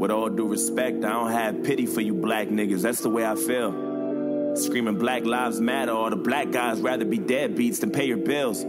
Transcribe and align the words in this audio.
With 0.00 0.10
all 0.10 0.30
due 0.30 0.48
respect, 0.48 1.04
I 1.04 1.10
don't 1.10 1.30
have 1.30 1.62
pity 1.62 1.84
for 1.84 2.00
you 2.00 2.14
black 2.14 2.48
niggas. 2.48 2.80
That's 2.80 3.00
the 3.00 3.10
way 3.10 3.26
I 3.26 3.34
feel. 3.34 4.56
Screaming 4.56 4.96
Black 4.96 5.26
Lives 5.26 5.60
Matter, 5.60 5.92
all 5.92 6.08
the 6.08 6.16
black 6.16 6.50
guys 6.50 6.80
rather 6.80 7.04
be 7.04 7.18
deadbeats 7.18 7.80
than 7.80 7.90
pay 7.90 8.06
your 8.06 8.16
bills. 8.16 8.64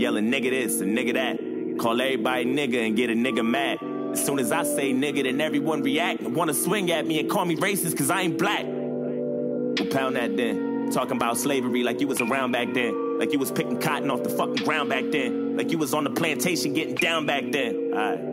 Yelling 0.00 0.30
nigga 0.30 0.50
this 0.50 0.80
and 0.80 0.96
nigga 0.96 1.14
that. 1.14 1.80
Call 1.80 2.00
everybody 2.00 2.44
nigga 2.44 2.86
and 2.86 2.94
get 2.94 3.10
a 3.10 3.12
nigga 3.12 3.44
mad. 3.44 3.78
As 4.12 4.24
soon 4.24 4.38
as 4.38 4.52
I 4.52 4.62
say 4.62 4.92
nigga, 4.92 5.24
then 5.24 5.40
everyone 5.40 5.82
react 5.82 6.20
and 6.20 6.32
wanna 6.32 6.54
swing 6.54 6.92
at 6.92 7.08
me 7.08 7.18
and 7.18 7.28
call 7.28 7.44
me 7.44 7.56
racist 7.56 7.98
cause 7.98 8.08
I 8.08 8.20
ain't 8.20 8.38
black. 8.38 8.64
Well, 8.64 9.88
pound 9.90 10.14
that 10.14 10.36
then. 10.36 10.92
Talking 10.92 11.16
about 11.16 11.38
slavery 11.38 11.82
like 11.82 12.00
you 12.00 12.06
was 12.06 12.20
around 12.20 12.52
back 12.52 12.72
then. 12.72 13.18
Like 13.18 13.32
you 13.32 13.40
was 13.40 13.50
picking 13.50 13.80
cotton 13.80 14.12
off 14.12 14.22
the 14.22 14.30
fucking 14.30 14.64
ground 14.64 14.90
back 14.90 15.10
then. 15.10 15.56
Like 15.56 15.72
you 15.72 15.78
was 15.78 15.92
on 15.92 16.04
the 16.04 16.10
plantation 16.10 16.72
getting 16.72 16.94
down 16.94 17.26
back 17.26 17.50
then. 17.50 17.90
Alright. 17.92 18.31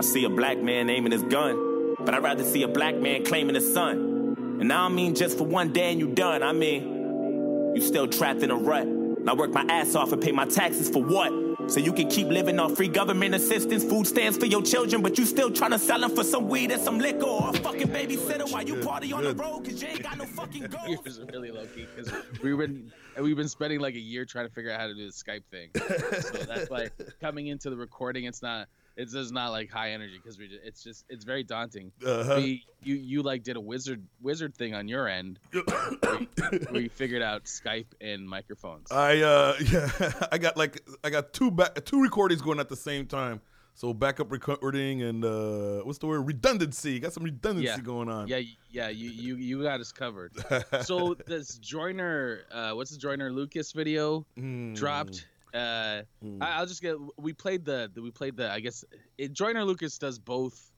Look. 0.00 0.10
I 0.10 0.12
see 0.12 0.24
a 0.24 0.30
black 0.30 0.58
man 0.58 0.88
aiming 0.90 1.12
his 1.12 1.22
gun, 1.22 1.94
but 1.98 2.14
I'd 2.14 2.22
rather 2.22 2.44
see 2.44 2.62
a 2.62 2.68
black 2.68 2.96
man 2.96 3.24
claiming 3.24 3.54
his 3.54 3.72
son. 3.72 4.56
And 4.60 4.72
I 4.72 4.86
don't 4.88 4.94
mean 4.94 5.14
just 5.14 5.38
for 5.38 5.44
one 5.44 5.72
day 5.72 5.90
and 5.92 6.00
you 6.00 6.08
done. 6.08 6.42
I 6.42 6.52
mean, 6.52 7.72
you 7.74 7.80
still 7.82 8.06
trapped 8.08 8.42
in 8.42 8.50
a 8.50 8.56
rut. 8.56 8.86
And 8.86 9.28
I 9.28 9.34
work 9.34 9.50
my 9.52 9.64
ass 9.68 9.94
off 9.94 10.12
and 10.12 10.20
pay 10.22 10.32
my 10.32 10.46
taxes 10.46 10.88
for 10.88 11.02
what? 11.02 11.70
So 11.70 11.78
you 11.78 11.92
can 11.92 12.08
keep 12.08 12.26
living 12.28 12.58
on 12.58 12.74
free 12.74 12.88
government 12.88 13.34
assistance, 13.34 13.84
food 13.84 14.06
stamps 14.06 14.38
for 14.38 14.46
your 14.46 14.62
children, 14.62 15.02
but 15.02 15.18
you 15.18 15.24
still 15.26 15.50
trying 15.50 15.70
to 15.72 15.78
sell 15.78 16.00
them 16.00 16.10
for 16.14 16.24
some 16.24 16.48
weed 16.48 16.70
and 16.72 16.80
some 16.82 16.98
liquor 16.98 17.26
or 17.26 17.50
a 17.50 17.52
fucking 17.52 17.88
babysitter 17.88 18.50
while 18.50 18.62
you 18.62 18.76
party 18.76 19.12
on 19.12 19.22
the 19.22 19.34
road 19.34 19.60
because 19.62 19.80
you 19.80 19.88
ain't 19.88 20.02
got 20.02 20.16
no 20.18 20.24
fucking 20.24 20.64
It 20.64 20.70
goals. 20.70 21.04
was 21.04 21.20
really 21.32 21.50
low 21.52 21.66
key 21.66 21.86
because 21.94 22.12
we've 22.42 22.56
been 22.58 22.90
we've 23.20 23.36
been 23.36 23.48
spending 23.48 23.78
like 23.80 23.94
a 23.94 24.00
year 24.00 24.24
trying 24.24 24.48
to 24.48 24.52
figure 24.52 24.72
out 24.72 24.80
how 24.80 24.86
to 24.88 24.94
do 24.94 25.06
the 25.06 25.12
Skype 25.12 25.44
thing. 25.50 25.68
So 25.74 26.38
that's 26.44 26.70
why 26.70 26.88
coming 27.20 27.48
into 27.48 27.68
the 27.70 27.76
recording, 27.76 28.24
it's 28.24 28.42
not 28.42 28.66
it's 29.00 29.12
just 29.12 29.32
not 29.32 29.48
like 29.50 29.70
high 29.70 29.92
energy 29.92 30.18
because 30.22 30.38
we 30.38 30.48
just, 30.48 30.60
it's 30.64 30.82
just 30.82 31.04
it's 31.08 31.24
very 31.24 31.42
daunting. 31.42 31.90
Uh-huh. 32.04 32.34
We 32.36 32.64
you 32.82 32.94
you 32.94 33.22
like 33.22 33.42
did 33.42 33.56
a 33.56 33.60
wizard 33.60 34.02
wizard 34.22 34.54
thing 34.54 34.74
on 34.74 34.88
your 34.88 35.08
end 35.08 35.38
we, 36.72 36.80
you 36.82 36.88
figured 36.90 37.22
out 37.22 37.44
Skype 37.44 37.86
and 38.00 38.28
microphones. 38.28 38.90
I 38.90 39.20
uh 39.20 39.54
yeah, 39.72 40.12
I 40.32 40.38
got 40.38 40.56
like 40.56 40.82
I 41.04 41.10
got 41.10 41.32
two 41.32 41.50
back 41.50 41.84
two 41.84 42.02
recordings 42.02 42.42
going 42.42 42.60
at 42.60 42.68
the 42.68 42.76
same 42.76 43.06
time. 43.06 43.40
So 43.74 43.94
backup 43.94 44.30
recording 44.30 45.02
and 45.02 45.24
uh 45.24 45.80
what's 45.84 45.98
the 45.98 46.06
word 46.06 46.22
redundancy. 46.26 46.98
Got 47.00 47.12
some 47.14 47.22
redundancy 47.24 47.66
Yeah. 47.68 47.78
going 47.80 48.08
on. 48.10 48.28
Yeah, 48.28 48.40
yeah, 48.70 48.88
you 48.88 49.08
you 49.10 49.36
you 49.36 49.62
got 49.62 49.80
us 49.80 49.92
covered. 49.92 50.32
so 50.82 51.14
this 51.26 51.56
Joyner, 51.58 52.40
uh, 52.52 52.72
what's 52.72 52.90
the 52.90 52.98
Joyner 52.98 53.30
Lucas 53.32 53.72
video 53.72 54.26
Mm. 54.38 54.74
dropped? 54.76 55.26
Uh, 55.54 56.02
Mm. 56.24 56.42
I, 56.42 56.58
I'll 56.58 56.66
just 56.66 56.82
get. 56.82 56.96
We 57.18 57.32
played 57.32 57.64
the. 57.64 57.90
the- 57.94 58.02
We 58.02 58.10
played 58.10 58.36
the. 58.36 58.50
I 58.50 58.60
guess 58.60 58.84
it, 59.18 59.32
Joyner 59.32 59.64
Lucas 59.64 59.96
does 59.98 60.18
both, 60.18 60.70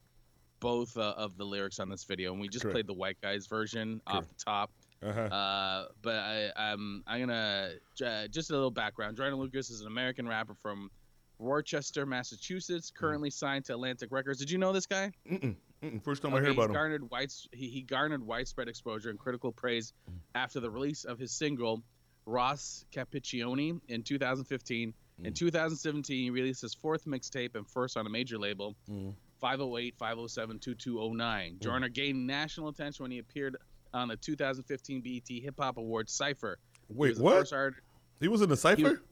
both 0.61 0.97
uh, 0.97 1.15
of 1.17 1.37
the 1.37 1.45
lyrics 1.45 1.79
on 1.81 1.89
this 1.89 2.05
video, 2.05 2.33
and 2.33 2.41
we 2.41 2.49
just 2.49 2.63
Correct. 2.63 2.75
played 2.75 2.87
the 2.87 2.95
white 2.95 3.19
guys 3.23 3.47
version 3.47 4.01
off 4.07 4.27
the 4.29 4.35
top. 4.45 4.71
Uh-huh. 5.03 5.21
Uh, 5.21 5.87
but 6.01 6.15
I, 6.15 6.51
I'm 6.57 7.03
I'm 7.09 7.21
gonna 7.21 7.71
uh, 8.05 8.29
just 8.29 8.51
a 8.51 8.55
little 8.55 8.71
background. 8.71 9.17
Joyner 9.17 9.35
Lucas 9.35 9.69
is 9.71 9.81
an 9.81 9.89
American 9.89 10.29
rapper 10.29 10.55
from 10.63 10.91
Worcester, 11.39 12.07
Massachusetts, 12.07 12.91
Mm. 12.91 12.95
currently 12.95 13.31
signed 13.31 13.65
to 13.65 13.73
Atlantic 13.73 14.11
Records. 14.13 14.39
Did 14.39 14.51
you 14.51 14.59
know 14.59 14.73
this 14.73 14.87
guy? 14.87 15.11
Mm-mm. 15.29 15.57
Mm-mm. 15.83 16.05
First 16.05 16.23
time 16.23 16.33
I 16.33 16.37
Okay, 16.37 16.45
hear 16.45 16.51
he's 16.53 16.57
about 16.59 16.69
him. 16.71 16.75
garnered 16.75 17.11
wide, 17.11 17.31
he, 17.53 17.67
he 17.69 17.83
garnered 17.83 18.23
widespread 18.25 18.69
exposure 18.69 19.11
and 19.11 19.19
critical 19.19 19.51
praise 19.51 19.93
Mm. 20.09 20.15
after 20.37 20.61
the 20.61 20.71
release 20.71 21.03
of 21.05 21.19
his 21.19 21.33
single 21.33 21.83
Ross 22.27 22.85
Capicchioni 22.93 23.81
in 23.89 24.03
2015. 24.03 24.95
Mm. 25.21 25.27
In 25.27 25.33
2017, 25.35 26.17
he 26.25 26.31
released 26.31 26.63
his 26.63 26.75
fourth 26.75 27.05
mixtape 27.05 27.55
and 27.55 27.67
first 27.69 27.97
on 27.97 28.07
a 28.07 28.11
major 28.11 28.39
label, 28.39 28.77
Mm. 28.89 29.15
508 29.41 29.95
507 29.99 30.59
2209. 30.61 31.59
Joyner 31.61 31.89
gained 31.89 32.27
national 32.27 32.69
attention 32.69 33.03
when 33.05 33.11
he 33.11 33.19
appeared 33.19 33.57
on 33.93 34.09
the 34.09 34.17
2015 34.17 35.01
BET 35.03 35.43
Hip 35.43 35.55
Hop 35.59 35.77
Awards 35.79 36.13
Cypher. 36.13 36.59
He 36.89 36.95
Wait, 36.95 37.17
the 37.17 37.23
what? 37.23 37.39
first 37.41 37.53
art- 37.53 37.75
He 38.21 38.29
was 38.29 38.41
in 38.43 38.49
the 38.49 38.57
cipher? 38.57 39.03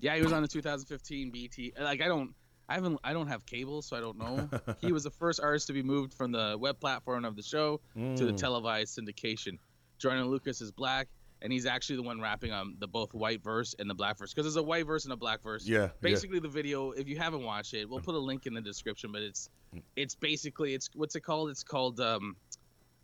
yeah, 0.00 0.14
he 0.14 0.22
was 0.22 0.32
on 0.32 0.42
the 0.42 0.48
2015 0.48 1.30
BET. 1.30 1.82
Like 1.82 2.02
I 2.02 2.06
don't, 2.06 2.34
I 2.68 2.74
haven't, 2.74 3.00
I 3.02 3.14
don't 3.14 3.28
have 3.28 3.46
cable, 3.46 3.80
so 3.80 3.96
I 3.96 4.00
don't 4.00 4.18
know. 4.18 4.48
he 4.80 4.92
was 4.92 5.04
the 5.04 5.10
first 5.10 5.40
artist 5.40 5.66
to 5.68 5.72
be 5.72 5.82
moved 5.82 6.12
from 6.12 6.32
the 6.32 6.56
web 6.60 6.78
platform 6.78 7.24
of 7.24 7.34
the 7.34 7.42
show 7.42 7.80
to 7.96 8.24
the 8.26 8.32
Mm. 8.32 8.36
televised 8.36 8.98
syndication. 8.98 9.58
Joyner 9.98 10.24
Lucas 10.24 10.60
is 10.60 10.70
black, 10.70 11.08
and 11.42 11.52
he's 11.52 11.66
actually 11.66 11.96
the 11.96 12.02
one 12.02 12.20
rapping 12.20 12.52
on 12.52 12.76
the 12.78 12.88
both 12.88 13.14
white 13.14 13.42
verse 13.42 13.74
and 13.78 13.88
the 13.88 13.94
black 13.94 14.18
verse 14.18 14.32
because 14.32 14.46
there's 14.46 14.56
a 14.56 14.62
white 14.62 14.86
verse 14.86 15.04
and 15.04 15.12
a 15.12 15.16
black 15.16 15.42
verse. 15.42 15.66
Yeah, 15.66 15.78
yeah. 15.78 15.88
Basically, 16.00 16.40
the 16.40 16.48
video, 16.48 16.90
if 16.92 17.08
you 17.08 17.16
haven't 17.16 17.42
watched 17.42 17.74
it, 17.74 17.88
we'll 17.88 18.00
put 18.00 18.14
a 18.14 18.18
link 18.18 18.46
in 18.46 18.54
the 18.54 18.60
description. 18.60 19.12
But 19.12 19.22
it's, 19.22 19.48
it's 19.96 20.14
basically 20.14 20.74
it's 20.74 20.90
what's 20.94 21.14
it 21.16 21.20
called? 21.20 21.50
It's 21.50 21.62
called 21.62 22.00
um, 22.00 22.36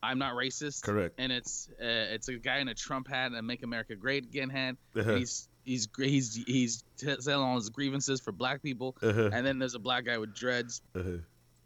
I'm 0.03 0.19
not 0.19 0.34
racist. 0.34 0.83
Correct. 0.83 1.15
And 1.19 1.33
it's 1.33 1.69
uh, 1.81 2.15
it's 2.15 2.28
a 2.28 2.34
guy 2.34 2.59
in 2.59 2.69
a 2.69 2.75
Trump 2.75 3.09
hat 3.09 3.27
and 3.27 3.37
a 3.37 3.43
Make 3.43 3.62
America 3.62 3.97
Great 3.97 4.25
Again 4.25 4.50
hat. 4.50 4.77
Uh-huh. 4.97 5.15
He's 5.15 5.49
he's 5.65 5.89
he's 5.97 6.34
he's 6.47 6.84
telling 6.99 7.47
all 7.47 7.56
his 7.56 7.71
grievances 7.71 8.21
for 8.21 8.33
black 8.33 8.62
people. 8.62 8.97
Uh-huh. 9.03 9.31
And 9.33 9.47
then 9.47 9.59
there's 9.59 9.75
a 9.75 9.78
black 9.78 10.05
guy 10.05 10.19
with 10.19 10.34
dreads 10.34 10.83
Uh-huh. 10.94 11.19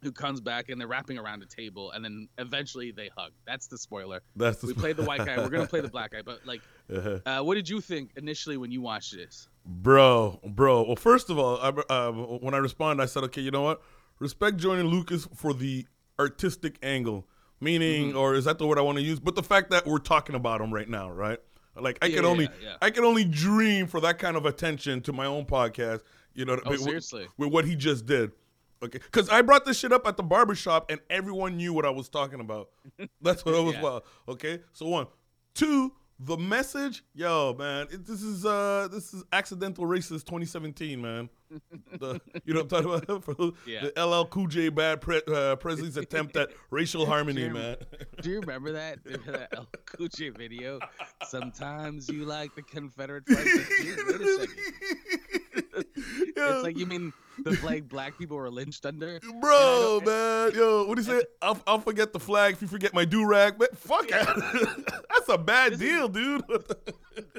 Who 0.03 0.12
comes 0.12 0.41
back 0.41 0.69
and 0.69 0.81
they're 0.81 0.86
wrapping 0.86 1.19
around 1.19 1.42
a 1.42 1.47
table 1.47 1.91
and 1.91 2.04
then 2.04 2.28
eventually 2.38 2.92
they 2.92 3.10
hug. 3.16 3.32
That's 3.47 3.66
the 3.66 3.76
spoiler. 3.76 4.20
That's 4.36 4.60
the 4.60 4.69
we 4.69 4.75
played 4.75 4.97
the 4.97 5.03
white 5.04 5.25
guy. 5.26 5.36
We're 5.38 5.48
gonna 5.48 5.66
play 5.66 5.81
the 5.81 5.88
black 5.88 6.12
guy, 6.12 6.22
but 6.22 6.47
like, 6.47 6.60
Uh-huh. 6.94 7.19
uh, 7.26 7.42
what 7.42 7.54
did 7.56 7.69
you 7.69 7.81
think 7.81 8.12
initially 8.16 8.56
when 8.56 8.70
you 8.70 8.81
watched 8.81 9.12
this? 9.14 9.48
Bro, 9.66 10.41
bro. 10.47 10.84
Well, 10.84 10.97
first 10.97 11.28
of 11.31 11.38
all, 11.38 11.59
I, 11.59 11.69
uh, 11.92 12.12
when 12.12 12.54
I 12.54 12.59
responded, 12.59 13.03
I 13.03 13.06
said, 13.06 13.25
okay, 13.25 13.42
you 13.42 13.50
know 13.50 13.62
what? 13.62 13.82
Respect 14.20 14.56
Joyner 14.56 14.84
Lucas 14.84 15.28
for 15.34 15.53
the 15.53 15.86
artistic 16.19 16.78
angle, 16.82 17.26
meaning, 17.60 18.10
Mm-hmm. 18.10 18.19
or 18.19 18.34
is 18.34 18.44
that 18.47 18.59
the 18.59 18.66
word 18.66 18.78
I 18.78 18.82
want 18.82 18.98
to 18.98 19.04
use? 19.04 19.20
But 19.20 19.34
the 19.34 19.42
fact 19.42 19.70
that 19.70 19.86
we're 19.86 19.98
talking 19.98 20.34
about 20.34 20.60
him 20.60 20.72
right 20.72 20.88
now, 20.88 21.10
right? 21.10 21.38
Like 21.76 21.98
I 22.03 22.06
Yeah, 22.06 22.16
can 22.16 22.25
only, 22.25 22.44
yeah, 22.44 22.50
yeah. 22.70 22.76
I 22.82 22.91
can 22.91 23.04
only 23.04 23.25
dream 23.25 23.86
for 23.86 24.00
that 24.00 24.19
kind 24.19 24.36
of 24.36 24.47
attention 24.47 25.00
to 25.03 25.12
my 25.12 25.26
own 25.26 25.44
podcast. 25.44 26.03
You 26.34 26.44
know, 26.44 26.59
Oh, 26.65 26.70
with, 26.70 26.80
seriously? 26.80 27.26
with 27.36 27.53
what 27.53 27.65
he 27.65 27.76
just 27.76 28.06
did. 28.06 28.32
Okay, 28.83 28.99
because 28.99 29.28
I 29.28 29.43
brought 29.43 29.65
this 29.65 29.78
shit 29.78 29.93
up 29.93 30.06
at 30.06 30.16
the 30.16 30.22
barbershop 30.22 30.91
and 30.91 31.00
everyone 31.11 31.56
knew 31.56 31.72
what 31.72 31.84
I 31.84 31.91
was 31.91 32.09
talking 32.09 32.41
about. 32.41 32.69
That's 33.21 33.44
what 33.44 33.55
I 33.55 33.61
was 33.61 33.75
Yeah. 33.75 33.81
about. 33.81 34.05
Okay, 34.28 34.61
so 34.72 34.87
one, 34.89 35.06
two, 35.55 35.93
the 36.21 36.37
message, 36.37 37.05
yo, 37.15 37.55
man, 37.59 37.87
it, 37.93 38.05
this 38.06 38.22
is 38.22 38.44
uh, 38.44 38.89
this 38.91 39.15
is 39.15 39.22
accidental 39.33 39.84
racist 39.84 40.25
2017, 40.27 41.00
man. 41.00 41.28
The, 41.99 42.21
you 42.44 42.53
know 42.55 42.61
what 42.65 42.72
I'm 42.75 42.84
talking 42.84 43.03
about? 43.09 43.25
For 43.25 43.34
the- 43.34 43.53
Yeah. 43.66 43.89
The 43.94 44.05
LL 44.06 44.27
Cool 44.27 44.47
J 44.49 44.69
Bad 44.69 45.00
Pre- 45.00 45.22
uh, 45.27 45.56
Paisley's 45.56 45.97
attempt 45.97 46.37
at 46.37 46.50
racial 46.71 47.06
harmony, 47.06 47.41
Jeremy, 47.43 47.59
man. 47.60 47.77
Do 48.21 48.31
you 48.31 48.41
remember 48.41 48.72
that 48.72 49.03
that 49.05 49.49
El 49.56 49.66
Cucci 49.87 50.37
video? 50.37 50.78
Sometimes 51.27 52.09
you 52.09 52.25
like 52.27 52.55
the 52.55 52.62
Confederate 52.62 53.27
flag. 53.27 53.45
Wait 53.45 53.99
a 54.21 54.39
second. 54.41 55.84
It's 56.37 56.62
like 56.65 56.77
you 56.77 56.87
mean 56.87 57.12
the 57.44 57.56
flag 57.56 57.88
black 57.88 58.16
people 58.19 58.37
were 58.37 58.50
lynched 58.50 58.84
under? 58.87 59.21
Bro, 59.41 60.03
man, 60.04 60.53
yo, 60.54 60.84
what 60.87 60.97
do 60.97 61.03
you 61.03 61.06
say? 61.21 61.25
I'll, 61.43 61.60
I'll 61.66 61.78
forget 61.81 62.12
the 62.12 62.21
flag 62.21 62.54
if 62.54 62.62
you 62.62 62.69
forget 62.69 62.93
my 62.94 63.04
do 63.04 63.26
rag. 63.26 63.54
But 63.59 63.76
fuck, 63.76 64.09
that's 64.09 65.28
a 65.28 65.38
bad 65.38 65.78
deal, 65.78 66.09
dude. 66.09 66.43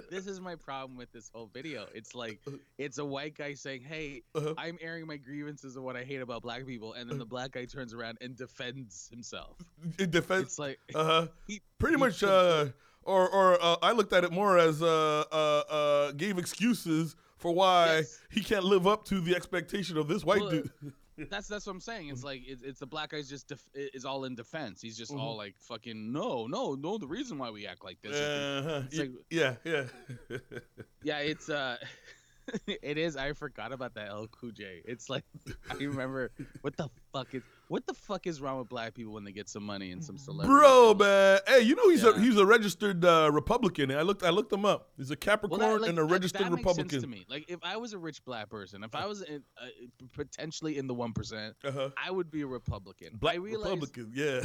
This 0.10 0.26
is 0.28 0.42
my 0.42 0.56
problem 0.56 0.98
with 0.98 1.12
this 1.14 1.30
whole 1.34 1.50
video. 1.54 1.86
It's 1.94 2.16
like 2.16 2.40
it's 2.78 2.98
a 2.98 3.06
white 3.06 3.38
guy 3.38 3.54
saying, 3.54 3.82
"Hey, 3.84 4.24
Uh-huh. 4.36 4.56
I'm 4.58 4.78
airing 4.82 5.06
my 5.08 5.18
grievances 5.18 5.76
of 5.78 5.84
what 5.84 5.96
I 5.96 6.04
hate 6.04 6.20
about 6.20 6.42
black 6.42 6.66
people," 6.66 6.94
and 6.94 7.10
then 7.10 7.18
the 7.20 7.26
black 7.26 7.52
guy 7.52 7.66
turns 7.66 7.94
around 7.94 8.18
and 8.20 8.36
defends 8.36 9.08
himself. 9.10 9.56
In 10.00 10.10
defense, 10.10 10.44
It's 10.48 10.60
like 10.60 10.80
uh 10.96 11.04
huh. 11.06 11.28
he 11.48 11.62
Pretty 11.78 11.96
he 11.96 12.00
much, 12.00 12.24
uh, 12.24 12.66
or 13.04 13.30
or 13.30 13.64
uh, 13.64 13.76
I 13.82 13.92
looked 13.94 14.12
at 14.12 14.24
it 14.24 14.32
more 14.32 14.58
as 14.58 14.82
uh, 14.82 15.24
uh, 15.32 15.36
uh, 15.72 16.12
gave 16.14 16.38
excuses 16.40 17.16
for 17.40 17.52
why 17.54 17.98
Yes. 17.98 18.20
he 18.30 18.42
can't 18.42 18.64
live 18.66 18.86
up 18.86 19.04
to 19.06 19.20
the 19.20 19.36
expectation 19.36 19.98
of 19.98 20.08
this 20.08 20.24
white 20.24 20.42
Well, 20.42 20.50
dude. 20.52 20.72
That's 21.30 21.50
that's 21.50 21.66
what 21.66 21.74
I'm 21.74 21.82
saying. 21.82 22.08
It's 22.08 22.24
like 22.24 22.44
it's, 22.48 22.62
it's 22.64 22.80
the 22.80 22.86
black 22.86 23.10
guy's 23.10 23.28
just 23.28 23.50
def- 23.50 23.68
is 23.74 24.06
all 24.06 24.24
in 24.24 24.36
defense. 24.36 24.82
He's 24.82 24.98
just 24.98 25.12
Mm-hmm. 25.12 25.20
all 25.20 25.36
like 25.36 25.56
fucking 25.60 26.14
no, 26.14 26.48
no, 26.48 26.76
no. 26.76 26.98
The 26.98 27.08
reason 27.08 27.38
why 27.38 27.50
we 27.50 27.68
act 27.68 27.84
like 27.84 28.02
this. 28.02 28.16
Uh-huh. 28.18 28.84
Like- 28.98 29.12
yeah, 29.30 29.56
yeah. 29.66 29.84
Yeah, 31.04 31.18
it's 31.20 31.50
uh, 31.50 31.76
it 32.68 32.98
is. 32.98 33.18
I 33.18 33.34
forgot 33.34 33.74
about 33.74 33.96
that 33.96 34.14
LL 34.16 34.28
Cool 34.28 34.52
J. 34.52 34.82
It's 34.86 35.10
like 35.10 35.26
I 35.70 35.74
remember 35.76 36.32
what 36.62 36.78
the 36.78 36.88
fuck 37.12 37.36
is 37.36 37.44
what 37.70 37.88
the 37.88 37.94
fuck 37.94 38.28
is 38.28 38.42
wrong 38.42 38.60
with 38.60 38.68
black 38.68 38.94
people 38.94 39.14
when 39.14 39.24
they 39.24 39.32
get 39.32 39.48
some 39.48 39.64
money 39.64 39.92
and 39.92 40.04
some 40.04 40.18
celebrity. 40.18 40.50
Bro, 40.54 40.96
man, 40.96 41.40
hey, 41.48 41.62
you 41.62 41.76
know 41.76 41.90
he's 41.90 42.04
a 42.04 42.20
he's 42.20 42.36
a 42.38 42.46
registered 42.46 43.06
uh, 43.06 43.30
Republican. 43.32 43.92
I 43.92 44.02
looked 44.02 44.24
I 44.24 44.30
looked 44.32 44.52
him 44.52 44.66
up. 44.66 44.90
He's 44.98 45.10
a 45.12 45.16
Capricorn 45.16 45.62
Well, 45.62 45.74
that, 45.76 45.82
like, 45.82 45.90
and 45.92 46.00
a 46.00 46.04
registered 46.04 46.42
that 46.42 46.52
makes 46.52 46.58
Republican. 46.60 46.90
sense 46.90 47.04
to 47.04 47.08
me. 47.08 47.26
Like 47.30 47.46
if 47.48 47.60
I 47.64 47.78
was 47.78 47.94
a 47.94 47.98
rich 47.98 48.26
black 48.26 48.50
person, 48.50 48.84
if 48.84 48.94
I 48.94 49.06
was 49.06 49.22
in, 49.22 49.44
uh, 49.62 49.68
potentially 50.14 50.78
in 50.78 50.88
the 50.88 50.94
one 50.94 51.14
percent, 51.14 51.56
Uh-huh. 51.64 51.90
I 52.04 52.12
would 52.12 52.30
be 52.30 52.42
a 52.42 52.48
Republican. 52.48 53.10
Black 53.20 53.36
I 53.36 53.38
realize 53.38 53.70
Republican, 53.80 54.12
yeah. 54.14 54.42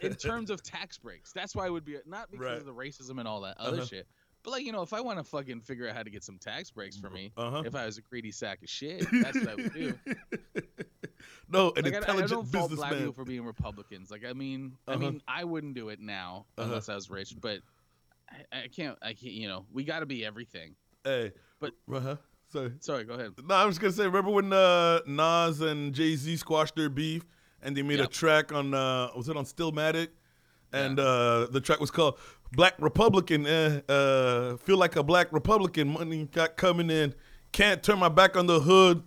in 0.00 0.14
terms 0.14 0.50
of 0.50 0.62
tax 0.62 0.98
breaks, 0.98 1.32
that's 1.32 1.56
why 1.56 1.66
I 1.66 1.70
would 1.70 1.84
be 1.84 1.96
a- 1.96 2.02
not 2.06 2.30
because 2.30 2.44
Right. 2.44 2.58
of 2.58 2.66
the 2.66 2.74
racism 2.74 3.18
and 3.18 3.26
all 3.26 3.40
that 3.40 3.56
other 3.58 3.78
Uh-huh. 3.78 3.86
shit. 3.86 4.06
But 4.44 4.50
like 4.52 4.64
you 4.64 4.72
know, 4.72 4.82
if 4.82 4.92
I 4.92 5.00
want 5.00 5.18
to 5.18 5.24
fucking 5.24 5.62
figure 5.62 5.88
out 5.88 5.96
how 5.96 6.02
to 6.04 6.10
get 6.10 6.22
some 6.22 6.38
tax 6.38 6.70
breaks 6.70 6.96
for 6.96 7.10
me, 7.10 7.32
Uh-huh. 7.36 7.62
if 7.66 7.74
I 7.74 7.86
was 7.86 7.98
a 7.98 8.02
greedy 8.02 8.30
sack 8.30 8.62
of 8.62 8.68
shit, 8.68 9.00
that's 9.22 9.36
what 9.40 9.48
I 9.48 9.54
would 9.56 9.72
do. 9.72 9.94
no, 11.48 11.72
an 11.76 11.84
Like, 11.84 11.92
I- 11.94 11.96
I, 11.96 11.98
intelligent 12.00 12.30
don't 12.30 12.46
fault 12.46 12.52
black 12.52 12.70
businessman. 12.70 12.98
people 12.98 13.12
for 13.12 13.24
being 13.24 13.44
Republicans. 13.44 14.10
Like 14.10 14.24
I 14.24 14.32
mean, 14.32 14.72
I 14.86 14.92
Uh-huh. 14.92 15.00
mean, 15.00 15.22
I 15.28 15.44
wouldn't 15.44 15.74
do 15.74 15.88
it 15.90 16.00
now 16.00 16.46
Uh-huh. 16.56 16.68
unless 16.68 16.88
I 16.88 16.94
was 16.94 17.10
rich, 17.10 17.34
but 17.40 17.60
I, 18.52 18.64
I 18.64 18.68
can't. 18.68 18.98
I 19.02 19.12
can't. 19.14 19.32
You 19.32 19.48
know, 19.48 19.66
we 19.72 19.84
got 19.84 20.00
to 20.00 20.06
be 20.06 20.24
everything. 20.24 20.74
Hey, 21.04 21.32
But- 21.60 21.72
uh-huh. 21.92 22.16
sorry. 22.52 22.72
Sorry, 22.80 23.04
go 23.04 23.14
ahead. 23.14 23.32
No, 23.46 23.54
I 23.54 23.64
was 23.64 23.78
gonna 23.78 23.92
say, 23.92 24.04
remember 24.04 24.30
when 24.30 24.52
uh, 24.52 25.00
Nas 25.06 25.60
and 25.60 25.94
Jay 25.94 26.14
Z 26.16 26.36
squashed 26.36 26.76
their 26.76 26.90
beef, 26.90 27.24
and 27.62 27.76
they 27.76 27.82
made 27.82 28.00
a 28.00 28.06
track 28.06 28.52
on 28.52 28.74
uh, 28.74 29.10
was 29.16 29.28
it 29.28 29.36
on 29.36 29.44
Stillmatic, 29.44 30.08
and 30.72 30.98
uh, 31.00 31.46
the 31.50 31.60
track 31.60 31.80
was 31.80 31.90
called 31.90 32.18
"Black 32.52 32.74
Republican." 32.78 33.46
Uh, 33.46 33.80
uh, 33.88 34.56
feel 34.58 34.76
like 34.76 34.96
a 34.96 35.02
black 35.02 35.32
Republican. 35.32 35.88
Money 35.88 36.28
got 36.30 36.56
coming 36.56 36.90
in. 36.90 37.14
Can't 37.52 37.82
turn 37.82 37.98
my 37.98 38.10
back 38.10 38.36
on 38.36 38.46
the 38.46 38.60
hood. 38.60 39.02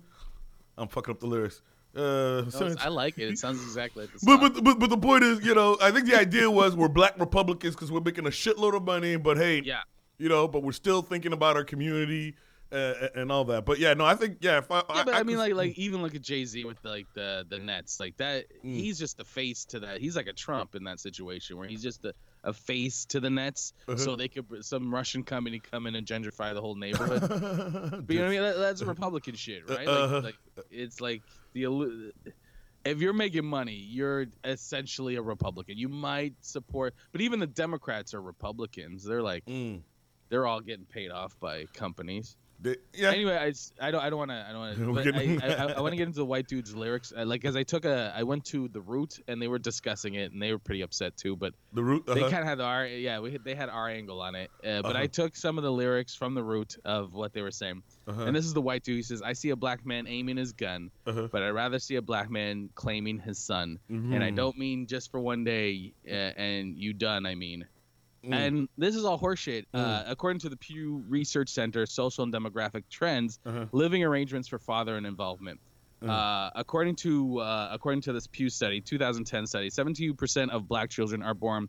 I'm 0.76 0.88
fucking 0.88 1.12
up 1.12 1.20
the 1.20 1.26
lyrics. 1.26 1.62
Uh, 1.94 2.42
No, 2.60 2.74
I 2.80 2.88
like 3.02 3.18
it. 3.18 3.28
It 3.28 3.38
sounds 3.38 3.62
exactly 3.62 4.04
like 4.04 4.12
the 4.12 4.20
but, 4.24 4.40
song. 4.40 4.52
but 4.54 4.64
but 4.64 4.78
but 4.78 4.90
the 4.90 4.96
point 4.96 5.24
is, 5.24 5.44
you 5.44 5.54
know, 5.54 5.76
I 5.80 5.90
think 5.90 6.06
the 6.06 6.18
idea 6.18 6.50
was 6.50 6.74
we're 6.74 6.88
black 6.88 7.18
Republicans 7.18 7.74
because 7.74 7.92
we're 7.92 8.00
making 8.00 8.26
a 8.26 8.30
shitload 8.30 8.74
of 8.74 8.84
money, 8.84 9.16
but 9.16 9.36
hey, 9.36 9.62
yeah, 9.64 9.82
you 10.18 10.28
know, 10.28 10.48
but 10.48 10.62
we're 10.62 10.72
still 10.72 11.02
thinking 11.02 11.32
about 11.32 11.56
our 11.56 11.64
community 11.64 12.34
uh, 12.72 13.08
and 13.14 13.30
all 13.30 13.44
that. 13.44 13.66
But 13.66 13.78
yeah, 13.78 13.92
no, 13.94 14.04
I 14.06 14.14
think 14.14 14.38
yeah, 14.40 14.58
if 14.58 14.70
I, 14.70 14.76
yeah, 14.94 15.02
but 15.04 15.14
I, 15.14 15.22
mean, 15.22 15.36
could- 15.36 15.54
like, 15.54 15.54
like 15.54 15.78
even 15.78 16.00
look 16.02 16.14
at 16.14 16.22
Jay 16.22 16.44
Z 16.46 16.64
with 16.64 16.78
like 16.84 17.06
the 17.14 17.44
the 17.48 17.58
Nets, 17.58 18.00
like 18.00 18.16
that. 18.16 18.46
Mm. 18.64 18.74
He's 18.74 18.98
just 18.98 19.18
the 19.18 19.24
face 19.24 19.64
to 19.66 19.80
that. 19.80 20.00
He's 20.00 20.16
like 20.16 20.28
a 20.28 20.32
Trump 20.32 20.74
in 20.74 20.84
that 20.84 20.98
situation 21.00 21.58
where 21.58 21.68
he's 21.68 21.82
just 21.82 22.04
a, 22.06 22.14
a 22.44 22.52
face 22.52 23.04
to 23.06 23.20
the 23.20 23.30
Nets, 23.30 23.72
Uh-huh. 23.86 23.96
so 23.96 24.16
they 24.16 24.28
could 24.28 24.46
some 24.64 24.92
Russian 24.92 25.22
company 25.22 25.60
come 25.60 25.86
in 25.86 25.94
and 25.94 26.06
gentrify 26.06 26.52
the 26.54 26.60
whole 26.60 26.74
neighborhood. 26.74 27.20
But 28.06 28.14
you 28.14 28.20
know 28.20 28.26
what 28.26 28.28
I 28.28 28.30
mean? 28.30 28.42
That, 28.42 28.56
that's 28.58 28.82
Republican 28.82 29.34
shit, 29.36 29.68
right? 29.70 29.86
Uh-huh. 29.86 30.20
Like, 30.22 30.36
like 30.56 30.66
it's 30.70 31.00
like 31.00 31.22
the 31.52 32.12
if 32.84 33.00
you're 33.00 33.12
making 33.12 33.44
money, 33.46 33.74
you're 33.76 34.26
essentially 34.42 35.14
a 35.14 35.22
Republican. 35.22 35.78
You 35.78 35.88
might 35.88 36.34
support, 36.40 36.94
but 37.12 37.20
even 37.20 37.38
the 37.38 37.46
Democrats 37.46 38.12
are 38.12 38.20
Republicans. 38.20 39.04
They're 39.04 39.22
like 39.22 39.44
Mm. 39.46 39.82
they're 40.28 40.46
all 40.46 40.60
getting 40.60 40.86
paid 40.86 41.10
off 41.10 41.38
by 41.38 41.66
companies. 41.74 42.36
They- 42.62 42.76
yeah, 42.94 43.10
Anyway, 43.10 43.34
I, 43.36 43.52
I 43.86 43.90
don't 43.90 44.00
I 44.02 44.08
don't 44.10 44.18
want 44.20 44.30
to 44.30 44.46
I 44.48 44.52
don't 44.52 44.94
want 44.94 45.04
to. 45.04 45.44
I, 45.44 45.64
I, 45.64 45.72
I 45.72 45.80
want 45.80 45.92
to 45.92 45.96
get 45.96 46.06
into 46.06 46.18
the 46.20 46.24
white 46.24 46.46
dude's 46.46 46.74
lyrics. 46.74 47.12
Uh, 47.16 47.24
like 47.24 47.44
as 47.44 47.56
I 47.56 47.62
took 47.64 47.84
a 47.84 48.12
I 48.16 48.22
went 48.22 48.44
to 48.46 48.68
the 48.68 48.80
root 48.80 49.18
and 49.26 49.42
they 49.42 49.48
were 49.48 49.58
discussing 49.58 50.14
it 50.14 50.32
and 50.32 50.40
they 50.40 50.52
were 50.52 50.58
pretty 50.58 50.82
upset 50.82 51.16
too. 51.16 51.34
But 51.36 51.54
the 51.72 51.82
root. 51.82 52.06
they 52.06 52.12
Uh-huh. 52.12 52.30
kind 52.30 52.42
of 52.42 52.46
had 52.46 52.60
our 52.60 52.86
yeah 52.86 53.18
we 53.18 53.36
they 53.38 53.54
had 53.56 53.68
our 53.68 53.88
angle 53.88 54.20
on 54.20 54.34
it. 54.36 54.50
Uh, 54.64 54.82
but 54.82 54.92
Uh-huh. 54.94 54.98
I 55.04 55.06
took 55.08 55.34
some 55.36 55.58
of 55.58 55.64
the 55.64 55.72
lyrics 55.72 56.14
from 56.14 56.34
the 56.34 56.44
root 56.44 56.76
of 56.84 57.12
what 57.14 57.32
they 57.32 57.42
were 57.42 57.50
saying. 57.50 57.82
uh-huh. 58.06 58.22
And 58.24 58.36
this 58.36 58.44
is 58.44 58.54
the 58.54 58.62
white 58.62 58.84
dude. 58.84 58.96
He 58.96 59.02
says, 59.02 59.22
"I 59.22 59.32
see 59.32 59.50
a 59.50 59.56
black 59.56 59.84
man 59.84 60.06
aiming 60.06 60.36
his 60.36 60.52
gun, 60.52 60.90
uh-huh. 61.06 61.28
but 61.32 61.42
I'd 61.42 61.50
rather 61.50 61.78
see 61.78 61.96
a 61.96 62.02
black 62.02 62.30
man 62.30 62.68
claiming 62.74 63.18
his 63.18 63.38
son. 63.38 63.78
And 63.88 64.22
I 64.22 64.30
Mhm. 64.30 64.36
don't 64.36 64.56
mean 64.58 64.86
just 64.86 65.10
for 65.10 65.20
one 65.20 65.42
day 65.44 65.94
uh, 66.06 66.10
and 66.38 66.76
you 66.78 66.92
done. 66.92 67.26
I 67.26 67.34
mean." 67.34 67.66
Mm. 68.24 68.32
And 68.34 68.68
this 68.78 68.94
is 68.94 69.04
all 69.04 69.18
horseshit. 69.18 69.64
Uh, 69.74 70.04
according 70.06 70.40
to 70.40 70.48
the 70.48 70.56
Pew 70.56 71.02
Research 71.08 71.48
Center, 71.50 71.86
social 71.86 72.24
and 72.24 72.32
demographic 72.32 72.84
trends, 72.90 73.38
Uh-huh. 73.44 73.66
living 73.72 74.04
arrangements 74.04 74.48
for 74.48 74.58
father 74.58 74.96
and 74.96 75.06
involvement. 75.06 75.60
Mm. 76.02 76.08
Uh, 76.10 76.50
according 76.54 76.96
to 76.96 77.38
uh, 77.38 77.68
according 77.72 78.02
to 78.02 78.12
this 78.12 78.26
Pew 78.26 78.48
study, 78.50 78.80
2010 78.80 79.46
study, 79.46 79.70
72% 79.70 80.50
of 80.50 80.68
black 80.68 80.90
children 80.90 81.22
are 81.22 81.34
born 81.34 81.68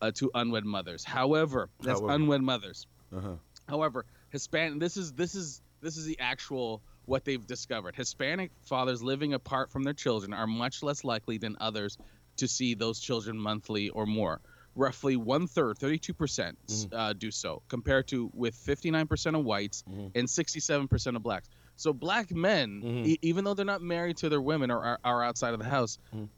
uh, 0.00 0.10
to 0.12 0.30
unwed 0.34 0.64
mothers. 0.64 1.04
However, 1.04 1.68
that's 1.80 2.00
However. 2.00 2.14
unwed 2.14 2.42
mothers. 2.42 2.86
Uh-huh. 3.14 3.34
However, 3.68 4.04
Hispanic. 4.30 4.80
This 4.80 4.96
is 4.96 5.12
this 5.12 5.34
is 5.34 5.62
this 5.80 5.96
is 5.96 6.04
the 6.06 6.18
actual 6.20 6.82
what 7.06 7.24
they've 7.24 7.46
discovered. 7.46 7.94
Hispanic 7.94 8.50
fathers 8.62 9.02
living 9.02 9.34
apart 9.34 9.70
from 9.70 9.82
their 9.84 9.92
children 9.94 10.32
are 10.32 10.46
much 10.46 10.82
less 10.82 11.04
likely 11.04 11.38
than 11.38 11.56
others 11.60 11.98
to 12.38 12.48
see 12.48 12.74
those 12.74 12.98
children 12.98 13.38
monthly 13.38 13.90
or 13.90 14.06
more. 14.06 14.40
Roughly 14.76 15.16
one 15.16 15.46
third, 15.46 15.78
32 15.78 16.12
percent, 16.14 16.58
uh, 16.92 17.12
do 17.12 17.30
so, 17.30 17.62
compared 17.68 18.08
to 18.08 18.30
with 18.34 18.54
59 18.56 19.06
percent 19.06 19.36
of 19.36 19.44
whites 19.44 19.84
Mhm. 19.88 20.10
and 20.14 20.28
67 20.28 20.88
percent 20.88 21.16
of 21.16 21.22
blacks. 21.22 21.48
So 21.76 21.92
black 21.92 22.30
men, 22.32 22.82
Mhm. 22.82 23.06
e- 23.06 23.18
even 23.22 23.44
though 23.44 23.54
they're 23.54 23.64
not 23.64 23.82
married 23.82 24.16
to 24.18 24.28
their 24.28 24.40
women 24.42 24.70
or 24.70 24.82
are, 24.82 24.98
are 25.04 25.22
outside 25.22 25.54
of 25.54 25.60
the 25.60 25.68
house, 25.68 25.98
Mhm. 26.14 26.28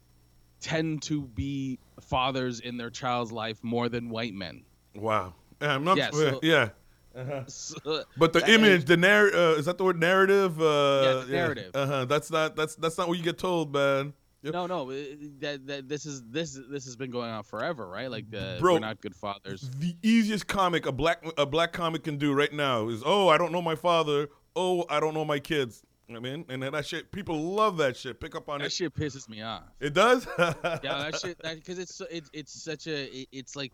tend 0.59 1.01
to 1.03 1.23
be 1.23 1.79
fathers 2.01 2.59
in 2.59 2.77
their 2.77 2.89
child's 2.89 3.31
life 3.31 3.63
more 3.63 3.89
than 3.89 4.09
white 4.09 4.33
men. 4.33 4.63
Wow. 4.95 5.33
Yeah, 5.61 5.73
I'm 5.75 5.83
not, 5.83 5.97
Yeah, 5.97 6.09
so- 6.11 6.39
yeah. 6.43 6.69
Uh-huh. 7.15 7.43
So, 7.47 8.03
But 8.17 8.33
the 8.33 8.41
That- 8.41 8.49
image, 8.49 8.85
the 8.85 8.97
narr, 8.97 9.33
uh, 9.33 9.53
is 9.55 9.65
that 9.65 9.79
the 9.79 9.83
word 9.83 9.99
narrative? 9.99 10.61
Uh, 10.61 11.01
Yeah, 11.03 11.23
the 11.25 11.31
narrative. 11.31 11.71
Uh-huh. 11.75 12.05
That's 12.05 12.29
not 12.29 12.55
that's 12.55 12.75
that's 12.75 12.97
not 12.99 13.07
what 13.07 13.17
you 13.17 13.23
get 13.23 13.39
told, 13.39 13.73
man. 13.73 14.13
Yep. 14.43 14.53
No, 14.53 14.67
no, 14.67 14.91
that, 15.39 15.61
that 15.65 15.89
this 15.89 16.05
is 16.05 16.21
this 16.29 16.59
this 16.69 16.85
has 16.85 16.95
been 16.95 17.09
going 17.09 17.29
on 17.31 17.43
forever, 17.43 17.87
right? 17.87 18.09
Like 18.09 18.29
the 18.29 18.57
Bro. 18.59 18.73
we're 18.75 18.79
not 18.79 19.01
good 19.01 19.15
fathers. 19.15 19.69
The 19.79 19.95
easiest 20.03 20.47
comic 20.47 20.85
a 20.85 20.91
black 20.91 21.23
a 21.37 21.45
black 21.45 21.73
comic 21.73 22.03
can 22.03 22.17
do 22.17 22.33
right 22.33 22.53
now 22.53 22.87
is, 22.89 23.01
oh, 23.05 23.29
I 23.29 23.37
don't 23.37 23.51
know 23.51 23.61
my 23.63 23.75
father. 23.75 24.29
Oh, 24.55 24.85
I 24.89 24.99
don't 24.99 25.13
know 25.15 25.25
my 25.25 25.39
kids. 25.39 25.83
I 26.15 26.19
mean, 26.19 26.45
and 26.49 26.63
that 26.63 26.85
shit, 26.85 27.11
people 27.11 27.37
love 27.37 27.77
that 27.77 27.97
shit. 27.97 28.21
Pick 28.21 28.33
up 28.35 28.47
on 28.47 28.59
That 28.59 28.65
it. 28.65 28.69
That 28.69 28.73
shit 28.73 28.93
pisses 28.95 29.27
me 29.27 29.41
off. 29.41 29.63
It 29.81 29.93
does. 29.93 30.25
Yeah, 30.37 30.53
that 30.83 31.19
shit. 31.21 31.37
Because 31.43 31.79
it's 31.79 31.95
so- 31.95 32.07
it, 32.09 32.23
it's 32.31 32.63
such 32.63 32.87
a 32.87 33.05
it, 33.21 33.27
it's 33.31 33.55
like 33.57 33.73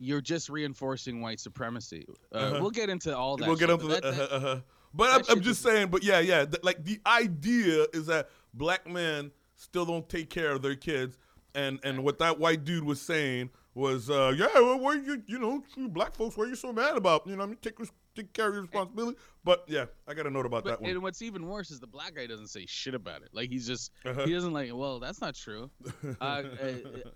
you're 0.00 0.20
just 0.22 0.48
reinforcing 0.48 1.20
white 1.20 1.38
supremacy. 1.38 2.04
Uh, 2.34 2.38
Uh-huh. 2.38 2.58
We'll 2.62 2.70
get 2.70 2.88
into 2.90 3.16
all 3.16 3.36
that. 3.36 3.46
we'll 3.46 3.56
get 3.56 3.68
shit, 3.68 3.80
into 3.80 3.88
but 3.88 4.02
the. 4.02 4.10
that- 4.10 4.20
Uh-huh, 4.32 4.36
uh-huh. 4.36 4.60
But 4.94 5.10
I'm, 5.10 5.16
I'm 5.36 5.42
just 5.42 5.42
just- 5.44 5.62
saying. 5.62 5.88
But 5.88 6.02
yeah, 6.02 6.18
yeah. 6.18 6.44
th- 6.46 6.64
like 6.64 6.82
the 6.82 6.98
idea 7.06 7.86
is 7.92 8.06
that 8.06 8.28
black 8.54 8.88
men 8.88 9.30
still 9.62 9.84
don't 9.86 10.08
take 10.08 10.28
care 10.30 10.50
of 10.52 10.62
their 10.62 10.74
kids, 10.76 11.18
and 11.54 11.78
and 11.84 12.02
what 12.04 12.18
that 12.18 12.38
white 12.38 12.64
dude 12.64 12.84
was 12.84 13.00
saying 13.00 13.50
was, 13.74 14.10
uh, 14.10 14.34
yeah, 14.36 14.48
well, 14.54 14.78
why 14.78 14.94
you 14.94 15.22
you 15.26 15.38
know 15.38 15.62
you 15.76 15.88
black 15.88 16.14
folks, 16.14 16.36
what 16.36 16.46
are 16.46 16.50
you 16.50 16.56
so 16.56 16.72
mad 16.72 16.96
about? 16.96 17.26
You 17.26 17.36
know, 17.36 17.44
I 17.44 17.46
mean, 17.46 17.56
take 17.62 17.78
take 18.14 18.32
care 18.34 18.48
of 18.48 18.54
your 18.54 18.62
responsibility. 18.62 19.16
But 19.44 19.64
yeah, 19.66 19.86
I 20.06 20.14
got 20.14 20.26
a 20.26 20.30
note 20.30 20.44
about 20.46 20.64
But, 20.64 20.70
that 20.70 20.80
one. 20.82 20.90
and 20.90 21.02
what's 21.02 21.22
even 21.22 21.46
worse 21.46 21.70
is 21.70 21.80
the 21.80 21.86
black 21.86 22.14
guy 22.14 22.26
doesn't 22.26 22.48
say 22.48 22.66
shit 22.66 22.94
about 22.94 23.22
it. 23.22 23.30
Like 23.32 23.48
he's 23.50 23.66
just 23.66 23.90
Uh-huh. 24.04 24.24
he 24.26 24.32
doesn't 24.32 24.52
like. 24.52 24.70
Well, 24.74 25.00
that's 25.00 25.20
not 25.20 25.34
true. 25.34 25.70
Uh, 26.04 26.14
I 26.24 26.42
was 26.42 26.52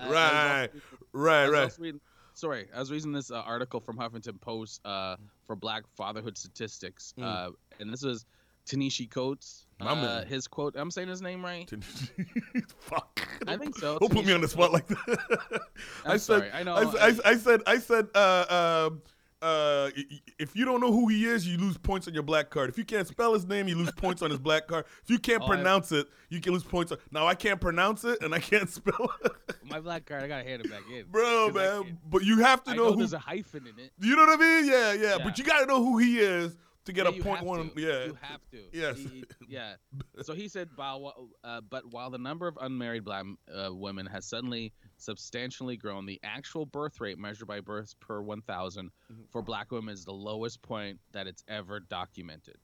right, 0.00 0.69
right, 1.12 1.44
I 1.44 1.48
right. 1.50 1.62
also 1.64 1.82
reading- 1.82 2.00
sorry, 2.34 2.69
I 2.75 2.78
was 2.78 2.90
reading 2.90 3.12
this 3.12 3.31
uh, 3.31 3.37
article 3.40 3.81
from 3.81 3.96
Huffington 3.96 4.40
Post 4.40 4.81
uh, 4.87 5.16
for 5.44 5.56
Black 5.56 5.84
fatherhood 5.96 6.37
statistics, 6.38 7.14
Mm. 7.19 7.25
uh, 7.25 7.50
and 7.81 7.93
this 7.93 8.02
was 8.02 8.25
Ta-Nehisi 8.69 9.11
Coates. 9.11 9.67
My 9.81 9.91
Uh, 9.91 9.95
man. 9.97 10.27
his 10.27 10.49
quote. 10.49 10.75
I'm 10.77 10.91
saying 10.91 11.09
his 11.09 11.21
name 11.23 11.45
right. 11.45 11.71
Fuck. 12.79 13.27
I 13.46 13.56
think 13.56 13.77
so. 13.79 13.99
Don't 13.99 14.13
put 14.13 14.25
me 14.25 14.32
on 14.32 14.41
the 14.41 14.49
spot 14.49 14.73
like 14.73 14.87
that. 14.89 15.61
I'm 16.05 16.13
I 16.13 16.17
said, 16.17 16.20
sorry, 16.39 16.51
I 16.53 16.63
know, 16.63 16.75
I, 16.75 16.82
I 17.08 17.19
I 17.25 17.37
said, 17.37 17.61
I 17.67 17.79
said, 17.79 18.08
uh, 18.15 18.87
um, 18.89 19.03
uh, 19.43 19.91
if 20.39 20.56
you 20.56 20.65
don't 20.65 20.81
know 20.81 20.91
who 20.91 21.08
he 21.08 21.27
is, 21.27 21.46
you 21.46 21.58
lose 21.58 21.77
points 21.77 22.08
on 22.08 22.15
your 22.15 22.23
black 22.23 22.49
card. 22.49 22.70
If 22.70 22.79
you 22.79 22.85
can't 22.87 23.06
spell 23.06 23.35
his 23.35 23.46
name, 23.46 23.69
you 23.69 23.77
lose 23.77 23.91
points 23.93 24.23
on 24.23 24.31
his 24.31 24.39
black 24.41 24.67
card. 24.67 24.87
If 25.05 25.11
you 25.11 25.19
can't 25.19 25.43
Oh, 25.43 25.46
I- 25.46 25.49
pronounce 25.56 25.93
it, 25.93 26.06
you 26.31 26.41
can 26.41 26.55
lose 26.55 26.65
points. 26.65 26.91
On, 26.93 26.99
now 27.13 27.27
I 27.27 27.35
can't 27.35 27.61
pronounce 27.61 28.05
it 28.05 28.23
and 28.23 28.35
I 28.35 28.39
can't 28.39 28.69
spell 28.70 29.11
it, 29.25 29.32
My 29.63 29.79
black 29.81 30.06
card. 30.06 30.23
I 30.23 30.29
gotta 30.29 30.43
hand 30.49 30.65
it 30.65 30.70
back 30.70 30.82
in. 30.91 31.05
bro, 31.11 31.51
man. 31.51 31.99
But 32.11 32.25
you 32.25 32.39
have 32.39 32.65
to 32.65 32.70
I 32.70 32.77
know, 32.77 32.85
know 32.87 32.93
who. 32.93 32.99
there's 32.99 33.13
a 33.13 33.19
hyphen 33.19 33.67
in 33.67 33.79
it. 33.85 33.93
you 34.01 34.17
know 34.17 34.25
what 34.25 34.41
I 34.41 34.43
mean? 34.63 34.70
Yeah, 34.70 34.93
yeah, 34.94 35.17
Yeah. 35.19 35.25
But 35.25 35.39
you 35.39 35.44
got 35.44 35.61
to 35.61 35.67
know 35.67 35.85
who 35.85 35.99
he 35.99 36.19
is 36.19 36.56
to 36.86 36.93
get 36.93 37.05
Yeah, 37.12 37.20
a 37.20 37.22
point 37.22 37.44
one. 37.44 37.70
to. 37.70 37.81
Yeah. 37.81 38.05
you 38.06 38.19
have 38.20 38.40
to. 38.50 38.58
Yes. 38.72 38.98
He- 38.98 39.24
yeah. 39.48 39.74
So 40.22 40.32
he 40.34 40.48
said, 40.48 40.69
uh, 40.78 41.60
but 41.69 41.93
while 41.93 42.10
the 42.10 42.19
number 42.19 42.48
of 42.48 42.56
unmarried 42.60 43.05
black 43.05 43.24
uh, 43.55 43.72
women 43.74 44.06
has 44.06 44.24
suddenly 44.24 44.72
substantially 44.96 45.76
grown, 45.76 46.06
the 46.06 46.20
actual 46.24 46.66
birth 46.66 47.00
rate 47.00 47.19
measured 47.19 47.48
by 47.48 47.60
births 47.60 47.94
per 48.00 48.20
1,000 48.20 48.90
Mm-hmm. 49.12 49.22
for 49.31 49.43
black 49.43 49.70
women 49.70 49.93
is 49.94 50.05
the 50.05 50.12
lowest 50.12 50.62
point 50.62 50.98
that 51.12 51.26
it's 51.28 51.44
ever 51.46 51.78
documented. 51.81 52.56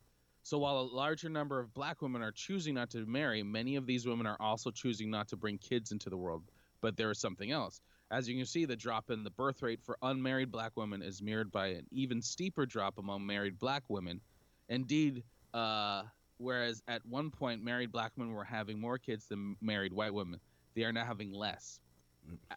So 0.43 0.59
while 0.59 0.79
a 0.81 0.83
larger 0.83 1.29
number 1.29 1.61
of 1.61 1.73
black 1.73 2.03
women 2.03 2.21
are 2.23 2.33
choosing 2.33 2.75
not 2.75 2.91
to 2.91 3.07
marry, 3.07 3.45
many 3.45 3.77
of 3.77 3.87
these 3.87 4.07
women 4.07 4.27
are 4.27 4.37
also 4.41 4.73
choosing 4.73 5.09
not 5.09 5.29
to 5.29 5.37
bring 5.37 5.59
kids 5.59 5.93
into 5.93 6.11
the 6.11 6.17
world. 6.17 6.43
But 6.81 6.97
there 6.97 7.13
is 7.13 7.21
something 7.21 7.53
else. 7.53 7.81
As 8.13 8.29
you 8.29 8.37
can 8.37 8.45
see, 8.45 8.67
the 8.67 8.77
drop 8.77 9.11
in 9.11 9.25
the 9.25 9.31
birth 9.31 9.63
rate 9.63 9.81
for 9.83 9.97
unmarried 10.03 10.53
black 10.53 10.73
women 10.77 11.03
is 11.03 11.23
mirrored 11.23 11.51
by 11.51 11.69
an 11.69 11.87
even 11.91 12.21
steeper 12.21 12.67
drop 12.67 12.99
among 12.99 13.25
married 13.27 13.59
black 13.59 13.85
women. 13.89 14.21
Indeed, 14.69 15.25
uh, 15.55 16.03
whereas 16.37 16.83
at 16.89 17.05
one 17.07 17.31
point 17.31 17.65
married 17.65 17.91
black 17.91 18.13
women 18.19 18.35
were 18.35 18.45
having 18.45 18.79
more 18.79 18.99
kids 18.99 19.27
than 19.29 19.57
married 19.63 19.95
white 19.95 20.13
women, 20.13 20.41
they 20.75 20.85
are 20.85 20.93
now 20.93 21.07
having 21.07 21.33
less. 21.33 21.81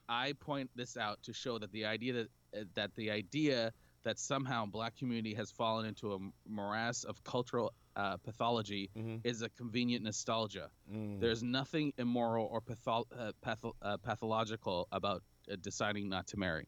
I 0.10 0.34
point 0.34 0.70
this 0.76 0.98
out 0.98 1.24
to 1.24 1.34
show 1.34 1.58
that 1.60 1.72
the 1.72 1.86
idea 1.86 2.14
that 2.14 2.28
uh, 2.56 2.64
that 2.76 2.92
the 2.96 3.10
idea 3.10 3.72
that 4.04 4.20
somehow 4.20 4.66
black 4.66 4.96
community 4.96 5.34
has 5.34 5.50
fallen 5.52 5.86
into 5.86 6.14
a 6.14 6.20
morass 6.48 7.04
of 7.06 7.24
cultural 7.24 7.74
uh, 7.96 8.18
pathology 8.18 8.90
Mhm. 8.96 9.22
is 9.24 9.42
a 9.42 9.50
convenient 9.50 10.04
nostalgia. 10.04 10.70
Mm. 10.92 11.20
There's 11.20 11.42
nothing 11.42 11.94
immoral 11.98 12.46
or 12.46 12.62
patho- 12.62 13.06
uh, 13.18 13.32
patho- 13.44 13.74
uh, 13.82 13.98
pathological 13.98 14.88
about 14.92 15.24
deciding 15.62 16.10
not 16.10 16.28
to 16.28 16.38
marry. 16.38 16.68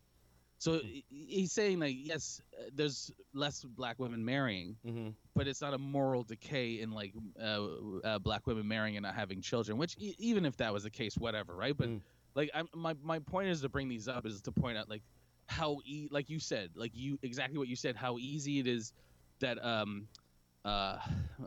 So 0.59 0.81
he's 1.09 1.51
saying 1.53 1.79
like 1.79 1.95
yes, 1.97 2.41
uh, 2.59 2.69
there's 2.73 3.11
less 3.33 3.63
black 3.63 3.99
women 3.99 4.23
marrying, 4.25 4.75
Mm-hmm. 4.85 5.09
but 5.35 5.47
it's 5.47 5.61
not 5.61 5.73
a 5.73 5.77
moral 5.77 6.23
decay 6.23 6.79
in 6.81 6.91
like 6.91 7.13
uh, 7.41 7.65
uh, 8.03 8.19
black 8.19 8.47
women 8.47 8.67
marrying 8.67 8.97
and 8.97 9.03
not 9.03 9.15
having 9.15 9.41
children. 9.41 9.77
Which 9.77 9.95
e- 9.99 10.15
even 10.17 10.45
if 10.45 10.57
that 10.57 10.73
was 10.73 10.83
the 10.83 10.89
case, 10.89 11.15
whatever, 11.17 11.55
right? 11.55 11.77
But 11.77 11.89
Mm. 11.89 12.01
like 12.35 12.49
I'm, 12.55 12.67
my 12.75 12.95
my 13.03 13.19
point 13.19 13.49
is 13.49 13.61
to 13.61 13.69
bring 13.69 13.87
these 13.87 14.07
up 14.07 14.25
is 14.25 14.41
to 14.41 14.51
point 14.51 14.77
out 14.77 14.89
like 14.89 15.03
how 15.47 15.79
e- 15.85 16.07
like 16.11 16.29
you 16.29 16.39
said 16.39 16.71
like 16.75 16.91
you 16.95 17.17
exactly 17.21 17.57
what 17.57 17.67
you 17.67 17.75
said 17.75 17.95
how 17.95 18.17
easy 18.17 18.59
it 18.59 18.67
is 18.67 18.93
that 19.39 19.63
um 19.63 20.07
uh, 20.65 20.97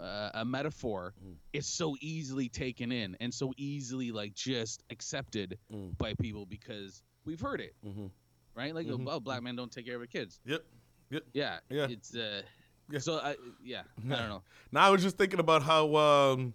uh 0.00 0.30
a 0.34 0.44
metaphor 0.44 1.14
Mm. 1.22 1.34
is 1.52 1.66
so 1.66 1.96
easily 2.00 2.48
taken 2.48 2.92
in 2.92 3.16
and 3.20 3.34
so 3.34 3.52
easily 3.56 4.10
like 4.12 4.34
just 4.34 4.82
accepted 4.90 5.58
Mm. 5.72 5.98
by 5.98 6.14
people 6.14 6.46
because 6.46 7.02
we've 7.30 7.40
heard 7.40 7.60
it 7.60 7.74
Mm-hmm. 7.86 8.06
right 8.54 8.74
like 8.74 8.86
Mhm. 8.86 9.06
oh 9.08 9.20
black 9.20 9.42
men 9.42 9.56
don't 9.56 9.70
take 9.72 9.86
care 9.86 9.94
of 9.94 10.00
their 10.00 10.06
kids 10.06 10.40
Yep. 10.44 10.62
Yep. 11.10 11.22
yeah 11.32 11.58
Yeah. 11.68 11.86
it's 11.88 12.14
uh 12.14 12.42
Yeah. 12.90 12.98
so 12.98 13.18
I, 13.18 13.36
yeah 13.62 13.82
i 14.06 14.16
don't 14.16 14.28
know 14.28 14.42
Now 14.72 14.86
I 14.86 14.90
was 14.90 15.02
just 15.02 15.16
thinking 15.16 15.40
about 15.40 15.62
how, 15.64 15.96
um, 15.96 16.54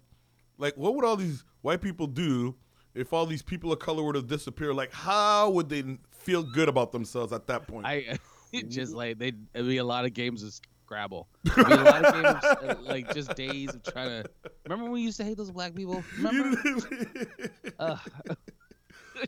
like, 0.58 0.74
what 0.76 0.94
would 0.94 1.04
all 1.04 1.16
these 1.16 1.44
white 1.60 1.82
people 1.82 2.06
do 2.06 2.54
if 2.94 3.12
all 3.12 3.26
these 3.26 3.42
people 3.42 3.70
of 3.72 3.78
color 3.78 4.02
were 4.02 4.14
to 4.14 4.22
disappear? 4.22 4.72
Like, 4.72 4.90
how 4.90 5.50
would 5.50 5.68
they 5.68 5.82
feel 6.10 6.42
good 6.42 6.68
about 6.70 6.92
themselves 6.92 7.30
at 7.34 7.46
that 7.48 7.66
point? 7.68 7.84
I 7.86 8.18
just 8.68 8.94
like 8.94 9.18
they 9.18 9.32
would 9.54 9.66
be 9.68 9.76
a 9.76 9.84
lot 9.84 10.06
of 10.06 10.14
games 10.14 10.42
of 10.42 10.54
Scrabble. 10.86 11.28
A 11.58 11.60
lot 11.60 12.04
of 12.06 12.14
games 12.14 12.44
uh, 12.44 12.74
like 12.80 13.12
just 13.12 13.34
days 13.36 13.74
of 13.74 13.82
trying 13.82 14.08
to. 14.22 14.30
Remember 14.64 14.84
when 14.84 14.92
we 14.92 15.02
used 15.02 15.18
to 15.18 15.24
hate 15.24 15.36
those 15.36 15.50
black 15.50 15.74
people? 15.74 16.02
Remember? 16.16 16.58
uh, 17.78 17.98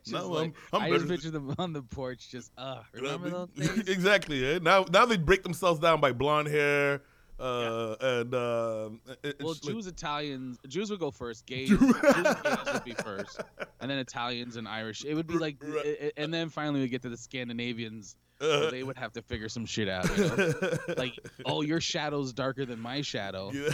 No, 0.07 0.29
like, 0.29 0.41
I'm- 0.41 0.53
I'm 0.73 0.81
I 0.81 0.89
just 0.89 1.01
better- 1.07 1.13
picture 1.15 1.31
them 1.31 1.55
on 1.57 1.73
the 1.73 1.81
porch, 1.81 2.29
just 2.29 2.51
uh. 2.57 2.81
Remember 2.93 3.29
those 3.29 3.49
days? 3.55 3.87
exactly. 3.87 4.45
eh? 4.45 4.59
Now, 4.61 4.85
now 4.91 5.05
they 5.05 5.17
break 5.17 5.43
themselves 5.43 5.79
down 5.79 5.99
by 6.01 6.11
blonde 6.11 6.47
hair, 6.47 7.01
uh, 7.39 7.95
and 8.01 8.33
uh, 8.33 8.89
it- 9.23 9.37
Well, 9.41 9.51
it's 9.51 9.63
like- 9.63 9.73
Jews, 9.75 9.87
Italians, 9.87 10.57
Jews 10.67 10.89
would 10.91 10.99
go 10.99 11.11
first. 11.11 11.45
Gays, 11.45 11.69
Jews 11.69 11.79
gays 11.79 12.57
would 12.73 12.83
be 12.83 12.93
first, 12.93 13.41
and 13.79 13.89
then 13.89 13.97
Italians 13.99 14.55
and 14.57 14.67
Irish. 14.67 15.05
It 15.05 15.13
would 15.15 15.27
be 15.27 15.37
like, 15.37 15.57
Right. 15.61 16.11
and 16.17 16.33
then 16.33 16.49
finally 16.49 16.81
we 16.81 16.87
get 16.89 17.01
to 17.03 17.09
the 17.09 17.17
Scandinavians. 17.17 18.15
uh, 18.41 18.69
they 18.69 18.83
would 18.83 18.97
have 18.97 19.11
to 19.11 19.21
figure 19.21 19.49
some 19.49 19.65
shit 19.65 19.89
out. 19.89 20.05
You 20.17 20.23
know? 20.27 20.53
like, 20.97 21.13
oh, 21.45 21.61
your 21.61 21.81
shadow's 21.81 22.31
darker 22.31 22.65
than 22.65 22.79
my 22.79 23.01
shadow. 23.01 23.51
Yeah. 23.53 23.69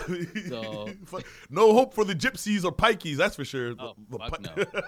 So- 0.50 0.90
no 1.52 1.74
hope 1.74 1.94
for 1.94 2.04
the 2.04 2.16
gypsies 2.16 2.64
or 2.66 2.72
pikeys, 2.72 3.18
that's 3.18 3.36
for 3.36 3.46
sure. 3.46 3.76
Oh, 3.78 3.94
The 4.10 4.18
fuck 4.18 4.42
pi- 4.44 4.66
No, 4.74 4.82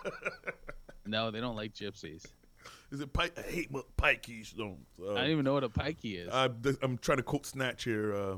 they 1.11 1.39
don't 1.39 1.55
like 1.55 1.73
gypsies. 1.73 2.25
Is 2.91 3.01
it 3.01 3.11
pike? 3.11 3.37
I 3.37 3.41
hate 3.41 3.71
mo- 3.71 3.85
pikeys. 3.97 4.57
No, 4.57 4.77
uh, 5.01 5.13
I 5.13 5.21
don't 5.21 5.29
even 5.31 5.45
know 5.45 5.53
what 5.53 5.63
a 5.63 5.69
pikey 5.69 6.25
is. 6.25 6.29
I'm, 6.31 6.57
I'm 6.81 6.97
trying 6.97 7.17
to 7.17 7.23
quote 7.23 7.45
Snatch 7.45 7.83
here. 7.83 8.15
Uh, 8.15 8.35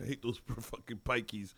I 0.00 0.06
hate 0.06 0.22
those 0.22 0.40
fucking 0.60 1.00
pikeys. 1.04 1.54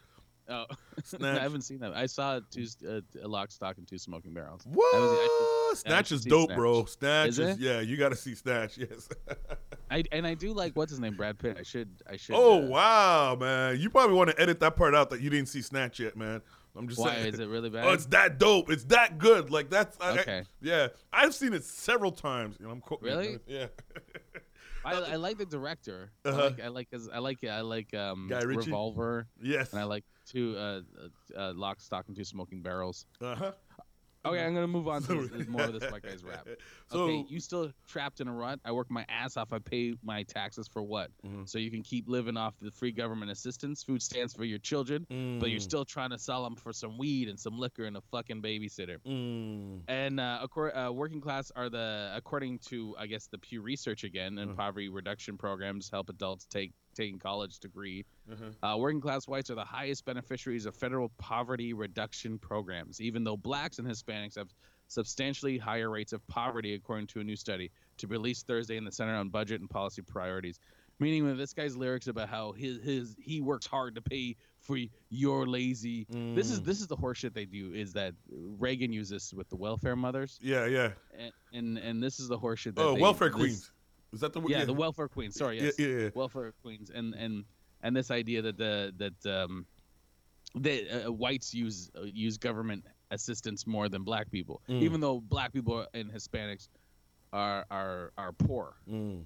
oh, 0.48 0.64
Snatch. 1.04 1.38
I 1.38 1.42
haven't 1.42 1.62
seen 1.62 1.80
that. 1.80 1.94
I 1.94 2.06
saw 2.06 2.40
two, 2.50 2.66
uh, 2.88 3.00
a 3.22 3.28
lock, 3.28 3.50
stock, 3.50 3.76
and 3.78 3.86
two 3.86 3.98
smoking 3.98 4.32
barrels. 4.32 4.62
What? 4.66 4.94
I 4.94 5.72
Snatch 5.74 6.08
should 6.08 6.18
is 6.18 6.24
dope, 6.24 6.48
Snatch. 6.48 6.56
bro. 6.56 6.84
Snatch 6.86 7.28
Is 7.28 7.38
is, 7.38 7.58
yeah. 7.58 7.80
You 7.80 7.96
got 7.96 8.10
to 8.10 8.16
see 8.16 8.34
Snatch. 8.34 8.78
Yes. 8.84 9.08
I 9.90 10.02
and 10.12 10.26
I 10.26 10.34
do 10.34 10.52
like 10.52 10.74
what's 10.76 10.90
his 10.90 11.00
name, 11.00 11.14
Brad 11.14 11.38
Pitt. 11.38 11.56
I 11.58 11.62
should, 11.62 11.90
I 12.10 12.16
should. 12.16 12.34
oh 12.34 12.62
uh, 12.62 12.66
wow, 12.66 13.36
man. 13.38 13.78
You 13.78 13.90
probably 13.90 14.16
want 14.16 14.30
to 14.30 14.40
edit 14.40 14.60
that 14.60 14.76
part 14.76 14.94
out 14.94 15.10
that 15.10 15.20
you 15.20 15.28
didn't 15.30 15.48
see 15.48 15.60
Snatch 15.62 16.00
yet, 16.00 16.16
man. 16.16 16.40
I'm 16.76 16.88
just 16.88 17.00
Why 17.00 17.14
saying. 17.14 17.35
is 17.35 17.40
it 17.40 17.49
really 17.49 17.71
bad? 17.71 17.85
Oh, 17.87 17.93
it's 17.93 18.07
that 18.07 18.38
dope. 18.38 18.71
It's 18.71 18.85
that 18.85 19.19
good. 19.19 19.50
Like 19.50 19.71
that's 19.71 19.97
I- 20.00 20.09
I- 20.11 20.19
Okay. 20.19 20.43
yeah, 20.61 20.88
I've 21.12 21.35
seen 21.35 21.52
it 21.54 21.64
several 21.64 22.11
times. 22.12 22.57
You 22.59 22.66
know, 22.66 22.73
I'm 22.73 22.81
quoting. 22.81 23.07
Really? 23.07 23.38
Yeah. 23.47 23.66
I, 24.87 24.93
I 24.97 25.16
like 25.16 25.38
the 25.38 25.47
director. 25.47 26.11
Uh-huh. 26.26 26.38
I 26.38 26.45
like, 26.45 26.61
I 26.61 26.69
like, 26.69 26.90
his, 26.90 27.09
I 27.09 27.19
like, 27.19 27.43
I 27.45 27.61
like 27.62 27.95
um, 27.95 28.26
Guy 28.28 28.40
Ritchie? 28.43 28.66
Revolver, 28.66 29.26
yes. 29.43 29.73
and 29.73 29.81
I 29.81 29.85
like 29.85 30.04
two 30.26 30.54
uh, 30.59 30.81
uh, 31.35 31.38
uh, 31.40 31.52
lock, 31.54 31.81
stock, 31.81 32.04
and 32.09 32.14
two 32.16 32.25
smoking 32.25 32.61
barrels. 32.61 33.07
Uh 33.19 33.35
huh. 33.35 33.52
Okay, 34.26 34.43
I'm 34.45 34.54
gonna 34.54 34.66
move 34.66 34.88
on 34.88 35.02
to 35.02 35.26
this- 35.28 35.47
more 35.49 35.64
of 35.64 35.73
this 35.73 35.90
white 35.90 36.02
guy's 36.02 36.25
rap. 36.25 36.47
So 36.88 37.04
okay, 37.04 37.25
you 37.28 37.40
still 37.40 37.71
trapped 37.87 38.21
in 38.21 38.28
a 38.28 38.33
rut. 38.33 38.61
I 38.64 38.73
work 38.73 38.90
my 38.90 39.04
ass 39.09 39.37
off. 39.37 39.52
I 39.52 39.59
pay 39.59 39.95
my 40.02 40.23
taxes 40.23 40.69
for 40.69 40.83
what? 40.83 41.11
Mhm. 41.25 41.49
So 41.49 41.59
you 41.59 41.71
can 41.71 41.83
keep 41.83 42.09
living 42.09 42.37
off 42.37 42.54
the 42.61 42.71
free 42.71 42.93
government 42.93 43.31
assistance, 43.31 43.83
food 43.83 44.02
stamps 44.02 44.35
for 44.35 44.45
your 44.45 44.59
children, 44.59 45.07
but 45.40 45.50
you're 45.50 45.59
Mm, 45.59 45.62
still 45.62 45.85
trying 45.85 46.11
to 46.11 46.19
sell 46.19 46.43
them 46.45 46.57
for 46.57 46.73
some 46.73 46.97
weed 46.99 47.28
and 47.28 47.38
some 47.38 47.59
liquor 47.59 47.85
and 47.85 47.97
a 47.97 48.00
fucking 48.00 48.43
babysitter. 48.43 48.99
mm, 49.04 49.83
And 49.88 50.21
uh, 50.21 50.47
accor- 50.47 50.75
uh, 50.88 50.93
working 50.93 51.21
class 51.21 51.50
are 51.50 51.69
the, 51.69 52.12
according 52.14 52.61
to 52.71 52.95
I 52.99 53.07
guess 53.07 53.26
the 53.26 53.38
Pew 53.38 53.61
Research 53.62 54.04
again, 54.04 54.38
and 54.38 54.52
Mhm. 54.52 54.57
poverty 54.57 54.88
reduction 54.88 55.37
programs 55.37 55.90
help 55.90 56.09
adults 56.11 56.47
take 56.47 56.73
taking 56.94 57.18
college 57.18 57.58
degree. 57.58 58.04
uh-huh. 58.32 58.66
Uh, 58.74 58.76
working 58.78 59.00
class 59.00 59.26
whites 59.28 59.50
are 59.50 59.54
the 59.54 59.64
highest 59.64 60.04
beneficiaries 60.04 60.66
of 60.66 60.74
federal 60.74 61.10
poverty 61.18 61.72
reduction 61.72 62.38
programs, 62.38 63.00
even 63.00 63.24
though 63.24 63.36
blacks 63.36 63.78
and 63.78 63.86
Hispanics 63.86 64.36
have 64.36 64.48
substantially 64.88 65.58
higher 65.58 65.90
rates 65.90 66.12
of 66.12 66.26
poverty, 66.28 66.74
according 66.74 67.06
to 67.08 67.20
a 67.20 67.24
new 67.24 67.36
study 67.36 67.70
to 67.98 68.06
be 68.06 68.12
released 68.12 68.46
Thursday 68.46 68.76
in 68.76 68.84
the 68.84 68.92
Center 68.92 69.14
on 69.14 69.28
Budget 69.28 69.60
and 69.60 69.68
Policy 69.68 70.02
Priorities. 70.02 70.58
Meaning, 71.00 71.24
when 71.24 71.36
this 71.36 71.52
guy's 71.52 71.76
lyrics 71.76 72.06
about 72.06 72.28
how 72.28 72.52
his 72.52 72.80
his 72.80 73.16
he 73.20 73.40
works 73.40 73.66
hard 73.66 73.96
to 73.96 74.00
pay 74.00 74.36
for 74.60 74.78
your 75.10 75.44
lazy. 75.44 76.06
This 76.08 76.52
is 76.52 76.60
Mm. 76.60 76.64
this 76.64 76.80
is 76.80 76.86
the 76.86 76.96
horseshit 76.96 77.34
they 77.34 77.46
do. 77.46 77.72
Is 77.74 77.92
that 77.94 78.14
Reagan 78.30 78.92
uses 78.92 79.34
with 79.34 79.48
the 79.48 79.56
welfare 79.56 79.96
mothers, 79.96 80.38
Yeah, 80.40 80.66
yeah. 80.66 80.92
and 81.18 81.32
and, 81.52 81.78
and 81.78 82.00
this 82.02 82.20
is 82.20 82.28
the 82.28 82.38
horseshit. 82.38 82.76
That 82.76 82.82
Oh, 82.82 82.94
they- 82.94 83.00
welfare 83.02 83.28
this- 83.30 83.34
queens. 83.36 83.72
Is 84.14 84.21
that 84.21 84.33
the 84.33 84.40
word? 84.40 84.50
Yeah, 84.50 84.64
the 84.64 84.73
welfare 84.73 85.09
queens. 85.09 85.35
Sorry, 85.37 85.61
yes 85.61 85.75
Yeah, 85.78 85.87
yeah, 85.88 85.99
yeah. 86.04 86.09
welfare 86.14 86.52
queens 86.62 86.90
and 86.90 87.14
and 87.14 87.44
and 87.83 87.94
this 87.97 88.11
idea 88.11 88.40
that 88.42 88.56
the 88.56 88.94
that 88.97 89.26
um 89.42 89.66
that 90.54 91.06
uh, 91.06 91.12
whites 91.12 91.52
use 91.52 91.90
uh, 91.99 92.02
use 92.04 92.38
government 92.38 92.85
assistance 93.11 93.66
more 93.66 93.88
than 93.88 94.04
black 94.04 94.30
people 94.30 94.62
Mm. 94.68 94.83
even 94.83 95.00
though 95.00 95.21
black 95.21 95.52
people 95.52 95.87
and 95.94 96.11
hispanics 96.12 96.68
are 97.33 97.64
are 97.71 98.12
are 98.16 98.33
poor 98.33 98.76
Mm, 98.88 99.25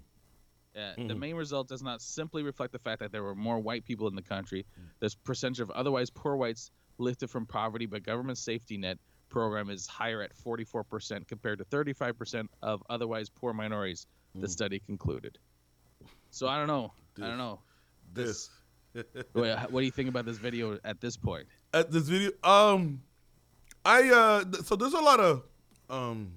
uh, 0.75 0.95
the 0.97 1.03
Mhm. 1.15 1.19
main 1.19 1.37
result 1.37 1.69
does 1.69 1.83
not 1.83 2.01
simply 2.01 2.43
reflect 2.43 2.73
the 2.73 2.79
fact 2.79 3.01
that 3.01 3.13
there 3.13 3.23
were 3.23 3.35
more 3.35 3.59
white 3.59 3.85
people 3.85 4.09
in 4.09 4.15
the 4.15 4.23
country 4.23 4.65
Mm. 4.81 4.85
this 5.01 5.15
percentage 5.15 5.61
of 5.61 5.71
otherwise 5.71 6.09
poor 6.11 6.37
whites 6.37 6.71
lifted 6.99 7.29
from 7.29 7.47
poverty 7.47 7.85
by 7.87 7.99
government 7.99 8.39
safety 8.39 8.79
net 8.79 8.99
program 9.29 9.69
is 9.69 9.87
higher 9.87 10.23
at 10.23 10.33
44% 10.35 11.29
compared 11.29 11.59
to 11.59 11.65
35% 11.67 12.49
of 12.63 12.83
otherwise 12.89 13.29
poor 13.29 13.53
minorities 13.53 14.07
the 14.41 14.47
Mm. 14.47 14.51
study 14.51 14.79
concluded 14.81 15.39
so 16.31 16.47
i 16.49 16.57
don't 16.59 16.67
know 16.69 16.93
i 17.19 17.27
don't 17.27 17.39
know 17.39 17.61
this. 18.13 18.51
Wait, 19.35 19.55
what 19.71 19.81
do 19.81 19.85
you 19.85 19.91
think 19.91 20.09
about 20.09 20.25
this 20.25 20.39
video 20.39 20.79
at 20.83 20.99
this 21.01 21.17
point? 21.17 21.47
At 21.75 21.91
this 21.91 22.09
video, 22.09 22.31
um, 22.43 23.03
I 23.85 24.09
uh, 24.09 24.45
th- 24.45 24.65
so 24.65 24.77
there's 24.77 24.95
a 24.95 25.01
lot 25.01 25.21
of 25.21 25.43
um, 25.91 26.33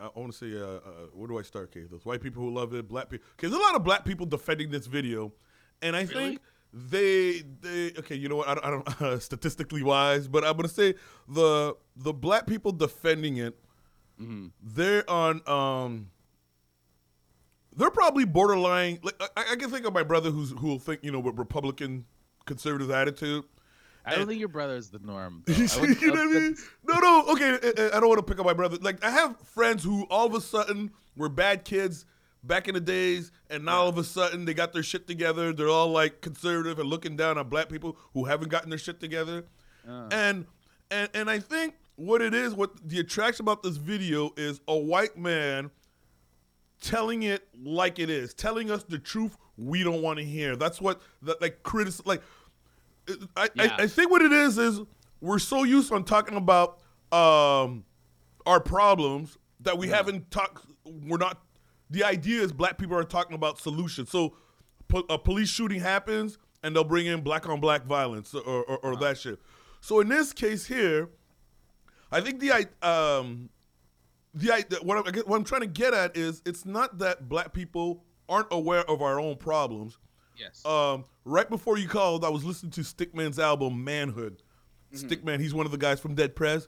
I 0.00 0.08
want 0.18 0.32
to 0.32 0.38
say 0.38 0.58
uh, 0.58 0.64
uh, 0.64 0.80
where 1.12 1.28
do 1.28 1.38
I 1.38 1.42
start? 1.42 1.66
Okay, 1.70 1.86
there's 1.88 2.04
white 2.06 2.22
people 2.22 2.42
who 2.42 2.50
love 2.50 2.72
it, 2.74 2.88
black 2.88 3.10
people. 3.10 3.26
Okay, 3.34 3.48
there's 3.48 3.60
a 3.60 3.64
lot 3.64 3.74
of 3.76 3.84
black 3.84 4.04
people 4.06 4.24
defending 4.26 4.70
this 4.70 4.86
video, 4.86 5.32
and 5.82 5.94
I 5.94 6.06
think 6.06 6.40
they 6.72 7.42
they 7.60 7.92
okay. 7.98 8.14
You 8.16 8.28
know 8.30 8.36
what? 8.36 8.48
I 8.48 8.54
don't, 8.54 8.64
I 8.64 8.70
don't 8.70 9.02
uh, 9.02 9.18
statistically 9.18 9.82
wise, 9.82 10.26
but 10.28 10.44
I'm 10.44 10.56
gonna 10.56 10.68
say 10.68 10.94
the 11.28 11.76
the 11.94 12.12
black 12.14 12.46
people 12.46 12.72
defending 12.72 13.36
it 13.36 13.58
hmm 14.18 14.48
they're 14.62 15.08
on 15.08 15.40
um 15.46 16.10
they're 17.76 17.90
probably 17.90 18.24
borderline 18.24 18.98
like 19.02 19.20
I, 19.36 19.52
I 19.52 19.56
can 19.56 19.70
think 19.70 19.86
of 19.86 19.92
my 19.92 20.02
brother 20.02 20.30
who's 20.30 20.50
who 20.50 20.66
will 20.68 20.78
think 20.78 21.00
you 21.02 21.12
know 21.12 21.20
with 21.20 21.38
republican 21.38 22.04
conservative 22.46 22.90
attitude 22.90 23.44
I 24.04 24.12
don't 24.12 24.20
And- 24.20 24.28
think 24.30 24.40
your 24.40 24.48
brother 24.48 24.76
is 24.76 24.88
the 24.88 24.98
norm. 25.00 25.44
you 25.46 25.66
though. 25.66 25.78
I 25.78 25.80
would- 25.82 26.00
know 26.02 26.08
what 26.10 26.18
I 26.20 26.24
mean? 26.26 26.56
No, 26.88 26.98
no, 27.00 27.24
okay. 27.32 27.50
I- 27.62 27.96
I 27.96 28.00
don't 28.00 28.08
want 28.08 28.18
to 28.18 28.22
pick 28.22 28.38
on 28.40 28.46
my 28.46 28.54
brother. 28.54 28.78
Like, 28.80 29.04
I 29.04 29.10
have 29.10 29.38
friends 29.40 29.84
who 29.84 30.04
all 30.04 30.26
of 30.26 30.32
a 30.34 30.40
sudden 30.40 30.90
were 31.16 31.28
bad 31.28 31.66
kids 31.66 32.06
back 32.42 32.66
in 32.66 32.72
the 32.72 32.80
days, 32.80 33.30
and 33.50 33.66
now 33.66 33.80
all 33.82 33.88
of 33.88 33.98
a 33.98 34.02
sudden 34.04 34.46
they 34.46 34.54
got 34.54 34.72
their 34.72 34.82
shit 34.82 35.06
together. 35.06 35.52
They're 35.52 35.68
all 35.68 35.90
like 35.90 36.22
conservative 36.22 36.78
and 36.78 36.88
looking 36.88 37.14
down 37.14 37.36
on 37.36 37.50
black 37.50 37.68
people 37.68 37.98
who 38.14 38.24
haven't 38.24 38.48
gotten 38.48 38.70
their 38.70 38.78
shit 38.78 39.00
together. 39.00 39.44
Uh. 39.86 40.08
And 40.10 40.46
and 40.90 41.10
and 41.12 41.28
I 41.28 41.38
think 41.38 41.74
what 41.96 42.22
it 42.22 42.32
is, 42.32 42.54
what 42.54 42.70
the 42.82 43.00
attraction 43.00 43.44
about 43.44 43.62
this 43.62 43.76
video 43.76 44.32
is 44.38 44.62
a 44.66 44.74
white 44.76 45.18
man 45.18 45.70
telling 46.80 47.22
it 47.22 47.46
like 47.62 47.98
it 47.98 48.10
is, 48.10 48.34
telling 48.34 48.70
us 48.70 48.82
the 48.84 48.98
truth 48.98 49.36
we 49.56 49.82
don't 49.82 50.02
want 50.02 50.18
to 50.18 50.24
hear. 50.24 50.56
That's 50.56 50.80
what 50.80 51.00
that 51.22 51.40
like 51.40 51.62
critic 51.62 51.94
like. 52.06 52.22
I, 53.36 53.48
Yeah. 53.54 53.76
I 53.78 53.82
I 53.82 53.86
think 53.86 54.10
what 54.10 54.22
it 54.22 54.32
is 54.32 54.56
is 54.58 54.80
we're 55.20 55.38
so 55.38 55.64
used 55.64 55.92
on 55.92 56.04
talking 56.04 56.36
about 56.36 56.80
um 57.12 57.84
our 58.46 58.60
problems 58.60 59.36
that 59.60 59.76
we 59.76 59.88
haven't 59.88 60.30
talked. 60.30 60.64
We're 60.84 61.18
not. 61.18 61.42
The 61.90 62.04
idea 62.04 62.40
is 62.42 62.52
black 62.52 62.78
people 62.78 62.96
are 62.96 63.04
talking 63.04 63.34
about 63.34 63.58
solutions. 63.58 64.10
So 64.10 64.36
po- 64.88 65.04
a 65.10 65.18
police 65.18 65.48
shooting 65.48 65.80
happens 65.80 66.38
and 66.62 66.74
they'll 66.74 66.84
bring 66.84 67.06
in 67.06 67.20
black 67.22 67.48
on 67.48 67.58
black 67.60 67.84
violence 67.84 68.32
or, 68.34 68.42
or, 68.64 68.78
or 68.78 68.96
that 68.96 69.18
shit. 69.18 69.40
So 69.80 70.00
in 70.00 70.08
this 70.08 70.32
case 70.32 70.66
here, 70.66 71.08
I 72.12 72.20
think 72.20 72.38
the 72.40 72.52
i- 72.52 72.86
um, 72.86 73.50
the 74.34 74.78
what 74.82 74.96
I'm, 75.06 75.14
what 75.26 75.36
I'm 75.36 75.44
trying 75.44 75.62
to 75.62 75.66
get 75.66 75.92
at 75.94 76.16
is 76.16 76.42
it's 76.46 76.64
not 76.64 76.98
that 76.98 77.28
black 77.28 77.52
people 77.52 78.04
aren't 78.28 78.48
aware 78.50 78.88
of 78.88 79.02
our 79.02 79.18
own 79.20 79.36
problems. 79.36 79.98
Yes. 80.36 80.64
Um, 80.64 81.04
right 81.24 81.48
before 81.50 81.76
you 81.78 81.88
called, 81.88 82.24
I 82.24 82.28
was 82.28 82.44
listening 82.44 82.72
to 82.72 82.80
Stickman's 82.82 83.38
album 83.38 83.82
Manhood. 83.84 84.42
Stickman, 84.94 85.38
he's 85.40 85.52
one 85.54 85.66
of 85.66 85.72
the 85.72 85.78
guys 85.78 86.00
from 86.00 86.14
Dead 86.14 86.34
Prez. 86.34 86.66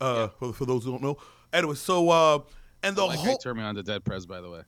Uh, 0.00 0.28
for, 0.38 0.52
for 0.54 0.64
those 0.64 0.84
who 0.84 0.92
don't 0.92 1.02
know. 1.02 1.18
Anyway, 1.52 1.74
so 1.74 2.08
uh, 2.08 2.38
and 2.82 2.96
the 2.96 3.04
like 3.04 3.18
I 3.18 3.22
whole 3.22 3.36
turned 3.36 3.58
me 3.58 3.64
on 3.64 3.74
to 3.74 3.82
Dead 3.82 4.02
Prez, 4.02 4.24
by 4.24 4.40
the 4.40 4.48
way. 4.48 4.62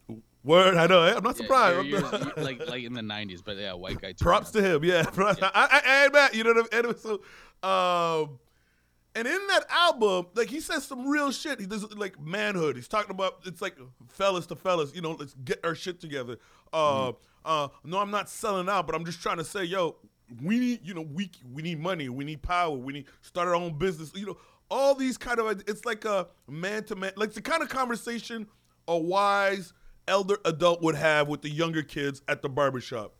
word, 0.44 0.76
I 0.76 0.86
know, 0.86 1.00
I'm 1.00 1.22
not 1.22 1.36
Yeah, 1.36 1.42
surprised. 1.42 1.86
you're- 1.86 2.02
you're- 2.02 2.32
you're 2.36 2.44
like 2.44 2.68
like 2.68 2.82
in 2.84 2.92
the 2.92 3.00
'90s, 3.00 3.40
but 3.42 3.56
yeah, 3.56 3.72
white 3.72 3.98
guy. 3.98 4.12
Props 4.12 4.50
to 4.50 4.60
him, 4.62 4.84
yeah. 4.84 5.02
Props- 5.12 5.40
I, 5.42 5.50
I, 5.54 6.10
I 6.12 6.30
you 6.36 6.44
know 6.44 6.52
what 6.52 6.68
I 6.74 6.76
mean? 6.76 6.84
Anyway, 6.84 6.94
so, 6.98 7.12
um, 7.66 8.38
and 9.14 9.28
in 9.28 9.46
that 9.48 9.66
album, 9.70 10.26
like 10.34 10.48
he 10.48 10.60
says 10.60 10.84
some 10.84 11.06
real 11.06 11.30
shit. 11.32 11.60
He 11.60 11.66
does 11.66 11.90
like 11.94 12.20
manhood. 12.20 12.76
He's 12.76 12.88
talking 12.88 13.10
about 13.10 13.40
it's 13.44 13.60
like 13.60 13.76
fellas 14.08 14.46
to 14.46 14.56
fellas. 14.56 14.94
You 14.94 15.02
know, 15.02 15.12
let's 15.12 15.34
get 15.44 15.60
our 15.64 15.74
shit 15.74 16.00
together. 16.00 16.38
Uh, 16.72 17.12
uh, 17.44 17.68
no, 17.84 17.98
I'm 17.98 18.10
not 18.10 18.28
selling 18.30 18.68
out, 18.68 18.86
but 18.86 18.94
I'm 18.94 19.04
just 19.04 19.20
trying 19.20 19.36
to 19.36 19.44
say, 19.44 19.64
yo, 19.64 19.96
we 20.42 20.58
need, 20.58 20.80
you 20.82 20.94
know, 20.94 21.02
we 21.02 21.30
we 21.52 21.62
need 21.62 21.80
money. 21.80 22.08
We 22.08 22.24
need 22.24 22.42
power. 22.42 22.74
We 22.74 22.92
need 22.92 23.06
start 23.20 23.48
our 23.48 23.54
own 23.54 23.76
business. 23.78 24.12
You 24.14 24.26
know, 24.26 24.38
all 24.70 24.94
these 24.94 25.18
kind 25.18 25.38
of. 25.38 25.62
It's 25.66 25.84
like 25.84 26.04
a 26.04 26.28
man 26.48 26.84
to 26.84 26.96
man, 26.96 27.12
like 27.16 27.32
the 27.32 27.42
kind 27.42 27.62
of 27.62 27.68
conversation 27.68 28.46
a 28.88 28.96
wise 28.96 29.72
elder 30.08 30.38
adult 30.44 30.82
would 30.82 30.94
have 30.94 31.28
with 31.28 31.42
the 31.42 31.50
younger 31.50 31.82
kids 31.82 32.22
at 32.28 32.42
the 32.42 32.48
barbershop. 32.48 33.14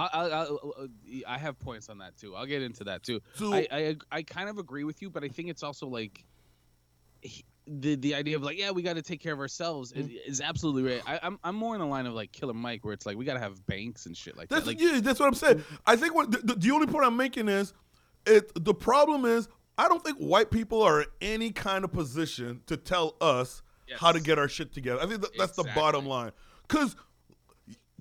I, 0.00 0.08
I, 0.12 0.28
I, 0.28 0.40
uh, 0.42 0.54
uh, 0.54 0.86
I 1.26 1.38
have 1.38 1.58
points 1.58 1.88
on 1.88 1.98
that 1.98 2.16
too. 2.16 2.34
I'll 2.34 2.46
get 2.46 2.62
into 2.62 2.84
that 2.84 3.02
too. 3.02 3.20
So- 3.34 3.52
I, 3.52 3.66
I 3.70 3.96
I 4.10 4.22
kind 4.22 4.48
of 4.48 4.58
agree 4.58 4.84
with 4.84 5.02
you, 5.02 5.10
but 5.10 5.24
I 5.24 5.28
think 5.28 5.48
it's 5.48 5.62
also 5.62 5.86
like 5.86 6.24
he- 7.20 7.44
the 7.66 7.94
the 7.96 8.14
idea 8.14 8.36
of 8.36 8.42
like 8.42 8.58
yeah 8.58 8.70
we 8.70 8.82
got 8.82 8.96
to 8.96 9.02
take 9.02 9.20
care 9.20 9.32
of 9.32 9.38
ourselves 9.38 9.92
is, 9.92 10.06
mm. 10.06 10.16
is 10.26 10.40
absolutely 10.40 10.82
right. 10.82 11.02
I, 11.06 11.20
I'm 11.22 11.38
I'm 11.44 11.54
more 11.54 11.74
in 11.74 11.80
the 11.80 11.86
line 11.86 12.06
of 12.06 12.14
like 12.14 12.32
Killer 12.32 12.54
Mike 12.54 12.84
where 12.84 12.94
it's 12.94 13.06
like 13.06 13.16
we 13.16 13.24
got 13.24 13.34
to 13.34 13.40
have 13.40 13.64
banks 13.66 14.06
and 14.06 14.16
shit 14.16 14.36
like 14.36 14.48
That's 14.48 14.64
that. 14.64 14.70
Like 14.70 14.80
yeah, 14.80 15.00
that's 15.00 15.20
what 15.20 15.26
I'm 15.26 15.34
saying. 15.34 15.62
I 15.86 15.96
think 15.96 16.14
what 16.14 16.30
the, 16.30 16.54
the, 16.54 16.70
only 16.72 16.86
point 16.86 17.04
I'm 17.04 17.16
making 17.16 17.48
is 17.48 17.72
it 18.26 18.50
the 18.64 18.74
problem 18.74 19.24
is 19.24 19.48
I 19.78 19.88
don't 19.88 20.02
think 20.02 20.18
white 20.18 20.50
people 20.50 20.82
are 20.82 21.02
in 21.02 21.06
any 21.20 21.50
kind 21.52 21.84
of 21.84 21.92
position 21.92 22.62
to 22.66 22.76
tell 22.76 23.16
us 23.20 23.62
how 23.96 24.12
to 24.12 24.20
get 24.20 24.38
our 24.38 24.48
shit 24.48 24.72
together. 24.72 25.00
I 25.00 25.06
think 25.06 25.20
that, 25.20 25.36
that's 25.36 25.56
the 25.56 25.64
bottom 25.74 26.06
line. 26.06 26.32
Cuz 26.68 26.96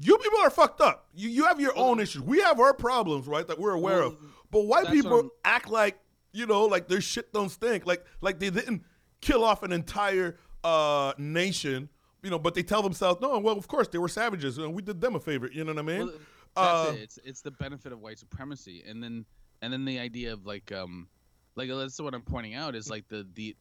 you 0.01 0.18
people 0.18 0.39
are 0.39 0.50
fucked 0.50 0.82
up. 0.82 1.08
You 1.13 1.29
you 1.29 1.46
have 1.46 1.60
your 1.60 1.77
own 1.77 2.00
issues. 2.00 2.22
We 2.22 2.39
have 2.41 2.60
our 2.60 2.74
problems, 2.74 3.27
right, 3.27 3.46
that 3.48 3.60
we're 3.60 3.74
aware 3.74 4.01
of. 4.01 4.18
But 4.51 4.62
white 4.65 4.88
people 4.88 5.15
I'm- 5.18 5.29
act 5.44 5.70
like, 5.70 6.00
you 6.32 6.46
know, 6.46 6.65
like 6.65 6.88
their 6.88 7.01
shit 7.01 7.32
don't 7.34 7.50
stink. 7.50 7.86
Like 7.86 8.06
like 8.22 8.39
they 8.39 8.50
didn't 8.50 8.84
kill 9.22 9.44
off 9.44 9.63
an 9.63 9.72
entire 9.72 10.38
uh 10.63 11.13
nation, 11.18 11.89
you 12.24 12.29
know, 12.29 12.39
but 12.39 12.53
they 12.56 12.63
tell 12.63 12.82
themselves, 12.82 13.20
"No, 13.22 13.38
well, 13.39 13.58
of 13.58 13.68
course 13.68 13.88
they 13.88 13.98
were 13.98 14.08
savages 14.10 14.58
and 14.58 14.74
we 14.74 14.82
did 14.82 15.00
them 15.01 15.15
a 15.15 15.20
favor." 15.20 15.50
You 15.51 15.63
know 15.63 15.74
what 15.74 15.79
I 15.79 15.84
mean? 15.86 16.00
Well, 16.08 16.12
that's 16.56 16.89
Uh, 16.89 16.94
it. 16.94 17.01
It's 17.01 17.20
it's 17.24 17.41
the 17.41 17.51
benefit 17.51 17.91
of 17.91 18.00
white 18.00 18.20
supremacy, 18.20 18.84
and 18.88 19.03
then 19.03 19.25
and 19.62 19.72
then 19.74 19.86
the 19.86 20.00
idea 20.00 20.34
of 20.34 20.46
like 20.46 20.72
um 20.72 21.08
like 21.56 21.70
that's 21.70 22.00
what 22.00 22.13
I'm 22.13 22.22
pointing 22.22 22.56
out 22.56 22.75
is 22.75 22.89
like 22.89 23.08
the 23.10 23.27
the 23.34 23.56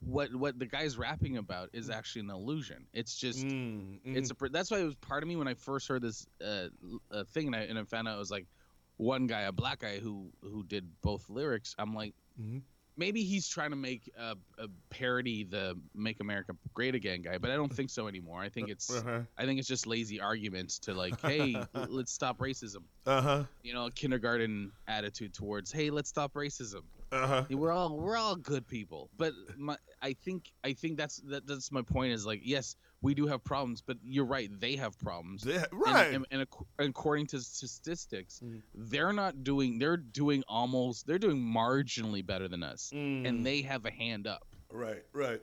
what 0.00 0.34
what 0.34 0.58
the 0.58 0.66
guy's 0.66 0.96
rapping 0.96 1.36
about 1.36 1.70
is 1.72 1.90
actually 1.90 2.22
an 2.22 2.30
illusion. 2.30 2.86
It's 2.92 3.16
just 3.16 3.44
Mm, 3.46 4.00
mm. 4.00 4.16
it's 4.16 4.30
a 4.30 4.48
that's 4.48 4.70
why 4.70 4.78
it 4.78 4.84
was 4.84 4.94
part 4.96 5.22
of 5.22 5.28
me 5.28 5.36
when 5.36 5.48
I 5.48 5.54
first 5.54 5.88
heard 5.88 6.02
this 6.02 6.26
uh, 6.44 6.68
uh, 7.10 7.24
thing 7.24 7.46
and 7.48 7.56
I 7.56 7.60
and 7.60 7.78
I 7.78 7.84
found 7.84 8.08
out 8.08 8.16
it 8.16 8.18
was 8.18 8.30
like 8.30 8.46
one 8.96 9.26
guy, 9.26 9.42
a 9.42 9.52
black 9.52 9.80
guy 9.80 9.98
who 9.98 10.30
who 10.42 10.64
did 10.64 10.88
both 11.02 11.28
lyrics. 11.28 11.74
I'm 11.78 11.94
like. 11.94 12.14
Mhm. 12.40 12.62
Maybe 12.96 13.22
he's 13.22 13.48
trying 13.48 13.70
to 13.70 13.76
make 13.76 14.10
a, 14.18 14.36
a 14.58 14.66
parody 14.90 15.44
the 15.44 15.78
"Make 15.94 16.20
America 16.20 16.52
Great 16.74 16.94
Again" 16.94 17.22
guy, 17.22 17.38
but 17.38 17.50
I 17.50 17.56
don't 17.56 17.72
think 17.72 17.88
so 17.88 18.08
anymore. 18.08 18.42
I 18.42 18.50
think 18.50 18.68
it's 18.68 18.90
uh-huh. 18.92 19.20
I 19.38 19.46
think 19.46 19.58
it's 19.58 19.68
just 19.68 19.86
lazy 19.86 20.20
arguments 20.20 20.78
to 20.80 20.92
like, 20.92 21.18
hey, 21.22 21.56
let's 21.88 22.12
stop 22.12 22.38
racism. 22.38 22.82
Uh-huh. 23.06 23.44
You 23.62 23.72
know, 23.72 23.86
a 23.86 23.90
kindergarten 23.90 24.72
attitude 24.86 25.32
towards, 25.32 25.72
hey, 25.72 25.88
let's 25.88 26.10
stop 26.10 26.34
racism. 26.34 26.82
Uh-huh. 27.12 27.44
We're 27.50 27.72
all 27.72 27.96
we're 27.96 28.16
all 28.16 28.36
good 28.36 28.66
people. 28.68 29.10
But 29.16 29.32
my, 29.56 29.76
I 30.00 30.12
think 30.12 30.52
I 30.62 30.72
think 30.74 30.96
that's 30.96 31.16
that, 31.26 31.46
that's 31.46 31.72
my 31.72 31.82
point 31.82 32.12
is 32.12 32.24
like, 32.24 32.40
yes, 32.44 32.76
we 33.02 33.14
do 33.14 33.26
have 33.26 33.42
problems, 33.42 33.80
but 33.80 33.96
you're 34.04 34.24
right, 34.26 34.48
they 34.60 34.76
have 34.76 34.96
problems. 34.98 35.44
Yeah, 35.44 35.64
And- 35.72 35.80
right. 35.80 36.14
And, 36.14 36.26
and, 36.30 36.42
ac- 36.42 36.66
according 36.78 37.26
to 37.28 37.40
statistics, 37.40 38.40
Mhm. 38.44 38.62
they're 38.74 39.12
not 39.12 39.42
doing. 39.42 39.78
They're 39.78 39.96
doing 39.96 40.44
almost. 40.48 41.06
They're 41.06 41.18
doing 41.18 41.38
marginally 41.38 42.24
better 42.24 42.46
than 42.46 42.62
us, 42.62 42.92
Mm. 42.94 43.26
and 43.26 43.44
they 43.46 43.62
have 43.62 43.84
a 43.86 43.90
hand 43.90 44.26
up 44.26 44.46
right, 44.72 45.02
right. 45.12 45.40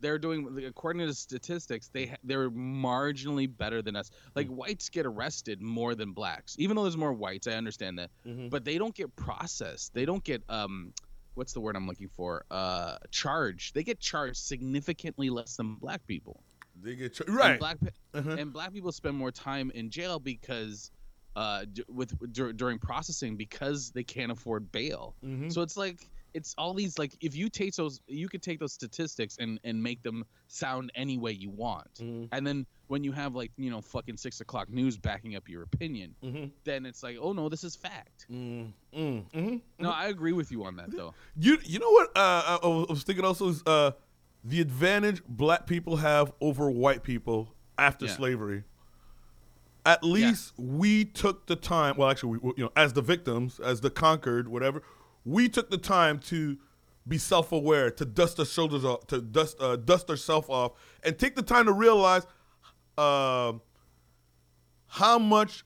they're 0.00 0.18
doing 0.18 0.62
according 0.66 1.00
to 1.00 1.06
the 1.06 1.14
statistics 1.14 1.88
they 1.88 2.14
they're 2.24 2.50
marginally 2.50 3.46
better 3.56 3.80
than 3.80 3.96
us 3.96 4.10
like 4.34 4.48
Mm. 4.48 4.56
whites 4.56 4.90
get 4.90 5.06
arrested 5.06 5.62
more 5.62 5.94
than 5.94 6.12
blacks 6.12 6.54
even 6.58 6.76
though 6.76 6.82
there's 6.82 6.98
more 6.98 7.14
whites 7.14 7.46
i 7.46 7.52
understand 7.52 7.98
that 7.98 8.10
Mhm. 8.26 8.50
but 8.50 8.66
they 8.66 8.76
don't 8.76 8.94
get 8.94 9.16
processed 9.16 9.94
they 9.94 10.04
don't 10.04 10.22
get 10.22 10.42
um 10.50 10.92
what's 11.36 11.52
the 11.52 11.60
word 11.60 11.76
i'm 11.76 11.86
looking 11.86 12.08
for 12.08 12.44
uh 12.50 12.96
charged 13.10 13.74
they 13.74 13.84
get 13.84 14.00
charged 14.00 14.36
significantly 14.38 15.30
less 15.30 15.56
than 15.56 15.74
black 15.76 16.04
people 16.06 16.42
They 16.82 16.94
get 16.96 17.14
ch- 17.14 17.20
and 17.20 17.36
right. 17.36 17.58
black 17.60 17.76
Uh-huh. 18.14 18.30
and 18.38 18.52
black 18.52 18.72
people 18.72 18.92
spend 18.92 19.16
more 19.16 19.30
time 19.30 19.70
in 19.74 19.90
jail 19.90 20.18
because 20.18 20.90
uh 21.36 21.66
d- 21.70 21.84
with 21.88 22.14
dur- 22.32 22.52
during 22.54 22.78
processing 22.78 23.36
because 23.36 23.90
they 23.90 24.02
can't 24.04 24.32
afford 24.32 24.72
bail 24.72 25.14
Mhm. 25.24 25.52
so 25.52 25.60
it's 25.62 25.76
like 25.76 26.08
it's 26.36 26.54
all 26.58 26.74
these 26.74 26.98
like 26.98 27.12
if 27.22 27.34
you 27.34 27.48
take 27.48 27.74
those 27.74 28.00
you 28.06 28.28
could 28.28 28.42
take 28.42 28.58
those 28.60 28.72
statistics 28.74 29.36
and 29.40 29.58
and 29.64 29.82
make 29.82 30.02
them 30.02 30.22
sound 30.48 30.92
any 30.94 31.16
way 31.16 31.32
you 31.32 31.50
want. 31.50 31.94
Mhm. 31.94 32.28
And 32.32 32.46
then 32.46 32.66
when 32.88 33.02
you 33.02 33.10
have 33.12 33.34
like, 33.34 33.50
you 33.56 33.70
know, 33.70 33.80
fucking 33.80 34.16
six 34.18 34.40
o'clock 34.40 34.68
news 34.68 34.96
backing 34.98 35.34
up 35.34 35.48
your 35.48 35.62
opinion, 35.62 36.14
Mhm. 36.22 36.52
then 36.64 36.84
it's 36.86 37.02
like, 37.02 37.16
oh 37.20 37.32
no, 37.32 37.48
this 37.48 37.64
is 37.64 37.74
fact. 37.74 38.26
Mm, 38.30 38.72
mm, 38.94 39.30
mhm. 39.32 39.60
No, 39.78 39.90
I 39.90 40.06
agree 40.08 40.32
with 40.32 40.52
you 40.52 40.64
on 40.64 40.76
that 40.76 40.90
though. 40.90 41.14
You 41.36 41.58
you 41.64 41.78
know 41.78 41.90
what 41.90 42.08
uh, 42.16 42.42
I, 42.52 42.58
I 42.62 42.66
was 42.92 43.02
thinking 43.02 43.24
also 43.24 43.48
is 43.48 43.62
uh, 43.66 43.92
the 44.44 44.60
advantage 44.60 45.22
black 45.26 45.66
people 45.66 45.96
have 45.96 46.32
over 46.40 46.70
white 46.70 47.02
people 47.02 47.54
after 47.78 48.04
Yeah. 48.06 48.14
slavery. 48.16 48.64
At 49.84 50.02
least 50.02 50.52
we 50.56 51.04
took 51.04 51.46
the 51.46 51.54
time. 51.54 51.96
Well, 51.96 52.10
actually, 52.10 52.38
we, 52.38 52.52
you 52.56 52.64
know, 52.64 52.72
as 52.74 52.92
the 52.92 53.02
victims, 53.02 53.60
as 53.60 53.80
the 53.80 53.90
conquered, 53.90 54.48
whatever, 54.48 54.82
we 55.26 55.48
took 55.50 55.68
the 55.70 55.76
time 55.76 56.18
to 56.20 56.56
be 57.06 57.18
self-aware, 57.18 57.90
to 57.90 58.04
dust 58.04 58.38
our 58.38 58.46
shoulders 58.46 58.84
off, 58.84 59.06
to 59.08 59.20
dust 59.20 59.56
uh, 59.60 59.76
dust 59.76 60.08
ourselves 60.08 60.48
off, 60.48 60.72
and 61.02 61.18
take 61.18 61.34
the 61.36 61.42
time 61.42 61.66
to 61.66 61.72
realize 61.72 62.26
um 62.96 63.60
how 64.86 65.18
much 65.18 65.64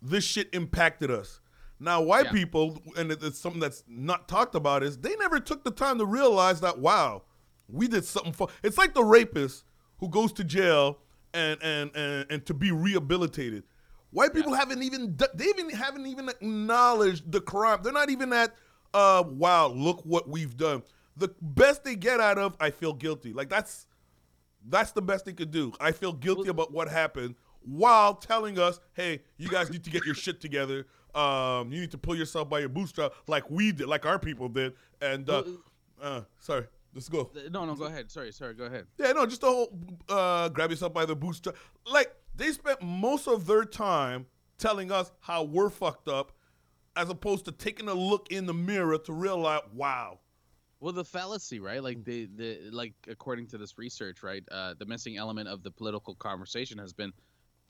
this 0.00 0.24
shit 0.24 0.48
impacted 0.52 1.10
us. 1.10 1.40
Now, 1.80 2.00
white 2.02 2.26
Yeah. 2.26 2.32
people, 2.32 2.80
and 2.96 3.10
it's 3.10 3.38
something 3.38 3.60
that's 3.60 3.82
not 3.88 4.28
talked 4.28 4.54
about, 4.54 4.82
is 4.84 4.98
they 4.98 5.16
never 5.16 5.40
took 5.40 5.64
the 5.64 5.70
time 5.72 5.98
to 5.98 6.06
realize 6.06 6.60
that 6.60 6.78
wow, 6.78 7.22
we 7.68 7.88
did 7.88 8.04
something 8.04 8.32
for. 8.32 8.48
It's 8.62 8.78
like 8.78 8.94
the 8.94 9.02
rapist 9.02 9.64
who 9.98 10.08
goes 10.08 10.32
to 10.34 10.44
jail 10.44 10.98
and 11.34 11.60
and 11.62 11.90
and, 11.96 12.26
and 12.30 12.46
to 12.46 12.54
be 12.54 12.70
rehabilitated. 12.70 13.64
White 14.10 14.34
people 14.34 14.52
haven't 14.54 14.82
even 14.82 15.16
they 15.34 15.46
even 15.46 15.70
haven't 15.70 16.06
even 16.06 16.28
acknowledged 16.28 17.32
the 17.32 17.40
crime. 17.40 17.80
They're 17.82 17.92
not 17.92 18.10
even 18.10 18.32
at 18.32 18.54
uh 18.94 19.24
wow, 19.26 19.68
look 19.68 20.04
what 20.04 20.28
we've 20.28 20.56
done. 20.56 20.82
The 21.16 21.34
best 21.40 21.84
they 21.84 21.94
get 21.94 22.20
out 22.20 22.38
of 22.38 22.56
I 22.60 22.70
feel 22.70 22.92
guilty. 22.92 23.32
Like 23.32 23.48
that's 23.48 23.86
that's 24.68 24.92
the 24.92 25.02
best 25.02 25.24
they 25.24 25.32
could 25.32 25.50
do. 25.50 25.72
I 25.80 25.92
feel 25.92 26.12
guilty 26.12 26.48
about 26.48 26.72
what 26.72 26.88
happened 26.88 27.34
while 27.64 28.14
telling 28.14 28.58
us, 28.58 28.80
hey, 28.94 29.22
you 29.36 29.48
guys 29.48 29.70
need 29.70 29.84
to 29.84 29.90
get 29.90 30.04
your 30.04 30.14
shit 30.14 30.40
together. 30.40 30.86
Um, 31.14 31.72
you 31.72 31.80
need 31.80 31.90
to 31.90 31.98
pull 31.98 32.16
yourself 32.16 32.48
by 32.48 32.60
your 32.60 32.68
bootstrap 32.68 33.12
like 33.26 33.48
we 33.50 33.72
did, 33.72 33.86
like 33.86 34.06
our 34.06 34.18
people 34.18 34.48
did. 34.48 34.74
And 35.00 35.28
uh, 35.28 35.42
uh 36.00 36.22
sorry, 36.38 36.66
let's 36.94 37.08
go. 37.08 37.30
No, 37.50 37.64
no, 37.64 37.74
go 37.74 37.84
ahead. 37.84 38.10
Sorry, 38.10 38.32
sorry, 38.32 38.54
go 38.54 38.64
ahead. 38.64 38.86
Yeah, 38.98 39.12
no, 39.12 39.26
just 39.26 39.42
the 39.42 39.48
whole 39.48 39.78
uh, 40.08 40.48
grab 40.48 40.70
yourself 40.70 40.94
by 40.94 41.04
the 41.04 41.14
bootstrap. 41.14 41.56
Like 41.86 42.14
they 42.34 42.50
spent 42.52 42.82
most 42.82 43.28
of 43.28 43.46
their 43.46 43.64
time 43.64 44.26
telling 44.58 44.90
us 44.90 45.12
how 45.20 45.42
we're 45.42 45.70
fucked 45.70 46.08
up, 46.08 46.32
as 46.96 47.08
opposed 47.08 47.44
to 47.46 47.52
taking 47.52 47.88
a 47.88 47.94
look 47.94 48.30
in 48.30 48.46
the 48.46 48.54
mirror 48.54 48.98
to 48.98 49.12
realize, 49.12 49.62
wow. 49.74 50.18
Well, 50.80 50.92
the 50.92 51.04
fallacy, 51.04 51.60
right? 51.60 51.80
Like 51.82 52.04
the 52.04 52.28
the 52.34 52.58
like 52.72 52.94
according 53.08 53.46
to 53.48 53.58
this 53.58 53.78
research, 53.78 54.24
right? 54.24 54.42
Uh, 54.50 54.74
the 54.76 54.84
missing 54.84 55.16
element 55.16 55.48
of 55.48 55.62
the 55.62 55.70
political 55.70 56.14
conversation 56.16 56.78
has 56.78 56.92
been. 56.92 57.12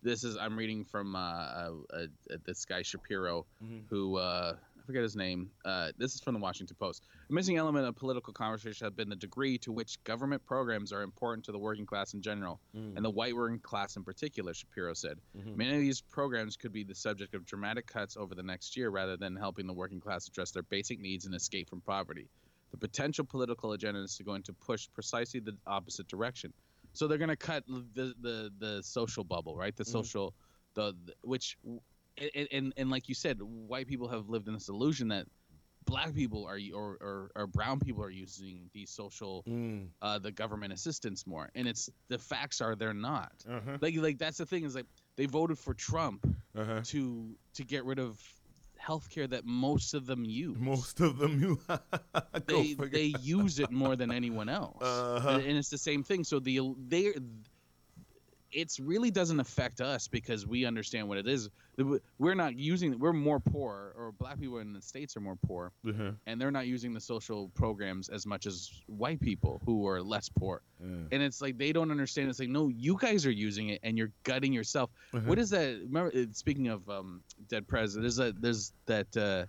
This 0.02 0.24
is 0.24 0.36
I'm 0.36 0.56
reading 0.56 0.82
from 0.82 1.14
uh, 1.14 1.18
uh, 1.18 1.70
uh, 1.92 2.06
this 2.46 2.64
guy 2.64 2.80
Shapiro, 2.82 3.44
who 3.90 4.16
uh, 4.16 4.56
I 4.82 4.84
forget 4.84 5.02
his 5.02 5.14
name. 5.14 5.48
Uh, 5.64 5.92
this 5.96 6.14
is 6.14 6.20
from 6.20 6.34
the 6.34 6.40
Washington 6.40 6.76
Post. 6.78 7.06
The 7.28 7.34
missing 7.34 7.56
element 7.56 7.86
of 7.86 7.94
political 7.94 8.32
conversation 8.32 8.84
has 8.84 8.92
been 8.92 9.08
the 9.08 9.14
degree 9.16 9.56
to 9.58 9.70
which 9.70 10.02
government 10.02 10.44
programs 10.44 10.92
are 10.92 11.02
important 11.02 11.44
to 11.44 11.52
the 11.52 11.58
working 11.58 11.86
class 11.86 12.14
in 12.14 12.20
general, 12.20 12.60
and 12.74 13.04
the 13.04 13.10
white 13.10 13.34
working 13.36 13.60
class 13.60 13.94
in 13.96 14.02
particular. 14.02 14.52
Shapiro 14.52 14.92
said, 14.94 15.18
many 15.54 15.74
of 15.76 15.80
these 15.80 16.00
programs 16.00 16.56
could 16.56 16.72
be 16.72 16.82
the 16.82 16.94
subject 16.96 17.34
of 17.34 17.46
dramatic 17.46 17.86
cuts 17.86 18.16
over 18.16 18.34
the 18.34 18.42
next 18.42 18.76
year, 18.76 18.90
rather 18.90 19.16
than 19.16 19.36
helping 19.36 19.66
the 19.68 19.72
working 19.72 20.00
class 20.00 20.26
address 20.26 20.50
their 20.50 20.64
basic 20.64 20.98
needs 20.98 21.26
and 21.26 21.34
escape 21.34 21.68
from 21.68 21.80
poverty. 21.82 22.28
the 22.72 22.78
potential 22.78 23.22
political 23.22 23.72
agenda 23.72 24.00
is 24.00 24.18
going 24.24 24.42
to 24.42 24.52
push 24.54 24.88
precisely 24.94 25.38
the 25.40 25.54
opposite 25.66 26.08
direction. 26.08 26.50
So 26.94 27.06
they're 27.06 27.18
going 27.18 27.28
to 27.28 27.36
cut 27.36 27.64
the, 27.66 28.14
the 28.22 28.50
the 28.58 28.82
social 28.82 29.24
bubble, 29.24 29.54
right? 29.56 29.76
The 29.76 29.84
Mhm. 29.84 29.88
social, 29.92 30.32
the, 30.74 30.94
the 31.04 31.12
which, 31.20 31.58
and, 32.18 32.48
and 32.52 32.72
and 32.76 32.90
like 32.90 33.08
you 33.08 33.14
said, 33.14 33.38
white 33.42 33.86
people 33.86 34.08
have 34.08 34.28
lived 34.28 34.48
in 34.48 34.54
this 34.54 34.68
illusion 34.68 35.08
that 35.08 35.26
black 35.84 36.14
people 36.14 36.46
are 36.46 36.58
or 36.74 36.96
or, 37.00 37.30
or 37.34 37.46
brown 37.46 37.80
people 37.80 38.02
are 38.02 38.10
using 38.10 38.70
these 38.72 38.90
social 38.90 39.42
Mm. 39.48 39.88
uh, 40.00 40.18
the 40.18 40.30
government 40.30 40.72
assistance 40.72 41.26
more, 41.26 41.48
and 41.54 41.66
it's 41.66 41.90
the 42.08 42.18
facts 42.18 42.60
are 42.60 42.74
they're 42.76 42.94
not. 42.94 43.32
Uh-huh. 43.48 43.78
Like 43.80 43.96
like 43.96 44.18
that's 44.18 44.38
the 44.38 44.46
thing 44.46 44.64
is 44.64 44.74
like 44.74 44.86
they 45.16 45.26
voted 45.26 45.58
for 45.58 45.74
Trump 45.74 46.24
Uh-huh. 46.56 46.80
to 46.84 47.36
to 47.54 47.64
get 47.64 47.84
rid 47.84 47.98
of 47.98 48.20
healthcare 48.80 49.28
that 49.30 49.44
most 49.44 49.94
of 49.94 50.06
them 50.06 50.24
use. 50.24 50.56
Most 50.58 51.00
of 51.00 51.18
them 51.18 51.58
Go 51.68 52.62
they 52.62 52.74
they 52.74 53.04
use 53.04 53.58
it 53.58 53.70
more 53.70 53.96
than 53.96 54.12
anyone 54.12 54.48
else, 54.48 54.82
Uh-huh. 54.82 55.28
and, 55.28 55.42
and 55.42 55.58
it's 55.58 55.68
the 55.70 55.78
same 55.78 56.02
thing. 56.02 56.24
So 56.24 56.40
the 56.40 56.60
they 56.88 57.12
it's 58.52 58.78
really 58.80 59.10
doesn't 59.10 59.40
affect 59.40 59.80
us 59.80 60.08
because 60.08 60.46
we 60.46 60.64
understand 60.64 61.08
what 61.08 61.18
it 61.18 61.26
is. 61.26 61.48
We're 62.18 62.34
not 62.34 62.58
using. 62.58 62.98
We're 62.98 63.12
more 63.14 63.40
poor, 63.40 63.94
or 63.96 64.12
black 64.12 64.38
people 64.38 64.58
in 64.58 64.72
the 64.74 64.82
states 64.82 65.16
are 65.16 65.20
more 65.20 65.36
poor, 65.46 65.72
Uh-huh. 65.88 66.12
and 66.26 66.40
they're 66.40 66.50
not 66.50 66.66
using 66.66 66.92
the 66.92 67.00
social 67.00 67.48
programs 67.54 68.08
as 68.10 68.26
much 68.26 68.46
as 68.46 68.70
white 68.86 69.20
people 69.20 69.60
who 69.64 69.86
are 69.88 70.02
less 70.02 70.28
poor. 70.28 70.60
And 70.80 71.22
it's 71.22 71.40
like 71.40 71.56
they 71.58 71.72
don't 71.72 71.90
understand. 71.90 72.28
It's 72.28 72.40
like 72.40 72.48
no, 72.48 72.68
you 72.68 72.96
guys 72.98 73.24
are 73.24 73.30
using 73.30 73.68
it, 73.70 73.80
and 73.82 73.96
you're 73.96 74.10
gutting 74.24 74.52
yourself. 74.52 74.90
Uh-huh. 75.14 75.24
What 75.28 75.38
is 75.38 75.50
that? 75.50 75.78
Remember, 75.84 76.10
uh, 76.14 76.24
speaking 76.32 76.68
of 76.68 76.88
um, 76.90 77.22
dead 77.48 77.66
president, 77.68 78.02
there's 78.02 78.18
a 78.18 78.32
there's 78.32 78.72
that 78.86 79.16
uh, 79.16 79.46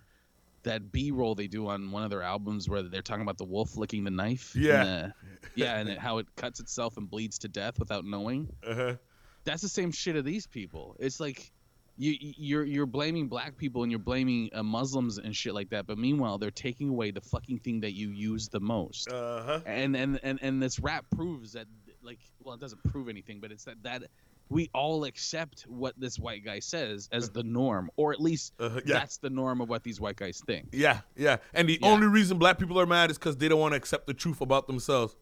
that 0.64 0.92
B 0.92 1.10
roll 1.10 1.34
they 1.34 1.46
do 1.46 1.68
on 1.68 1.90
one 1.90 2.02
of 2.02 2.10
their 2.10 2.22
albums 2.22 2.68
where 2.68 2.82
they're 2.82 3.02
talking 3.02 3.22
about 3.22 3.38
the 3.38 3.44
wolf 3.44 3.76
licking 3.76 4.04
the 4.04 4.10
knife. 4.10 4.54
and, 4.54 4.64
Yeah. 4.64 4.82
uh, 4.84 5.08
yeah, 5.54 5.78
and 5.78 5.88
it, 5.88 5.98
how 5.98 6.18
it 6.18 6.26
cuts 6.36 6.60
itself 6.60 6.96
and 6.96 7.08
bleeds 7.08 7.38
to 7.40 7.48
death 7.48 7.78
without 7.78 8.04
knowing. 8.04 8.48
Uh-huh. 8.66 8.96
That's 9.44 9.62
the 9.62 9.68
same 9.68 9.92
shit 9.92 10.16
of 10.16 10.24
these 10.24 10.46
people. 10.46 10.96
It's 10.98 11.20
like 11.20 11.52
you 11.96 12.16
you're 12.20 12.64
you're 12.64 12.86
blaming 12.86 13.28
black 13.28 13.56
people 13.56 13.82
and 13.84 13.92
you're 13.92 13.98
blaming 14.00 14.50
uh, 14.52 14.62
Muslims 14.64 15.18
and 15.18 15.36
shit 15.36 15.54
like 15.54 15.70
that, 15.70 15.86
but 15.86 15.96
meanwhile 15.96 16.38
they're 16.38 16.50
taking 16.50 16.88
away 16.88 17.10
the 17.12 17.20
fucking 17.20 17.58
thing 17.60 17.80
that 17.80 17.92
you 17.92 18.08
use 18.10 18.48
the 18.48 18.58
most. 18.60 19.08
Uh-huh. 19.12 19.60
and 19.66 19.94
and 19.96 20.18
and 20.24 20.38
and 20.42 20.62
this 20.62 20.80
rap 20.80 21.04
proves 21.14 21.52
that 21.52 21.66
like 22.02 22.18
well 22.42 22.54
it 22.54 22.60
doesn't 22.60 22.82
prove 22.84 23.08
anything 23.08 23.38
but 23.40 23.52
it's 23.52 23.64
that 23.64 23.82
that 23.84 24.02
we 24.50 24.70
all 24.74 25.04
accept 25.04 25.62
what 25.68 25.98
this 25.98 26.18
white 26.18 26.44
guy 26.44 26.58
says 26.58 27.08
as 27.12 27.30
the 27.30 27.42
norm 27.42 27.90
or 27.96 28.12
at 28.12 28.20
least 28.20 28.52
Uh-huh. 28.58 28.80
Yeah. 28.84 28.98
that's 29.00 29.16
the 29.18 29.30
norm 29.30 29.60
of 29.60 29.68
what 29.68 29.82
these 29.82 30.00
white 30.00 30.16
guys 30.16 30.42
think 30.46 30.68
Yeah, 30.72 31.00
yeah. 31.16 31.38
And 31.54 31.68
the 31.68 31.78
Yeah. 31.80 31.88
only 31.88 32.06
reason 32.06 32.38
black 32.38 32.58
people 32.58 32.78
are 32.78 32.86
mad 32.86 33.10
is 33.10 33.18
because 33.18 33.36
they 33.36 33.48
don't 33.48 33.60
want 33.60 33.72
to 33.72 33.76
accept 33.76 34.06
the 34.06 34.14
truth 34.14 34.40
about 34.40 34.66
themselves. 34.66 35.16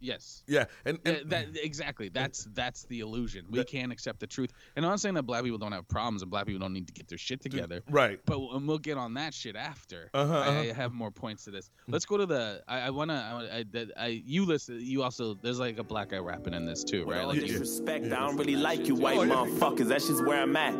Yes 0.00 0.42
Yeah. 0.46 0.64
And, 0.84 0.98
and 1.04 1.30
that 1.30 1.46
exactly 1.62 2.08
that's 2.08 2.48
that's 2.54 2.84
the 2.84 3.00
illusion 3.00 3.46
we 3.50 3.64
can't 3.64 3.92
accept 3.92 4.20
the 4.20 4.26
truth 4.26 4.52
and 4.76 4.84
i'm 4.84 4.90
not 4.92 5.00
saying 5.00 5.14
that 5.16 5.24
black 5.24 5.42
people 5.42 5.58
don't 5.58 5.72
have 5.72 5.88
problems 5.88 6.22
and 6.22 6.30
black 6.30 6.46
people 6.46 6.60
don't 6.60 6.72
need 6.72 6.86
to 6.86 6.92
get 6.92 7.08
their 7.08 7.18
shit 7.18 7.40
together 7.40 7.82
right. 7.90 8.20
but 8.26 8.38
and 8.52 8.66
we'll 8.68 8.78
get 8.78 8.96
on 8.96 9.14
that 9.14 9.34
shit 9.34 9.56
after. 9.56 10.10
Uh-huh, 10.14 10.32
I, 10.34 10.38
uh-huh. 10.48 10.60
I 10.60 10.72
have 10.72 10.92
more 10.92 11.10
points 11.10 11.44
to 11.44 11.50
this. 11.50 11.70
Let's 11.86 12.04
go 12.04 12.16
to 12.16 12.26
the. 12.26 12.62
I, 12.68 12.80
I 12.80 12.90
wanna. 12.90 13.48
I, 13.52 13.64
I, 13.76 13.86
I 13.96 14.06
you 14.24 14.44
listen. 14.46 14.78
You 14.80 15.02
also. 15.02 15.34
There's 15.34 15.58
like 15.58 15.78
a 15.78 15.84
black 15.84 16.10
guy 16.10 16.18
rapping 16.18 16.54
in 16.54 16.66
this 16.66 16.84
too, 16.84 17.04
right? 17.04 17.20
all 17.20 17.28
Like 17.28 17.40
due 17.40 17.46
you- 17.46 17.58
respect, 17.58 18.06
I 18.06 18.08
don't 18.26 18.36
really 18.36 18.56
like 18.56 18.86
you 18.86 18.94
white 18.94 19.16
Oh, 19.18 19.22
yeah. 19.22 19.34
motherfuckers. 19.34 19.88
That's 19.88 20.06
just 20.08 20.24
where 20.24 20.40
I'm 20.42 20.56
at. 20.56 20.74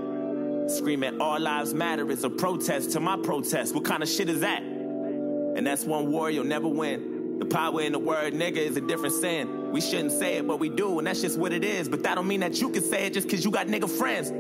Screaming 0.71 1.21
all 1.21 1.39
lives 1.41 1.75
matter 1.75 2.11
is 2.11 2.25
a 2.25 2.31
protest 2.31 2.93
to 2.93 3.01
my 3.01 3.17
protest. 3.17 3.75
What 3.75 3.85
kind 3.85 4.03
of 4.03 4.09
shit 4.09 4.29
is 4.29 4.41
that? 4.41 4.63
And 4.63 5.67
that's 5.67 5.85
one 5.85 6.11
war 6.13 6.31
you'll 6.31 6.45
never 6.45 6.69
win. 6.69 7.08
The 7.39 7.47
power 7.47 7.81
in 7.83 7.93
the 7.93 7.99
word 7.99 8.35
nigga 8.35 8.57
is 8.57 8.77
a 8.77 8.81
different 8.81 9.15
sin. 9.15 9.71
We 9.71 9.81
shouldn't 9.81 10.13
say 10.13 10.39
it, 10.39 10.47
but 10.47 10.59
we 10.59 10.69
do, 10.69 10.99
and 10.99 11.07
that's 11.07 11.21
just 11.21 11.39
what 11.39 11.53
it 11.53 11.63
is. 11.63 11.89
But 11.89 12.03
that 12.03 12.17
don't 12.17 12.27
mean 12.27 12.41
that 12.41 12.61
you 12.61 12.69
can 12.71 12.83
say 12.83 13.07
it 13.07 13.15
just 13.15 13.29
cause 13.29 13.45
you 13.45 13.51
got 13.51 13.69
nigga 13.69 13.89
friends. 13.89 14.31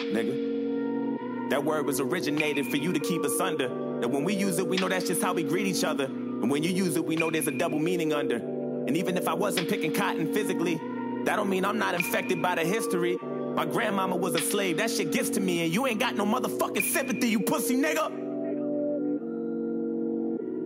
Nigga. 0.00 1.50
That 1.50 1.64
word 1.64 1.84
was 1.84 2.00
originated 2.00 2.68
for 2.68 2.76
you 2.76 2.92
to 2.92 3.00
keep 3.00 3.24
us 3.24 3.38
under. 3.40 3.68
That 4.00 4.08
when 4.08 4.24
we 4.24 4.34
use 4.34 4.58
it, 4.58 4.66
we 4.66 4.76
know 4.78 4.88
that's 4.88 5.06
just 5.06 5.20
how 5.20 5.34
we 5.34 5.42
greet 5.42 5.66
each 5.66 5.84
other. 5.84 6.04
And 6.04 6.50
when 6.50 6.62
you 6.62 6.70
use 6.70 6.96
it, 6.96 7.04
we 7.04 7.16
know 7.16 7.30
there's 7.30 7.48
a 7.48 7.52
double 7.52 7.78
meaning 7.78 8.12
under. 8.12 8.36
And 8.36 8.96
even 8.96 9.18
if 9.18 9.28
I 9.28 9.34
wasn't 9.34 9.68
picking 9.68 9.92
cotton 9.92 10.32
physically, 10.32 10.80
that 11.24 11.36
don't 11.36 11.50
mean 11.50 11.64
I'm 11.64 11.78
not 11.78 11.94
infected 11.94 12.40
by 12.40 12.54
the 12.54 12.62
history. 12.62 13.18
My 13.54 13.66
grandmama 13.66 14.16
was 14.16 14.34
a 14.34 14.38
slave. 14.40 14.78
That 14.78 14.90
shit 14.90 15.12
gets 15.12 15.28
to 15.30 15.40
me, 15.40 15.64
and 15.64 15.74
you 15.74 15.86
ain't 15.86 16.00
got 16.00 16.14
no 16.14 16.24
motherfucking 16.24 16.84
sympathy, 16.92 17.28
you 17.28 17.40
pussy 17.40 17.76
nigga. 17.76 18.29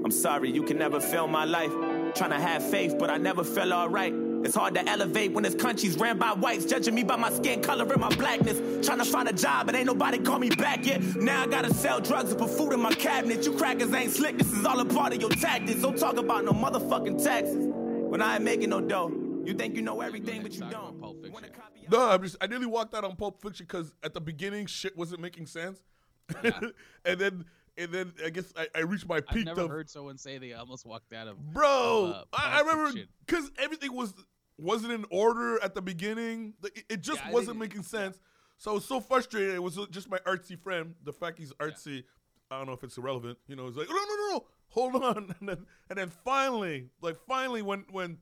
I'm 0.04 0.10
sorry, 0.10 0.50
you 0.50 0.62
can 0.62 0.76
never 0.76 1.00
fill 1.00 1.26
my 1.26 1.44
life. 1.46 1.72
Trying 2.14 2.30
to 2.30 2.38
have 2.38 2.62
faith, 2.62 2.96
but 2.98 3.08
I 3.08 3.16
never 3.16 3.42
feel 3.42 3.72
alright. 3.72 4.14
It's 4.44 4.54
hard 4.54 4.74
to 4.74 4.86
elevate 4.86 5.32
when 5.32 5.42
this 5.42 5.54
country's 5.54 5.96
ran 5.96 6.18
by 6.18 6.32
whites, 6.32 6.66
judging 6.66 6.94
me 6.94 7.02
by 7.02 7.16
my 7.16 7.32
skin 7.32 7.62
color 7.62 7.90
and 7.90 8.00
my 8.00 8.14
blackness. 8.14 8.86
Trying 8.86 8.98
to 8.98 9.06
find 9.06 9.26
a 9.30 9.32
job, 9.32 9.64
but 9.64 9.74
ain't 9.74 9.86
nobody 9.86 10.18
call 10.18 10.38
me 10.38 10.50
back 10.50 10.84
yet. 10.84 11.02
Now 11.16 11.44
I 11.44 11.46
gotta 11.46 11.72
sell 11.72 12.00
drugs 12.00 12.30
and 12.30 12.38
put 12.38 12.50
food 12.50 12.74
in 12.74 12.80
my 12.80 12.92
cabinet. 12.92 13.46
You 13.46 13.52
crackers 13.54 13.92
ain't 13.94 14.12
slick, 14.12 14.36
this 14.36 14.52
is 14.52 14.66
all 14.66 14.78
a 14.78 14.84
part 14.84 15.14
of 15.14 15.20
your 15.22 15.30
tactics. 15.30 15.80
Don't 15.80 15.96
talk 15.96 16.18
about 16.18 16.44
no 16.44 16.52
motherfucking 16.52 17.24
taxes. 17.24 17.66
When 17.66 18.20
I 18.20 18.34
ain't 18.34 18.44
making 18.44 18.68
no 18.68 18.82
dough, 18.82 19.10
you 19.46 19.54
think 19.54 19.74
you 19.74 19.80
know 19.80 20.02
everything, 20.02 20.42
but 20.42 20.52
you 20.52 20.68
don't. 20.68 21.00
Pulp 21.00 21.22
Fiction. 21.22 21.50
No, 21.90 22.10
I'm 22.10 22.22
just 22.22 22.36
I 22.42 22.46
nearly 22.46 22.66
walked 22.66 22.94
out 22.94 23.04
on 23.04 23.16
Pulp 23.16 23.40
Fiction 23.40 23.64
because 23.66 23.94
at 24.02 24.12
the 24.12 24.20
beginning 24.20 24.66
shit 24.66 24.94
wasn't 24.96 25.22
making 25.22 25.46
sense. 25.46 25.80
and 26.42 27.18
then 27.18 27.44
and 27.76 27.92
then 27.92 28.12
I 28.24 28.30
guess 28.30 28.52
I, 28.56 28.68
I 28.74 28.80
reached 28.80 29.08
my 29.08 29.20
peak. 29.20 29.40
I've 29.48 29.56
never 29.56 29.60
of 29.62 29.70
heard 29.70 29.90
someone 29.90 30.18
say 30.18 30.38
they 30.38 30.52
almost 30.52 30.87
walked 30.87 31.12
out 31.12 31.28
of. 31.28 31.38
bro. 31.52 32.12
uh, 32.14 32.24
I, 32.32 32.58
I 32.58 32.60
remember 32.60 33.00
because 33.26 33.50
everything 33.58 33.94
was 33.94 34.14
wasn't 34.56 34.92
in 34.92 35.04
order 35.10 35.62
at 35.62 35.74
the 35.74 35.82
beginning. 35.82 36.54
Like, 36.62 36.78
It, 36.78 36.84
it 36.88 37.00
just 37.00 37.20
Yeah, 37.24 37.32
wasn't 37.32 37.58
making 37.58 37.82
sense. 37.82 38.20
So 38.56 38.70
I 38.70 38.74
was 38.74 38.84
so 38.84 39.00
frustrated. 39.00 39.54
It 39.54 39.62
was 39.62 39.78
just 39.90 40.08
my 40.08 40.18
artsy 40.18 40.58
friend. 40.58 40.94
The 41.02 41.12
fact 41.12 41.38
he's 41.38 41.52
artsy, 41.54 42.04
I 42.50 42.58
don't 42.58 42.66
know 42.66 42.72
if 42.72 42.84
it's 42.84 42.96
irrelevant. 42.96 43.38
You 43.48 43.56
know, 43.56 43.66
he's 43.66 43.76
like, 43.76 43.88
no, 43.88 43.94
no, 43.94 44.00
no, 44.00 44.28
no, 44.34 44.44
hold 44.68 44.94
on. 45.02 45.34
And 45.40 45.48
then 45.48 45.66
and 45.90 45.98
then 45.98 46.10
finally, 46.24 46.90
like 47.02 47.16
finally, 47.26 47.62
when 47.62 47.84
when 47.90 48.18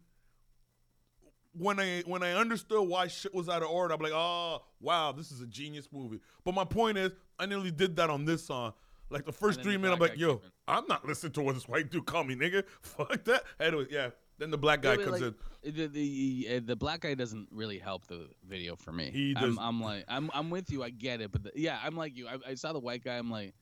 when 1.55 1.79
I 1.79 2.03
when 2.07 2.23
I 2.23 2.33
understood 2.33 2.88
why 2.88 3.09
shit 3.09 3.35
was 3.35 3.49
out 3.49 3.62
of 3.62 3.69
order, 3.69 3.95
I'm 3.95 4.01
like, 4.01 4.12
oh 4.15 4.62
wow, 4.81 5.12
this 5.12 5.31
is 5.31 5.41
a 5.43 5.47
genius 5.47 5.88
movie. 5.93 6.21
But 6.45 6.55
my 6.55 6.65
point 6.65 6.97
is, 6.99 7.12
I 7.38 7.47
nearly 7.47 7.71
did 7.71 7.97
that 7.97 8.09
on 8.09 8.25
this 8.25 8.47
song. 8.47 8.73
Like 9.12 9.27
the 9.27 9.33
first 9.33 9.62
three 9.62 9.75
the 9.75 9.79
minutes, 9.79 10.01
I'm 10.01 10.09
like, 10.09 10.18
yo. 10.18 10.40
I'm 10.66 10.87
not 10.87 11.07
listening 11.07 11.33
to 11.33 11.42
what 11.42 11.55
this 11.55 11.68
white 11.68 11.90
dude 11.90 12.07
call 12.07 12.25
me, 12.25 12.35
nigga. 12.35 12.64
Fuck 12.81 13.25
that. 13.25 13.44
Anyway, 13.61 13.87
yeah. 13.90 14.11
Then 14.38 14.51
the 14.51 14.59
black 14.59 14.83
guy 14.83 14.94
Yeah, 14.94 15.05
comes 15.05 15.20
like, 15.20 15.35
in. 15.62 15.75
The, 15.75 15.87
the, 15.87 16.48
uh, 16.51 16.61
the 16.64 16.77
black 16.77 17.01
guy 17.01 17.14
doesn't 17.14 17.48
really 17.53 17.79
help 17.79 18.07
the 18.07 18.29
video 18.48 18.75
for 18.75 18.90
me. 18.90 19.11
He 19.12 19.35
I'm, 19.37 19.59
I'm 19.59 19.81
like, 19.81 20.05
I'm, 20.09 20.31
I'm 20.35 20.51
with 20.51 20.70
you. 20.70 20.83
I 20.83 20.90
get 20.90 21.20
it, 21.20 21.31
but 21.31 21.44
the, 21.44 21.53
yeah, 21.55 21.79
I'm 21.85 21.96
like 21.96 22.16
you. 22.16 22.27
I, 22.27 22.38
I 22.48 22.55
saw 22.55 22.72
the 22.72 22.81
white 22.81 23.05
guy. 23.05 23.18
I'm 23.18 23.31
like, 23.31 23.55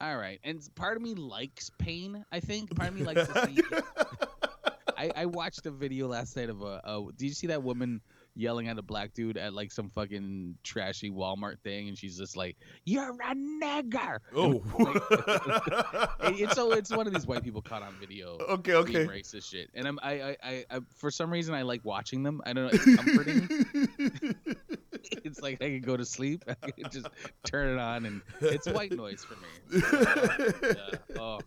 all 0.00 0.16
right. 0.16 0.38
And 0.44 0.60
part 0.74 0.96
of 0.96 1.02
me 1.02 1.14
likes 1.14 1.70
pain. 1.78 2.24
I 2.30 2.40
think 2.40 2.74
part 2.76 2.90
of 2.90 2.94
me 2.94 3.04
likes 3.04 3.26
to 3.26 3.46
see. 3.46 3.62
I, 4.96 5.10
I 5.16 5.26
watched 5.26 5.66
a 5.66 5.70
video 5.70 6.06
last 6.06 6.36
night 6.36 6.50
of 6.50 6.62
a, 6.62 6.80
a. 6.84 7.04
Did 7.16 7.26
you 7.26 7.34
see 7.34 7.48
that 7.48 7.62
woman 7.62 8.00
yelling 8.36 8.68
at 8.68 8.78
a 8.78 8.82
black 8.82 9.14
dude 9.14 9.36
at 9.36 9.54
like 9.54 9.70
some 9.72 9.90
fucking 9.90 10.56
trashy 10.62 11.10
Walmart 11.10 11.60
thing, 11.60 11.88
and 11.88 11.96
she's 11.98 12.16
just 12.18 12.36
like, 12.36 12.56
"You're 12.84 13.10
a 13.10 13.34
nigger." 13.34 14.18
Oh. 14.34 14.62
It- 16.24 16.40
it's 16.40 16.54
so 16.54 16.72
it's 16.72 16.90
one 16.90 17.06
of 17.06 17.12
these 17.14 17.26
white 17.26 17.42
people 17.42 17.62
caught 17.62 17.82
on 17.82 17.94
video. 18.00 18.36
okay, 18.48 18.74
okay. 18.74 19.06
racist 19.06 19.50
shit, 19.50 19.70
and 19.74 19.86
I'm 19.86 19.98
I, 20.02 20.12
I 20.22 20.36
I 20.42 20.64
I 20.70 20.80
for 20.96 21.10
some 21.10 21.30
reason 21.30 21.54
I 21.54 21.62
like 21.62 21.84
watching 21.84 22.22
them. 22.22 22.40
I 22.46 22.52
don't 22.52 22.64
know, 22.64 22.70
it's 22.72 22.96
comforting. 22.96 23.48
it's 25.24 25.40
like 25.40 25.62
I 25.62 25.66
can 25.66 25.80
go 25.80 25.96
to 25.96 26.04
sleep. 26.04 26.44
I 26.62 26.70
can 26.70 26.90
just 26.90 27.06
turn 27.44 27.76
it 27.76 27.80
on, 27.80 28.06
and 28.06 28.22
it's 28.40 28.66
white 28.68 28.92
noise 28.92 29.24
for 29.24 29.34
me. 29.34 29.82
Yeah. 30.62 31.18
Oh, 31.18 31.40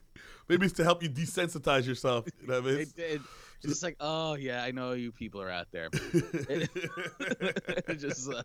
Maybe 0.49 0.65
it's 0.65 0.75
to 0.75 0.83
help 0.83 1.03
you 1.03 1.09
desensitize 1.09 1.85
yourself. 1.85 2.25
You 2.41 2.47
know 2.47 2.61
what 2.61 2.71
I 2.71 2.75
mean? 2.75 2.81
it, 2.81 2.89
it, 2.97 3.21
it's 3.63 3.73
just 3.73 3.83
like, 3.83 3.95
oh 3.99 4.35
yeah, 4.35 4.63
I 4.63 4.71
know 4.71 4.93
you 4.93 5.11
people 5.11 5.41
are 5.41 5.49
out 5.49 5.67
there. 5.71 5.89
Just 7.97 8.31
uh, 8.31 8.43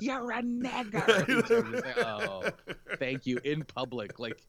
you're 0.00 0.30
a 0.30 0.42
nigger. 0.42 1.26
Just 1.48 1.84
like, 1.84 1.98
oh, 1.98 2.44
thank 2.98 3.26
you 3.26 3.38
in 3.44 3.64
public, 3.64 4.18
like. 4.18 4.40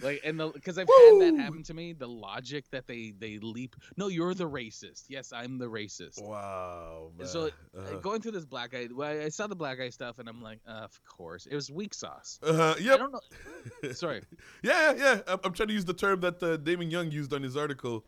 Like 0.00 0.22
and 0.24 0.40
the 0.40 0.48
because 0.48 0.78
I've 0.78 0.88
had 0.88 1.20
that 1.20 1.36
happen 1.38 1.62
to 1.64 1.74
me. 1.74 1.92
The 1.92 2.08
logic 2.08 2.64
that 2.70 2.86
they 2.86 3.12
they 3.16 3.38
leap. 3.38 3.76
No, 3.98 4.08
you're 4.08 4.32
the 4.32 4.48
racist. 4.48 5.04
Yes, 5.08 5.34
I'm 5.34 5.58
the 5.58 5.66
racist. 5.66 6.20
wow. 6.20 7.10
Man. 7.16 7.26
So 7.26 7.50
uh, 7.76 7.78
uh, 7.78 7.98
going 7.98 8.22
through 8.22 8.32
this 8.32 8.46
black 8.46 8.70
guy, 8.70 8.88
well, 8.90 9.10
I 9.10 9.28
saw 9.28 9.46
the 9.48 9.54
black 9.54 9.76
guy 9.76 9.90
stuff, 9.90 10.18
and 10.18 10.30
I'm 10.30 10.40
like, 10.42 10.60
uh, 10.66 10.80
of 10.84 10.98
course, 11.04 11.44
it 11.44 11.54
was 11.54 11.70
weak 11.70 11.92
sauce. 11.92 12.40
uh, 12.42 12.74
I 12.78 12.82
don't 12.82 13.12
know. 13.12 13.92
Sorry. 13.92 14.22
Yeah, 14.62 14.94
yeah. 14.96 15.20
I'm, 15.26 15.38
I'm 15.44 15.52
trying 15.52 15.68
to 15.68 15.74
use 15.74 15.84
the 15.84 15.94
term 15.94 16.20
that 16.20 16.42
uh, 16.42 16.56
Damon 16.56 16.90
Young 16.90 17.10
used 17.10 17.32
on 17.34 17.42
his 17.42 17.56
article. 17.56 18.04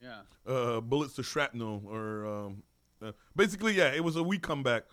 Yeah. 0.00 0.20
Uh, 0.46 0.80
bullets 0.80 1.14
to 1.14 1.22
shrapnel, 1.22 1.82
or 1.86 2.26
um, 2.26 2.62
uh, 3.02 3.12
basically, 3.36 3.74
yeah, 3.74 3.92
it 3.92 4.02
was 4.02 4.16
a 4.16 4.22
weak 4.22 4.42
comeback. 4.42 4.84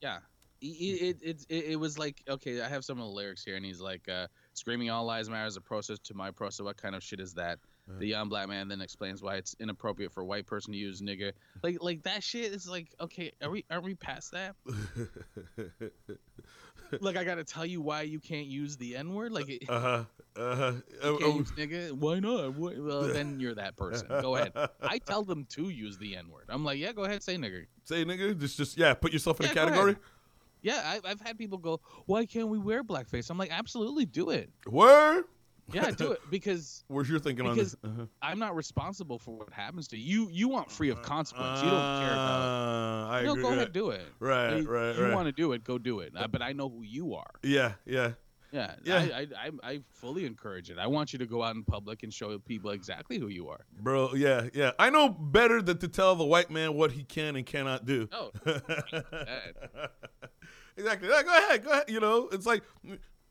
Yeah. 0.00 0.18
It, 0.60 1.18
it, 1.22 1.44
it, 1.48 1.64
it, 1.64 1.76
was 1.76 1.98
like, 1.98 2.22
okay, 2.28 2.62
I 2.62 2.68
have 2.68 2.84
some 2.84 2.98
of 2.98 3.04
the 3.04 3.12
lyrics 3.12 3.44
here, 3.44 3.56
and 3.56 3.64
he's 3.64 3.80
like, 3.80 4.08
uh, 4.08 4.28
screaming 4.54 4.88
all 4.88 5.04
lives 5.04 5.28
matter 5.28 5.46
is 5.46 5.56
a 5.56 5.60
process 5.60 5.98
to 6.00 6.14
my 6.14 6.30
process. 6.30 6.64
What 6.64 6.78
kind 6.78 6.94
of 6.94 7.02
shit 7.02 7.20
is 7.20 7.34
that? 7.34 7.58
The 7.86 8.06
young 8.06 8.30
black 8.30 8.48
man 8.48 8.68
then 8.68 8.80
explains 8.80 9.22
why 9.22 9.36
it's 9.36 9.54
inappropriate 9.60 10.10
for 10.12 10.22
a 10.22 10.24
white 10.24 10.46
person 10.46 10.72
to 10.72 10.78
use 10.78 11.02
nigger. 11.02 11.32
Like 11.62 11.76
like 11.82 12.02
that 12.04 12.22
shit 12.22 12.52
is 12.52 12.66
like 12.66 12.88
okay, 13.00 13.32
are 13.42 13.50
we 13.50 13.64
aren't 13.70 13.84
we 13.84 13.94
past 13.94 14.32
that? 14.32 14.56
like 17.00 17.16
I 17.16 17.24
gotta 17.24 17.44
tell 17.44 17.66
you 17.66 17.80
why 17.80 18.02
you 18.02 18.20
can't 18.20 18.46
use 18.46 18.76
the 18.76 18.96
n 18.96 19.14
word. 19.14 19.32
Like 19.32 19.48
it, 19.48 19.68
uh 19.68 19.80
huh. 19.80 20.04
Uh 20.36 20.72
can't 21.18 21.36
use 21.36 21.50
nigga. 21.52 21.92
Why 21.92 22.20
not? 22.20 22.54
Why- 22.54 22.76
Well, 22.78 23.02
then 23.02 23.38
you're 23.40 23.54
that 23.56 23.76
person. 23.76 24.06
Go 24.08 24.36
ahead. 24.36 24.52
I 24.82 24.98
tell 24.98 25.22
them 25.22 25.46
to 25.50 25.68
use 25.68 25.98
the 25.98 26.16
n 26.16 26.30
word. 26.30 26.44
I'm 26.48 26.64
like, 26.64 26.78
yeah, 26.78 26.92
go 26.92 27.04
ahead, 27.04 27.22
say 27.22 27.36
nigger. 27.36 27.66
Say 27.84 28.04
nigga, 28.04 28.38
just 28.38 28.56
just 28.56 28.78
yeah, 28.78 28.94
put 28.94 29.12
yourself 29.12 29.40
in 29.40 29.46
Yeah, 29.46 29.52
a 29.52 29.54
category. 29.54 29.96
Yeah, 30.62 30.80
I, 30.82 31.10
I've 31.10 31.20
had 31.20 31.36
people 31.36 31.58
go, 31.58 31.80
why 32.06 32.24
can't 32.24 32.48
we 32.48 32.58
wear 32.58 32.82
blackface? 32.82 33.28
I'm 33.28 33.36
like, 33.36 33.50
absolutely 33.52 34.06
do 34.06 34.30
it. 34.30 34.48
Where? 34.66 35.24
Yeah, 35.72 35.90
do 35.90 36.12
it 36.12 36.20
because 36.30 36.84
Where's 36.88 37.08
your 37.08 37.18
thinking 37.18 37.46
on 37.46 37.56
this? 37.56 37.74
Uh-huh. 37.82 38.06
I'm 38.22 38.38
not 38.38 38.54
responsible 38.54 39.18
for 39.18 39.34
what 39.34 39.52
happens 39.52 39.88
to 39.88 39.96
you. 39.96 40.24
You 40.24 40.28
you 40.30 40.48
want 40.48 40.70
free 40.70 40.90
of 40.90 41.00
consequence. 41.02 41.62
You 41.62 41.70
don't 41.70 42.00
care 42.00 42.12
about. 42.12 43.08
It. 43.10 43.14
I 43.14 43.22
No, 43.24 43.32
agree. 43.32 43.42
go 43.42 43.52
ahead, 43.52 43.72
do 43.72 43.90
it. 43.90 44.02
Right, 44.20 44.58
You- 44.58 44.68
right, 44.70 44.94
You 44.96 45.04
right. 45.04 45.14
want 45.14 45.26
to 45.26 45.32
do 45.32 45.52
it, 45.52 45.64
go 45.64 45.78
do 45.78 46.00
it. 46.00 46.12
Uh, 46.16 46.28
but 46.28 46.42
I 46.42 46.52
know 46.52 46.68
who 46.68 46.82
you 46.82 47.14
are. 47.14 47.30
Yeah, 47.42 47.72
yeah. 47.86 48.12
Yeah, 48.52 48.74
Yeah. 48.84 48.96
I, 48.98 49.20
I, 49.20 49.26
I, 49.46 49.50
I 49.72 49.80
fully 49.94 50.26
encourage 50.26 50.70
it. 50.70 50.78
I 50.78 50.86
want 50.86 51.12
you 51.12 51.18
to 51.18 51.26
go 51.26 51.42
out 51.42 51.56
in 51.56 51.64
public 51.64 52.04
and 52.04 52.14
show 52.14 52.38
people 52.38 52.70
exactly 52.70 53.18
who 53.18 53.26
you 53.26 53.48
are. 53.48 53.64
Bro, 53.80 54.14
yeah, 54.14 54.48
yeah. 54.54 54.70
I 54.78 54.90
know 54.90 55.08
better 55.08 55.60
than 55.60 55.78
to 55.78 55.88
tell 55.88 56.14
the 56.14 56.24
white 56.24 56.50
man 56.52 56.74
what 56.74 56.92
he 56.92 57.02
can 57.02 57.34
and 57.34 57.44
cannot 57.44 57.84
do. 57.84 58.08
Oh, 58.12 58.30
exactly. 60.76 61.08
Yeah, 61.08 61.22
go 61.24 61.36
ahead, 61.36 61.64
go 61.64 61.70
ahead. 61.72 61.84
You 61.88 61.98
know, 62.00 62.28
it's 62.30 62.46
like 62.46 62.62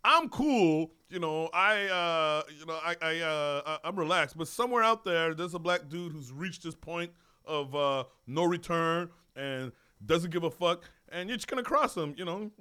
I'm 0.04 0.30
cool. 0.30 0.92
You 1.10 1.20
know, 1.20 1.50
I, 1.54 1.86
uh, 1.86 2.44
you 2.60 2.66
know, 2.66 2.80
I, 2.84 2.96
I, 3.02 3.20
uh, 3.20 3.78
I'm 3.84 3.96
relaxed. 3.96 4.38
But 4.38 4.48
somewhere 4.48 4.84
out 4.84 5.06
there, 5.06 5.34
there's 5.34 5.54
a 5.54 5.60
black 5.60 5.88
dude 5.90 6.12
who's 6.12 6.32
reached 6.32 6.64
this 6.64 6.76
point 6.76 7.12
of 7.46 7.76
uh, 7.76 8.06
no 8.28 8.44
return 8.44 9.10
and 9.36 9.72
doesn't 10.06 10.32
give 10.32 10.44
a 10.44 10.52
fuck, 10.52 10.90
and 11.10 11.30
you're 11.30 11.38
just 11.38 11.48
gonna 11.48 11.64
cross 11.64 11.96
him. 11.96 12.16
You 12.18 12.26
know, 12.26 12.52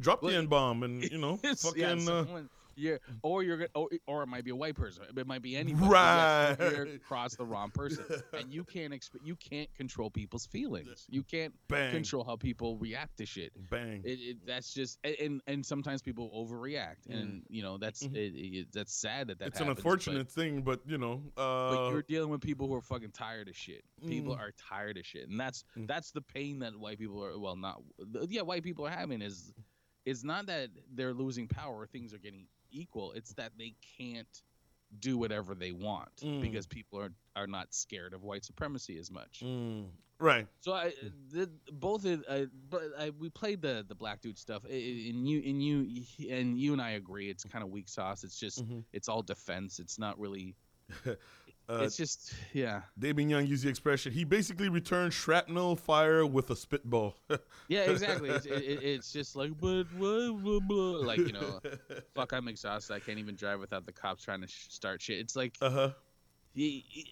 drop 0.00 0.20
the 0.20 0.28
n 0.36 0.46
bomb, 0.46 0.82
and 0.82 1.02
you 1.10 1.18
know, 1.18 1.36
fucking. 1.56 1.80
yeah, 1.80 1.92
uh, 1.92 1.98
someone, 1.98 2.48
yeah, 2.76 2.96
or 3.22 3.42
you're 3.42 3.56
gonna, 3.56 3.68
or, 3.74 3.88
or 4.06 4.22
it 4.22 4.26
might 4.28 4.44
be 4.44 4.50
a 4.50 4.56
white 4.56 4.74
person. 4.74 5.04
It 5.16 5.26
might 5.26 5.42
be 5.42 5.56
anybody. 5.56 5.86
Right. 5.88 6.56
Yes, 6.58 6.72
you're 6.76 6.86
across 6.94 7.34
the 7.36 7.44
wrong 7.44 7.70
person, 7.74 8.04
and 8.32 8.52
you 8.52 8.64
can't 8.64 8.92
exp- 8.92 9.24
you 9.24 9.36
can't 9.36 9.72
control 9.74 10.10
people's 10.10 10.46
feelings. 10.46 11.06
You 11.08 11.22
can't 11.22 11.54
Bang. 11.68 11.92
control 11.92 12.24
how 12.24 12.36
people 12.36 12.76
react 12.78 13.18
to 13.18 13.26
shit. 13.26 13.52
bang. 13.70 14.02
It, 14.04 14.18
it, 14.20 14.36
that's 14.46 14.72
just 14.74 14.98
and 15.04 15.40
and 15.46 15.64
sometimes 15.64 16.02
people 16.02 16.30
overreact, 16.34 17.06
and 17.08 17.42
you 17.48 17.62
know 17.62 17.78
that's 17.78 18.02
Mhm. 18.02 18.14
it, 18.16 18.68
that's 18.72 18.94
sad 18.94 19.28
that 19.28 19.38
that 19.38 19.48
it's 19.48 19.60
an 19.60 19.66
happens, 19.66 19.82
but- 19.84 19.90
unfortunate 19.90 20.28
thing, 20.30 20.62
but 20.62 20.80
you 20.86 20.98
know, 20.98 21.22
uh, 21.36 21.74
But 21.74 21.90
you're 21.90 22.02
dealing 22.02 22.30
with 22.30 22.40
people 22.40 22.66
who 22.68 22.74
are 22.74 22.82
fucking 22.82 23.10
tired 23.12 23.48
of 23.48 23.56
shit. 23.56 23.84
People 24.06 24.34
Mm. 24.34 24.40
are 24.40 24.52
tired 24.52 24.96
of 24.96 25.04
shit, 25.06 25.28
and 25.28 25.38
that's 25.38 25.64
Mm. 25.76 25.86
that's 25.86 26.10
the 26.10 26.22
pain 26.22 26.58
that 26.60 26.76
white 26.78 26.98
people 26.98 27.22
are. 27.24 27.38
Well, 27.38 27.56
not 27.56 27.82
yeah, 28.28 28.42
white 28.42 28.62
people 28.62 28.86
are 28.86 28.90
having 28.90 29.22
is 29.22 29.52
it's 30.06 30.24
not 30.24 30.46
that 30.46 30.70
they're 30.94 31.12
losing 31.12 31.46
power 31.46 31.86
things 31.86 32.14
are 32.14 32.18
getting 32.18 32.46
equal. 32.70 33.12
It's 33.12 33.32
that 33.34 33.52
they 33.58 33.74
can't 33.98 34.42
do 34.98 35.16
whatever 35.16 35.54
they 35.54 35.70
want 35.72 36.16
Mm. 36.16 36.40
because 36.40 36.66
people 36.66 36.98
are 37.00 37.12
are 37.36 37.46
not 37.46 37.72
scared 37.72 38.12
of 38.12 38.24
white 38.24 38.44
supremacy 38.44 38.98
as 38.98 39.08
much. 39.10 39.40
Mm, 39.44 39.86
right. 40.18 40.48
So 40.60 40.72
I 40.72 40.92
the, 41.28 41.48
both 41.72 42.04
but 42.68 42.82
I, 42.98 43.10
we 43.10 43.30
played 43.30 43.62
the 43.62 43.84
the 43.86 43.94
black 43.94 44.20
dude 44.20 44.36
stuff, 44.36 44.64
I- 44.68 44.72
I- 44.72 45.10
and 45.10 45.28
you 45.28 45.42
and 45.46 45.62
you 45.62 46.04
and 46.28 46.58
you 46.58 46.72
and 46.72 46.82
I 46.82 46.90
agree. 46.90 47.30
It's 47.30 47.44
kind 47.44 47.62
of 47.62 47.70
weak 47.70 47.88
sauce. 47.88 48.24
It's 48.24 48.38
just 48.38 48.66
Mhm. 48.68 48.84
it's 48.92 49.08
all 49.08 49.22
defense. 49.22 49.78
It's 49.78 49.98
not 49.98 50.18
really. 50.18 50.56
Uh, 51.70 51.82
it's 51.84 51.96
just 51.96 52.32
yeah. 52.52 52.82
Damon 52.98 53.30
Young 53.30 53.46
used 53.46 53.64
the 53.64 53.68
expression. 53.68 54.12
He 54.12 54.24
basically 54.24 54.68
returned 54.68 55.12
shrapnel 55.12 55.76
fire 55.76 56.26
with 56.26 56.50
a 56.50 56.56
spitball. 56.56 57.16
Yeah, 57.68 57.80
exactly. 57.90 58.30
It's, 58.30 58.46
it, 58.46 58.52
it- 58.62 58.82
it's 58.82 59.12
just 59.12 59.36
like, 59.36 59.52
but 59.60 59.84
blah, 59.96 60.32
blah, 60.32 60.60
blah. 60.60 61.00
like 61.06 61.18
you 61.18 61.32
know, 61.32 61.60
fuck, 62.14 62.32
I'm 62.32 62.48
exhausted. 62.48 62.94
I 62.94 62.98
can't 63.00 63.18
even 63.18 63.36
drive 63.36 63.60
without 63.60 63.86
the 63.86 63.92
cops 63.92 64.24
trying 64.24 64.40
to 64.40 64.48
sh- 64.48 64.66
start 64.70 65.00
shit. 65.00 65.18
It's 65.20 65.36
like, 65.36 65.56
Uh 65.62 65.70
huh. 65.70 65.90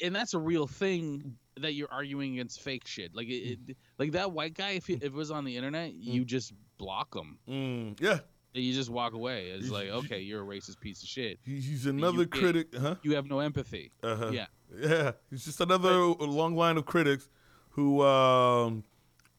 and 0.03 0.15
that's 0.15 0.35
a 0.35 0.39
real 0.39 0.67
thing 0.67 1.37
that 1.61 1.75
you're 1.75 1.91
arguing 1.93 2.35
against 2.35 2.61
fake 2.61 2.87
shit. 2.87 3.15
Like 3.15 3.29
it, 3.29 3.59
it 3.69 3.77
like 3.99 4.13
that 4.13 4.33
white 4.33 4.55
guy. 4.55 4.71
If, 4.71 4.87
he, 4.87 4.95
if 4.95 5.03
it 5.05 5.13
was 5.13 5.31
on 5.31 5.45
the 5.45 5.57
internet, 5.57 5.95
you 5.95 6.25
just 6.25 6.53
block 6.79 7.15
him. 7.15 7.39
Mm, 7.49 8.01
yeah. 8.01 8.21
You 8.55 8.73
just 8.73 8.91
walk 8.91 9.13
away. 9.13 9.49
It's 9.49 9.71
like, 9.71 9.89
okay, 9.89 10.21
you're 10.21 10.43
a 10.43 10.47
racist 10.47 10.81
piece 10.81 11.03
of 11.03 11.09
shit. 11.09 11.39
He's, 11.45 11.87
another 11.87 12.27
critic. 12.27 12.69
Huh. 12.75 12.97
You 13.03 13.15
have 13.15 13.27
no 13.27 13.41
empathy. 13.41 13.93
Uh 14.03 14.17
huh. 14.17 14.31
Yeah. 14.33 14.47
Yeah. 14.77 15.13
He's 15.31 15.45
just 15.45 15.61
another 15.61 15.93
long 15.97 16.57
line 16.57 16.77
of 16.77 16.87
critics 16.87 17.29
who 17.71 18.03
um 18.03 18.85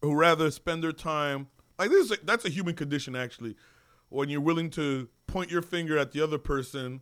who 0.02 0.14
rather 0.14 0.50
spend 0.52 0.84
their 0.84 0.92
time 0.92 1.48
like 1.78 1.90
this. 1.90 2.06
Is 2.06 2.12
a, 2.12 2.18
that's 2.24 2.46
a 2.46 2.50
human 2.50 2.76
condition 2.76 3.16
actually. 3.16 3.56
When 4.10 4.30
you're 4.30 4.42
willing 4.42 4.70
to 4.72 5.10
point 5.28 5.52
your 5.52 5.62
finger 5.62 5.98
at 5.98 6.12
the 6.12 6.22
other 6.22 6.38
person 6.38 7.02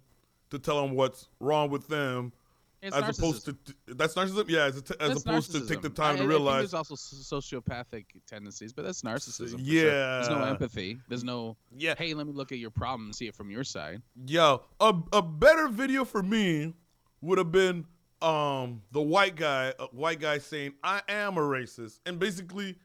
to 0.50 0.60
tell 0.60 0.82
them 0.82 0.96
what's 0.96 1.30
wrong 1.40 1.70
with 1.70 1.88
them, 1.88 2.34
It's 2.82 2.96
as 2.96 3.18
opposed 3.18 3.46
to 3.46 3.58
that's 3.88 4.14
narcissism. 4.14 4.50
Yeah, 4.50 4.66
as, 4.66 4.84
a- 4.92 5.02
as 5.02 5.22
opposed 5.26 5.52
to 5.54 5.66
take 5.68 5.82
the 5.82 5.90
time 5.90 6.16
I- 6.16 6.20
to 6.20 6.28
realize. 6.28 6.60
there's 6.72 6.74
also 6.76 6.96
sociopathic 6.96 8.06
tendencies, 8.28 8.72
but 8.74 8.86
that's 8.86 9.02
narcissism. 9.02 9.52
for 9.54 9.58
sure. 9.58 9.60
Yeah. 9.60 9.92
There's 10.22 10.30
no 10.30 10.44
empathy. 10.44 11.00
There's 11.08 11.24
no, 11.24 11.58
Yeah. 11.76 11.96
hey, 11.98 12.14
let 12.14 12.28
me 12.28 12.34
look 12.34 12.52
at 12.52 12.60
your 12.60 12.70
problem 12.72 13.08
and 13.08 13.16
see 13.16 13.28
it 13.28 13.36
from 13.36 13.50
your 13.50 13.64
side. 13.64 14.02
Yo, 14.28 14.62
a 14.80 14.94
a 15.14 15.22
better 15.22 15.68
video 15.70 16.06
for 16.06 16.22
me 16.22 16.74
would 17.22 17.38
have 17.40 17.52
been 17.52 17.86
um 18.22 18.82
the 18.92 19.02
white 19.02 19.36
guy, 19.36 19.74
a 19.80 19.86
white 19.88 20.20
guy 20.20 20.38
saying 20.38 20.74
I 20.84 21.02
am 21.10 21.38
a 21.38 21.42
racist, 21.42 22.00
and 22.06 22.20
basically 22.20 22.76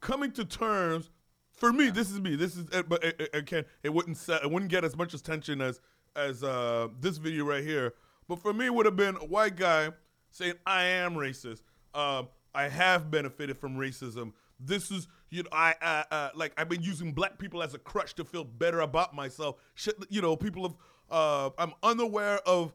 coming 0.00 0.30
to 0.32 0.44
terms. 0.44 1.10
For 1.52 1.72
me, 1.72 1.88
this 1.88 2.10
is 2.10 2.20
me. 2.20 2.36
This 2.36 2.54
is, 2.54 2.66
uh, 2.70 2.82
but 2.82 3.02
it, 3.02 3.30
it, 3.32 3.50
it 3.52 3.66
it 3.82 3.88
wouldn't 3.94 4.18
set, 4.18 4.42
it 4.44 4.50
wouldn't 4.50 4.70
get 4.70 4.84
as 4.84 4.94
much 4.94 5.14
attention 5.14 5.60
as 5.62 5.80
as 6.14 6.44
uh 6.44 6.88
this 7.00 7.16
video 7.16 7.44
right 7.44 7.64
here. 7.64 7.94
But 8.28 8.40
for 8.40 8.52
me, 8.52 8.66
it 8.66 8.74
would 8.74 8.86
have 8.86 8.96
been 8.96 9.16
a 9.16 9.24
white 9.24 9.56
guy 9.56 9.90
saying 10.30 10.54
I 10.66 10.84
am 10.84 11.14
racist. 11.14 11.62
Um, 11.94 12.28
I 12.54 12.68
have 12.68 13.10
benefited 13.10 13.58
from 13.58 13.76
racism. 13.76 14.32
This 14.58 14.90
is 14.90 15.06
you 15.30 15.42
know 15.42 15.48
I 15.52 15.74
uh, 15.82 16.02
uh, 16.10 16.30
like 16.34 16.52
I've 16.56 16.68
been 16.68 16.82
using 16.82 17.12
black 17.12 17.38
people 17.38 17.62
as 17.62 17.74
a 17.74 17.78
crutch 17.78 18.14
to 18.14 18.24
feel 18.24 18.44
better 18.44 18.80
about 18.80 19.14
myself. 19.14 19.56
Shit, 19.74 19.94
you 20.08 20.22
know, 20.22 20.36
people 20.36 20.62
have 20.62 20.76
uh, 21.10 21.50
I'm 21.58 21.72
unaware 21.82 22.38
of 22.46 22.72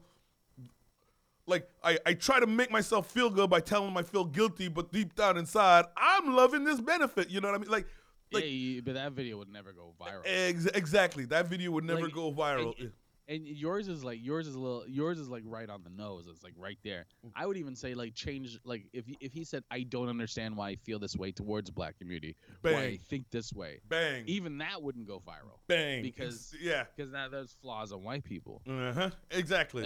like 1.46 1.68
I, 1.82 1.98
I 2.06 2.14
try 2.14 2.40
to 2.40 2.46
make 2.46 2.70
myself 2.70 3.10
feel 3.10 3.30
good 3.30 3.50
by 3.50 3.60
telling 3.60 3.88
them 3.88 3.96
I 3.96 4.02
feel 4.02 4.24
guilty, 4.24 4.68
but 4.68 4.92
deep 4.92 5.14
down 5.14 5.36
inside, 5.36 5.86
I'm 5.96 6.34
loving 6.34 6.64
this 6.64 6.80
benefit. 6.80 7.30
You 7.30 7.40
know 7.40 7.48
what 7.48 7.56
I 7.56 7.58
mean? 7.58 7.70
Like, 7.70 7.86
like 8.32 8.44
yeah, 8.46 8.80
but 8.84 8.94
that 8.94 9.12
video 9.12 9.38
would 9.38 9.52
never 9.52 9.72
go 9.72 9.92
viral. 10.00 10.22
ex- 10.24 10.66
exactly. 10.66 11.24
That 11.26 11.46
video 11.46 11.72
would 11.72 11.84
never 11.84 12.04
Like, 12.04 12.14
go 12.14 12.32
viral. 12.32 12.74
And 13.28 13.46
yours 13.46 13.88
is 13.88 14.02
like 14.04 14.18
yours 14.22 14.46
is 14.46 14.54
a 14.54 14.58
little 14.58 14.84
yours 14.86 15.18
is 15.18 15.28
like 15.28 15.42
right 15.46 15.68
on 15.70 15.82
the 15.84 15.90
nose. 15.90 16.26
It's 16.28 16.42
like 16.42 16.54
right 16.56 16.78
there. 16.82 17.06
Mm. 17.26 17.30
I 17.36 17.46
would 17.46 17.56
even 17.56 17.74
say 17.76 17.94
like 17.94 18.14
change 18.14 18.58
like 18.64 18.84
if 18.92 19.06
he- 19.06 19.18
if 19.20 19.32
he 19.32 19.44
said 19.44 19.62
I 19.70 19.82
don't 19.84 20.08
understand 20.08 20.56
why 20.56 20.70
I 20.70 20.74
feel 20.76 20.98
this 20.98 21.16
way 21.16 21.32
towards 21.32 21.70
black 21.70 21.98
community, 21.98 22.36
why 22.62 22.72
I 22.72 22.96
think 22.96 23.30
this 23.30 23.52
way. 23.52 23.80
bang, 23.88 24.24
Even 24.26 24.58
that 24.58 24.82
wouldn't 24.82 25.06
go 25.06 25.20
viral 25.26 25.58
bang. 25.68 26.02
because- 26.02 26.54
yeah, 26.60 26.84
because 26.96 27.12
now 27.12 27.28
there's 27.28 27.52
flaws 27.62 27.92
on 27.92 28.02
white 28.02 28.24
people. 28.24 28.60
uh 28.68 28.92
huh, 28.92 29.10
exactly. 29.30 29.84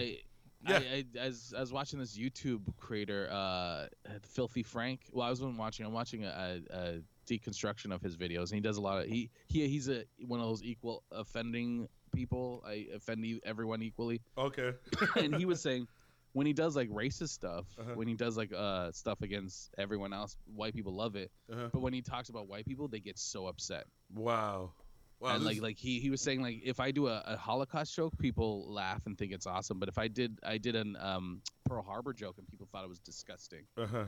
I, 0.67 0.71
Yeah. 0.71 0.79
I, 0.79 1.05
I, 1.17 1.19
as 1.19 1.53
I 1.57 1.61
was 1.61 1.73
watching 1.73 1.99
this 1.99 2.17
YouTube 2.19 2.63
creator, 2.79 3.29
uh, 3.31 3.87
Filthy 4.23 4.63
Frank. 4.63 5.01
Well, 5.13 5.25
I 5.27 5.31
was 5.31 5.41
watching. 5.43 5.85
I'm 5.87 5.93
watching 5.93 6.25
a, 6.25 6.61
a, 6.73 6.77
a 6.77 7.01
deconstruction 7.29 7.93
of 7.93 8.01
his 8.03 8.17
videos, 8.17 8.45
and 8.51 8.55
he 8.55 8.61
does 8.61 8.77
a 8.79 8.81
lot 8.81 9.03
of 9.03 9.07
he 9.09 9.31
he 9.49 9.69
he's 9.69 9.89
a 9.89 10.05
one 10.27 10.41
of 10.41 10.47
those 10.47 10.63
equal 10.65 11.05
offending 11.13 11.89
people. 12.15 12.63
I 12.67 12.87
offend 12.95 13.25
everyone 13.45 13.83
equally, 13.83 14.21
okay, 14.37 14.73
and 15.17 15.35
he 15.35 15.45
was 15.45 15.61
saying 15.67 15.89
when 16.33 16.47
he 16.47 16.53
does 16.53 16.77
like 16.77 16.91
racist 16.91 17.31
stuff, 17.31 17.65
Uh-huh. 17.79 17.93
when 17.95 18.07
he 18.09 18.15
does 18.15 18.37
like 18.37 18.53
uh 18.53 18.93
stuff 18.93 19.23
against 19.23 19.71
everyone 19.79 20.13
else, 20.13 20.37
white 20.55 20.75
people 20.75 20.95
love 20.95 21.17
it. 21.17 21.31
uh-huh. 21.51 21.69
But 21.73 21.81
when 21.81 21.93
he 21.93 22.03
talks 22.03 22.29
about 22.29 22.49
white 22.49 22.67
people, 22.67 22.89
they 22.89 23.01
get 23.01 23.19
so 23.19 23.47
upset. 23.47 23.87
wow, 24.15 24.73
wow. 25.21 25.35
and 25.35 25.45
like 25.45 25.61
like 25.63 25.79
he, 25.79 25.99
he 26.01 26.11
was 26.11 26.21
saying 26.21 26.43
like 26.43 26.61
if 26.65 26.79
I 26.81 26.91
do 26.91 27.07
a, 27.09 27.23
a 27.27 27.37
Holocaust 27.37 27.95
joke, 27.97 28.13
people 28.19 28.67
laugh 28.71 29.01
and 29.07 29.17
think 29.17 29.33
it's 29.33 29.47
awesome. 29.47 29.79
But 29.79 29.89
if 29.89 29.97
I 29.99 30.09
did 30.09 30.39
I 30.43 30.59
did 30.59 30.77
an 30.77 30.97
um, 31.01 31.41
Pearl 31.65 31.83
Harbor 31.83 32.13
joke 32.13 32.37
and 32.39 32.47
people 32.49 32.69
thought 32.71 32.85
it 32.85 32.89
was 32.89 33.01
disgusting. 33.01 33.65
uh-huh. 33.79 34.05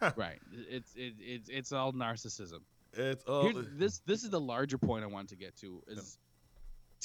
right. 0.16 0.38
It's 0.70 0.94
it, 0.94 1.14
it's 1.18 1.48
it's 1.50 1.72
all 1.72 1.92
narcissism. 1.92 2.60
It's 2.94 3.24
all 3.24 3.52
this 3.76 4.00
this 4.06 4.24
is 4.24 4.30
the 4.30 4.40
larger 4.40 4.78
point 4.78 5.04
I 5.04 5.06
wanted 5.08 5.28
to 5.30 5.36
get 5.36 5.54
to 5.56 5.82
is 5.88 6.16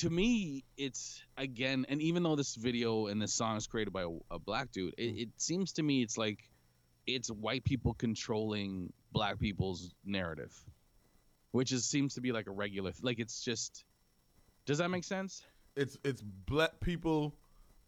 to 0.01 0.09
me 0.09 0.63
it's 0.77 1.23
again 1.37 1.85
and 1.89 2.01
even 2.01 2.21
though 2.23 2.35
this 2.35 2.55
video 2.55 3.07
and 3.07 3.21
this 3.21 3.33
song 3.33 3.57
is 3.57 3.65
created 3.67 3.91
by 3.93 4.03
a, 4.03 4.09
a 4.29 4.39
black 4.39 4.71
dude, 4.71 4.93
it, 4.97 5.03
it 5.23 5.29
seems 5.37 5.71
to 5.73 5.83
me 5.83 6.01
it's 6.03 6.17
like 6.17 6.49
it's 7.07 7.29
white 7.29 7.63
people 7.63 7.93
controlling 7.95 8.93
black 9.11 9.39
people's 9.39 9.91
narrative, 10.05 10.53
which 11.51 11.71
is 11.71 11.85
seems 11.85 12.13
to 12.15 12.21
be 12.21 12.31
like 12.31 12.47
a 12.47 12.51
regular 12.51 12.91
like 13.01 13.19
it's 13.19 13.43
just. 13.43 13.83
Does 14.65 14.77
that 14.77 14.89
make 14.89 15.03
sense? 15.03 15.43
it's 15.75 15.97
it's 16.03 16.21
black 16.21 16.79
people 16.81 17.33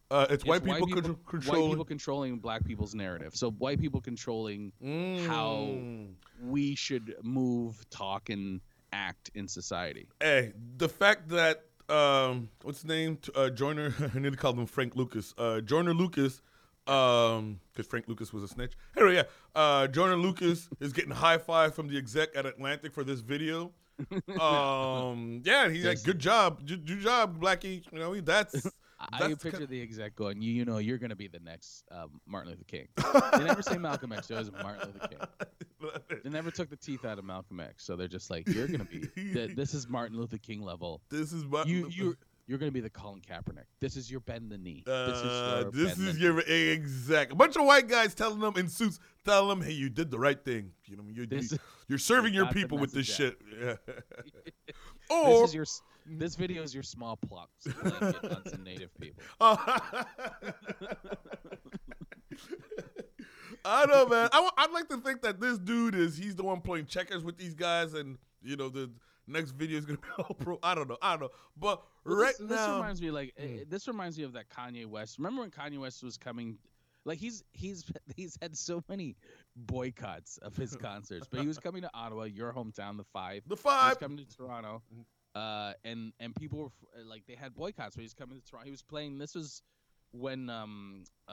Uh, 0.10 0.26
it's, 0.30 0.36
It's 0.36 0.45
white 0.45 0.63
people, 0.63 0.86
people, 0.88 1.02
contr- 1.02 1.08
white 1.10 1.26
controlling. 1.28 1.69
people 1.71 1.86
controlling 1.86 2.38
black 2.39 2.63
people's 2.65 2.93
narrative. 2.95 3.36
So 3.36 3.52
white 3.52 3.80
people 3.80 3.99
controlling 4.02 4.71
how- 5.28 5.67
Mm. 5.71 6.13
we 6.41 6.76
should 6.76 7.15
move, 7.23 7.84
talk, 7.89 8.30
and 8.30 8.62
act 8.91 9.32
in 9.34 9.47
society. 9.47 10.08
Hey, 10.21 10.54
the 10.78 10.88
fact 10.89 11.30
that 11.30 11.65
um, 11.89 12.50
what's 12.63 12.80
his 12.80 12.86
name? 12.86 13.17
T- 13.17 13.32
Uh, 13.36 13.50
Joyner. 13.50 13.93
I 14.15 14.19
need 14.19 14.32
to 14.32 14.38
call 14.38 14.54
him 14.54 14.65
Frank 14.65 14.96
Lucas. 14.96 15.34
Uh, 15.38 15.62
Joyner 15.62 15.93
Lucas, 15.93 16.41
um, 16.88 17.60
because 17.72 17.88
Frank 17.88 18.08
Lucas 18.08 18.32
was 18.34 18.43
a 18.43 18.48
snitch. 18.48 18.74
Anyway, 18.98 19.15
yeah. 19.15 19.24
Uh, 19.56 19.88
Joyner 19.88 20.17
Lucas 20.17 20.69
is 20.80 20.93
getting 20.93 21.12
high 21.12 21.38
five 21.38 21.74
from 21.76 21.88
the 21.88 21.98
exec 21.98 22.30
at 22.36 22.46
Atlantic 22.46 22.93
for 22.93 23.04
this 23.04 23.19
video. 23.19 23.72
Um, 24.41 25.41
yeah, 25.46 25.69
he's 25.69 25.86
like, 25.86 26.04
good 26.04 26.17
job, 26.19 26.65
good, 26.67 26.86
good 26.86 27.00
job, 27.00 27.39
Blackie. 27.39 27.84
You 27.91 28.00
know, 28.00 28.19
that's. 28.22 28.67
I, 29.11 29.15
I 29.15 29.19
That's 29.19 29.41
can 29.41 29.51
picture 29.51 29.65
the 29.65 29.81
exec 29.81 30.15
going, 30.15 30.41
"You, 30.41 30.51
you 30.51 30.65
know, 30.65 30.77
you're 30.77 30.97
going 30.97 31.09
to 31.09 31.15
be 31.15 31.27
the 31.27 31.39
next 31.39 31.83
um, 31.91 32.21
Martin 32.25 32.51
Luther 32.51 32.63
King." 32.65 32.87
they 33.37 33.43
never 33.43 33.61
say 33.61 33.77
Malcolm 33.77 34.11
X; 34.11 34.29
it 34.29 34.37
was 34.37 34.51
Martin 34.51 34.93
Luther 34.93 35.07
King. 35.07 35.19
They 36.23 36.29
never 36.29 36.51
took 36.51 36.69
the 36.69 36.77
teeth 36.77 37.03
out 37.03 37.19
of 37.19 37.25
Malcolm 37.25 37.59
X, 37.59 37.83
so 37.85 37.95
they're 37.95 38.07
just 38.07 38.29
like, 38.29 38.47
"You're 38.47 38.67
going 38.67 38.79
to 38.79 38.85
be. 38.85 39.07
th- 39.33 39.55
this 39.55 39.73
is 39.73 39.89
Martin 39.89 40.17
Luther 40.17 40.37
King 40.37 40.61
level. 40.61 41.01
this 41.09 41.33
is 41.33 41.43
my. 41.45 41.63
You, 41.65 41.89
you, 41.89 42.17
you're 42.47 42.58
going 42.58 42.69
to 42.69 42.73
be 42.73 42.82
the 42.82 42.89
Colin 42.89 43.21
Kaepernick. 43.21 43.65
This 43.79 43.95
is 43.95 44.12
your 44.12 44.19
bend 44.19 44.51
the 44.51 44.58
knee. 44.58 44.84
this 44.86 45.17
is 45.17 45.23
Uh, 45.25 45.62
your 45.63 45.71
this 45.71 45.97
is 45.97 46.19
your 46.19 46.39
exact. 46.41 47.32
A 47.32 47.36
bunch 47.36 47.56
of 47.56 47.65
white 47.65 47.88
guys 47.88 48.13
telling 48.13 48.39
them 48.39 48.56
in 48.58 48.67
suits, 48.67 48.99
telling 49.23 49.47
them, 49.49 49.62
"Hey, 49.65 49.73
you 49.73 49.89
did 49.89 50.12
the 50.12 50.19
right 50.19 50.43
thing. 50.43 50.71
You 50.86 50.97
know, 50.97 51.03
you, 51.08 51.25
This 51.25 51.51
you, 51.51 51.56
is- 51.56 51.60
you're 51.88 51.97
serving 51.99 52.34
your 52.34 52.47
people 52.47 52.77
with 52.77 52.91
this 52.91 53.08
shit." 53.08 53.38
Yeah. 53.62 53.75
This 54.65 54.75
or 55.10 55.45
is 55.45 55.53
your. 55.53 55.65
This 56.06 56.36
video 56.36 56.63
is 56.63 56.73
your 56.73 56.84
small 56.84 57.17
pox 57.17 57.65
blanket 57.82 58.23
on 58.25 58.45
some 58.49 58.63
native 58.63 58.89
people. 58.99 59.23
I 63.65 63.86
know, 63.86 64.06
man. 64.08 64.29
I, 64.34 64.49
would 64.62 64.73
like 64.73 64.89
to 64.89 64.97
think 64.97 65.21
that 65.21 65.39
this 65.39 65.58
dude 65.58 65.95
is 65.95 66.17
he's 66.17 66.36
the 66.36 66.43
one 66.43 66.60
playing 66.62 66.88
checkers 66.88 67.23
with 67.23 67.38
these 67.38 67.53
guys, 67.53 67.93
and 67.93 68.17
you 68.41 68.58
know 68.58 68.69
the 68.69 68.91
next 69.27 69.51
video 69.51 69.77
is 69.77 69.86
gonna 69.86 69.99
be 69.99 70.07
all 70.23 70.36
pro. 70.36 70.59
I 70.63 70.75
don't 70.75 70.88
know. 70.89 70.97
I 71.01 71.12
don't 71.12 71.21
know. 71.21 71.29
But 71.57 71.81
Well, 72.05 72.17
right 72.17 72.36
this, 72.39 72.47
this 72.49 72.67
now, 72.67 72.75
reminds 72.75 73.01
me 73.01 73.12
like 73.12 73.33
uh, 73.39 73.43
Mm. 73.43 73.69
this 73.69 73.88
reminds 73.88 74.17
me 74.17 74.23
of 74.23 74.33
that 74.33 74.49
Kanye 74.49 74.86
West. 74.86 75.17
Remember 75.17 75.41
when 75.41 75.51
Kanye 75.51 75.79
West 75.79 76.03
was 76.03 76.17
coming? 76.17 76.57
Like 77.05 77.19
he's 77.19 77.43
he's 77.51 77.83
he's 78.15 78.38
had 78.41 78.57
so 78.57 78.83
many 78.88 79.15
boycotts 79.55 80.38
of 80.38 80.55
his 80.55 80.75
concerts, 80.89 81.27
but 81.29 81.39
he 81.41 81.47
was 81.47 81.57
coming 81.57 81.81
to 81.81 81.89
Ottawa, 81.93 82.23
your 82.23 82.53
hometown, 82.53 82.97
the 82.97 83.03
Five. 83.03 83.43
the 83.47 83.55
He 83.55 83.62
was 83.62 83.62
five. 83.62 83.99
coming 83.99 84.17
to 84.17 84.25
Toronto, 84.25 84.81
uh, 85.36 85.73
and 85.83 86.13
and 86.19 86.33
people 86.36 86.59
were 86.59 86.71
uh, 86.99 87.05
like 87.05 87.25
they 87.27 87.36
had 87.36 87.53
boycotts. 87.53 87.95
So 87.95 88.01
he's 88.01 88.13
coming 88.13 88.39
to 88.39 88.45
Toronto. 88.45 88.65
He 88.65 88.71
was 88.71 88.81
playing. 88.81 89.17
This 89.17 89.36
was 89.36 89.62
when 90.12 90.49
um 90.49 91.03
uh 91.27 91.31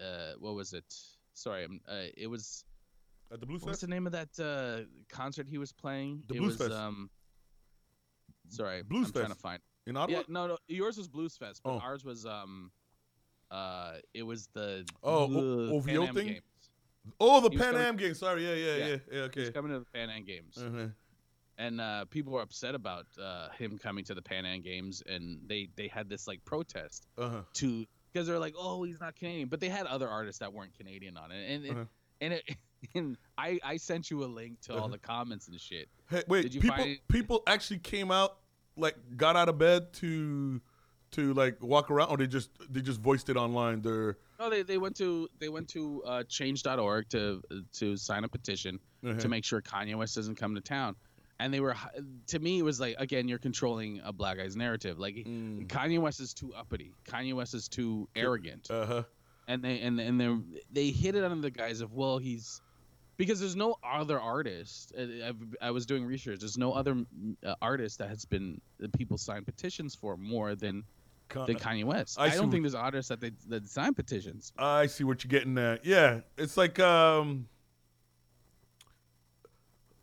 uh 0.00 0.32
what 0.38 0.54
was 0.54 0.72
it? 0.72 0.84
Sorry, 1.34 1.64
uh, 1.88 1.94
it 2.16 2.28
was 2.28 2.64
At 3.32 3.40
the 3.40 3.46
Blues 3.46 3.62
what's 3.62 3.72
Fest. 3.72 3.80
the 3.82 3.88
name 3.88 4.06
of 4.06 4.12
that 4.12 4.28
uh 4.40 4.84
concert 5.08 5.48
he 5.48 5.58
was 5.58 5.72
playing? 5.72 6.22
The 6.28 6.34
it 6.34 6.38
Blues 6.38 6.58
was 6.58 6.68
Fest. 6.68 6.80
um. 6.80 7.10
Sorry, 8.48 8.82
Blues 8.82 9.08
I'm 9.08 9.12
trying 9.12 9.28
to 9.28 9.34
find. 9.34 9.60
in 9.86 9.96
Ottawa. 9.96 10.18
Yeah, 10.18 10.24
no, 10.28 10.46
no. 10.46 10.58
Yours 10.68 10.96
was 10.98 11.08
Blues 11.08 11.36
Fest, 11.36 11.60
but 11.64 11.70
Oh. 11.74 11.78
ours 11.80 12.04
was 12.04 12.24
um, 12.26 12.70
uh, 13.50 13.94
it 14.14 14.22
was 14.22 14.48
the 14.54 14.86
Oh, 15.02 15.72
O- 15.76 15.82
Pan 15.82 16.02
Am 16.02 16.14
thing? 16.14 16.26
Games. 16.28 16.42
Oh, 17.20 17.40
the 17.40 17.50
He 17.50 17.56
was 17.56 17.64
Pan 17.64 17.72
coming- 17.74 17.86
Am 17.88 17.96
game. 17.96 18.14
Sorry. 18.14 18.44
Yeah, 18.46 18.54
yeah, 18.54 18.76
yeah. 18.76 18.86
Yeah. 18.86 18.96
yeah 19.12 19.20
okay. 19.22 19.40
He's 19.40 19.50
coming 19.50 19.72
to 19.72 19.80
the 19.80 19.84
Pan 19.86 20.10
Am 20.10 20.24
Games, 20.24 20.56
Uh-huh. 20.58 20.88
and 21.58 21.80
uh, 21.80 22.04
people 22.06 22.32
were 22.32 22.42
upset 22.42 22.74
about 22.76 23.06
uh, 23.20 23.48
him 23.50 23.76
coming 23.78 24.04
to 24.04 24.14
the 24.14 24.22
Pan 24.22 24.46
Am 24.46 24.60
Games, 24.62 25.02
and 25.08 25.40
they 25.48 25.68
they 25.76 25.88
had 25.88 26.08
this 26.08 26.28
like 26.28 26.44
protest 26.44 27.06
Uh-huh. 27.18 27.42
to 27.54 27.84
because 28.12 28.26
they're 28.28 28.38
like, 28.38 28.54
oh, 28.56 28.84
he's 28.84 29.00
not 29.00 29.14
Canadian, 29.16 29.48
but 29.48 29.58
they 29.60 29.68
had 29.68 29.86
other 29.86 30.08
artists 30.08 30.38
that 30.38 30.52
weren't 30.52 30.72
Canadian 30.74 31.16
on 31.16 31.32
it, 31.32 31.50
and 31.50 31.64
it, 31.64 31.70
Uh-huh. 31.72 31.84
and 32.20 32.32
it. 32.34 32.44
And 32.94 33.16
I, 33.38 33.58
I 33.64 33.76
sent 33.76 34.10
you 34.10 34.24
a 34.24 34.26
link 34.26 34.60
to 34.62 34.76
all 34.76 34.88
the 34.88 34.98
comments 35.12 35.48
and 35.48 35.60
shit. 35.60 35.88
Hey, 36.08 36.22
wait. 36.28 36.42
Did 36.42 36.54
you 36.54 36.60
people 36.60 36.94
people 37.08 37.42
actually 37.46 37.78
came 37.78 38.10
out 38.10 38.38
like 38.76 38.96
got 39.16 39.36
out 39.36 39.48
of 39.48 39.58
bed 39.58 39.92
to 39.94 40.60
to 41.12 41.32
like 41.34 41.62
walk 41.62 41.90
around, 41.90 42.10
or 42.10 42.16
they 42.16 42.26
just 42.26 42.50
they 42.70 42.80
just 42.80 43.00
voiced 43.00 43.28
it 43.28 43.36
online. 43.36 43.80
They're 43.80 44.18
No, 44.38 44.50
they, 44.50 44.62
they 44.62 44.78
went 44.78 44.96
to 44.96 45.28
they 45.38 45.48
went 45.48 45.68
to 45.68 46.02
uh, 46.04 46.22
change.org 46.24 47.08
to 47.10 47.42
to 47.74 47.96
sign 47.96 48.24
a 48.24 48.28
petition 48.28 48.78
uh-huh. 49.04 49.18
to 49.20 49.28
make 49.28 49.44
sure 49.44 49.60
Kanye 49.62 49.94
West 49.94 50.14
doesn't 50.14 50.36
come 50.36 50.54
to 50.54 50.60
town. 50.60 50.96
And 51.38 51.52
they 51.52 51.60
were 51.60 51.76
to 52.28 52.38
me 52.38 52.58
it 52.58 52.62
was 52.62 52.80
like 52.80 52.96
again 52.98 53.28
you're 53.28 53.38
controlling 53.38 54.00
a 54.04 54.12
black 54.12 54.38
guy's 54.38 54.56
narrative. 54.56 54.98
Like 54.98 55.16
Mm. 55.16 55.66
Kanye 55.66 55.98
West 55.98 56.20
is 56.20 56.34
too 56.34 56.52
uppity. 56.54 56.92
Kanye 57.04 57.34
West 57.34 57.54
is 57.54 57.68
too 57.68 58.08
arrogant. 58.16 58.70
Uh-huh. 58.70 59.02
And 59.48 59.62
they 59.62 59.80
and 59.80 60.00
and 60.00 60.20
they 60.20 60.36
they 60.72 60.90
hit 60.90 61.14
it 61.14 61.24
under 61.24 61.40
the 61.40 61.50
guise 61.50 61.80
of 61.80 61.92
well 61.92 62.18
he's 62.18 62.60
because 63.16 63.40
there's 63.40 63.56
no 63.56 63.76
other 63.82 64.20
artist. 64.20 64.92
uh, 64.96 65.28
I've, 65.28 65.36
I 65.60 65.70
was 65.70 65.86
doing 65.86 66.04
research. 66.04 66.40
There's 66.40 66.58
no 66.58 66.72
other 66.72 67.04
uh, 67.44 67.54
artist 67.62 67.98
that 67.98 68.08
has 68.08 68.24
been 68.24 68.60
that 68.78 68.92
people 68.92 69.18
sign 69.18 69.44
petitions 69.44 69.94
for 69.94 70.16
more 70.16 70.54
than 70.54 70.84
Con- 71.28 71.46
than 71.46 71.56
Kanye 71.56 71.84
West. 71.84 72.18
I 72.20 72.26
I, 72.26 72.30
don't 72.36 72.50
think 72.50 72.62
there's 72.62 72.74
artists 72.74 73.08
that 73.08 73.20
they 73.20 73.32
that 73.48 73.68
sign 73.68 73.94
petitions. 73.94 74.52
I 74.58 74.86
see 74.86 75.04
what 75.04 75.24
you're 75.24 75.28
getting 75.28 75.58
at. 75.58 75.84
Yeah, 75.84 76.20
it's 76.38 76.56
like 76.56 76.78
um, 76.78 77.48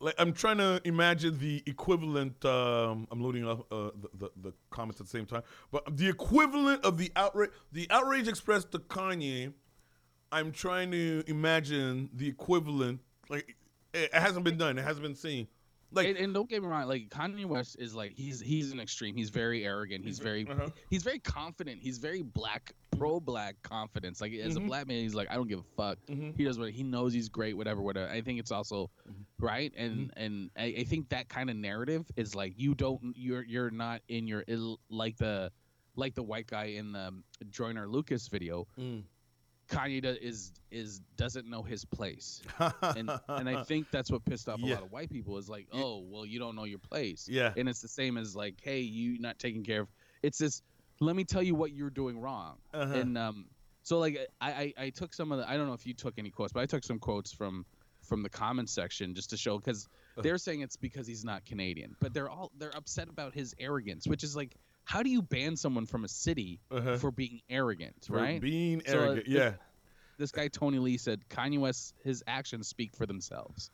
like 0.03 0.15
I'm 0.17 0.33
trying 0.33 0.57
to 0.57 0.81
imagine 0.83 1.39
the 1.39 1.63
equivalent. 1.65 2.43
Um, 2.43 3.07
I'm 3.09 3.21
loading 3.21 3.47
up 3.47 3.65
uh, 3.71 3.91
the, 3.95 4.09
the 4.19 4.29
the 4.41 4.53
comments 4.69 4.99
at 4.99 5.07
the 5.07 5.11
same 5.11 5.25
time, 5.25 5.43
but 5.71 5.97
the 5.97 6.09
equivalent 6.09 6.83
of 6.83 6.97
the 6.97 7.11
outrage, 7.15 7.51
the 7.71 7.87
outrage 7.89 8.27
expressed 8.27 8.71
to 8.71 8.79
Kanye. 8.79 9.53
I'm 10.33 10.51
trying 10.51 10.91
to 10.91 11.23
imagine 11.27 12.09
the 12.13 12.27
equivalent. 12.27 12.99
Like 13.29 13.55
it, 13.93 14.13
hasn't 14.13 14.43
been 14.43 14.57
done. 14.57 14.77
It 14.77 14.83
hasn't 14.83 15.03
been 15.03 15.15
seen. 15.15 15.47
Like 15.91 16.07
and, 16.07 16.17
and 16.17 16.33
don't 16.33 16.49
get 16.49 16.63
me 16.63 16.67
wrong, 16.67 16.87
like 16.87 17.09
Kanye 17.09 17.45
West 17.45 17.75
is 17.77 17.93
like 17.93 18.13
he's 18.15 18.39
he's 18.41 18.71
an 18.71 18.79
extreme. 18.79 19.15
He's 19.15 19.29
very 19.29 19.63
arrogant. 19.63 20.03
He's 20.03 20.17
very 20.17 20.47
uh-huh. 20.49 20.69
he's 20.89 21.03
very 21.03 21.19
confident. 21.19 21.81
He's 21.83 21.99
very 21.99 22.23
black, 22.23 22.73
pro 22.97 23.19
black 23.19 23.57
confidence. 23.61 24.19
Like 24.19 24.33
as 24.33 24.55
Mhm. 24.55 24.63
a 24.63 24.67
black 24.67 24.87
man, 24.87 24.97
he's 25.03 25.13
like 25.13 25.29
I 25.29 25.35
don't 25.35 25.47
give 25.47 25.59
a 25.59 25.75
fuck. 25.77 25.99
Mhm. 26.09 26.35
He 26.35 26.45
does 26.45 26.57
what 26.57 26.71
he 26.71 26.81
knows. 26.81 27.13
He's 27.13 27.29
great. 27.29 27.55
Whatever, 27.55 27.81
whatever. 27.83 28.11
I 28.11 28.21
think 28.21 28.39
it's 28.39 28.51
also 28.51 28.89
Mm-hmm. 29.07 29.45
right, 29.45 29.71
and 29.77 30.11
and 30.17 30.49
I, 30.57 30.73
I 30.79 30.83
think 30.85 31.09
that 31.09 31.29
kind 31.29 31.51
of 31.51 31.57
narrative 31.57 32.05
is 32.15 32.33
like 32.33 32.53
you 32.57 32.73
don't 32.73 33.13
you're 33.15 33.43
you're 33.43 33.69
not 33.69 34.01
in 34.07 34.25
your 34.27 34.43
like 34.89 35.17
the 35.17 35.51
like 35.95 36.15
the 36.15 36.23
white 36.23 36.47
guy 36.47 36.65
in 36.79 36.91
the 36.93 37.13
Joyner 37.51 37.87
Lucas 37.87 38.29
video. 38.29 38.65
Mm. 38.79 39.03
Kanye 39.73 40.01
do, 40.01 40.15
is 40.21 40.53
is 40.71 40.99
doesn't 41.17 41.47
know 41.49 41.63
his 41.63 41.85
place. 41.85 42.41
and 42.81 43.09
and 43.27 43.49
I 43.49 43.63
think 43.63 43.87
that's 43.91 44.11
what 44.11 44.23
pissed 44.25 44.47
off 44.49 44.59
a 44.61 44.65
Yeah. 44.65 44.75
lot 44.75 44.83
of 44.83 44.91
white 44.91 45.09
people 45.09 45.37
is 45.37 45.49
like, 45.49 45.67
oh, 45.73 46.03
well, 46.09 46.25
you 46.25 46.39
don't 46.39 46.55
know 46.55 46.63
your 46.65 46.79
place. 46.79 47.27
yeah. 47.29 47.53
And 47.57 47.67
it's 47.69 47.81
the 47.81 47.87
same 47.87 48.17
as 48.17 48.35
like, 48.35 48.55
hey, 48.61 48.79
you 48.81 49.19
not 49.19 49.39
taking 49.39 49.63
care 49.63 49.81
of. 49.81 49.87
It's 50.21 50.37
this. 50.37 50.61
Let 50.99 51.15
me 51.15 51.23
tell 51.23 51.43
you 51.43 51.55
what 51.55 51.71
you're 51.71 51.89
doing 51.89 52.19
wrong. 52.19 52.57
Uh-huh. 52.73 52.93
And 52.93 53.17
um, 53.17 53.45
so 53.81 53.99
like 53.99 54.17
I, 54.39 54.51
I 54.51 54.73
I 54.85 54.89
took 54.89 55.13
some 55.13 55.31
of 55.31 55.39
the. 55.39 55.49
I 55.49 55.57
don't 55.57 55.67
know 55.67 55.73
if 55.73 55.85
you 55.85 55.93
took 55.93 56.13
any 56.17 56.29
quotes, 56.29 56.53
but 56.53 56.61
I 56.61 56.65
took 56.65 56.83
some 56.83 56.99
quotes 56.99 57.31
from 57.31 57.65
from 58.01 58.21
the 58.21 58.29
comments 58.29 58.73
section 58.73 59.15
just 59.15 59.29
to 59.29 59.37
show 59.37 59.57
because 59.57 59.87
they're 60.17 60.37
saying 60.37 60.59
it's 60.61 60.75
because 60.75 61.07
he's 61.07 61.23
not 61.23 61.45
Canadian, 61.45 61.95
but 61.99 62.13
they're 62.13 62.29
all 62.29 62.51
they're 62.57 62.75
upset 62.75 63.09
about 63.09 63.33
his 63.33 63.55
arrogance, 63.59 64.05
which 64.07 64.23
is 64.23 64.35
like, 64.35 64.55
how 64.85 65.01
do 65.03 65.09
you 65.09 65.21
ban 65.21 65.55
someone 65.55 65.85
from 65.85 66.03
a 66.03 66.07
city 66.07 66.59
Uh-huh. 66.71 66.97
for 66.97 67.11
being 67.11 67.41
arrogant, 67.49 68.05
For 68.05 68.13
right? 68.17 68.41
being 68.41 68.81
So, 68.85 68.99
uh, 68.99 69.01
arrogant. 69.03 69.25
this- 69.25 69.33
yeah. 69.33 69.53
this 70.17 70.31
guy 70.31 70.47
Tony 70.47 70.79
Lee 70.79 70.97
said 70.97 71.27
Kanye 71.29 71.59
West 71.59 71.95
his 72.03 72.23
actions 72.27 72.67
speak 72.67 72.95
for 72.95 73.05
themselves. 73.05 73.71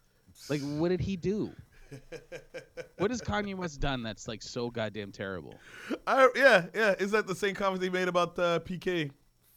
Like 0.49 0.61
what 0.61 0.89
did 0.89 1.01
he 1.01 1.17
do? 1.17 1.51
what 2.97 3.09
has 3.11 3.21
Kanye 3.21 3.55
West 3.55 3.79
done 3.79 4.03
that's 4.03 4.27
like 4.27 4.41
so 4.41 4.69
goddamn 4.69 5.11
terrible? 5.11 5.55
I, 6.07 6.29
yeah, 6.35 6.65
yeah. 6.73 6.95
Is 6.99 7.11
that 7.11 7.27
the 7.27 7.35
same 7.35 7.55
comment 7.55 7.81
they 7.81 7.89
made 7.89 8.07
about 8.07 8.37
uh, 8.39 8.59
PK? 8.59 9.11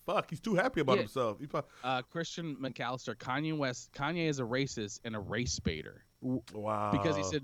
Fuck, 0.07 0.31
he's 0.31 0.41
too 0.41 0.55
happy 0.55 0.81
about 0.81 0.95
Yeah. 0.97 1.03
himself. 1.03 1.39
He 1.39 1.47
prob- 1.47 1.67
Uh, 1.85 2.03
Christian 2.03 2.57
McAllister, 2.57 3.15
Kanye 3.15 3.57
West, 3.57 3.93
Kanye 3.93 4.29
is 4.29 4.41
a 4.41 4.43
racist 4.43 5.01
and 5.05 5.15
a 5.15 5.21
race 5.21 5.61
baiter 5.61 6.05
wow. 6.23 6.91
because 6.93 7.17
he 7.17 7.23
said 7.25 7.43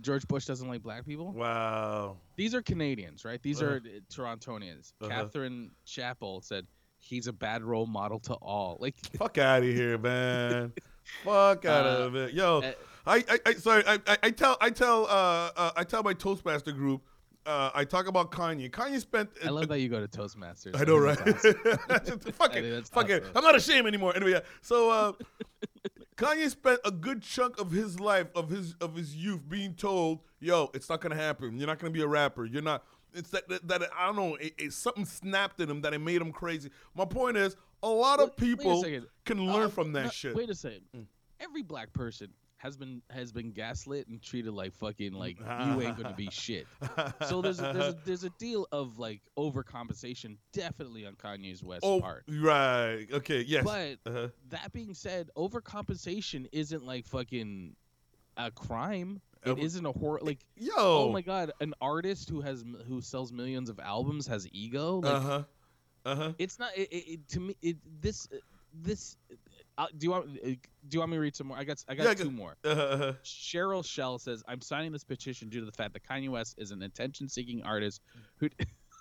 George 0.00 0.26
Bush 0.28 0.46
doesn't 0.46 0.68
like 0.68 0.82
black 0.82 1.04
people. 1.04 1.32
Wow. 1.32 2.16
These 2.36 2.54
are 2.54 2.62
Canadians, 2.62 3.24
right? 3.24 3.42
These 3.42 3.60
Uh-huh. 3.60 3.72
are 3.72 3.76
uh, 3.76 4.00
Torontonians. 4.12 4.92
Uh-huh. 5.00 5.10
Catherine 5.10 5.70
Chapel 5.84 6.40
said 6.40 6.66
he's 6.98 7.26
a 7.26 7.32
bad 7.32 7.62
role 7.62 7.86
model 7.86 8.20
to 8.20 8.34
all. 8.34 8.76
Like 8.80 8.94
Fuck 9.18 9.38
out 9.38 9.62
of 9.62 9.68
here, 9.68 9.98
man. 9.98 10.72
Fuck 11.24 11.64
out 11.64 11.86
Uh, 11.86 12.04
of 12.04 12.14
it, 12.16 12.32
yo. 12.34 12.58
uh, 12.60 12.72
I, 13.06 13.24
I, 13.28 13.38
I 13.46 13.52
sorry. 13.54 13.82
I, 13.86 13.94
I, 14.06 14.18
I 14.24 14.30
tell, 14.30 14.56
I 14.60 14.70
tell, 14.70 15.06
uh, 15.06 15.50
uh, 15.56 15.70
I 15.76 15.84
tell 15.84 16.02
my 16.02 16.12
Toastmaster 16.12 16.72
group. 16.72 17.02
Uh, 17.46 17.70
I 17.74 17.84
talk 17.84 18.06
about 18.06 18.30
Kanye. 18.30 18.70
Kanye 18.70 19.00
spent. 19.00 19.30
I 19.44 19.48
love 19.48 19.68
that 19.68 19.80
you 19.80 19.88
go 19.88 20.04
to 20.04 20.08
Toastmasters. 20.08 20.78
I 20.78 20.84
know, 20.84 20.98
right? 20.98 21.16
Fuck 22.34 22.54
it. 22.54 22.88
Fuck 22.88 23.08
it. 23.08 23.24
I'm 23.34 23.42
not 23.42 23.56
ashamed 23.56 23.86
anymore. 23.86 24.14
Anyway, 24.14 24.32
yeah. 24.32 24.40
So 24.60 24.90
uh, 24.90 25.12
Kanye 26.16 26.50
spent 26.50 26.80
a 26.84 26.90
good 26.90 27.22
chunk 27.22 27.58
of 27.58 27.70
his 27.70 27.98
life, 27.98 28.26
of 28.34 28.50
his 28.50 28.74
of 28.80 28.94
his 28.94 29.16
youth, 29.16 29.40
being 29.48 29.74
told, 29.74 30.20
"Yo, 30.40 30.70
it's 30.74 30.88
not 30.90 31.00
gonna 31.00 31.16
happen. 31.16 31.56
You're 31.56 31.66
not 31.66 31.78
gonna 31.78 31.92
be 31.92 32.02
a 32.02 32.06
rapper. 32.06 32.44
You're 32.44 32.62
not. 32.62 32.84
It's 33.14 33.30
that 33.30 33.48
that, 33.48 33.66
that 33.68 33.82
I 33.98 34.06
don't 34.06 34.16
know. 34.16 34.34
It, 34.36 34.54
it, 34.58 34.72
something 34.74 35.06
snapped 35.06 35.60
in 35.60 35.70
him 35.70 35.80
that 35.80 35.94
it 35.94 35.98
made 36.00 36.20
him 36.20 36.32
crazy. 36.32 36.70
My 36.94 37.06
point 37.06 37.38
is, 37.38 37.56
a 37.82 37.88
lot 37.88 38.20
of 38.20 38.28
Wait- 38.30 38.52
a 38.52 38.56
people 38.56 38.84
can 39.24 39.46
learn 39.46 39.64
Uh, 39.64 39.68
from 39.70 39.92
that 39.94 40.04
no, 40.04 40.10
shit. 40.10 40.34
Wait 40.34 40.50
a 40.50 40.54
second. 40.54 40.82
Mm. 40.94 41.06
Every 41.40 41.62
black 41.62 41.92
person 41.94 42.28
has 42.60 42.76
been 42.76 43.00
has 43.08 43.32
been 43.32 43.52
gaslit 43.52 44.06
and 44.08 44.20
treated 44.20 44.52
like 44.52 44.74
fucking 44.74 45.14
like 45.14 45.38
you 45.38 45.80
ain't 45.80 45.96
gonna 45.96 46.14
be 46.14 46.28
shit. 46.30 46.66
So 47.26 47.40
there's 47.40 47.58
a, 47.58 47.72
there's 47.72 47.94
a, 47.94 47.98
there's 48.04 48.24
a 48.24 48.30
deal 48.38 48.66
of 48.70 48.98
like 48.98 49.22
overcompensation 49.38 50.36
definitely 50.52 51.06
on 51.06 51.14
Kanye's 51.14 51.64
West 51.64 51.80
oh, 51.84 52.00
part. 52.02 52.24
right. 52.28 53.06
Okay. 53.10 53.40
Yes. 53.40 53.64
But 53.64 53.98
uh-huh. 54.04 54.28
that 54.50 54.72
being 54.74 54.92
said, 54.92 55.30
overcompensation 55.38 56.48
isn't 56.52 56.84
like 56.84 57.06
fucking 57.06 57.76
a 58.36 58.50
crime. 58.50 59.22
It 59.42 59.50
Over- 59.50 59.60
isn't 59.62 59.86
a 59.86 59.92
horror 59.92 60.20
like 60.20 60.40
Yo. 60.56 60.74
oh 60.76 61.12
my 61.12 61.22
god, 61.22 61.52
an 61.62 61.72
artist 61.80 62.28
who 62.28 62.42
has 62.42 62.62
who 62.86 63.00
sells 63.00 63.32
millions 63.32 63.70
of 63.70 63.80
albums 63.80 64.26
has 64.26 64.46
ego. 64.52 64.96
Like, 64.96 65.12
Uh 65.14 65.20
huh. 65.20 65.42
Uh 66.04 66.14
huh. 66.14 66.32
It's 66.38 66.58
not 66.58 66.76
it, 66.76 66.90
it- 66.92 67.28
to 67.28 67.40
me. 67.40 67.56
It 67.62 67.78
this 68.02 68.28
this. 68.74 69.16
Do 69.98 70.04
you 70.06 70.10
want 70.10 70.26
uh, 70.44 70.46
do 70.48 70.58
you 70.92 70.98
want 71.00 71.10
me 71.12 71.16
to 71.16 71.20
read 71.20 71.36
some 71.36 71.46
more? 71.48 71.56
I 71.58 71.64
got 71.64 71.82
I 71.88 71.94
got 71.94 72.04
Yeah, 72.04 72.14
two 72.14 72.30
more. 72.30 72.56
Uh-huh. 72.64 73.12
Cheryl 73.24 73.84
Shell 73.84 74.18
says, 74.18 74.42
"I'm 74.48 74.60
signing 74.60 74.92
this 74.92 75.04
petition 75.04 75.48
due 75.48 75.60
to 75.60 75.66
the 75.66 75.72
fact 75.72 75.92
that 75.94 76.02
Kanye 76.04 76.28
West 76.28 76.54
is 76.58 76.70
an 76.70 76.82
attention-seeking 76.82 77.62
artist 77.62 78.00
who." 78.38 78.48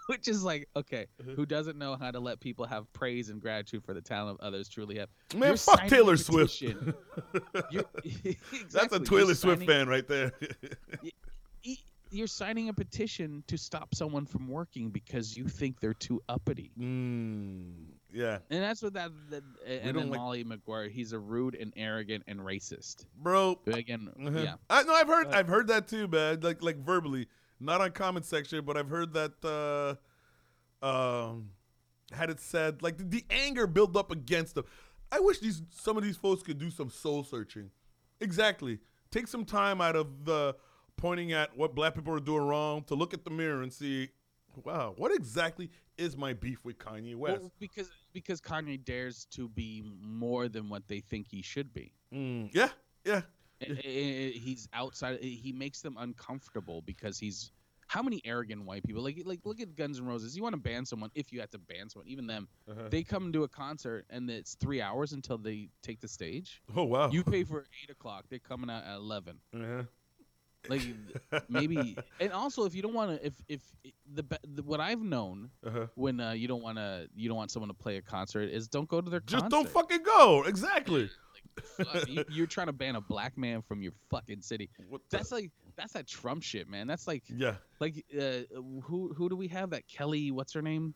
Which 0.08 0.28
is 0.28 0.44
like 0.44 0.68
okay, 0.76 1.06
Uh-huh. 1.20 1.34
who 1.36 1.46
doesn't 1.46 1.78
know 1.78 1.96
how 1.96 2.10
to 2.10 2.20
let 2.20 2.40
people 2.40 2.66
have 2.66 2.92
praise 2.94 3.30
and 3.30 3.40
gratitude 3.40 3.84
for 3.84 3.94
the 3.94 4.02
talent 4.02 4.40
of 4.42 4.48
others 4.48 4.68
truly 4.68 4.98
have? 4.98 5.08
Man, 5.36 5.50
You're 5.50 5.58
fuck 5.58 5.86
Taylor 5.88 6.18
Swift. 6.18 6.60
You're, 7.72 7.84
That's 8.72 8.92
a 8.92 9.00
Taylor 9.00 9.36
Swift 9.36 9.68
fan 9.68 9.88
right 9.88 10.08
there. 10.08 10.32
You're 12.12 12.26
signing 12.26 12.70
a 12.70 12.74
petition 12.74 13.44
to 13.46 13.56
stop 13.56 13.94
someone 13.94 14.26
from 14.26 14.48
working 14.48 14.90
because 14.90 15.38
you 15.38 15.48
think 15.48 15.80
they're 15.80 15.94
too 15.94 16.20
uppity. 16.28 16.72
mm, 16.80 17.76
yeah, 18.12 18.40
And 18.50 18.62
that's 18.64 18.82
what 18.82 18.94
that, 18.94 19.12
that 19.30 19.44
and 19.68 19.96
then 19.98 20.10
like- 20.10 20.20
Molly 20.20 20.44
McGuire, 20.44 20.90
he's 20.90 21.14
a 21.14 21.20
rude 21.20 21.56
and 21.56 21.72
arrogant 21.78 22.24
and 22.28 22.40
racist. 22.40 23.06
bro. 23.16 23.60
Again, 23.68 24.10
Uh-huh. 24.26 24.40
yeah. 24.40 24.56
I 24.70 24.84
no, 24.84 24.94
I've 24.94 25.08
heard 25.08 25.28
I've 25.28 25.48
heard 25.48 25.68
that 25.68 25.88
too, 25.88 26.08
man. 26.08 26.40
Like 26.42 26.62
like 26.64 26.78
verbally, 26.78 27.28
not 27.60 27.82
on 27.82 27.92
comment 27.92 28.26
section, 28.26 28.64
but 28.66 28.78
I've 28.78 28.90
heard 28.90 29.14
that 29.14 29.98
uh, 30.82 30.86
um, 30.86 31.52
had 32.12 32.30
it 32.30 32.40
said 32.40 32.82
like 32.82 32.98
the, 32.98 33.04
the 33.04 33.26
anger 33.30 33.68
built 33.68 33.96
up 33.96 34.12
against 34.12 34.56
them. 34.56 34.66
I 35.12 35.20
wish 35.20 35.40
these 35.40 35.62
some 35.72 35.98
of 35.98 36.04
these 36.04 36.18
folks 36.18 36.44
could 36.44 36.58
do 36.60 36.70
some 36.72 36.90
soul 36.90 37.24
searching. 37.24 37.70
Exactly. 38.22 38.80
Take 39.12 39.28
some 39.28 39.46
time 39.46 39.82
out 39.82 39.96
of 39.96 40.26
the 40.26 40.56
pointing 40.98 41.32
at 41.32 41.56
what 41.58 41.74
black 41.76 41.96
people 41.96 42.14
are 42.14 42.20
doing 42.20 42.44
wrong 42.44 42.84
to 42.84 42.96
look 42.96 43.14
at 43.14 43.24
the 43.24 43.32
mirror 43.32 43.64
and 43.64 43.72
see, 43.74 44.10
wow, 44.64 44.94
what 44.98 45.14
exactly 45.16 45.72
is 45.98 46.16
my 46.18 46.34
beef 46.34 46.64
with 46.64 46.78
Kanye 46.78 47.16
West? 47.16 47.42
Well, 47.42 47.52
because 47.60 47.90
because 48.14 48.42
Kanye 48.42 48.84
dares 48.84 49.26
to 49.32 49.50
be 49.50 49.84
more 50.02 50.48
than 50.50 50.70
what 50.70 50.88
they 50.88 51.00
think 51.00 51.28
he 51.30 51.42
should 51.42 51.74
be. 51.74 51.94
Mm, 52.14 52.50
yeah, 52.54 52.70
yeah. 53.06 53.22
He's 53.60 54.68
outside. 54.74 55.20
He 55.22 55.52
makes 55.52 55.82
them 55.82 55.96
uncomfortable 56.00 56.82
because 56.82 57.20
he's. 57.20 57.52
How 57.88 58.04
many 58.04 58.22
arrogant 58.24 58.66
white 58.66 58.84
people? 58.84 59.02
Like 59.02 59.20
like 59.26 59.40
look 59.46 59.60
at 59.60 59.76
Guns 59.76 59.98
N' 60.00 60.06
Roses. 60.06 60.38
You 60.38 60.44
want 60.44 60.54
to 60.54 60.62
ban 60.62 60.86
someone 60.86 61.10
if 61.16 61.34
you 61.34 61.40
have 61.40 61.50
to 61.50 61.58
ban 61.58 61.90
someone. 61.90 62.08
Even 62.08 62.28
them, 62.28 62.48
Uh-huh. 62.70 62.88
they 62.92 63.02
come 63.02 63.34
to 63.34 63.46
a 63.46 63.48
concert 63.48 64.06
and 64.12 64.30
it's 64.30 64.54
three 64.54 64.80
hours 64.80 65.12
until 65.14 65.40
they 65.40 65.70
take 65.82 66.00
the 66.00 66.08
stage. 66.08 66.62
Oh 66.76 66.84
wow. 66.84 67.10
You 67.10 67.24
pay 67.24 67.44
for 67.44 67.66
eight 67.84 67.90
o'clock. 67.90 68.26
They're 68.30 68.38
coming 68.38 68.70
out 68.70 68.84
at 68.84 68.96
eleven. 68.96 69.40
Uh-huh. 69.56 69.84
Like 70.68 70.82
maybe, 71.48 71.98
and 72.20 72.34
also 72.34 72.66
if 72.66 72.76
you 72.76 72.82
don't 72.82 72.94
want 72.94 73.18
to, 73.18 73.26
if 73.26 73.34
if 73.48 73.62
the, 74.14 74.24
the 74.54 74.62
what 74.64 74.82
I've 74.82 75.02
known 75.02 75.50
uh-huh. 75.66 75.88
when 75.96 76.20
uh, 76.20 76.32
you 76.32 76.48
don't 76.48 76.62
want 76.62 76.78
to, 76.78 77.08
you 77.16 77.30
don't 77.30 77.38
want 77.38 77.50
someone 77.50 77.70
to 77.70 77.74
play 77.74 77.98
a 77.98 78.02
concert 78.02 78.50
is 78.50 78.68
don't 78.68 78.88
go 78.90 79.00
to 79.00 79.10
their 79.10 79.22
Just 79.22 79.44
concert. 79.44 79.56
don't 79.56 79.70
fucking 79.70 80.04
go. 80.04 80.44
Exactly. 80.44 81.10
Fuck, 81.78 82.10
you, 82.10 82.26
you're 82.30 82.48
trying 82.48 82.68
to 82.68 82.74
ban 82.74 82.96
a 82.96 83.02
black 83.02 83.38
man 83.38 83.62
from 83.62 83.82
your 83.82 83.94
fucking 84.10 84.42
city. 84.42 84.70
What 84.90 85.02
the- 85.10 85.18
That's 85.18 85.32
like 85.32 85.52
that's 85.78 85.94
that 85.94 86.08
Trump 86.08 86.44
shit, 86.44 86.70
man. 86.70 86.88
That's 86.88 87.08
like 87.08 87.24
yeah. 87.30 87.56
like 87.80 88.04
uh, 88.18 88.40
who 88.84 89.14
who 89.16 89.30
do 89.30 89.36
we 89.38 89.48
have? 89.48 89.70
That 89.70 89.88
Kelly, 89.88 90.32
what's 90.32 90.54
her 90.54 90.62
name? 90.62 90.94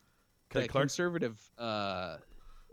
Kelly 0.50 0.64
that 0.64 0.72
Clark? 0.72 0.82
conservative 0.84 1.40
uh, 1.58 2.18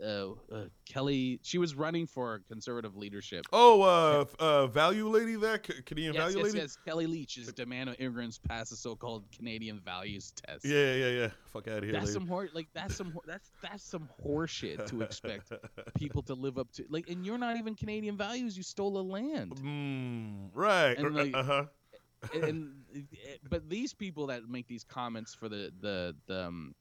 uh, 0.02 0.32
uh, 0.52 0.64
Kelly. 0.88 1.38
She 1.42 1.58
was 1.58 1.74
running 1.74 2.06
for 2.06 2.42
conservative 2.48 2.96
leadership. 2.96 3.44
Oh, 3.52 3.82
uh, 3.82 4.24
uh, 4.38 4.66
value 4.66 5.08
lady 5.08 5.36
there, 5.36 5.60
C- 5.64 5.82
Canadian 5.84 6.14
Yes, 6.14 6.22
value 6.22 6.36
yes, 6.38 6.44
lady. 6.46 6.58
yes. 6.58 6.76
Kellie 6.84 7.06
Leitch 7.06 7.36
is 7.38 7.52
demanding 7.52 7.94
immigrants 7.96 8.38
pass 8.38 8.70
the 8.70 8.76
so-called 8.76 9.24
Canadian 9.36 9.80
values 9.80 10.32
test. 10.46 10.64
Yeah, 10.64 10.94
yeah, 10.94 11.08
yeah. 11.08 11.28
Fuck 11.52 11.68
out 11.68 11.78
of 11.78 11.84
here, 11.84 11.92
That's 11.92 12.06
lady. 12.06 12.14
some 12.14 12.26
hor- 12.26 12.48
like 12.52 12.68
that's 12.74 12.96
some 12.96 13.12
hor- 13.12 13.22
that's 13.26 13.52
that's 13.62 13.84
some 13.84 14.08
horseshit 14.24 14.86
to 14.86 15.02
expect 15.02 15.52
people 15.96 16.22
to 16.24 16.34
live 16.34 16.58
up 16.58 16.70
to. 16.72 16.84
Like, 16.88 17.08
and 17.08 17.24
you're 17.24 17.38
not 17.38 17.56
even 17.56 17.74
Canadian 17.74 18.16
values. 18.16 18.56
You 18.56 18.62
stole 18.62 18.98
a 18.98 19.02
land. 19.02 19.52
Mm, 19.56 20.50
right. 20.54 20.96
And, 20.98 21.14
like, 21.14 21.34
uh 21.34 21.42
huh. 21.42 21.64
and, 22.34 22.44
and 22.44 22.74
but 23.50 23.68
these 23.68 23.94
people 23.94 24.26
that 24.28 24.48
make 24.48 24.66
these 24.68 24.84
comments 24.84 25.34
for 25.34 25.48
the 25.48 25.72
the, 25.80 26.14
the 26.26 26.44
um, 26.46 26.74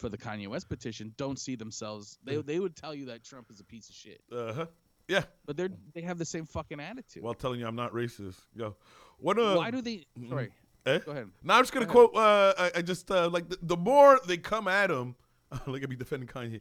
for 0.00 0.08
the 0.08 0.18
Kanye 0.18 0.48
West 0.48 0.68
petition 0.68 1.12
don't 1.16 1.38
see 1.38 1.54
themselves. 1.54 2.18
They 2.24 2.36
Mm. 2.36 2.46
they 2.46 2.58
would 2.58 2.74
tell 2.74 2.94
you 2.94 3.06
that 3.06 3.22
Trump 3.22 3.50
is 3.50 3.60
a 3.60 3.64
piece 3.64 3.88
of 3.88 3.94
shit, 3.94 4.20
Uh 4.32 4.52
huh. 4.52 4.66
Yeah. 5.08 5.24
but 5.46 5.56
they're 5.56 5.70
they 5.94 6.00
have 6.02 6.18
the 6.18 6.24
same 6.24 6.46
fucking 6.46 6.80
attitude. 6.80 7.22
While 7.22 7.34
telling 7.34 7.60
you 7.60 7.66
I'm 7.66 7.76
not 7.76 7.92
racist. 7.92 8.36
Go. 8.56 8.76
What? 9.18 9.38
Uh, 9.38 9.54
Why 9.56 9.70
do 9.70 9.82
they? 9.82 10.06
Sorry, 10.28 10.50
Eh? 10.86 10.98
go 11.04 11.12
ahead. 11.12 11.28
Now 11.42 11.56
I'm 11.58 11.62
just 11.62 11.72
gonna 11.72 11.86
Go 11.86 12.08
quote. 12.08 12.16
Uh, 12.16 12.54
I, 12.58 12.70
I 12.78 12.82
just 12.82 13.10
uh, 13.10 13.28
like 13.28 13.48
the, 13.48 13.58
the 13.62 13.76
more 13.76 14.18
they 14.26 14.38
come 14.38 14.66
at 14.66 14.90
him. 14.90 15.14
Look 15.66 15.82
at 15.82 15.90
me 15.90 15.96
defending 15.96 16.28
Kanye. 16.28 16.60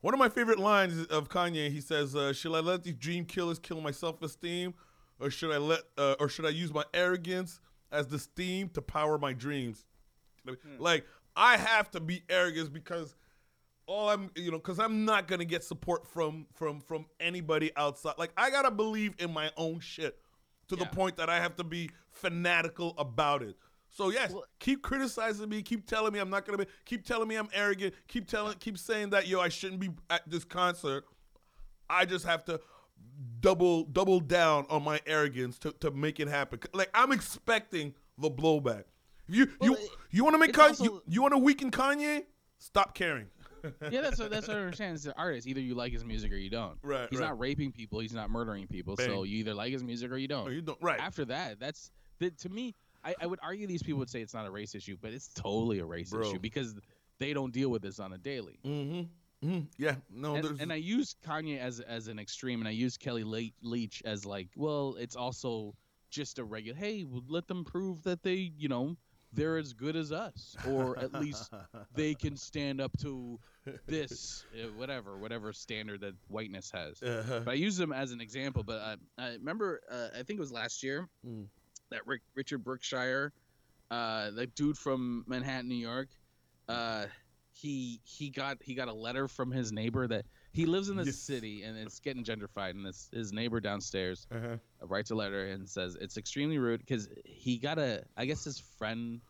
One 0.00 0.14
of 0.14 0.18
my 0.20 0.28
favorite 0.28 0.58
lines 0.60 1.06
of 1.06 1.28
Kanye. 1.28 1.70
He 1.70 1.80
says, 1.80 2.14
uh, 2.16 2.32
"Should 2.32 2.54
I 2.54 2.60
let 2.60 2.84
these 2.84 2.94
dream 2.94 3.24
killers 3.24 3.58
kill 3.58 3.80
my 3.80 3.90
self-esteem, 3.90 4.72
or 5.20 5.28
should 5.28 5.50
I 5.52 5.58
let, 5.58 5.80
uh, 5.98 6.14
or 6.20 6.28
should 6.28 6.46
I 6.46 6.50
use 6.50 6.72
my 6.72 6.84
arrogance 6.94 7.60
as 7.90 8.06
the 8.06 8.18
steam 8.18 8.68
to 8.70 8.80
power 8.80 9.18
my 9.18 9.32
dreams?" 9.32 9.84
Like 10.78 11.04
I 11.38 11.56
have 11.56 11.90
to 11.92 12.00
be 12.00 12.24
arrogant 12.28 12.72
because 12.72 13.14
all 13.86 14.10
I'm, 14.10 14.30
you 14.34 14.50
know, 14.50 14.58
because 14.58 14.80
I'm 14.80 15.04
not 15.04 15.28
gonna 15.28 15.44
get 15.44 15.62
support 15.62 16.06
from 16.06 16.46
from 16.52 16.80
from 16.80 17.06
anybody 17.20 17.70
outside. 17.76 18.14
Like 18.18 18.32
I 18.36 18.50
gotta 18.50 18.72
believe 18.72 19.14
in 19.18 19.32
my 19.32 19.50
own 19.56 19.78
shit 19.80 20.18
to 20.66 20.76
the 20.76 20.84
point 20.84 21.16
that 21.16 21.30
I 21.30 21.40
have 21.40 21.56
to 21.56 21.64
be 21.64 21.90
fanatical 22.10 22.94
about 22.98 23.42
it. 23.42 23.56
So 23.88 24.10
yes, 24.10 24.32
Well- 24.32 24.44
keep 24.58 24.82
criticizing 24.82 25.48
me, 25.48 25.62
keep 25.62 25.86
telling 25.86 26.12
me 26.12 26.18
I'm 26.18 26.28
not 26.28 26.44
gonna 26.44 26.58
be, 26.58 26.66
keep 26.84 27.06
telling 27.06 27.28
me 27.28 27.36
I'm 27.36 27.48
arrogant, 27.54 27.94
keep 28.08 28.28
telling, 28.28 28.58
keep 28.58 28.76
saying 28.76 29.10
that 29.10 29.28
yo 29.28 29.40
I 29.40 29.48
shouldn't 29.48 29.80
be 29.80 29.90
at 30.10 30.28
this 30.28 30.44
concert. 30.44 31.04
I 31.88 32.04
just 32.04 32.26
have 32.26 32.44
to 32.46 32.60
double 33.40 33.84
double 33.84 34.20
down 34.20 34.66
on 34.68 34.82
my 34.82 35.00
arrogance 35.06 35.58
to, 35.60 35.72
to 35.80 35.90
make 35.92 36.20
it 36.20 36.28
happen. 36.28 36.58
Like 36.74 36.90
I'm 36.92 37.12
expecting 37.12 37.94
the 38.18 38.30
blowback. 38.30 38.84
If 39.28 39.34
you 39.34 39.48
Well, 39.60 39.70
you 39.70 39.76
it- 39.76 39.90
you 40.10 40.24
want 40.24 40.34
to 40.34 40.38
make 40.38 40.52
Kanye, 40.52 40.68
also- 40.68 40.84
you, 40.84 41.02
you 41.06 41.22
want 41.22 41.34
to 41.34 41.38
weaken 41.38 41.70
Kanye? 41.70 42.24
Stop 42.58 42.94
caring. 42.94 43.26
Yeah, 43.90 44.02
that's 44.02 44.20
what, 44.20 44.30
that's 44.30 44.46
what 44.46 44.56
I 44.56 44.60
understand. 44.60 44.94
It's 44.94 45.06
an 45.06 45.14
artist. 45.16 45.48
Either 45.48 45.60
you 45.60 45.74
like 45.74 45.92
his 45.92 46.04
music 46.04 46.30
or 46.32 46.36
you 46.36 46.48
don't. 46.48 46.78
Right, 46.80 47.08
He's 47.10 47.18
right. 47.18 47.26
not 47.26 47.40
raping 47.40 47.72
people. 47.72 47.98
He's 47.98 48.14
not 48.14 48.30
murdering 48.30 48.68
people. 48.68 48.96
So 48.96 49.24
you 49.24 49.38
either 49.38 49.52
like 49.52 49.72
his 49.72 49.82
music 49.82 50.12
or 50.12 50.16
you 50.16 50.28
don't. 50.28 50.46
Or 50.46 50.52
you 50.52 50.62
don't 50.62 50.78
right. 50.80 51.00
After 51.00 51.24
that, 51.24 51.58
that's 51.58 51.90
that 52.20 52.38
to 52.38 52.48
me. 52.48 52.76
I, 53.04 53.16
I 53.20 53.26
would 53.26 53.40
argue 53.42 53.66
these 53.66 53.82
people 53.82 53.98
would 53.98 54.10
say 54.10 54.20
it's 54.20 54.32
not 54.32 54.46
a 54.46 54.50
race 54.50 54.76
issue, 54.76 54.96
but 55.00 55.12
it's 55.12 55.28
totally 55.34 55.80
a 55.80 55.84
race 55.84 56.10
Bro. 56.10 56.28
issue 56.28 56.38
because 56.38 56.76
they 57.18 57.32
don't 57.32 57.52
deal 57.52 57.68
with 57.68 57.82
this 57.82 57.98
on 57.98 58.12
a 58.12 58.18
daily. 58.18 58.60
Mm-hmm. 58.64 59.48
mm-hmm. 59.48 59.64
Yeah. 59.76 59.96
No. 60.08 60.36
and, 60.36 60.60
and 60.60 60.72
I 60.72 60.76
use 60.76 61.16
Kanye 61.26 61.58
as 61.58 61.80
as 61.80 62.06
an 62.06 62.20
extreme, 62.20 62.60
and 62.60 62.68
I 62.68 62.72
use 62.72 62.96
Kellie 62.96 63.24
Le- 63.24 63.50
Leitch 63.68 64.02
as 64.04 64.24
like, 64.24 64.48
well, 64.56 64.94
it's 65.00 65.16
also 65.16 65.74
just 66.10 66.38
a 66.38 66.44
regular. 66.44 66.78
Hey, 66.78 67.04
let 67.28 67.48
them 67.48 67.64
prove 67.64 68.04
that 68.04 68.22
they, 68.22 68.52
you 68.56 68.68
know, 68.68 68.96
they're 69.32 69.56
as 69.58 69.72
good 69.72 69.96
as 69.96 70.12
us, 70.12 70.56
or 70.66 70.98
at 70.98 71.12
least 71.12 71.50
they 71.94 72.14
can 72.14 72.36
stand 72.36 72.80
up 72.80 72.90
to 72.98 73.38
this, 73.86 74.44
uh, 74.54 74.72
whatever, 74.72 75.18
whatever 75.18 75.52
standard 75.52 76.00
that 76.00 76.14
whiteness 76.28 76.70
has. 76.72 77.02
uh-huh. 77.02 77.40
But 77.44 77.50
I 77.52 77.54
use 77.54 77.76
them 77.76 77.92
as 77.92 78.12
an 78.12 78.20
example. 78.20 78.62
But 78.62 78.80
uh, 78.80 78.96
I 79.18 79.28
remember, 79.32 79.80
uh, 79.90 80.08
I 80.14 80.22
think 80.22 80.38
it 80.38 80.40
was 80.40 80.52
last 80.52 80.82
year 80.82 81.08
Mm. 81.26 81.46
that 81.90 82.06
Rick, 82.06 82.22
Richard 82.34 82.64
Brookshire, 82.64 83.32
uh, 83.90 84.30
the 84.30 84.46
dude 84.46 84.76
from 84.78 85.24
Manhattan, 85.26 85.68
New 85.68 85.74
York, 85.74 86.08
uh, 86.68 87.06
he 87.52 88.00
he 88.04 88.30
got 88.30 88.58
he 88.62 88.74
got 88.74 88.88
a 88.88 88.92
letter 88.92 89.26
from 89.26 89.50
his 89.50 89.72
neighbor 89.72 90.06
that 90.06 90.24
he 90.52 90.66
lives 90.66 90.88
in 90.88 90.96
this 90.96 91.06
Yes. 91.06 91.16
city 91.18 91.62
and 91.62 91.76
it's 91.78 92.00
getting 92.00 92.24
gentrified, 92.24 92.70
and 92.70 92.84
this 92.84 93.08
his 93.12 93.32
neighbor 93.32 93.60
downstairs 93.60 94.26
Uh-huh. 94.30 94.56
writes 94.82 95.10
a 95.10 95.14
letter 95.14 95.46
and 95.48 95.68
says 95.68 95.96
it's 96.00 96.16
extremely 96.16 96.58
rude 96.58 96.80
because 96.80 97.08
he 97.24 97.58
got 97.58 97.78
a 97.78 98.04
I 98.16 98.26
guess 98.26 98.44
his 98.44 98.58
friend 98.78 99.20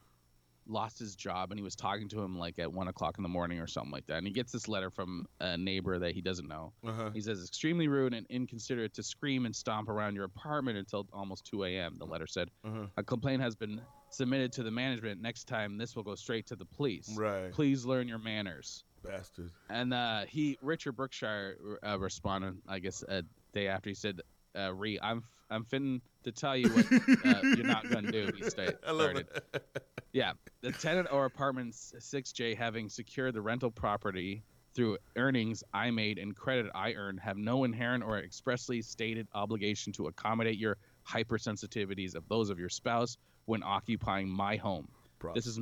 lost 0.70 0.98
his 0.98 1.16
job 1.16 1.50
and 1.50 1.58
he 1.58 1.62
was 1.64 1.74
talking 1.74 2.10
to 2.10 2.20
him 2.20 2.38
like 2.38 2.58
at 2.58 2.70
one 2.70 2.88
o'clock 2.88 3.16
in 3.16 3.22
the 3.22 3.28
morning 3.28 3.58
or 3.58 3.66
something 3.66 3.90
like 3.90 4.04
that. 4.06 4.18
And 4.18 4.26
he 4.26 4.32
gets 4.34 4.52
this 4.52 4.68
letter 4.68 4.90
from 4.90 5.24
a 5.40 5.56
neighbor 5.56 5.98
that 5.98 6.12
he 6.14 6.20
doesn't 6.20 6.46
know. 6.46 6.74
Uh-huh. 6.86 7.08
He 7.14 7.22
says, 7.22 7.42
extremely 7.42 7.88
rude 7.88 8.12
and 8.12 8.26
inconsiderate 8.28 8.92
to 8.94 9.02
scream 9.02 9.46
and 9.46 9.56
stomp 9.56 9.88
around 9.88 10.14
your 10.14 10.24
apartment 10.24 10.76
until 10.76 11.06
almost 11.10 11.46
2 11.46 11.64
a.m. 11.64 11.96
The 11.98 12.04
letter 12.04 12.26
said, 12.26 12.50
Uh-huh. 12.64 12.84
a 12.98 13.02
complaint 13.02 13.40
has 13.40 13.56
been 13.56 13.80
submitted 14.10 14.52
to 14.52 14.62
the 14.62 14.70
management. 14.70 15.22
Next 15.22 15.44
time, 15.44 15.78
this 15.78 15.96
will 15.96 16.02
go 16.02 16.14
straight 16.14 16.46
to 16.48 16.56
the 16.56 16.66
police. 16.66 17.14
Right. 17.16 17.50
Please 17.50 17.86
learn 17.86 18.06
your 18.06 18.18
manners. 18.18 18.84
Bastard. 19.08 19.50
And 19.68 19.92
uh, 19.94 20.24
he, 20.28 20.58
Richard 20.62 20.92
Brookshire, 20.92 21.56
uh, 21.86 21.98
responded, 21.98 22.58
I 22.68 22.78
guess, 22.78 23.02
a 23.08 23.22
day 23.52 23.68
after. 23.68 23.90
He 23.90 23.94
said, 23.94 24.20
uh, 24.56 24.72
"Re, 24.74 24.98
I'm 25.02 25.22
I'm 25.50 25.64
finna 25.64 26.00
to 26.24 26.32
tell 26.32 26.56
you 26.56 26.68
what 26.70 26.86
uh, 27.24 27.40
you're 27.56 27.66
not 27.66 27.88
gonna 27.90 28.12
do." 28.12 28.30
He 28.36 28.48
sta- 28.48 28.72
I 28.86 28.90
love 28.92 29.10
started. 29.10 29.28
it. 29.52 29.66
Yeah, 30.12 30.32
the 30.62 30.72
tenant 30.72 31.08
or 31.12 31.26
apartment's 31.26 31.92
6J 31.98 32.56
having 32.56 32.88
secured 32.88 33.34
the 33.34 33.42
rental 33.42 33.70
property 33.70 34.42
through 34.74 34.96
earnings 35.16 35.62
I 35.72 35.90
made 35.90 36.18
and 36.18 36.34
credit 36.36 36.70
I 36.74 36.92
earned 36.94 37.20
have 37.20 37.36
no 37.36 37.64
inherent 37.64 38.04
or 38.04 38.18
expressly 38.18 38.80
stated 38.80 39.26
obligation 39.34 39.92
to 39.94 40.06
accommodate 40.06 40.58
your 40.58 40.76
hypersensitivities 41.08 42.14
of 42.14 42.28
those 42.28 42.50
of 42.50 42.58
your 42.58 42.68
spouse 42.68 43.16
when 43.46 43.62
occupying 43.62 44.28
my 44.28 44.56
home. 44.56 44.88
This 45.34 45.46
is 45.46 45.58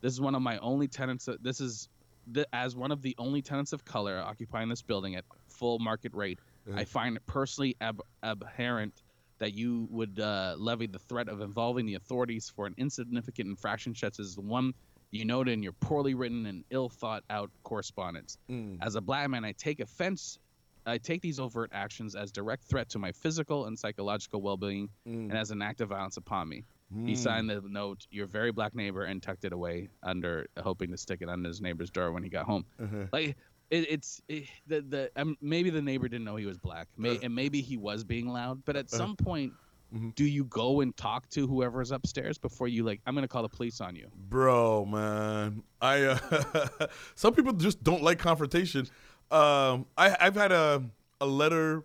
this 0.00 0.12
is 0.12 0.20
one 0.20 0.34
of 0.34 0.42
my 0.42 0.58
only 0.58 0.88
tenants. 0.88 1.28
This 1.40 1.60
is 1.60 1.88
the, 2.26 2.46
as 2.52 2.74
one 2.76 2.90
of 2.92 3.02
the 3.02 3.14
only 3.18 3.42
tenants 3.42 3.72
of 3.72 3.84
color 3.84 4.18
occupying 4.20 4.68
this 4.68 4.82
building 4.82 5.16
at 5.16 5.24
full 5.48 5.78
market 5.78 6.12
rate. 6.14 6.38
Yeah. 6.66 6.76
I 6.76 6.84
find 6.84 7.16
it 7.16 7.26
personally 7.26 7.76
ab- 7.80 8.00
abhorrent 8.22 9.02
that 9.38 9.52
you 9.52 9.86
would 9.90 10.18
uh, 10.20 10.54
levy 10.58 10.86
the 10.86 10.98
threat 10.98 11.28
of 11.28 11.40
involving 11.40 11.86
the 11.86 11.94
authorities 11.94 12.50
for 12.54 12.66
an 12.66 12.74
insignificant 12.78 13.48
infraction 13.48 13.94
such 13.94 14.18
as 14.20 14.34
the 14.34 14.40
one 14.40 14.72
you 15.10 15.24
noted 15.24 15.52
in 15.52 15.62
your 15.62 15.72
poorly 15.72 16.14
written 16.14 16.46
and 16.46 16.64
ill 16.70 16.88
thought 16.88 17.22
out 17.30 17.50
correspondence. 17.62 18.38
Mm. 18.50 18.78
As 18.80 18.94
a 18.94 19.00
black 19.00 19.28
man, 19.28 19.44
I 19.44 19.52
take 19.52 19.80
offense. 19.80 20.38
I 20.86 20.98
take 20.98 21.20
these 21.22 21.38
overt 21.40 21.70
actions 21.72 22.14
as 22.14 22.30
direct 22.32 22.64
threat 22.64 22.88
to 22.90 22.98
my 22.98 23.12
physical 23.12 23.66
and 23.66 23.78
psychological 23.78 24.40
well-being, 24.42 24.88
Mm. 25.06 25.30
and 25.30 25.32
as 25.36 25.50
an 25.50 25.62
act 25.62 25.80
of 25.80 25.90
violence 25.90 26.16
upon 26.16 26.48
me. 26.48 26.64
He 26.92 27.12
Mm. 27.12 27.16
signed 27.16 27.50
the 27.50 27.60
note, 27.62 28.06
"Your 28.10 28.26
very 28.26 28.52
black 28.52 28.74
neighbor," 28.74 29.04
and 29.04 29.22
tucked 29.22 29.44
it 29.44 29.52
away 29.52 29.88
under, 30.02 30.46
hoping 30.60 30.90
to 30.90 30.96
stick 30.96 31.22
it 31.22 31.28
under 31.28 31.48
his 31.48 31.60
neighbor's 31.60 31.90
door 31.90 32.12
when 32.12 32.22
he 32.22 32.28
got 32.28 32.44
home. 32.46 32.66
Uh-huh. 32.78 33.06
Like 33.12 33.36
it, 33.70 33.86
it's 33.90 34.20
it, 34.28 34.44
the 34.66 34.80
the 34.82 35.10
um, 35.16 35.36
maybe 35.40 35.70
the 35.70 35.82
neighbor 35.82 36.08
didn't 36.08 36.24
know 36.24 36.36
he 36.36 36.46
was 36.46 36.58
black, 36.58 36.88
May, 36.96 37.16
Uh. 37.16 37.20
and 37.24 37.34
maybe 37.34 37.60
he 37.62 37.76
was 37.76 38.04
being 38.04 38.28
loud. 38.28 38.64
But 38.64 38.76
at 38.76 38.92
Uh. 38.92 38.96
some 38.98 39.16
point, 39.16 39.52
Mhm. 39.92 40.14
do 40.14 40.24
you 40.24 40.44
go 40.44 40.82
and 40.82 40.96
talk 40.96 41.28
to 41.30 41.46
whoever's 41.46 41.90
upstairs 41.90 42.36
before 42.38 42.68
you 42.68 42.84
like? 42.84 43.00
I'm 43.06 43.14
gonna 43.14 43.28
call 43.28 43.42
the 43.42 43.48
police 43.48 43.80
on 43.80 43.96
you. 43.96 44.10
Bro, 44.28 44.84
man, 44.86 45.62
I 45.80 46.02
uh, 46.02 46.18
some 47.16 47.34
people 47.34 47.54
just 47.54 47.82
don't 47.82 48.02
like 48.02 48.18
confrontation. 48.18 48.86
Um, 49.30 49.86
I 49.96 50.16
I've 50.20 50.34
had 50.36 50.52
a 50.52 50.84
a 51.20 51.26
letter. 51.26 51.82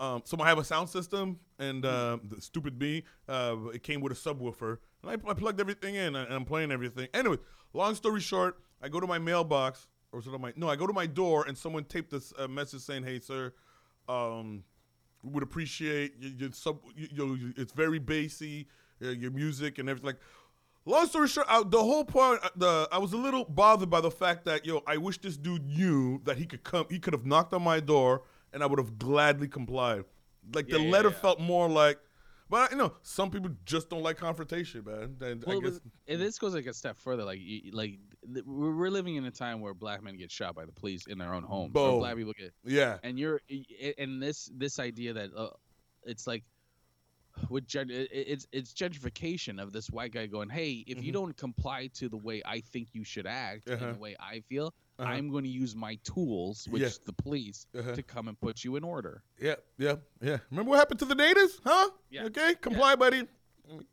Um, 0.00 0.22
so 0.24 0.38
I 0.40 0.48
have 0.48 0.56
a 0.56 0.64
sound 0.64 0.88
system, 0.88 1.38
and 1.58 1.84
uh, 1.84 2.16
the 2.26 2.40
stupid 2.40 2.80
me, 2.80 3.04
uh, 3.28 3.56
it 3.74 3.82
came 3.82 4.00
with 4.00 4.12
a 4.12 4.14
subwoofer, 4.14 4.78
and 5.02 5.10
I, 5.10 5.30
I 5.30 5.34
plugged 5.34 5.60
everything 5.60 5.94
in, 5.94 6.16
and 6.16 6.32
I'm 6.32 6.46
playing 6.46 6.72
everything. 6.72 7.06
Anyway, 7.12 7.36
long 7.74 7.94
story 7.94 8.22
short, 8.22 8.58
I 8.82 8.88
go 8.88 8.98
to 8.98 9.06
my 9.06 9.18
mailbox, 9.18 9.88
or 10.12 10.20
it 10.20 10.26
on 10.26 10.40
my? 10.40 10.54
No, 10.56 10.70
I 10.70 10.76
go 10.76 10.86
to 10.86 10.94
my 10.94 11.04
door, 11.04 11.44
and 11.46 11.56
someone 11.56 11.84
taped 11.84 12.10
this 12.10 12.32
uh, 12.38 12.48
message 12.48 12.80
saying, 12.80 13.02
"Hey, 13.02 13.20
sir, 13.20 13.52
um, 14.08 14.64
we 15.22 15.32
would 15.32 15.42
appreciate 15.42 16.14
your, 16.18 16.30
your 16.32 16.52
sub. 16.52 16.80
You, 16.96 17.08
you, 17.12 17.54
it's 17.58 17.72
very 17.72 17.98
bassy, 17.98 18.68
your 19.00 19.30
music 19.30 19.78
and 19.78 19.88
everything." 19.88 20.06
Like, 20.06 20.20
long 20.86 21.06
story 21.08 21.28
short, 21.28 21.46
I, 21.48 21.62
the 21.62 21.78
whole 21.78 22.06
point, 22.06 22.40
uh, 22.42 22.48
the 22.56 22.88
I 22.90 22.96
was 22.96 23.12
a 23.12 23.18
little 23.18 23.44
bothered 23.44 23.90
by 23.90 24.00
the 24.00 24.10
fact 24.10 24.46
that 24.46 24.64
yo, 24.64 24.82
I 24.86 24.96
wish 24.96 25.18
this 25.18 25.36
dude 25.36 25.66
knew 25.66 26.22
that 26.24 26.38
he 26.38 26.46
could 26.46 26.64
come. 26.64 26.86
He 26.88 26.98
could 26.98 27.12
have 27.12 27.26
knocked 27.26 27.52
on 27.52 27.62
my 27.62 27.80
door, 27.80 28.22
and 28.52 28.62
I 28.62 28.66
would 28.66 28.78
have 28.78 28.98
gladly 28.98 29.48
complied. 29.48 30.04
Like 30.54 30.68
the 30.68 30.78
Yeah, 30.78 30.84
yeah, 30.84 30.90
letter 30.90 31.08
yeah. 31.10 31.14
felt 31.20 31.40
more 31.40 31.68
like. 31.68 31.98
But 32.48 32.72
you 32.72 32.76
know, 32.78 32.94
some 33.02 33.30
people 33.30 33.50
just 33.64 33.90
don't 33.90 34.02
like 34.02 34.16
confrontation, 34.16 34.84
man. 34.84 35.16
And 35.20 35.44
I 35.44 35.48
Well, 35.48 35.60
guess 35.60 35.80
and 36.08 36.20
this 36.20 36.36
goes 36.38 36.52
like 36.54 36.66
a 36.66 36.74
step 36.74 36.96
further. 36.96 37.24
Like, 37.24 37.38
you, 37.40 37.70
like 37.72 38.00
we're 38.44 38.74
we're 38.74 38.90
living 38.90 39.14
in 39.16 39.24
a 39.26 39.30
time 39.30 39.60
where 39.60 39.72
black 39.72 40.02
men 40.02 40.16
get 40.16 40.30
shot 40.32 40.54
by 40.56 40.64
the 40.64 40.72
police 40.72 41.06
in 41.06 41.16
their 41.18 41.32
own 41.32 41.44
homes. 41.44 41.72
Boom. 41.72 42.00
black 42.00 42.16
people 42.16 42.32
get 42.36 42.52
yeah, 42.64 42.98
and 43.04 43.18
you're 43.20 43.40
and 43.98 44.20
this 44.20 44.50
this 44.56 44.80
idea 44.80 45.12
that 45.12 45.30
uh, 45.36 45.50
it's 46.02 46.26
like 46.26 46.42
with 47.48 47.64
it's 47.72 48.46
it's 48.52 48.74
gentrification 48.74 49.62
of 49.62 49.72
this 49.72 49.88
white 49.88 50.12
guy 50.12 50.26
going 50.26 50.48
hey 50.48 50.84
if 50.86 51.02
you 51.02 51.10
Mhm. 51.10 51.14
don't 51.14 51.36
comply 51.36 51.86
to 51.94 52.08
the 52.08 52.16
way 52.16 52.42
i 52.44 52.60
think 52.60 52.88
you 52.92 53.04
should 53.04 53.26
act 53.26 53.68
Uh-huh. 53.68 53.82
and 53.84 53.94
the 53.94 53.98
way 53.98 54.16
i 54.18 54.40
feel 54.40 54.74
Uh-huh. 55.00 55.12
i'm 55.12 55.30
going 55.30 55.44
to 55.44 55.50
use 55.50 55.74
my 55.74 55.94
tools 56.04 56.66
which 56.70 56.82
Yeah. 56.82 56.88
is 56.88 56.98
the 56.98 57.12
police 57.12 57.66
Uh-huh. 57.78 57.94
to 57.94 58.02
come 58.02 58.28
and 58.28 58.38
put 58.40 58.62
you 58.64 58.76
in 58.76 58.84
order 58.84 59.22
yeah, 59.40 59.54
yeah, 59.78 59.96
yeah. 60.20 60.38
Remember 60.50 60.70
what 60.70 60.78
happened 60.78 61.00
to 61.00 61.06
the 61.06 61.14
natives, 61.14 61.60
huh? 61.64 61.88
Yeah. 62.10 62.24
Okay, 62.24 62.54
comply, 62.60 62.94
buddy. 62.96 63.22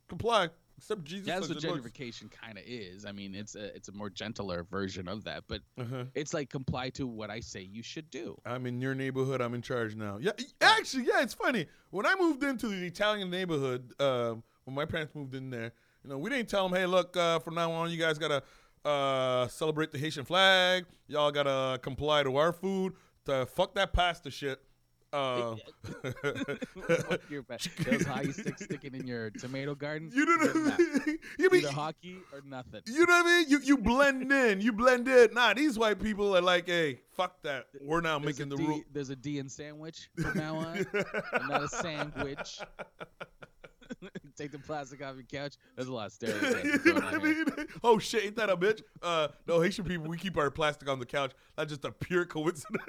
Comply. 0.08 0.50
Except 0.76 1.02
Jesus. 1.04 1.26
that's 1.26 1.48
what 1.48 1.60
says 1.60 1.64
it 1.64 1.70
looks- 1.72 1.88
gentrification 1.88 2.30
kind 2.30 2.56
of 2.56 2.62
is 2.64 3.04
i 3.04 3.10
mean 3.10 3.34
it's 3.34 3.56
a 3.56 3.74
it's 3.74 3.88
a 3.88 3.92
more 3.92 4.08
gentler 4.10 4.62
version 4.62 5.08
of 5.08 5.24
that 5.24 5.42
but 5.48 5.60
Uh-huh. 5.76 6.04
it's 6.14 6.32
like 6.32 6.50
comply 6.50 6.88
to 6.90 7.04
what 7.04 7.30
i 7.30 7.40
say 7.40 7.62
you 7.62 7.82
should 7.82 8.08
do 8.10 8.40
I'm 8.46 8.64
in 8.66 8.80
your 8.80 8.94
neighborhood. 8.94 9.40
I'm 9.40 9.54
in 9.54 9.62
charge 9.62 9.96
now. 9.96 10.18
Yeah, 10.20 10.32
actually, 10.60 11.04
yeah, 11.06 11.22
it's 11.22 11.34
funny. 11.34 11.66
When 11.90 12.06
I 12.06 12.14
moved 12.14 12.42
into 12.44 12.68
the 12.68 12.86
Italian 12.86 13.28
neighborhood, 13.30 13.92
um, 14.00 14.42
when 14.64 14.74
my 14.76 14.84
parents 14.84 15.14
moved 15.16 15.34
in 15.34 15.50
there, 15.50 15.72
you 16.04 16.10
know, 16.10 16.18
we 16.18 16.30
didn't 16.30 16.48
tell 16.48 16.68
them, 16.68 16.76
hey, 16.78 16.86
look, 16.86 17.16
uh, 17.16 17.38
from 17.40 17.54
now 17.56 17.72
on, 17.72 17.90
you 17.90 17.98
guys 17.98 18.16
gotta 18.18 18.42
uh, 18.88 19.48
celebrate 19.48 19.92
the 19.92 19.98
Haitian 19.98 20.24
flag. 20.24 20.86
Y'all 21.06 21.30
gotta 21.30 21.78
comply 21.78 22.22
to 22.22 22.36
our 22.36 22.52
food. 22.52 22.94
To 23.26 23.44
fuck 23.46 23.74
that 23.74 23.92
pasta 23.92 24.30
shit. 24.30 24.60
Uh, 25.10 25.56
Fuck 26.12 27.20
your 27.30 27.42
those 27.42 28.04
hockey 28.04 28.30
sticks 28.32 28.64
sticking 28.64 28.94
in 28.94 29.06
your 29.06 29.30
tomato 29.30 29.74
garden 29.74 30.10
you 30.14 30.26
know 30.26 30.36
what 30.36 30.50
I 30.74 31.06
mean? 31.06 31.18
You 31.38 31.48
mean 31.48 31.62
either 31.62 31.72
hockey 31.72 32.18
or 32.30 32.42
nothing 32.44 32.82
you 32.84 33.06
know 33.06 33.22
what 33.22 33.26
I 33.26 33.38
mean? 33.38 33.48
You 33.48 33.58
you 33.60 33.78
blend 33.78 34.30
in. 34.30 34.60
You 34.60 34.70
blend 34.70 35.08
in. 35.08 35.32
Nah, 35.32 35.54
these 35.54 35.78
white 35.78 35.98
people 35.98 36.36
are 36.36 36.42
like, 36.42 36.66
hey, 36.66 37.00
fuck 37.16 37.40
that. 37.42 37.68
We're 37.80 38.02
now 38.02 38.18
There's 38.18 38.38
making 38.38 38.50
the 38.50 38.56
D- 38.56 38.66
rule. 38.66 38.82
There's 38.92 39.08
a 39.08 39.16
D 39.16 39.38
in 39.38 39.48
sandwich 39.48 40.10
from 40.20 40.36
now 40.36 40.56
on. 40.56 40.86
not 41.48 41.62
a 41.62 41.68
sandwich. 41.68 42.60
Take 44.38 44.52
the 44.52 44.58
plastic 44.60 45.02
off 45.02 45.16
your 45.16 45.24
couch. 45.24 45.54
There's 45.74 45.88
a 45.88 45.92
lot 45.92 46.06
of 46.06 46.12
stereotypes. 46.14 46.84
you 46.84 46.94
know 46.94 47.00
what 47.00 47.14
I 47.14 47.18
mean? 47.18 47.44
Oh 47.82 47.98
shit, 47.98 48.24
ain't 48.24 48.36
that 48.36 48.48
a 48.48 48.56
bitch? 48.56 48.82
Uh, 49.02 49.28
no, 49.46 49.60
Haitian 49.60 49.84
people, 49.84 50.06
we 50.08 50.16
keep 50.16 50.36
our 50.38 50.50
plastic 50.50 50.88
on 50.88 51.00
the 51.00 51.06
couch. 51.06 51.32
That's 51.56 51.70
just 51.70 51.84
a 51.84 51.90
pure 51.92 52.24
coincidence. 52.24 52.82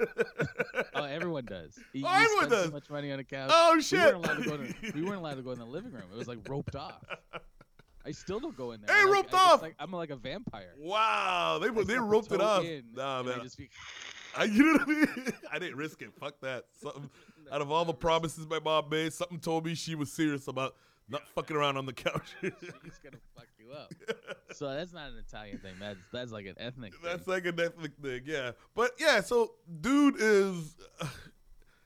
Oh, 0.94 1.04
everyone 1.04 1.44
does. 1.46 1.78
You, 1.92 2.04
Oh, 2.06 2.16
you 2.18 2.24
everyone 2.24 2.48
does. 2.50 2.64
So 2.66 2.70
much 2.72 2.88
money 2.88 3.10
on 3.12 3.18
a 3.18 3.24
couch. 3.24 3.50
oh 3.52 3.72
we 3.74 3.82
shit! 3.82 3.98
weren't 3.98 4.24
allowed 4.24 4.42
to 4.44 4.48
go. 4.48 4.56
To, 4.58 4.74
we 4.94 5.02
weren't 5.02 5.16
allowed 5.18 5.34
to 5.34 5.42
go 5.42 5.50
in 5.50 5.58
the 5.58 5.64
living 5.66 5.92
room. 5.92 6.04
It 6.12 6.16
was 6.16 6.28
like 6.28 6.38
roped 6.48 6.76
off. 6.76 7.02
I 8.06 8.12
still 8.12 8.40
don't 8.40 8.56
go 8.56 8.70
in 8.72 8.80
there. 8.80 8.94
Hey, 8.96 9.04
like- 9.04 9.12
roped 9.12 9.34
I 9.34 9.38
off! 9.52 9.62
like 9.62 9.74
I'm 9.78 9.90
like 9.92 10.10
a 10.10 10.16
vampire. 10.16 10.72
wow, 10.78 11.58
they 11.60 11.68
I 11.68 11.84
they 11.84 11.98
roped 11.98 12.32
it 12.32 12.40
off. 12.40 12.64
in, 12.64 12.84
Nah, 12.94 13.20
and 13.20 13.28
I 13.28 13.32
man, 13.36 13.42
just 13.44 13.58
be- 13.58 13.68
I, 14.36 14.44
you 14.44 14.62
know 14.64 14.72
what 14.72 14.82
I 14.82 14.84
mean? 14.86 15.32
I 15.52 15.58
didn't 15.58 15.76
risk 15.76 16.00
it. 16.02 16.10
Fuck 16.20 16.40
that. 16.42 16.64
Something 16.80 17.10
out 17.50 17.60
of 17.60 17.70
all 17.72 17.84
the 17.84 17.92
promises 17.92 18.46
my 18.48 18.60
mom 18.60 18.88
made, 18.88 19.12
something 19.12 19.40
told 19.40 19.66
me 19.66 19.74
she 19.74 19.96
was 19.96 20.12
serious 20.12 20.46
about 20.46 20.76
not 21.10 21.26
fucking 21.34 21.56
around 21.56 21.76
on 21.76 21.86
the 21.86 21.92
couch. 21.92 22.22
she's 22.40 22.50
gonna 23.02 23.18
fuck 23.36 23.46
you 23.58 23.72
up. 23.72 23.92
So 24.52 24.68
that's 24.72 24.92
not 24.92 25.10
an 25.10 25.18
Italian 25.18 25.58
thing. 25.58 25.74
That's 25.80 25.98
that's 26.12 26.32
like 26.32 26.46
an 26.46 26.54
ethnic. 26.58 26.92
thing. 26.92 27.00
That's 27.02 27.26
like 27.26 27.46
a 27.46 27.52
Netflix 27.52 27.92
thing, 28.02 28.22
yeah. 28.24 28.52
But 28.74 28.92
yeah, 28.98 29.20
so 29.20 29.52
dude 29.80 30.16
is. 30.18 30.76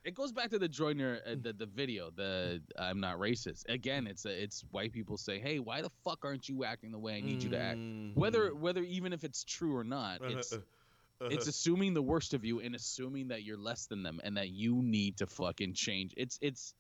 it 0.05 0.14
goes 0.14 0.33
back 0.33 0.51
to 0.51 0.59
the 0.59 0.68
Joyner 0.68 1.20
uh, 1.27 1.35
the 1.41 1.55
the 1.55 1.64
video 1.64 2.11
the 2.14 2.61
I'm 2.79 3.01
not 3.01 3.18
racist 3.18 3.66
again 3.70 4.07
it's 4.07 4.27
a, 4.27 4.43
it's 4.43 4.62
white 4.70 4.93
people 4.93 5.16
say 5.16 5.39
hey 5.39 5.61
why 5.61 5.81
the 5.81 5.89
fuck 6.05 6.27
aren't 6.27 6.47
you 6.47 6.62
acting 6.62 6.93
the 6.93 6.99
way 6.99 7.16
I 7.16 7.20
need 7.22 7.43
you 7.43 7.49
to 7.51 7.59
act 7.59 7.79
Mm. 7.79 8.14
whether 8.14 8.55
whether 8.55 8.83
even 8.83 9.14
if 9.14 9.25
it's 9.25 9.45
true 9.45 9.75
or 9.75 9.83
not 9.83 10.20
Uh-huh, 10.20 10.37
it's 10.37 10.53
uh-huh. 10.53 11.29
it's 11.31 11.47
assuming 11.47 11.95
the 11.95 12.03
worst 12.03 12.35
of 12.35 12.45
you 12.45 12.61
and 12.61 12.75
assuming 12.75 13.29
that 13.29 13.45
you're 13.45 13.57
less 13.57 13.87
than 13.87 14.03
them 14.03 14.20
and 14.25 14.37
that 14.37 14.51
you 14.51 14.83
need 14.83 15.16
to 15.16 15.27
fucking 15.27 15.72
change 15.72 16.12
it's 16.18 16.39
it's 16.43 16.75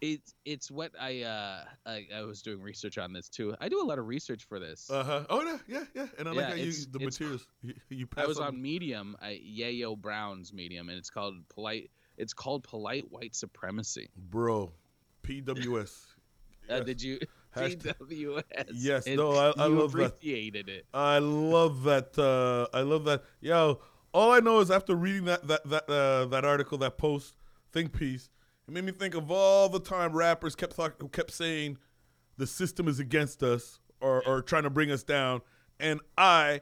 it's 0.00 0.34
it's 0.44 0.70
what 0.70 0.92
I 1.00 1.22
uh 1.22 1.64
I, 1.86 2.06
I 2.16 2.22
was 2.22 2.40
doing 2.42 2.60
research 2.62 2.98
on 2.98 3.12
this 3.12 3.28
too 3.28 3.54
I 3.60 3.68
do 3.68 3.82
a 3.82 3.86
lot 3.86 3.98
of 3.98 4.06
research 4.06 4.44
for 4.44 4.58
this 4.60 4.88
Uh 4.90 5.02
huh. 5.02 5.24
Oh 5.28 5.42
yeah, 5.42 5.58
yeah, 5.66 5.84
yeah. 5.94 6.06
And 6.18 6.28
I 6.28 6.32
like 6.32 6.40
Yeah, 6.40 6.48
how 6.50 6.54
you 6.54 6.72
the 6.92 6.98
materials 7.00 7.46
you, 7.88 8.06
I 8.16 8.26
was 8.26 8.38
on. 8.38 8.48
on 8.48 8.62
Medium, 8.62 9.16
I, 9.20 9.40
Yayo 9.44 9.96
Brown's 9.96 10.52
Medium, 10.52 10.88
and 10.88 10.96
it's 10.98 11.10
called 11.10 11.34
polite. 11.48 11.90
It's 12.16 12.32
called 12.32 12.62
polite 12.64 13.10
white 13.10 13.34
supremacy. 13.34 14.08
bro. 14.16 14.72
PWS. 15.22 15.92
Uh, 16.70 16.74
Yes. 16.76 16.84
did 16.84 17.02
you 17.02 17.18
Hashtag- 17.56 17.94
PWS? 17.98 18.64
Yes, 18.74 19.06
And 19.06 19.16
no, 19.16 19.32
I- 19.32 19.54
I 19.56 19.66
love 19.68 19.92
that. 19.92 20.16
appreciated 20.16 20.68
it. 20.68 20.84
I 20.92 21.18
love 21.18 21.84
that. 21.84 22.18
Uh, 22.18 22.66
I 22.76 22.82
love 22.82 23.04
that. 23.04 23.24
Yo, 23.40 23.80
all 24.12 24.32
I 24.32 24.40
know 24.40 24.60
is 24.60 24.70
after 24.70 24.94
reading 24.94 25.24
that 25.24 25.48
that 25.48 25.66
that 25.70 25.88
uh, 25.88 26.26
that 26.26 26.44
article, 26.44 26.76
that 26.78 26.98
post, 26.98 27.36
think 27.72 27.92
piece, 27.98 28.28
it 28.68 28.72
made 28.74 28.84
me 28.84 28.92
think 28.92 29.14
of 29.14 29.30
all 29.30 29.68
the 29.68 29.80
time 29.80 30.12
rappers 30.12 30.54
kept 30.54 30.76
talk, 30.76 31.12
kept 31.12 31.32
saying 31.32 31.78
the 32.36 32.46
system 32.46 32.86
is 32.86 33.00
against 33.00 33.42
us 33.42 33.80
or 34.00 34.22
or 34.26 34.42
trying 34.42 34.62
to 34.64 34.70
bring 34.70 34.90
us 34.90 35.02
down, 35.02 35.40
and 35.80 36.00
I, 36.16 36.60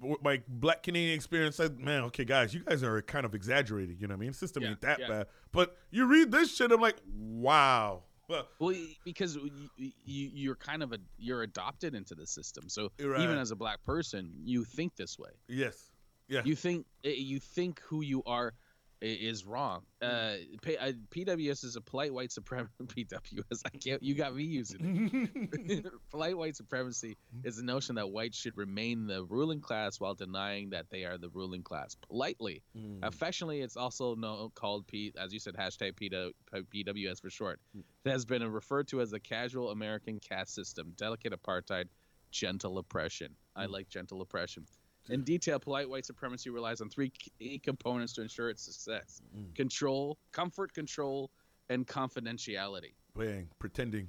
with 0.00 0.22
my 0.22 0.42
black 0.48 0.82
Canadian 0.82 1.14
experience, 1.14 1.56
said, 1.56 1.78
"Man, 1.78 2.02
okay, 2.04 2.24
guys, 2.24 2.52
you 2.52 2.60
guys 2.64 2.82
are 2.82 3.00
kind 3.02 3.24
of 3.24 3.34
exaggerating. 3.34 3.96
You 4.00 4.08
know 4.08 4.14
what 4.14 4.18
I 4.18 4.20
mean? 4.20 4.32
The 4.32 4.36
System 4.38 4.62
Yeah, 4.64 4.70
ain't 4.70 4.80
that 4.82 4.98
yeah. 4.98 5.08
bad." 5.08 5.26
But 5.52 5.76
you 5.90 6.06
read 6.06 6.30
this 6.30 6.54
shit, 6.54 6.72
I'm 6.72 6.80
like, 6.80 6.96
"Wow." 7.06 8.02
Well, 8.28 8.48
Well, 8.58 8.74
because 9.04 9.36
you, 9.36 9.90
you're 10.06 10.54
kind 10.56 10.82
of 10.82 10.92
a 10.92 10.98
you're 11.18 11.42
adopted 11.42 11.94
into 11.94 12.14
the 12.14 12.26
system. 12.26 12.68
So 12.70 12.90
Right. 12.98 13.20
even 13.20 13.36
as 13.38 13.50
a 13.50 13.56
black 13.56 13.82
person, 13.82 14.32
you 14.42 14.64
think 14.64 14.96
this 14.96 15.18
way. 15.18 15.30
yes, 15.46 15.90
yeah, 16.28 16.40
You 16.44 16.56
think 16.56 16.86
eh, 17.04 17.10
you 17.10 17.38
think 17.38 17.80
who 17.80 18.00
you 18.00 18.22
are 18.24 18.54
is 19.00 19.44
wrong. 19.44 19.82
Uh, 20.00 20.34
P- 20.62 20.76
uh, 20.76 20.92
PWS 21.10 21.64
is 21.64 21.76
a 21.76 21.80
polite 21.80 22.12
white 22.12 22.32
supremacy. 22.32 22.72
PWS. 22.84 23.62
I 23.66 23.70
can't. 23.78 24.02
You 24.02 24.14
got 24.14 24.34
me 24.34 24.44
using 24.44 25.30
it. 25.34 25.86
polite 26.10 26.36
white 26.36 26.56
supremacy 26.56 27.16
is 27.42 27.56
the 27.56 27.62
notion 27.62 27.96
that 27.96 28.10
whites 28.10 28.36
should 28.38 28.56
remain 28.56 29.06
the 29.06 29.24
ruling 29.24 29.60
class 29.60 30.00
while 30.00 30.14
denying 30.14 30.70
that 30.70 30.86
they 30.90 31.04
are 31.04 31.18
the 31.18 31.28
ruling 31.30 31.62
class. 31.62 31.94
Politely, 32.08 32.62
Mm. 32.76 33.00
affectionately, 33.02 33.60
it's 33.60 33.76
also 33.76 34.14
known 34.14 34.50
called 34.54 34.86
P, 34.86 35.12
as 35.18 35.32
you 35.32 35.38
said, 35.38 35.54
hashtag 35.54 35.92
PW, 35.94 36.32
PWS 36.54 37.20
for 37.20 37.30
short. 37.30 37.60
It 38.04 38.10
has 38.10 38.24
been 38.24 38.42
referred 38.50 38.88
to 38.88 39.00
as 39.00 39.10
the 39.10 39.20
casual 39.20 39.70
American 39.70 40.18
caste 40.18 40.54
system, 40.54 40.92
delicate 40.96 41.32
apartheid, 41.32 41.84
gentle 42.30 42.78
oppression. 42.78 43.34
I 43.54 43.66
like 43.66 43.88
gentle 43.88 44.20
oppression. 44.22 44.66
In 45.10 45.22
detail, 45.22 45.58
polite 45.58 45.88
white 45.88 46.06
supremacy 46.06 46.50
relies 46.50 46.80
on 46.80 46.88
three 46.88 47.10
key 47.10 47.58
components 47.58 48.12
to 48.14 48.22
ensure 48.22 48.48
its 48.50 48.62
success: 48.62 49.20
Mm. 49.36 49.54
control, 49.54 50.18
comfort, 50.32 50.72
control, 50.72 51.30
and 51.68 51.86
confidentiality. 51.86 52.94
Bang, 53.16 53.48
pretending. 53.58 54.08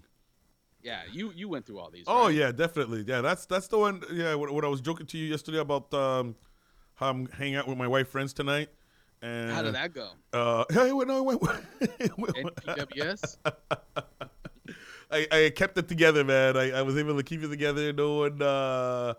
Yeah, 0.82 1.02
you 1.12 1.32
you 1.36 1.50
went 1.50 1.66
through 1.66 1.80
all 1.80 1.90
these. 1.90 2.06
Oh 2.08 2.26
right? 2.28 2.36
yeah, 2.36 2.52
definitely. 2.52 3.04
Yeah, 3.06 3.22
that's 3.22 3.46
that's 3.46 3.68
the 3.68 3.78
one. 3.78 4.04
Yeah, 4.12 4.36
what, 4.36 4.52
what 4.52 4.64
I 4.64 4.68
was 4.68 4.82
joking 4.82 5.06
to 5.08 5.18
you 5.18 5.26
yesterday 5.26 5.58
about 5.60 5.94
um, 5.94 6.36
how 6.96 7.10
I'm 7.10 7.26
hanging 7.28 7.56
out 7.56 7.68
with 7.68 7.78
my 7.78 7.88
white 7.88 8.08
friends 8.08 8.34
tonight. 8.34 8.70
And 9.22 9.52
How 9.52 9.62
did 9.64 9.76
that 9.76 9.94
go? 9.94 10.10
Uh, 10.34 10.66
yeah, 10.72 10.86
it 10.86 10.96
went, 10.96 11.08
no, 11.08 11.30
it 11.32 11.42
went, 11.42 11.62
it 12.00 12.18
went- 12.18 12.36
I, 15.12 15.28
I 15.32 15.52
kept 15.56 15.78
it 15.78 15.88
together, 15.88 16.24
man. 16.24 16.58
I, 16.58 16.72
I 16.72 16.82
was 16.82 16.98
able 16.98 17.16
to 17.16 17.24
keep 17.24 17.42
it 17.44 17.48
together. 17.48 17.94
No 17.94 18.20
one, 18.20 18.42
uh, 18.42 19.14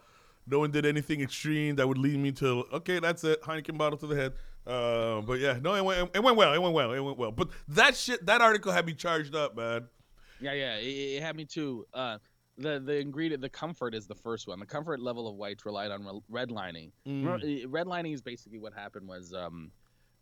no 0.46 0.58
one 0.58 0.70
did 0.70 0.86
anything 0.86 1.20
extreme 1.20 1.76
that 1.76 1.86
would 1.86 1.98
lead 1.98 2.18
me 2.18 2.32
to 2.32 2.64
okay, 2.72 2.98
that's 2.98 3.24
it, 3.24 3.42
Heineken 3.42 3.76
bottle 3.76 3.98
to 3.98 4.06
the 4.06 4.16
head. 4.16 4.32
Uh, 4.66 5.20
but 5.20 5.38
yeah, 5.38 5.58
no, 5.62 5.74
it 5.74 5.84
went, 5.84 6.10
it 6.14 6.22
went 6.22 6.36
well. 6.36 6.52
It 6.52 6.60
went 6.60 6.74
well. 6.74 6.92
It 6.92 7.00
went 7.00 7.18
well. 7.18 7.30
But 7.30 7.48
that 7.68 7.94
shit, 7.94 8.26
that 8.26 8.40
article 8.40 8.72
had 8.72 8.84
me 8.84 8.94
charged 8.94 9.34
up, 9.34 9.56
man. 9.56 9.86
Yeah, 10.40 10.52
yeah, 10.54 10.76
it, 10.76 10.86
it 10.86 11.22
had 11.22 11.36
me 11.36 11.44
too. 11.44 11.86
Uh, 11.94 12.18
the 12.58 12.80
the 12.80 12.98
ingredient, 12.98 13.42
the 13.42 13.48
comfort 13.48 13.94
is 13.94 14.06
the 14.06 14.14
first 14.14 14.48
one. 14.48 14.58
The 14.58 14.66
comfort 14.66 15.00
level 15.00 15.28
of 15.28 15.36
whites 15.36 15.64
relied 15.64 15.90
on 15.90 16.04
re- 16.30 16.46
redlining. 16.46 16.90
Mm. 17.06 17.42
Re- 17.42 17.66
Redlining 17.66 18.14
is 18.14 18.22
basically 18.22 18.58
what 18.58 18.72
happened 18.72 19.06
was 19.06 19.32
um, 19.34 19.70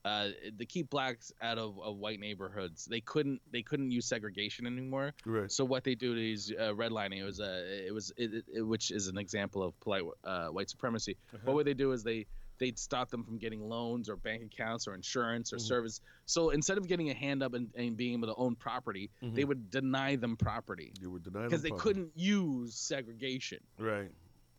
uh, 0.04 0.28
to 0.58 0.66
keep 0.66 0.90
blacks 0.90 1.32
out 1.40 1.58
of, 1.58 1.78
of 1.80 1.96
white 1.96 2.20
neighborhoods. 2.20 2.84
They 2.84 3.00
couldn't 3.00 3.40
they 3.50 3.62
couldn't 3.62 3.90
use 3.90 4.06
segregation 4.06 4.66
anymore. 4.66 5.14
Right. 5.24 5.50
So 5.50 5.64
what 5.64 5.84
they 5.84 5.94
do 5.94 6.14
is 6.14 6.52
uh, 6.58 6.72
redlining. 6.74 7.18
It 7.20 7.24
was 7.24 7.40
a 7.40 7.86
it 7.86 7.92
was 7.94 8.12
it, 8.16 8.44
it, 8.54 8.62
which 8.62 8.90
is 8.90 9.08
an 9.08 9.16
example 9.18 9.62
of 9.62 9.78
polite 9.80 10.02
uh, 10.24 10.48
white 10.48 10.68
supremacy. 10.70 11.16
Uh-huh. 11.32 11.40
What 11.44 11.54
would 11.56 11.66
they 11.66 11.74
do 11.74 11.92
is 11.92 12.02
they 12.02 12.26
they'd 12.58 12.78
stop 12.78 13.10
them 13.10 13.24
from 13.24 13.38
getting 13.38 13.60
loans 13.68 14.08
or 14.08 14.16
bank 14.16 14.42
accounts 14.44 14.86
or 14.86 14.94
insurance 14.94 15.52
or 15.52 15.56
Mhm. 15.56 15.62
service. 15.62 16.00
So 16.26 16.50
instead 16.50 16.78
of 16.78 16.86
getting 16.86 17.10
a 17.10 17.14
hand 17.14 17.42
up 17.42 17.52
and, 17.54 17.68
and 17.74 17.96
being 17.96 18.12
able 18.12 18.28
to 18.28 18.34
own 18.36 18.54
property, 18.54 19.10
they 19.20 19.42
Mhm. 19.42 19.48
would 19.48 19.70
deny 19.70 20.14
them 20.16 20.36
property 20.36 20.92
You 21.00 21.10
were 21.10 21.18
denied 21.18 21.44
because 21.44 21.62
they 21.62 21.70
them 21.70 21.78
couldn't 21.80 22.12
use 22.14 22.76
segregation. 22.76 23.58
Right. 23.78 24.10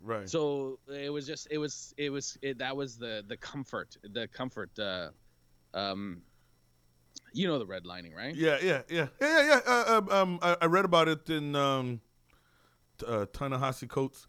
Right. 0.01 0.29
So 0.29 0.79
it 0.89 1.09
was 1.09 1.25
just 1.25 1.47
it 1.51 1.57
was 1.57 1.93
it 1.97 2.09
was 2.09 2.37
it, 2.41 2.57
that 2.57 2.75
was 2.75 2.97
the 2.97 3.23
the 3.27 3.37
comfort 3.37 3.95
the 4.03 4.27
comfort. 4.27 4.77
Uh, 4.77 5.11
um, 5.75 6.21
you 7.33 7.47
know 7.47 7.59
the 7.59 7.65
redlining, 7.65 8.15
right? 8.15 8.33
Yeah, 8.35 8.57
yeah, 8.61 8.81
yeah, 8.89 9.07
yeah, 9.19 9.27
yeah. 9.37 9.45
yeah. 9.47 9.59
Uh, 9.67 9.97
um, 9.97 10.09
um, 10.09 10.39
I, 10.41 10.57
I 10.61 10.65
read 10.65 10.85
about 10.85 11.07
it 11.07 11.29
in 11.29 11.55
um, 11.55 12.01
uh, 13.05 13.25
Ta-Nehisi 13.31 13.87
Coates. 13.89 14.25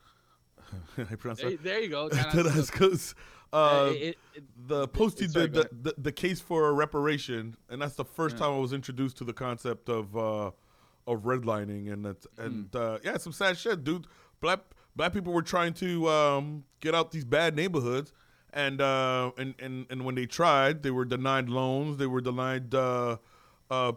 I 0.99 1.15
pronounce 1.15 1.41
There, 1.41 1.51
that. 1.51 1.63
there 1.63 1.81
you 1.81 1.89
go. 1.89 2.09
Ta-Nehisi 2.11 2.73
Coates. 2.73 3.15
Uh, 3.53 3.57
Uh, 3.57 3.93
it- 3.95 4.19
it- 4.35 4.45
the 4.67 4.89
post 4.89 5.21
he 5.21 5.29
sorry, 5.29 5.49
did 5.49 5.55
the, 5.71 5.93
the, 5.95 5.95
the 5.99 6.13
case 6.13 6.41
for 6.41 6.75
reparation, 6.75 7.57
and 7.71 7.81
that's 7.81 7.95
the 7.95 8.05
first 8.05 8.35
Yeah. 8.37 8.41
time 8.47 8.55
I 8.55 8.59
was 8.59 8.73
introduced 8.73 9.17
to 9.19 9.25
the 9.25 9.33
concept 9.33 9.89
of 9.89 10.17
uh, 10.17 10.51
of 11.07 11.23
redlining, 11.23 11.93
and 11.93 12.05
it, 12.07 12.27
and 12.37 12.69
Hmm. 12.73 12.77
uh, 12.77 12.99
yeah, 13.05 13.17
some 13.19 13.33
sad 13.33 13.57
shit, 13.57 13.85
dude. 13.85 14.09
Black 14.41 14.61
black 14.97 15.13
people 15.13 15.33
were 15.33 15.43
trying 15.43 15.73
to 15.75 16.09
um, 16.09 16.65
get 16.81 16.93
out 16.97 17.13
these 17.13 17.25
bad 17.25 17.55
neighborhoods, 17.55 18.13
and 18.53 18.81
uh, 18.81 19.33
and 19.39 19.55
and 19.59 19.87
and 19.91 20.05
when 20.05 20.15
they 20.15 20.27
tried, 20.27 20.83
they 20.83 20.91
were 20.91 21.05
denied 21.05 21.49
loans, 21.49 21.97
they 21.99 22.07
were 22.07 22.21
denied. 22.21 22.75
Uh, 22.75 23.17
uh, 23.71 23.93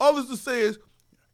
all 0.00 0.14
this 0.14 0.28
to 0.28 0.36
say 0.36 0.60
is, 0.62 0.78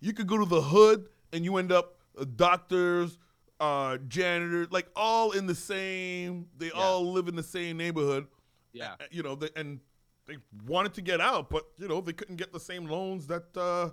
you 0.01 0.12
could 0.12 0.26
go 0.26 0.38
to 0.38 0.44
the 0.44 0.61
hood 0.62 1.09
and 1.32 1.44
you 1.44 1.57
end 1.57 1.70
up 1.72 1.96
uh, 2.18 2.24
doctors, 2.36 3.18
uh, 3.61 3.96
janitors, 4.09 4.68
like 4.70 4.88
all 4.96 5.30
in 5.32 5.46
the 5.46 5.55
same. 5.55 6.46
They 6.59 6.66
Yeah. 6.66 6.72
all 6.74 7.12
live 7.12 7.28
in 7.28 7.36
the 7.36 7.42
same 7.42 7.76
neighborhood. 7.76 8.26
yeah. 8.72 8.96
You 9.11 9.22
know, 9.22 9.34
they, 9.36 9.51
and 9.57 9.80
they 10.26 10.36
wanted 10.66 10.94
to 10.94 11.03
get 11.03 11.20
out, 11.20 11.51
but 11.51 11.66
you 11.76 11.88
know 11.88 12.01
they 12.01 12.12
couldn't 12.12 12.36
get 12.36 12.53
the 12.53 12.61
same 12.61 12.86
loans 12.86 13.26
that. 13.28 13.57
Uh, 13.57 13.90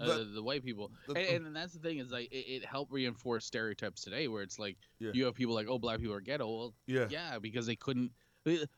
uh, 0.00 0.24
the 0.34 0.42
white 0.42 0.64
people, 0.64 0.90
the- 1.06 1.16
and, 1.16 1.46
and 1.46 1.56
that's 1.56 1.72
the 1.72 1.80
thing 1.80 1.98
is 1.98 2.10
like 2.10 2.30
it, 2.32 2.46
it 2.62 2.64
helped 2.64 2.92
reinforce 2.92 3.44
stereotypes 3.44 4.02
today, 4.02 4.28
where 4.28 4.42
it's 4.42 4.58
like 4.58 4.76
Yeah. 5.00 5.10
you 5.14 5.24
have 5.24 5.34
people 5.34 5.54
like, 5.54 5.66
oh, 5.68 5.78
black 5.78 5.98
people 6.00 6.14
are 6.14 6.20
ghetto. 6.20 6.46
Well, 6.46 6.74
yeah, 6.86 7.06
yeah, 7.10 7.38
because 7.38 7.66
they 7.66 7.76
couldn't. 7.76 8.12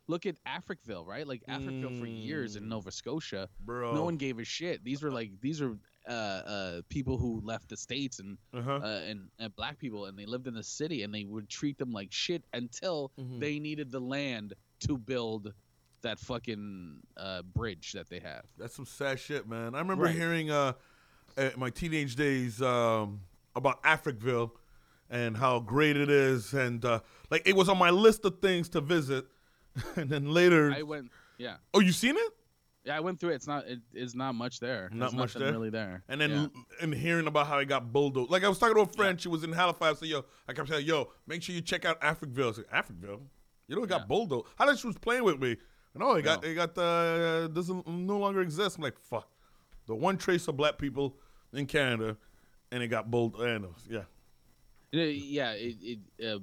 Look 0.09 0.27
at 0.27 0.35
Africville, 0.45 1.07
right? 1.07 1.25
Like 1.25 1.43
Africville 1.49 1.97
for 2.01 2.07
years 2.07 2.57
in 2.57 2.64
Mm. 2.64 2.68
Nova 2.71 2.91
Scotia, 2.91 3.49
bro. 3.61 3.95
no 3.95 4.03
one 4.03 4.16
gave 4.16 4.41
a 4.41 4.45
shit. 4.45 4.83
These 4.83 5.01
were 5.01 5.12
like 5.12 5.31
these 5.41 5.62
are 5.62 5.77
uh, 6.09 6.12
uh, 6.12 6.83
people 6.89 7.18
who 7.18 7.41
left 7.45 7.68
the 7.68 7.77
states 7.77 8.18
and 8.18 8.37
Uh-huh. 8.53 8.81
uh, 8.83 9.01
and, 9.07 9.29
and 9.39 9.55
black 9.55 9.79
people, 9.79 10.07
and 10.07 10.18
they 10.18 10.27
lived 10.27 10.49
in 10.49 10.55
the 10.55 10.62
city, 10.64 11.05
and 11.05 11.14
they 11.14 11.25
would 11.25 11.49
treat 11.49 11.79
them 11.79 11.93
like 11.93 12.11
shit 12.11 12.43
until 12.53 13.12
Mhm. 13.16 13.39
they 13.39 13.61
needed 13.61 13.93
the 13.93 14.01
land 14.01 14.55
to 14.89 14.99
build 14.99 15.53
that 16.03 16.18
fucking 16.18 17.01
uh, 17.18 17.43
bridge 17.43 17.93
that 17.93 18.09
they 18.09 18.18
have. 18.18 18.47
That's 18.57 18.75
some 18.75 18.87
sad 18.87 19.21
shit, 19.21 19.47
man. 19.47 19.75
I 19.77 19.79
remember 19.81 20.05
Right. 20.05 20.14
hearing 20.16 20.51
uh, 20.51 20.73
at 21.37 21.57
my 21.59 21.70
teenage 21.70 22.16
days 22.16 22.61
um, 22.62 23.20
about 23.55 23.83
Africville 23.83 24.51
and 25.11 25.37
how 25.37 25.61
great 25.61 25.97
it 25.97 26.09
is, 26.11 26.53
and 26.53 26.85
uh, 26.85 27.01
like 27.31 27.43
it 27.47 27.57
was 27.57 27.68
on 27.68 27.78
my 27.78 27.91
list 27.91 28.24
of 28.24 28.41
things 28.41 28.68
to 28.70 28.81
visit. 28.81 29.26
and 29.97 30.09
then 30.11 30.33
later, 30.33 30.72
I 30.76 30.83
went, 30.83 31.11
yeah, 31.39 31.57
oh, 31.74 31.81
you 31.81 31.93
seen 31.93 32.16
it? 32.16 32.33
yeah, 32.85 32.97
I 32.97 33.01
went 33.01 33.20
through 33.20 33.31
it. 33.31 33.35
It's 33.37 33.47
not, 33.47 33.66
it 33.68 33.81
is 33.93 34.14
not 34.14 34.35
much 34.35 34.59
there. 34.59 34.89
Not 34.93 35.11
There's 35.11 35.14
much 35.14 35.35
there? 35.35 35.53
really 35.53 35.70
there. 35.70 36.03
And 36.09 36.20
then 36.20 36.31
Yeah. 36.31 36.47
and 36.81 36.95
hearing 36.95 37.26
about 37.26 37.47
how 37.47 37.59
it 37.59 37.66
got 37.66 37.93
bulldozed. 37.93 38.31
Like 38.31 38.43
I 38.45 38.49
was 38.49 38.59
talking 38.59 38.74
to 38.76 38.81
a 38.83 38.87
friend, 38.87 39.20
she 39.20 39.28
was 39.28 39.45
in 39.45 39.53
Halifax. 39.53 40.01
So 40.01 40.07
yo, 40.07 40.24
I 40.49 40.53
kept 40.55 40.68
saying, 40.68 40.87
yo, 40.87 41.11
make 41.26 41.43
sure 41.43 41.55
you 41.55 41.61
check 41.61 41.85
out 41.85 42.01
Africville. 42.01 42.51
I 42.51 42.53
said, 42.53 42.64
Africville? 42.74 43.20
You 43.68 43.76
know 43.76 43.85
it 43.85 43.89
got 43.89 44.01
Yeah. 44.03 44.07
bulldozed. 44.07 44.47
How 44.57 44.66
did 44.66 44.78
she 44.78 44.87
was 44.89 44.99
playing 44.99 45.24
with 45.24 45.41
me? 45.41 45.57
And 45.95 46.03
oh, 46.03 46.14
it 46.14 46.22
got 46.22 46.43
No. 46.43 46.49
it 46.49 46.55
got 46.55 46.76
uh 46.78 47.47
doesn't 47.49 47.87
no 47.87 48.18
longer 48.18 48.41
exist. 48.41 48.76
I'm 48.78 48.83
like, 48.83 48.99
fuck. 48.99 49.28
The 49.91 49.97
one 49.97 50.16
trace 50.18 50.47
of 50.47 50.57
black 50.57 50.78
people 50.78 51.16
in 51.53 51.66
Canada, 51.66 52.16
and 52.70 52.80
it 52.80 52.86
got 52.86 53.11
bulldozed. 53.11 53.43
And 53.45 53.66
yeah, 53.91 54.03
Yeah, 54.93 55.05
yeah, 55.05 55.51
it, 55.55 55.76
it 56.18 56.26
uh, 56.32 56.38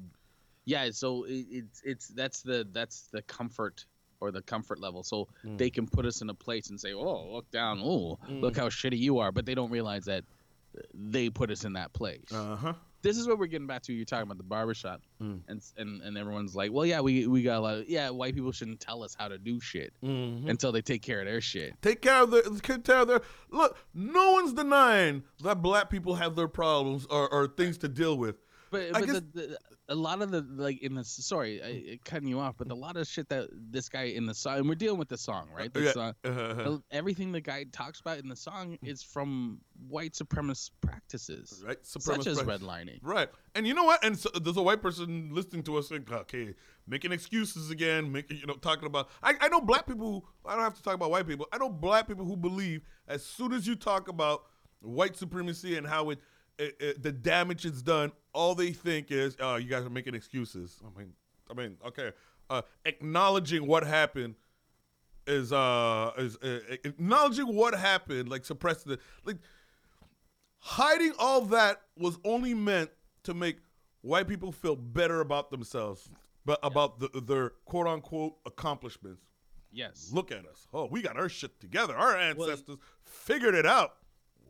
yeah. 0.65 0.89
So 0.91 1.23
it, 1.23 1.45
it's 1.49 1.81
it's 1.85 2.07
that's 2.09 2.41
the 2.41 2.67
that's 2.73 3.07
the 3.07 3.21
comfort 3.21 3.85
or 4.19 4.31
the 4.31 4.41
comfort 4.41 4.81
level. 4.81 5.01
So 5.01 5.29
Mm. 5.45 5.57
they 5.57 5.69
can 5.69 5.87
put 5.87 6.05
us 6.05 6.21
in 6.21 6.29
a 6.29 6.33
place 6.33 6.69
and 6.71 6.77
say, 6.77 6.91
"Oh, 6.93 7.31
look 7.31 7.49
down. 7.51 7.79
Oh, 7.81 8.19
look 8.27 8.55
Mm. 8.55 8.57
how 8.57 8.67
shitty 8.67 8.97
you 8.97 9.19
are," 9.19 9.31
but 9.31 9.45
they 9.45 9.55
don't 9.55 9.71
realize 9.71 10.03
that 10.05 10.25
they 10.93 11.29
put 11.29 11.49
us 11.49 11.63
in 11.63 11.71
that 11.73 11.93
place. 11.93 12.29
uh 12.33 12.57
huh. 12.57 12.73
This 13.01 13.17
is 13.17 13.27
what 13.27 13.37
we're 13.39 13.45
getting 13.47 13.67
back 13.67 13.83
to. 13.83 13.93
You're 13.93 14.05
talking 14.05 14.23
about 14.23 14.37
the 14.37 14.43
barbershop, 14.43 15.01
Mm. 15.21 15.41
and 15.47 15.61
and 15.77 16.01
and 16.01 16.17
everyone's 16.17 16.55
like, 16.55 16.71
"Well, 16.71 16.85
yeah, 16.85 16.99
we 17.01 17.27
we 17.27 17.41
got 17.43 17.57
a 17.57 17.59
lot. 17.61 17.77
Of, 17.79 17.89
yeah, 17.89 18.09
white 18.09 18.35
people 18.35 18.51
shouldn't 18.51 18.79
tell 18.79 19.03
us 19.03 19.15
how 19.17 19.27
to 19.27 19.37
do 19.37 19.59
shit 19.59 19.93
Mm-hmm. 20.03 20.49
until 20.49 20.71
they 20.71 20.81
take 20.81 21.01
care 21.01 21.19
of 21.19 21.25
their 21.25 21.41
shit." 21.41 21.73
Take 21.81 22.01
care 22.01 22.23
of 22.23 22.31
their 22.31 22.41
take 22.43 22.83
care 22.83 22.99
of 22.99 23.07
their 23.07 23.21
look. 23.51 23.77
No 23.93 24.31
one's 24.33 24.53
denying 24.53 25.23
that 25.43 25.61
black 25.61 25.89
people 25.89 26.15
have 26.15 26.35
their 26.35 26.47
problems 26.47 27.05
or, 27.09 27.27
or 27.31 27.47
things 27.47 27.77
to 27.79 27.87
deal 27.87 28.17
with. 28.17 28.35
But, 28.69 28.91
but 28.93 29.05
guess- 29.05 29.15
the, 29.15 29.21
the, 29.33 29.57
a 29.89 29.95
lot 29.95 30.21
of 30.21 30.31
the 30.31 30.41
like 30.55 30.81
in 30.81 30.95
the 30.95 31.03
sorry, 31.03 31.61
I, 31.63 31.99
cutting 32.03 32.27
you 32.27 32.39
off, 32.39 32.55
but 32.57 32.69
a 32.71 32.75
lot 32.75 32.97
of 32.97 33.07
shit 33.07 33.29
that 33.29 33.47
this 33.51 33.87
guy 33.89 34.03
in 34.03 34.25
the 34.25 34.33
song, 34.33 34.57
and 34.57 34.67
we're 34.69 34.75
dealing 34.75 34.99
with 34.99 35.07
the 35.09 35.17
song, 35.17 35.47
right? 35.55 35.73
The 35.73 35.81
Yeah. 35.81 35.91
song, 35.93 36.13
Uh, 36.25 36.77
everything 36.91 37.31
the 37.31 37.39
guy 37.41 37.65
talks 37.71 37.99
about 38.01 38.17
in 38.19 38.27
the 38.27 38.35
song 38.35 38.77
is 38.83 39.01
from 39.03 39.59
white 39.87 40.13
supremacist 40.13 40.71
practices, 40.81 41.63
right, 41.65 41.77
such 41.83 42.27
as 42.27 42.39
Supremacist- 42.39 42.59
redlining. 42.59 42.99
Right, 43.01 43.29
and 43.55 43.65
you 43.65 43.73
know 43.73 43.85
what? 43.85 44.03
And 44.03 44.17
so, 44.17 44.29
there's 44.41 44.57
a 44.57 44.61
white 44.61 44.81
person 44.81 45.29
listening 45.31 45.63
to 45.63 45.77
us, 45.77 45.89
like, 45.91 46.11
okay, 46.11 46.53
making 46.87 47.11
excuses 47.13 47.69
again, 47.71 48.11
making 48.11 48.37
you 48.37 48.45
know, 48.47 48.55
talking 48.55 48.85
about. 48.87 49.09
I, 49.23 49.35
I 49.39 49.47
know 49.49 49.61
black 49.61 49.87
people. 49.87 50.25
I 50.45 50.55
don't 50.55 50.63
have 50.63 50.75
to 50.75 50.83
talk 50.83 50.95
about 50.95 51.11
white 51.11 51.27
people. 51.27 51.47
I 51.53 51.57
know 51.57 51.69
black 51.69 52.07
people 52.07 52.25
who 52.25 52.35
believe 52.35 52.81
as 53.07 53.25
soon 53.25 53.53
as 53.53 53.65
you 53.67 53.75
talk 53.75 54.07
about 54.09 54.43
white 54.81 55.15
supremacy 55.15 55.77
and 55.77 55.87
how 55.87 56.09
it 56.11 56.19
it, 56.57 56.75
it, 56.79 57.03
the 57.03 57.11
damage 57.11 57.65
it's 57.65 57.81
done, 57.81 58.11
all 58.33 58.55
they 58.55 58.71
think 58.71 59.11
is, 59.11 59.35
"Oh, 59.39 59.55
you 59.55 59.69
guys 59.69 59.85
are 59.85 59.89
making 59.89 60.15
excuses." 60.15 60.79
I 60.83 60.99
mean, 60.99 61.13
I 61.49 61.53
mean, 61.53 61.77
okay, 61.85 62.11
uh, 62.49 62.61
acknowledging 62.85 63.67
what 63.67 63.83
happened 63.85 64.35
is 65.25 65.51
uh 65.51 66.11
is 66.17 66.37
uh, 66.37 66.59
acknowledging 66.69 67.53
what 67.53 67.75
happened, 67.75 68.29
like 68.29 68.45
suppressing 68.45 68.93
it, 68.93 68.99
like 69.25 69.37
hiding 70.59 71.13
all 71.19 71.41
that 71.41 71.81
was 71.97 72.17
only 72.23 72.53
meant 72.53 72.89
to 73.23 73.33
make 73.33 73.57
white 74.01 74.27
people 74.27 74.51
feel 74.51 74.75
better 74.75 75.21
about 75.21 75.51
themselves, 75.51 76.09
but 76.45 76.59
about 76.63 76.99
the, 76.99 77.09
their 77.21 77.51
quote 77.65 77.87
unquote 77.87 78.35
accomplishments. 78.45 79.21
Yes. 79.71 80.09
Look 80.13 80.31
at 80.31 80.45
us. 80.45 80.67
Oh, 80.73 80.85
we 80.85 81.01
got 81.01 81.17
our 81.17 81.29
shit 81.29 81.59
together. 81.59 81.95
Our 81.95 82.15
ancestors 82.15 82.77
figured 83.03 83.53
it 83.53 83.65
out. 83.65 83.95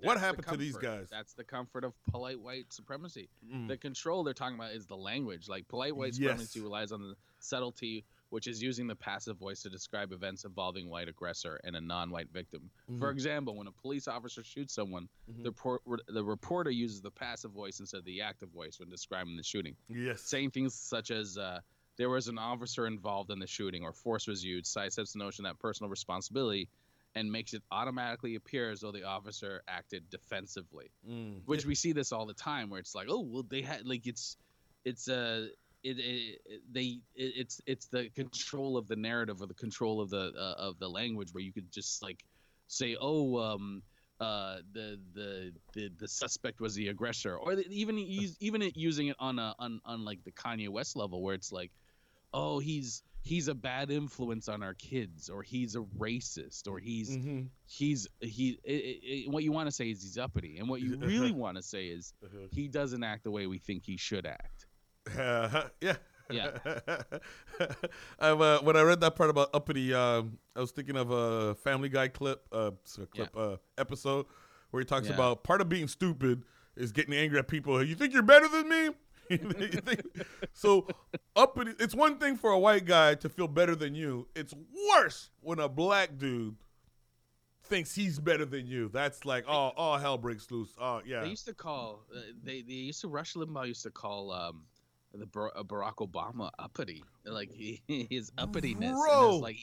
What 0.02 0.14
That's 0.14 0.22
the 0.22 0.26
happened 0.28 0.48
to 0.48 0.58
these 0.58 0.78
guys? 0.78 1.08
That's 1.10 1.34
the 1.34 1.44
comfort 1.44 1.84
of 1.84 1.94
polite 2.10 2.40
white 2.40 2.72
supremacy. 2.72 3.30
Mm. 3.52 3.68
The 3.68 3.78
control 3.78 4.24
they're 4.24 4.34
talking 4.34 4.56
about 4.56 4.72
is 4.74 4.86
the 4.86 4.98
language. 4.98 5.48
Like 5.48 5.68
polite 5.68 5.96
white 5.96 6.14
Yes. 6.14 6.18
supremacy 6.18 6.60
relies 6.62 6.92
on 6.92 7.02
the 7.02 7.16
subtlety, 7.40 8.06
which 8.30 8.48
is 8.48 8.62
using 8.62 8.88
the 8.88 8.96
passive 8.96 9.38
voice 9.38 9.62
to 9.64 9.70
describe 9.70 10.12
events 10.12 10.44
involving 10.46 10.90
white 10.90 11.08
aggressor 11.08 11.60
and 11.64 11.76
a 11.76 11.82
non-white 11.82 12.30
victim. 12.32 12.70
For 13.00 13.08
Mhm. 13.10 13.12
example, 13.14 13.56
when 13.56 13.68
a 13.68 13.72
police 13.72 14.08
officer 14.08 14.44
shoots 14.44 14.74
someone, 14.74 15.08
Mhm. 15.32 15.44
the, 15.44 15.52
por- 15.52 15.82
the 16.08 16.24
reporter 16.24 16.70
uses 16.72 17.02
the 17.02 17.12
passive 17.12 17.52
voice 17.52 17.80
instead 17.80 17.98
of 18.00 18.06
the 18.06 18.22
active 18.22 18.50
voice 18.50 18.80
when 18.80 18.90
describing 18.90 19.36
the 19.38 19.44
shooting 19.44 19.76
Yes. 19.88 20.22
saying 20.22 20.52
things 20.52 20.74
such 20.74 21.10
as 21.12 21.38
uh, 21.38 21.62
there 21.96 22.10
was 22.10 22.28
an 22.28 22.38
officer 22.38 22.86
involved 22.86 23.32
in 23.32 23.40
the 23.40 23.48
shooting 23.48 23.84
or 23.84 23.92
force 23.94 24.28
was 24.28 24.44
used 24.44 24.66
sidesteps 24.76 25.14
the 25.14 25.20
notion 25.20 25.44
that 25.44 25.58
personal 25.60 25.90
responsibility 25.90 26.70
and 27.18 27.32
makes 27.32 27.54
it 27.54 27.64
automatically 27.72 28.36
appear 28.36 28.70
as 28.70 28.80
though 28.82 28.92
the 28.92 29.04
officer 29.04 29.62
acted 29.68 30.04
defensively 30.10 30.88
Mm. 31.10 31.42
which 31.46 31.66
we 31.66 31.76
see 31.76 31.94
this 31.94 32.12
all 32.12 32.26
the 32.26 32.34
time 32.34 32.70
where 32.70 32.80
it's 32.80 32.96
like 32.96 33.08
oh 33.10 33.22
well 33.22 33.46
they 33.50 33.62
had 33.62 33.86
like 33.86 34.06
it's 34.06 34.38
it's 34.86 35.08
uh 35.10 35.48
it, 35.84 35.98
it, 36.00 36.40
it 36.46 36.62
they 36.72 36.88
it, 37.16 37.34
it's 37.42 37.62
it's 37.66 37.88
the 37.88 38.10
control 38.16 38.78
of 38.78 38.88
the 38.88 38.96
narrative 38.96 39.42
or 39.42 39.48
the 39.48 39.54
control 39.66 40.02
of 40.02 40.10
the 40.10 40.34
uh, 40.38 40.56
of 40.68 40.80
the 40.80 40.90
language 40.90 41.30
where 41.32 41.44
you 41.44 41.54
could 41.54 41.72
just 41.72 42.02
like 42.04 42.20
say 42.68 42.96
oh 43.00 43.38
um 43.38 43.82
uh 44.20 44.58
the 44.74 45.00
the 45.14 45.52
the, 45.74 45.90
the 46.00 46.08
suspect 46.08 46.60
was 46.60 46.74
the 46.76 46.88
aggressor 46.88 47.38
or 47.38 47.56
the, 47.56 47.66
even 47.70 47.98
use, 47.98 48.36
even 48.40 48.62
it 48.62 48.76
using 48.76 49.08
it 49.08 49.16
on 49.20 49.40
a 49.40 49.54
on, 49.60 49.80
on 49.86 50.04
like 50.04 50.24
the 50.24 50.32
Kanye 50.32 50.70
West 50.70 50.96
level 50.96 51.22
where 51.22 51.36
it's 51.36 51.52
like 51.52 51.72
oh 52.34 52.60
he's 52.60 53.04
he's 53.28 53.48
a 53.48 53.56
bad 53.56 53.92
influence 53.92 54.48
on 54.48 54.64
our 54.64 54.74
kids 54.74 55.30
or 55.30 55.44
he's 55.44 55.76
a 55.76 55.80
racist 56.06 56.68
or 56.68 56.80
he's 56.80 57.10
Mhm. 57.18 57.50
he's 57.66 58.08
he 58.22 58.58
it, 58.64 59.00
it, 59.26 59.32
what 59.32 59.44
you 59.44 59.52
want 59.52 59.68
to 59.68 59.72
say 59.72 59.90
is 59.92 60.02
he's 60.02 60.18
uppity 60.18 60.58
and 60.60 60.68
what 60.70 60.82
you 60.82 60.96
really 60.98 61.32
want 61.34 61.58
to 61.58 61.64
say 61.64 61.88
is 61.88 62.14
Uh-huh. 62.24 62.48
he 62.52 62.68
doesn't 62.68 63.04
act 63.04 63.24
the 63.24 63.32
way 63.32 63.46
we 63.48 63.58
think 63.60 63.84
he 63.86 63.98
should 63.98 64.26
act 64.26 64.66
yeah. 65.82 65.96
Yeah. 66.30 66.58
Uh, 68.20 68.60
when 68.62 68.76
I 68.76 68.82
read 68.82 69.00
that 69.02 69.16
part 69.16 69.30
about 69.30 69.50
uppity, 69.54 69.94
um, 69.94 70.38
I 70.56 70.60
was 70.60 70.72
thinking 70.72 70.98
of 70.98 71.10
a 71.12 71.56
Family 71.56 71.88
Guy 71.90 72.08
clip, 72.10 72.46
uh, 72.52 72.72
clip 73.12 73.36
uh, 73.36 73.58
episode 73.78 74.26
where 74.72 74.82
he 74.82 74.86
talks 74.86 75.08
Yeah. 75.08 75.14
about 75.14 75.44
part 75.44 75.62
of 75.62 75.70
being 75.70 75.88
stupid 75.88 76.44
is 76.76 76.92
getting 76.92 77.14
angry 77.14 77.40
at 77.40 77.48
people. 77.48 77.82
You 77.84 77.96
think 77.96 78.14
you're 78.14 78.24
better 78.24 78.48
than 78.48 78.68
me? 78.70 78.90
So 80.54 80.88
uppity. 81.36 81.74
It's 81.80 81.94
one 81.94 82.18
thing 82.18 82.36
for 82.36 82.52
a 82.52 82.60
white 82.60 82.86
guy 82.86 83.16
to 83.16 83.30
feel 83.30 83.48
better 83.48 83.76
than 83.76 83.94
you. 83.94 84.28
It's 84.36 84.54
worse 84.90 85.30
when 85.42 85.60
a 85.60 85.70
black 85.70 86.18
dude 86.18 86.56
thinks 87.64 87.94
he's 87.94 88.20
better 88.20 88.46
than 88.46 88.66
you. 88.66 88.90
That's 88.90 89.26
like, 89.26 89.46
oh, 89.48 89.72
all 89.78 89.98
hell 89.98 90.18
breaks 90.18 90.50
loose. 90.50 90.74
Oh, 90.80 91.02
yeah. 91.06 91.22
they 91.22 91.30
used 91.30 91.46
to 91.46 91.54
call 91.54 92.06
uh, 92.16 92.20
they 92.44 92.62
they 92.62 92.74
used 92.74 93.02
to 93.02 93.08
Rush 93.08 93.34
Limbaugh 93.34 93.68
used 93.68 93.84
to 93.84 93.92
call 93.92 94.32
um 94.32 94.64
the 95.14 95.26
uh, 95.26 95.64
Barack 95.64 95.96
Obama 95.96 96.50
uppity 96.60 97.04
like 97.26 97.52
he, 97.52 97.82
his 98.10 98.32
uppityness 98.32 98.92
Bro. 98.92 99.38
like 99.38 99.58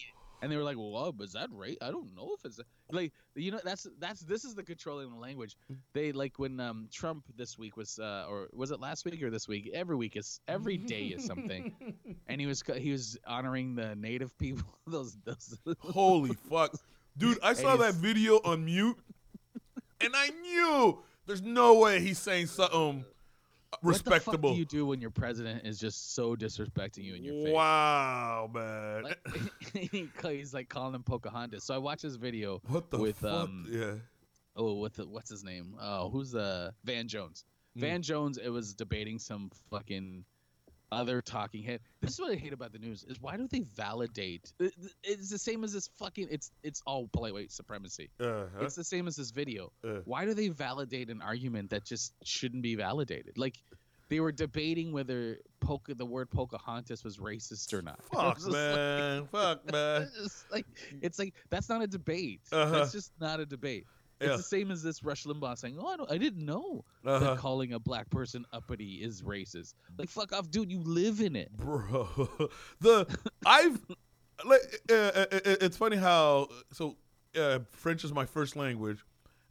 and 0.44 0.52
they 0.52 0.56
were 0.56 0.62
like 0.62 0.76
well 0.78 1.14
is 1.20 1.32
that 1.32 1.48
right 1.50 1.78
I 1.80 1.90
don't 1.90 2.14
know 2.14 2.34
if 2.38 2.44
it's 2.44 2.60
like 2.92 3.12
you 3.34 3.50
know 3.50 3.60
that's 3.64 3.86
that's 3.98 4.20
this 4.20 4.44
is 4.44 4.54
the 4.54 4.62
controlling 4.62 5.10
the 5.10 5.16
language 5.16 5.56
they 5.94 6.12
like 6.12 6.38
when 6.38 6.60
um 6.60 6.88
Trump 6.92 7.24
this 7.34 7.58
week 7.58 7.76
was 7.78 7.98
uh 7.98 8.26
or 8.28 8.48
was 8.52 8.70
it 8.70 8.78
last 8.78 9.06
week 9.06 9.22
or 9.22 9.30
this 9.30 9.48
week 9.48 9.70
every 9.72 9.96
week 9.96 10.16
is 10.16 10.40
every 10.46 10.76
day 10.76 11.06
is 11.06 11.24
something 11.24 11.74
and 12.28 12.40
he 12.40 12.46
was 12.46 12.62
he 12.76 12.92
was 12.92 13.18
honoring 13.26 13.74
the 13.74 13.96
native 13.96 14.36
people 14.38 14.66
those 14.86 15.16
those 15.24 15.58
Holy 15.78 16.34
fuck. 16.50 16.74
Dude, 17.16 17.38
I 17.42 17.54
saw 17.54 17.76
that 17.76 17.94
video 17.94 18.40
on 18.44 18.64
mute 18.64 18.98
and 20.00 20.12
I 20.14 20.28
knew 20.28 20.98
there's 21.26 21.42
no 21.42 21.78
way 21.78 22.00
he's 22.00 22.18
saying 22.18 22.46
something 22.48 23.04
respectable. 23.82 24.12
What 24.12 24.24
the 24.24 24.48
fuck 24.48 24.54
do 24.54 24.58
you 24.58 24.64
do 24.64 24.86
when 24.86 25.00
your 25.00 25.10
president 25.10 25.66
is 25.66 25.78
just 25.78 26.14
so 26.14 26.36
disrespecting 26.36 27.04
you 27.04 27.14
in 27.14 27.24
your 27.24 27.44
face? 27.44 27.54
wow, 27.54 28.50
man. 28.52 29.04
Like, 29.04 29.18
he's 30.22 30.54
like 30.54 30.68
calling 30.68 30.94
him 30.94 31.02
Pocahontas. 31.02 31.64
So 31.64 31.74
I 31.74 31.78
watched 31.78 32.02
this 32.02 32.16
video. 32.16 32.60
what 32.66 32.90
the 32.90 32.98
with, 32.98 33.18
fuck? 33.18 33.32
um, 33.32 33.66
yeah. 33.70 33.94
Oh, 34.56 34.74
what 34.74 34.94
the, 34.94 35.06
what's 35.06 35.30
his 35.30 35.42
name? 35.42 35.74
Oh, 35.80 36.10
who's 36.10 36.30
the 36.30 36.72
Van 36.84 37.08
Jones? 37.08 37.44
Mm. 37.76 37.80
Van 37.80 38.02
Jones. 38.02 38.38
It 38.38 38.50
was 38.50 38.74
debating 38.74 39.18
some 39.18 39.50
fucking 39.70 40.24
other 40.92 41.20
talking 41.20 41.62
head. 41.62 41.80
This 42.00 42.12
is 42.12 42.20
what 42.20 42.30
I 42.30 42.36
hate 42.36 42.52
about 42.52 42.72
the 42.72 42.78
news: 42.78 43.04
is 43.08 43.20
why 43.20 43.36
do 43.36 43.48
they 43.48 43.64
validate? 43.74 44.52
It's 45.02 45.30
the 45.30 45.38
same 45.38 45.64
as 45.64 45.72
this 45.72 45.88
fucking. 45.98 46.28
It's 46.30 46.50
it's 46.62 46.82
all 46.86 47.08
polite 47.12 47.34
white 47.34 47.52
supremacy. 47.52 48.10
Uh-huh. 48.20 48.46
It's 48.60 48.76
the 48.76 48.84
same 48.84 49.08
as 49.08 49.16
this 49.16 49.30
video. 49.30 49.72
Uh. 49.82 50.00
Why 50.04 50.24
do 50.24 50.34
they 50.34 50.48
validate 50.48 51.10
an 51.10 51.20
argument 51.20 51.70
that 51.70 51.84
just 51.84 52.14
shouldn't 52.24 52.62
be 52.62 52.76
validated? 52.76 53.36
Like 53.36 53.56
they 54.08 54.20
were 54.20 54.32
debating 54.32 54.92
whether 54.92 55.38
the 55.88 56.04
word 56.06 56.30
Pocahontas 56.30 57.04
was 57.04 57.16
racist 57.16 57.72
or 57.72 57.80
not. 57.82 58.02
Fuck, 58.12 58.36
just 58.36 58.48
like- 58.48 58.54
man. 58.76 59.26
Fuck, 59.32 59.64
man. 59.72 60.10
it's 60.22 60.44
like 60.52 60.66
it's 61.00 61.18
like 61.18 61.34
that's 61.50 61.68
not 61.68 61.82
a 61.82 61.86
debate. 61.86 62.40
Uh-huh. 62.52 62.70
That's 62.70 62.92
just 62.92 63.12
not 63.20 63.40
a 63.40 63.46
debate. 63.46 63.86
It's 64.20 64.30
Yeah. 64.30 64.36
the 64.36 64.42
same 64.42 64.70
as 64.70 64.82
this 64.82 65.02
Rush 65.02 65.24
Limbaugh 65.24 65.58
saying, 65.58 65.76
"Oh, 65.80 65.86
I, 65.88 65.96
don't, 65.96 66.10
I 66.10 66.18
didn't 66.18 66.44
know 66.44 66.84
Uh-huh. 67.04 67.18
that 67.18 67.38
calling 67.38 67.72
a 67.72 67.78
black 67.80 68.08
person 68.10 68.44
uppity 68.52 69.02
is 69.02 69.22
racist." 69.22 69.74
Like, 69.98 70.08
fuck 70.08 70.32
off, 70.32 70.50
dude. 70.50 70.70
You 70.70 70.80
live 70.84 71.20
in 71.20 71.34
it. 71.34 71.50
bro. 71.56 72.06
the 72.80 73.06
I've 73.44 73.80
like 74.44 74.60
uh, 74.90 74.94
uh, 74.94 75.26
uh, 75.32 75.38
it's 75.62 75.76
funny 75.76 75.96
how 75.96 76.48
so 76.72 76.96
uh, 77.36 77.60
French 77.72 78.04
is 78.04 78.12
my 78.12 78.24
first 78.26 78.54
language, 78.54 79.04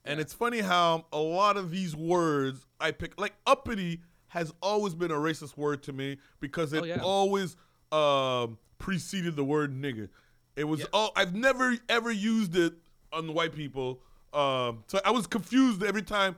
and 0.06 0.18
Yeah. 0.18 0.22
it's 0.22 0.34
funny 0.34 0.60
how 0.60 1.08
a 1.12 1.20
lot 1.20 1.58
of 1.58 1.70
these 1.72 1.96
words 1.96 2.66
I 2.80 2.92
pick 2.92 3.20
like 3.20 3.34
uppity 3.46 4.02
has 4.34 4.52
always 4.62 4.96
been 4.96 5.12
a 5.12 5.16
racist 5.16 5.56
word 5.58 5.84
to 5.84 5.94
me 5.94 6.18
because 6.40 6.74
it 6.74 6.82
Oh, 6.82 6.86
yeah. 6.86 7.00
always 7.02 7.56
um, 7.92 8.58
preceded 8.80 9.36
the 9.36 9.44
word 9.44 9.72
nigga. 9.72 10.10
It 10.56 10.64
was 10.64 10.80
Yeah. 10.82 10.86
all 10.92 11.12
I've 11.16 11.36
never 11.36 11.76
ever 11.88 12.12
used 12.12 12.56
it 12.56 12.74
on 13.12 13.32
white 13.34 13.54
people. 13.56 14.02
Um, 14.34 14.84
so 14.88 15.00
I 15.06 15.12
was 15.12 15.28
confused 15.28 15.84
every 15.84 16.02
time 16.02 16.36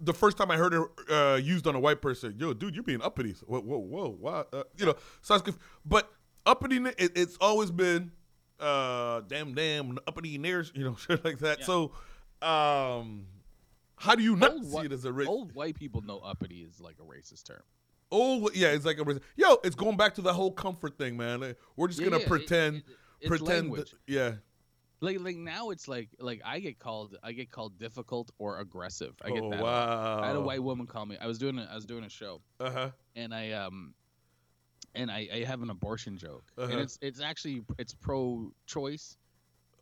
the 0.00 0.14
first 0.14 0.36
time 0.38 0.48
I 0.52 0.56
heard 0.56 0.72
it 0.74 0.82
uh, 1.10 1.40
used 1.42 1.66
on 1.66 1.74
a 1.74 1.80
white 1.80 2.00
person, 2.00 2.36
yo, 2.38 2.52
dude, 2.54 2.76
you're 2.76 2.84
being 2.84 3.02
uppity. 3.02 3.34
Whoa, 3.46 3.58
whoa, 3.60 3.78
whoa? 3.80 4.46
Uh, 4.52 4.62
you 4.76 4.86
know, 4.86 4.94
so 5.22 5.34
I 5.34 5.36
was 5.38 5.42
conf- 5.42 5.58
but 5.84 6.08
uppity, 6.46 6.76
it, 6.76 7.12
it's 7.16 7.36
always 7.40 7.72
been, 7.72 8.12
uh, 8.60 9.22
damn, 9.26 9.54
damn, 9.54 9.98
uppity 10.06 10.38
nears, 10.38 10.70
you 10.76 10.84
know, 10.84 10.94
shit 11.08 11.24
like 11.24 11.38
that. 11.40 11.58
Yeah. 11.58 11.64
So, 11.66 11.92
um, 12.42 13.26
how 13.98 14.14
do 14.14 14.22
you 14.22 14.36
not 14.36 14.52
Old 14.52 14.66
see 14.66 14.78
it 14.86 14.92
as 14.92 15.04
a 15.04 15.10
racist? 15.10 15.26
Old 15.28 15.52
white 15.54 15.74
people 15.76 16.00
know 16.02 16.18
uppity 16.20 16.62
is 16.62 16.80
like 16.80 16.96
a 17.00 17.02
racist 17.02 17.44
term. 17.44 17.62
Oh 18.10 18.48
yeah, 18.54 18.68
it's 18.68 18.84
like 18.86 18.98
a 18.98 19.04
racist. 19.04 19.20
Yo, 19.36 19.56
it's 19.64 19.76
going 19.76 19.96
back 19.96 20.14
to 20.14 20.22
the 20.22 20.32
whole 20.32 20.52
comfort 20.52 20.96
thing, 20.96 21.16
man. 21.16 21.40
Like, 21.40 21.58
We're 21.76 21.88
just 21.88 22.00
Yeah, 22.00 22.08
gonna 22.10 22.22
yeah, 22.22 22.28
pretend, 22.28 22.76
it- 22.78 22.84
it's 23.20 23.28
pretend, 23.28 23.74
that- 23.74 23.92
yeah. 24.06 24.32
Like, 25.00 25.20
like 25.20 25.36
now 25.36 25.70
it's 25.70 25.86
like, 25.86 26.08
like 26.18 26.40
I 26.44 26.58
get 26.58 26.78
called, 26.80 27.16
I 27.22 27.30
get 27.32 27.50
called 27.52 27.78
difficult 27.78 28.32
or 28.38 28.58
aggressive. 28.58 29.14
I 29.22 29.30
get 29.30 29.44
oh 29.44 29.50
that. 29.50 29.62
wow. 29.62 30.20
I 30.22 30.26
had 30.26 30.34
a 30.36 30.40
white 30.40 30.62
woman 30.62 30.86
call 30.88 31.06
me. 31.06 31.16
I 31.20 31.26
was 31.28 31.38
doing, 31.38 31.56
a, 31.58 31.68
I 31.70 31.74
was 31.76 31.84
doing 31.86 32.02
a 32.02 32.08
show, 32.08 32.40
Uh 32.58 32.70
huh. 32.70 32.90
and 33.14 33.32
I 33.34 33.52
um 33.52 33.94
and 34.94 35.10
I, 35.10 35.28
I 35.32 35.44
have 35.44 35.62
an 35.62 35.70
abortion 35.70 36.16
joke 36.16 36.44
Uh-huh. 36.56 36.72
and 36.72 36.80
it's 36.80 36.98
it's 37.02 37.20
actually 37.20 37.62
it's 37.78 37.94
pro 37.94 38.50
choice 38.66 39.16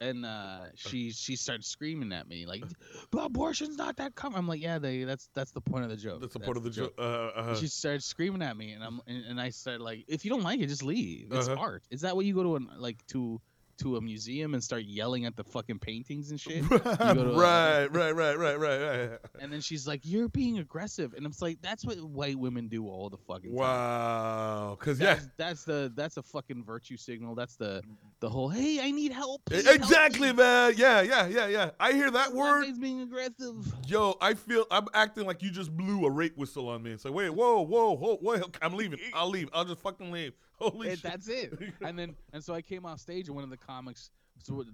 and 0.01 0.25
uh 0.27 0.67
she 0.75 1.11
she 1.11 1.37
started 1.37 1.65
screaming 1.65 2.13
at 2.13 2.29
me 2.29 2.47
like 2.47 2.63
but 3.11 3.25
abortion's 3.25 3.77
not 3.77 3.97
that 3.97 4.15
common 4.15 4.39
i'm 4.39 4.49
like 4.49 4.61
yeah 4.61 4.79
they 4.79 5.05
that's 5.05 5.29
that's 5.35 5.53
the 5.53 5.61
point 5.61 5.85
of 5.85 5.91
the 5.91 5.97
joke 5.97 6.21
That's 6.21 6.35
the 6.35 6.41
part 6.41 6.57
of 6.57 6.63
the 6.65 6.71
joke. 6.71 6.95
Uh, 6.99 7.03
uh, 7.03 7.55
she 7.55 7.67
started 7.69 8.03
screaming 8.03 8.43
at 8.43 8.57
me 8.57 8.73
and 8.73 8.85
i'm 8.85 9.01
and, 9.07 9.25
and 9.25 9.41
i 9.41 9.51
said 9.51 9.81
like 9.81 10.05
if 10.09 10.25
you 10.25 10.31
don't 10.31 10.43
like 10.43 10.61
it 10.61 10.67
just 10.67 10.83
leave 10.83 11.33
it's 11.33 11.49
Uh-huh. 11.49 11.57
art 11.61 11.83
is 11.91 12.03
that 12.03 12.15
what 12.17 12.25
you 12.27 12.35
go 12.35 12.43
to 12.43 12.57
an 12.57 12.69
like 12.79 12.99
to 13.09 13.41
to 13.79 13.97
a 13.97 14.01
museum 14.01 14.55
and 14.55 14.63
start 14.63 14.85
yelling 14.85 15.25
at 15.27 15.37
the 15.37 15.45
fucking 15.45 15.79
paintings 15.79 16.31
and 16.31 16.41
shit 16.41 16.63
right, 16.71 16.83
uh, 17.01 17.89
right, 17.91 17.91
right, 17.91 18.15
right, 18.15 18.39
right, 18.39 18.59
right. 18.59 19.11
and 19.41 19.53
then 19.53 19.61
she's 19.61 19.87
like 19.87 20.01
you're 20.05 20.29
being 20.29 20.59
aggressive 20.59 21.15
and 21.15 21.25
I'm 21.27 21.33
like 21.41 21.61
that's 21.63 21.85
what 21.85 22.01
white 22.03 22.39
women 22.39 22.69
do 22.69 22.87
all 22.89 23.11
the 23.11 23.17
fucking 23.19 23.51
time 23.51 23.57
Wow. 23.57 24.77
Because 24.79 25.01
yeah, 25.01 25.19
that's, 25.37 25.65
the 25.65 25.93
that's 25.95 26.17
a 26.17 26.23
fucking 26.23 26.65
virtue 26.65 26.97
signal. 26.97 27.35
That's 27.35 27.57
the 27.57 27.83
the 28.21 28.29
whole 28.29 28.49
"Hey, 28.49 28.81
I 28.81 28.91
need 28.91 29.13
help." 29.13 29.43
Help 29.51 29.67
Exactly, 29.75 30.29
me." 30.29 30.35
man. 30.35 30.75
Yeah, 30.77 31.03
yeah, 31.03 31.27
yeah, 31.27 31.47
yeah. 31.49 31.71
I 31.79 31.93
hear 31.93 32.11
that 32.11 32.33
Black 32.33 32.35
word. 32.35 32.81
being 32.81 33.03
aggressive. 33.03 33.57
Yo, 33.87 34.17
I 34.21 34.35
feel 34.35 34.65
I'm 34.71 34.87
acting 34.95 35.27
like 35.27 35.43
you 35.43 35.51
just 35.51 35.77
blew 35.77 36.05
a 36.07 36.11
rape 36.11 36.37
whistle 36.37 36.69
on 36.69 36.83
me. 36.83 36.93
It's 36.93 37.05
like, 37.05 37.15
wait, 37.15 37.31
whoa, 37.31 37.61
whoa, 37.63 37.93
whoa, 37.97 38.17
whoa, 38.17 38.43
I'm 38.63 38.75
leaving. 38.75 38.99
I'll 39.15 39.29
leave. 39.29 39.49
I'll 39.53 39.65
just 39.65 39.81
fucking 39.81 40.11
leave. 40.11 40.33
Holy 40.59 40.91
shit. 40.91 41.03
that's 41.03 41.29
it. 41.29 41.53
And 41.83 41.99
then 41.99 42.15
and 42.33 42.43
so 42.43 42.55
I 42.55 42.63
came 42.63 42.85
off 42.87 43.01
stage 43.01 43.27
and 43.29 43.35
one 43.35 43.45
of 43.45 43.51
the 43.51 43.57
comics 43.57 44.11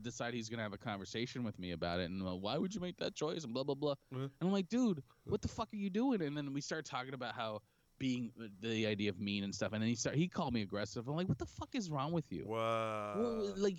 decided 0.03 0.35
he's 0.35 0.49
gonna 0.49 0.63
have 0.63 0.73
a 0.73 0.79
conversation 0.79 1.45
with 1.45 1.59
me 1.59 1.71
about 1.73 2.01
it 2.01 2.11
and 2.11 2.21
uh, 2.27 2.35
why 2.35 2.59
would 2.59 2.75
you 2.75 2.81
make 2.81 2.97
that 2.99 3.15
choice 3.15 3.45
and 3.45 3.55
blah 3.55 3.65
blah 3.65 3.75
blah. 3.75 3.95
Mhm. 4.13 4.25
And 4.25 4.31
I'm 4.41 4.53
like, 4.53 4.69
dude, 4.69 5.03
what 5.25 5.41
the 5.41 5.49
fuck 5.49 5.69
are 5.73 5.77
you 5.77 5.91
doing? 5.91 6.23
And 6.23 6.37
then 6.37 6.53
we 6.53 6.61
start 6.61 6.85
talking 6.85 7.15
about 7.15 7.35
how 7.35 7.61
being 7.99 8.33
the 8.61 8.87
idea 8.87 9.11
of 9.11 9.21
mean 9.21 9.45
and 9.45 9.55
stuff. 9.55 9.73
And 9.73 9.81
then 9.81 9.89
he 9.89 9.95
start 9.95 10.17
he 10.17 10.29
called 10.29 10.53
me 10.53 10.63
aggressive. 10.63 11.07
I'm 11.09 11.15
like, 11.17 11.29
what 11.29 11.39
the 11.39 11.47
fuck 11.47 11.75
is 11.75 11.91
wrong 11.91 12.13
with 12.13 12.31
you? 12.33 12.45
Wow. 12.47 13.15
Well, 13.17 13.55
like 13.57 13.79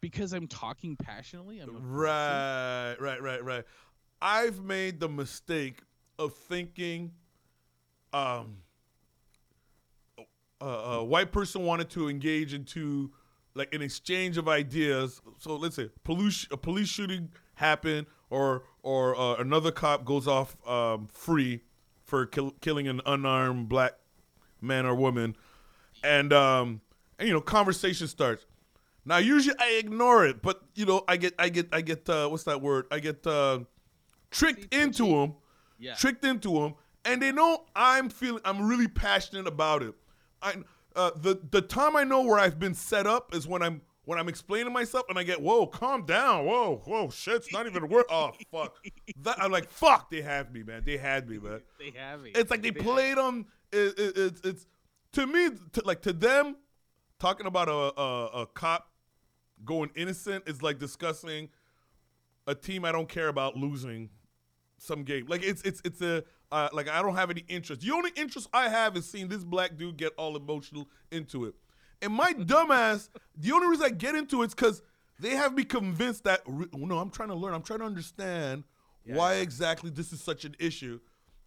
because 0.00 0.32
I'm 0.32 0.46
talking 0.48 0.96
passionately. 0.96 1.60
I'm? 1.60 1.70
Right, 1.82 2.96
right, 3.00 3.22
right, 3.22 3.42
right. 3.44 3.64
I've 4.20 4.62
made 4.62 5.00
the 5.00 5.08
mistake 5.08 5.80
of 6.18 6.34
thinking 6.34 7.12
um 8.12 8.58
a, 10.62 10.98
a 11.00 11.04
white 11.04 11.32
person 11.32 11.64
wanted 11.64 11.90
to 11.90 12.08
engage 12.08 12.54
into 12.54 13.10
like 13.54 13.74
an 13.74 13.82
exchange 13.82 14.38
of 14.38 14.48
ideas. 14.48 15.20
So 15.38 15.56
let's 15.56 15.76
say 15.76 15.90
police 16.04 16.46
a 16.50 16.56
police 16.56 16.88
shooting 16.88 17.30
happened 17.54 18.06
or 18.30 18.64
or 18.82 19.18
uh, 19.18 19.34
another 19.36 19.70
cop 19.70 20.04
goes 20.04 20.26
off 20.26 20.56
um, 20.66 21.08
free 21.12 21.60
for 22.04 22.26
kill, 22.26 22.52
killing 22.60 22.88
an 22.88 23.00
unarmed 23.06 23.68
black 23.68 23.92
man 24.60 24.86
or 24.86 24.94
woman. 24.94 25.36
And 26.04 26.32
um 26.32 26.80
and 27.18 27.28
you 27.28 27.34
know 27.34 27.40
conversation 27.40 28.08
starts. 28.08 28.46
Now 29.04 29.18
usually 29.18 29.56
i 29.58 29.72
ignore 29.72 30.24
it 30.26 30.42
but 30.42 30.62
you 30.76 30.86
know 30.86 31.02
i 31.08 31.16
get 31.16 31.34
i 31.38 31.48
get 31.48 31.68
i 31.72 31.80
get 31.80 32.08
uh 32.08 32.28
what's 32.28 32.44
that 32.44 32.60
word? 32.62 32.86
I 32.90 33.00
get 33.00 33.26
uh 33.26 33.60
tricked 34.30 34.72
into 34.72 35.06
them 35.08 35.34
Yeah. 35.78 35.94
tricked 35.94 36.24
into 36.24 36.52
them 36.54 36.74
and 37.04 37.20
they 37.20 37.32
know 37.32 37.64
i'm 37.74 38.08
feeling 38.08 38.40
i'm 38.44 38.66
really 38.66 38.86
passionate 38.88 39.46
about 39.48 39.82
it 39.82 39.94
i 40.42 40.54
uh 40.96 41.10
the 41.16 41.40
the 41.50 41.62
time 41.62 41.96
i 41.96 42.04
know 42.04 42.22
where 42.22 42.38
i've 42.38 42.58
been 42.58 42.74
set 42.74 43.06
up 43.06 43.34
is 43.34 43.46
when 43.46 43.62
i'm 43.62 43.80
when 44.04 44.18
i'm 44.18 44.28
explaining 44.28 44.72
myself 44.72 45.04
and 45.08 45.18
i 45.18 45.22
get 45.22 45.40
whoa 45.40 45.66
calm 45.66 46.04
down 46.04 46.44
whoa 46.44 46.82
whoa 46.84 47.08
shit's 47.10 47.52
not 47.52 47.66
even 47.66 47.88
worth. 47.88 48.06
oh 48.10 48.32
fuck 48.50 48.76
that 49.22 49.40
i'm 49.40 49.50
like 49.52 49.68
fuck 49.70 50.10
they 50.10 50.20
had 50.20 50.52
me 50.52 50.62
man 50.62 50.82
they 50.84 50.96
had 50.96 51.28
me 51.28 51.38
man 51.38 51.60
They 51.78 51.92
have 51.98 52.22
me. 52.22 52.32
it's 52.34 52.50
like 52.50 52.62
they 52.62 52.72
played 52.72 53.16
them. 53.16 53.46
It, 53.72 53.98
it, 53.98 54.18
it's 54.18 54.40
it's 54.44 54.66
to 55.12 55.26
me 55.26 55.48
to, 55.72 55.82
like 55.84 56.02
to 56.02 56.12
them 56.12 56.56
talking 57.18 57.46
about 57.46 57.68
a, 57.68 58.00
a 58.00 58.26
a 58.42 58.46
cop 58.46 58.90
going 59.64 59.90
innocent 59.94 60.44
is 60.46 60.60
like 60.62 60.78
discussing 60.78 61.48
a 62.46 62.54
team 62.54 62.84
I 62.84 62.92
don't 62.92 63.08
care 63.08 63.28
about 63.28 63.56
losing 63.56 64.10
some 64.78 65.04
game. 65.04 65.26
Like 65.28 65.42
it's 65.44 65.62
it's 65.62 65.80
it's 65.84 66.02
a 66.02 66.24
uh, 66.52 66.68
like 66.72 66.88
I 66.88 67.02
don't 67.02 67.16
have 67.16 67.30
any 67.30 67.44
interest. 67.48 67.80
The 67.80 67.90
only 67.90 68.10
interest 68.14 68.48
I 68.52 68.68
have 68.68 68.96
is 68.96 69.10
seeing 69.10 69.26
this 69.28 69.42
black 69.42 69.76
dude 69.76 69.96
get 69.96 70.12
all 70.16 70.36
emotional 70.36 70.88
into 71.10 71.46
it. 71.46 71.54
And 72.00 72.12
my 72.12 72.32
dumbass, 72.38 73.08
the 73.36 73.52
only 73.52 73.68
reason 73.68 73.86
I 73.86 73.90
get 73.90 74.14
into 74.14 74.42
it's 74.42 74.54
because 74.54 74.82
they 75.18 75.30
have 75.30 75.54
me 75.54 75.64
convinced 75.64 76.24
that 76.24 76.42
re- 76.46 76.66
no, 76.74 76.98
I'm 76.98 77.10
trying 77.10 77.30
to 77.30 77.34
learn. 77.34 77.54
I'm 77.54 77.62
trying 77.62 77.80
to 77.80 77.86
understand 77.86 78.64
why 79.04 79.34
exactly 79.36 79.90
this 79.90 80.12
is 80.12 80.20
such 80.22 80.44
an 80.44 80.54
issue. 80.60 81.00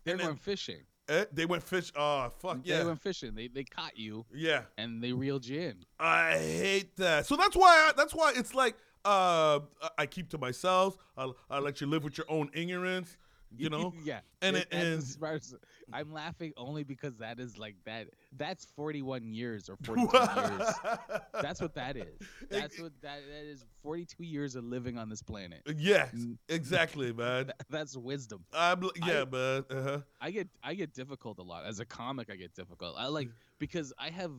They're 0.03 0.16
and 0.16 0.24
then- 0.24 0.36
fishing. 0.36 0.82
Eh, 1.08 1.26
they 1.32 1.45
went 1.45 1.62
fish. 1.62 1.91
Oh 1.95 2.32
fuck 2.39 2.64
They 2.64 2.72
yeah, 2.72 2.80
They 2.80 2.86
went 2.86 2.99
fishing. 2.99 3.36
They 3.36 3.47
they 3.47 3.64
caught 3.64 3.95
you 3.95 4.26
yeah. 4.34 4.64
and 4.76 5.03
they 5.03 5.14
reeled 5.14 5.45
you 5.45 5.62
in. 5.62 5.86
I 5.99 6.32
hate 6.32 6.97
that. 6.97 7.28
So 7.28 7.36
that's 7.36 7.56
why. 7.56 7.89
I, 7.89 7.91
that's 7.95 8.16
why 8.16 8.34
it's 8.36 8.56
like 8.56 8.76
uh, 9.06 9.60
I 9.99 10.08
keep 10.08 10.30
to 10.30 10.39
myself. 10.39 10.97
I, 11.16 11.30
I 11.47 11.60
let 11.60 11.80
you 11.80 11.86
live 11.86 12.03
with 12.03 12.18
your 12.18 12.26
own 12.28 12.49
ignorance. 12.56 13.18
You 13.60 13.70
know. 13.70 13.93
yeah. 14.03 14.20
And 14.41 14.58
it- 14.58 14.68
and- 14.72 14.84
as 14.99 15.18
as- 15.22 15.56
I'm 15.93 16.12
laughing 16.12 16.51
only 16.58 16.84
because 16.84 17.16
that 17.18 17.39
is 17.39 17.58
like 17.58 17.76
that. 17.86 18.08
That's 18.36 18.66
41 18.76 19.32
years 19.34 19.70
or 19.70 19.76
42 19.84 20.18
years. 20.18 20.74
That's 21.41 21.62
what 21.62 21.74
that 21.76 21.95
is. 21.95 22.18
That's 22.49 22.80
what 22.80 22.91
that, 23.01 23.20
that 23.30 23.45
is. 23.45 23.64
42 23.84 24.24
years 24.24 24.56
of 24.56 24.64
living 24.64 24.97
on 24.97 25.10
this 25.10 25.22
planet. 25.22 25.62
Yes, 25.78 26.16
exactly, 26.49 27.14
man. 27.14 27.47
That- 27.47 27.66
that's 27.70 27.95
wisdom. 27.95 28.43
I'm 28.53 28.84
yeah, 29.06 29.22
I- 29.22 29.26
man. 29.26 29.66
Uh-huh. 29.70 29.99
I 30.22 30.32
get 30.32 30.47
I 30.64 30.74
get 30.74 30.93
difficult 30.93 31.38
a 31.39 31.43
lot 31.43 31.66
as 31.66 31.80
a 31.80 31.86
comic. 31.86 32.30
I 32.32 32.36
get 32.36 32.53
difficult. 32.56 32.95
I 32.97 33.08
like 33.08 33.30
because 33.60 33.93
I 33.99 34.10
have 34.10 34.32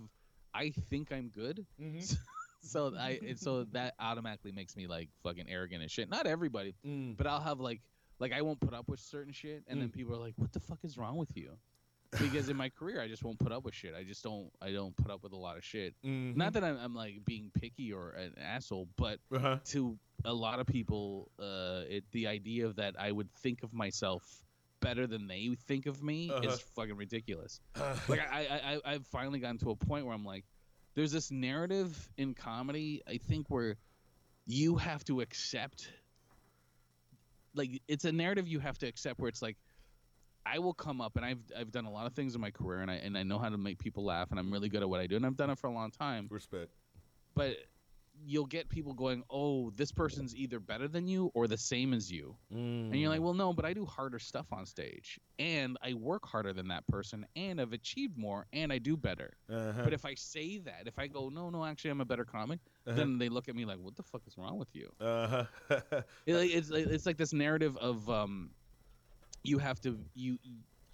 I 0.55 0.71
think 0.71 1.13
I'm 1.13 1.29
good. 1.29 1.65
Mhm. 1.81 2.17
So 2.63 2.93
I 2.99 3.35
so 3.37 3.65
that 3.73 3.95
automatically 4.01 4.51
makes 4.51 4.77
me 4.77 4.89
like 4.89 5.09
fucking 5.23 5.47
arrogant 5.49 5.83
and 5.83 5.91
shit. 5.91 6.09
Not 6.11 6.27
everybody, 6.27 6.75
Mm. 6.85 7.17
but 7.17 7.27
I'll 7.29 7.41
have 7.41 7.61
like 7.61 7.81
like 8.19 8.33
I 8.33 8.43
won't 8.43 8.61
put 8.61 8.75
up 8.75 8.89
with 8.89 9.01
certain 9.01 9.33
shit, 9.33 9.65
and 9.67 9.81
then 9.81 9.91
people 9.91 10.15
are 10.15 10.19
like, 10.19 10.35
"What 10.37 10.53
the 10.53 10.61
fuck 10.61 10.79
is 10.85 10.97
wrong 10.97 11.17
with 11.17 11.37
you?" 11.37 11.57
Because 12.19 12.49
in 12.49 12.57
my 12.57 12.69
career, 12.71 13.01
I 13.03 13.09
just 13.09 13.25
won't 13.25 13.39
put 13.39 13.53
up 13.53 13.65
with 13.65 13.75
shit. 13.75 13.93
I 13.95 14.05
just 14.05 14.23
don't. 14.23 14.51
I 14.63 14.73
don't 14.73 14.97
put 14.97 15.11
up 15.11 15.23
with 15.23 15.33
a 15.33 15.37
lot 15.37 15.57
of 15.57 15.65
shit. 15.65 15.95
Mhm. 16.05 16.37
Not 16.37 16.53
that 16.55 16.65
I'm, 16.65 16.79
I'm 16.79 16.95
like 16.95 17.25
being 17.25 17.51
picky 17.53 17.93
or 17.93 18.11
an 18.13 18.35
asshole, 18.39 18.89
but 18.97 19.19
Uh-huh. 19.33 19.59
to 19.67 19.99
a 20.25 20.33
lot 20.33 20.61
of 20.61 20.67
people, 20.67 21.31
uh, 21.39 21.83
it 21.89 22.05
the 22.13 22.27
idea 22.29 22.67
of 22.67 22.77
that 22.77 22.95
I 22.99 23.13
would 23.13 23.31
think 23.35 23.63
of 23.63 23.75
myself 23.75 24.45
better 24.81 25.07
than 25.07 25.27
they 25.27 25.55
think 25.67 25.87
of 25.87 26.03
me 26.03 26.31
Uh-huh. 26.31 26.49
is 26.49 26.61
fucking 26.61 26.97
ridiculous. 26.97 27.61
like 28.09 28.21
I, 28.21 28.47
I, 28.47 28.73
I, 28.75 28.95
I've 28.95 29.07
finally 29.09 29.41
gotten 29.41 29.59
to 29.59 29.71
a 29.71 29.77
point 29.77 30.07
where 30.07 30.15
I'm 30.15 30.25
like, 30.25 30.45
there's 30.95 31.13
this 31.13 31.31
narrative 31.31 32.09
in 32.17 32.35
comedy. 32.35 33.03
I 33.07 33.19
think 33.19 33.51
where 33.51 33.77
you 34.47 34.77
have 34.77 35.05
to 35.07 35.21
accept, 35.21 35.93
like, 37.57 37.83
it's 37.89 38.05
a 38.05 38.13
narrative 38.13 38.47
you 38.47 38.61
have 38.61 38.79
to 38.79 38.87
accept 38.87 39.19
where 39.19 39.29
it's 39.29 39.43
like, 39.43 39.57
I 40.47 40.61
will 40.61 40.75
come 40.75 41.01
up 41.01 41.17
and 41.17 41.25
I've 41.25 41.41
I've 41.59 41.73
done 41.73 41.87
a 41.87 41.91
lot 41.91 42.07
of 42.07 42.13
things 42.13 42.37
in 42.37 42.41
my 42.41 42.53
career 42.53 42.79
and 42.79 42.89
I 42.89 42.95
and 42.95 43.19
I 43.19 43.25
know 43.25 43.39
how 43.39 43.49
to 43.49 43.59
make 43.59 43.81
people 43.81 44.05
laugh 44.05 44.31
and 44.31 44.39
I'm 44.39 44.53
really 44.53 44.69
good 44.69 44.81
at 44.81 44.89
what 44.89 45.01
I 45.01 45.09
do 45.09 45.17
and 45.17 45.27
I've 45.27 45.37
done 45.37 45.51
it 45.51 45.59
for 45.59 45.67
a 45.67 45.73
long 45.73 45.91
time 45.91 46.29
Respect. 46.31 46.71
but 47.35 47.57
you'll 48.25 48.47
get 48.47 48.69
people 48.69 48.95
going, 48.95 49.23
"Oh, 49.31 49.71
this 49.71 49.93
person's 49.93 50.35
either 50.35 50.61
better 50.61 50.89
than 50.89 51.07
you 51.09 51.31
or 51.35 51.47
the 51.47 51.59
same 51.59 51.93
as 51.95 52.11
you," 52.11 52.39
and 52.51 52.95
you're 52.97 53.09
Mm. 53.09 53.15
like, 53.15 53.21
"Well, 53.21 53.35
no, 53.35 53.53
but 53.53 53.65
I 53.65 53.75
do 53.75 53.85
harder 53.85 54.19
stuff 54.19 54.53
on 54.53 54.67
stage, 54.67 55.19
and 55.39 55.77
I 55.83 55.95
work 55.95 56.27
harder 56.27 56.53
than 56.53 56.69
that 56.69 56.87
person, 56.89 57.27
and 57.37 57.61
I've 57.61 57.73
achieved 57.73 58.17
more, 58.17 58.47
and 58.53 58.73
I 58.73 58.79
do 58.79 58.97
better." 58.97 59.31
Uh-huh. 59.49 59.85
But 59.85 59.93
if 59.93 60.05
I 60.05 60.15
say 60.15 60.59
that, 60.59 60.87
if 60.87 60.99
I 60.99 61.07
go, 61.09 61.29
"No, 61.29 61.51
no, 61.51 61.65
actually, 61.65 61.91
I'm 61.91 62.01
a 62.01 62.05
better 62.05 62.25
comic," 62.25 62.61
Uh-huh. 62.87 62.97
then 62.97 63.19
they 63.19 63.29
look 63.29 63.49
at 63.49 63.55
me 63.55 63.65
like, 63.65 63.79
"What 63.79 63.97
the 63.97 64.03
fuck 64.03 64.23
is 64.27 64.37
wrong 64.39 64.59
with 64.59 64.75
you?" 64.75 64.89
uh-huh. 65.01 65.47
It- 66.27 66.35
it's 66.55 66.71
like- 66.71 66.87
it's 66.87 67.07
like 67.07 67.17
this 67.19 67.33
narrative 67.33 67.77
of 67.79 68.09
um, 68.09 68.55
you 69.45 69.59
have 69.59 69.81
to 69.83 69.99
you, 70.15 70.39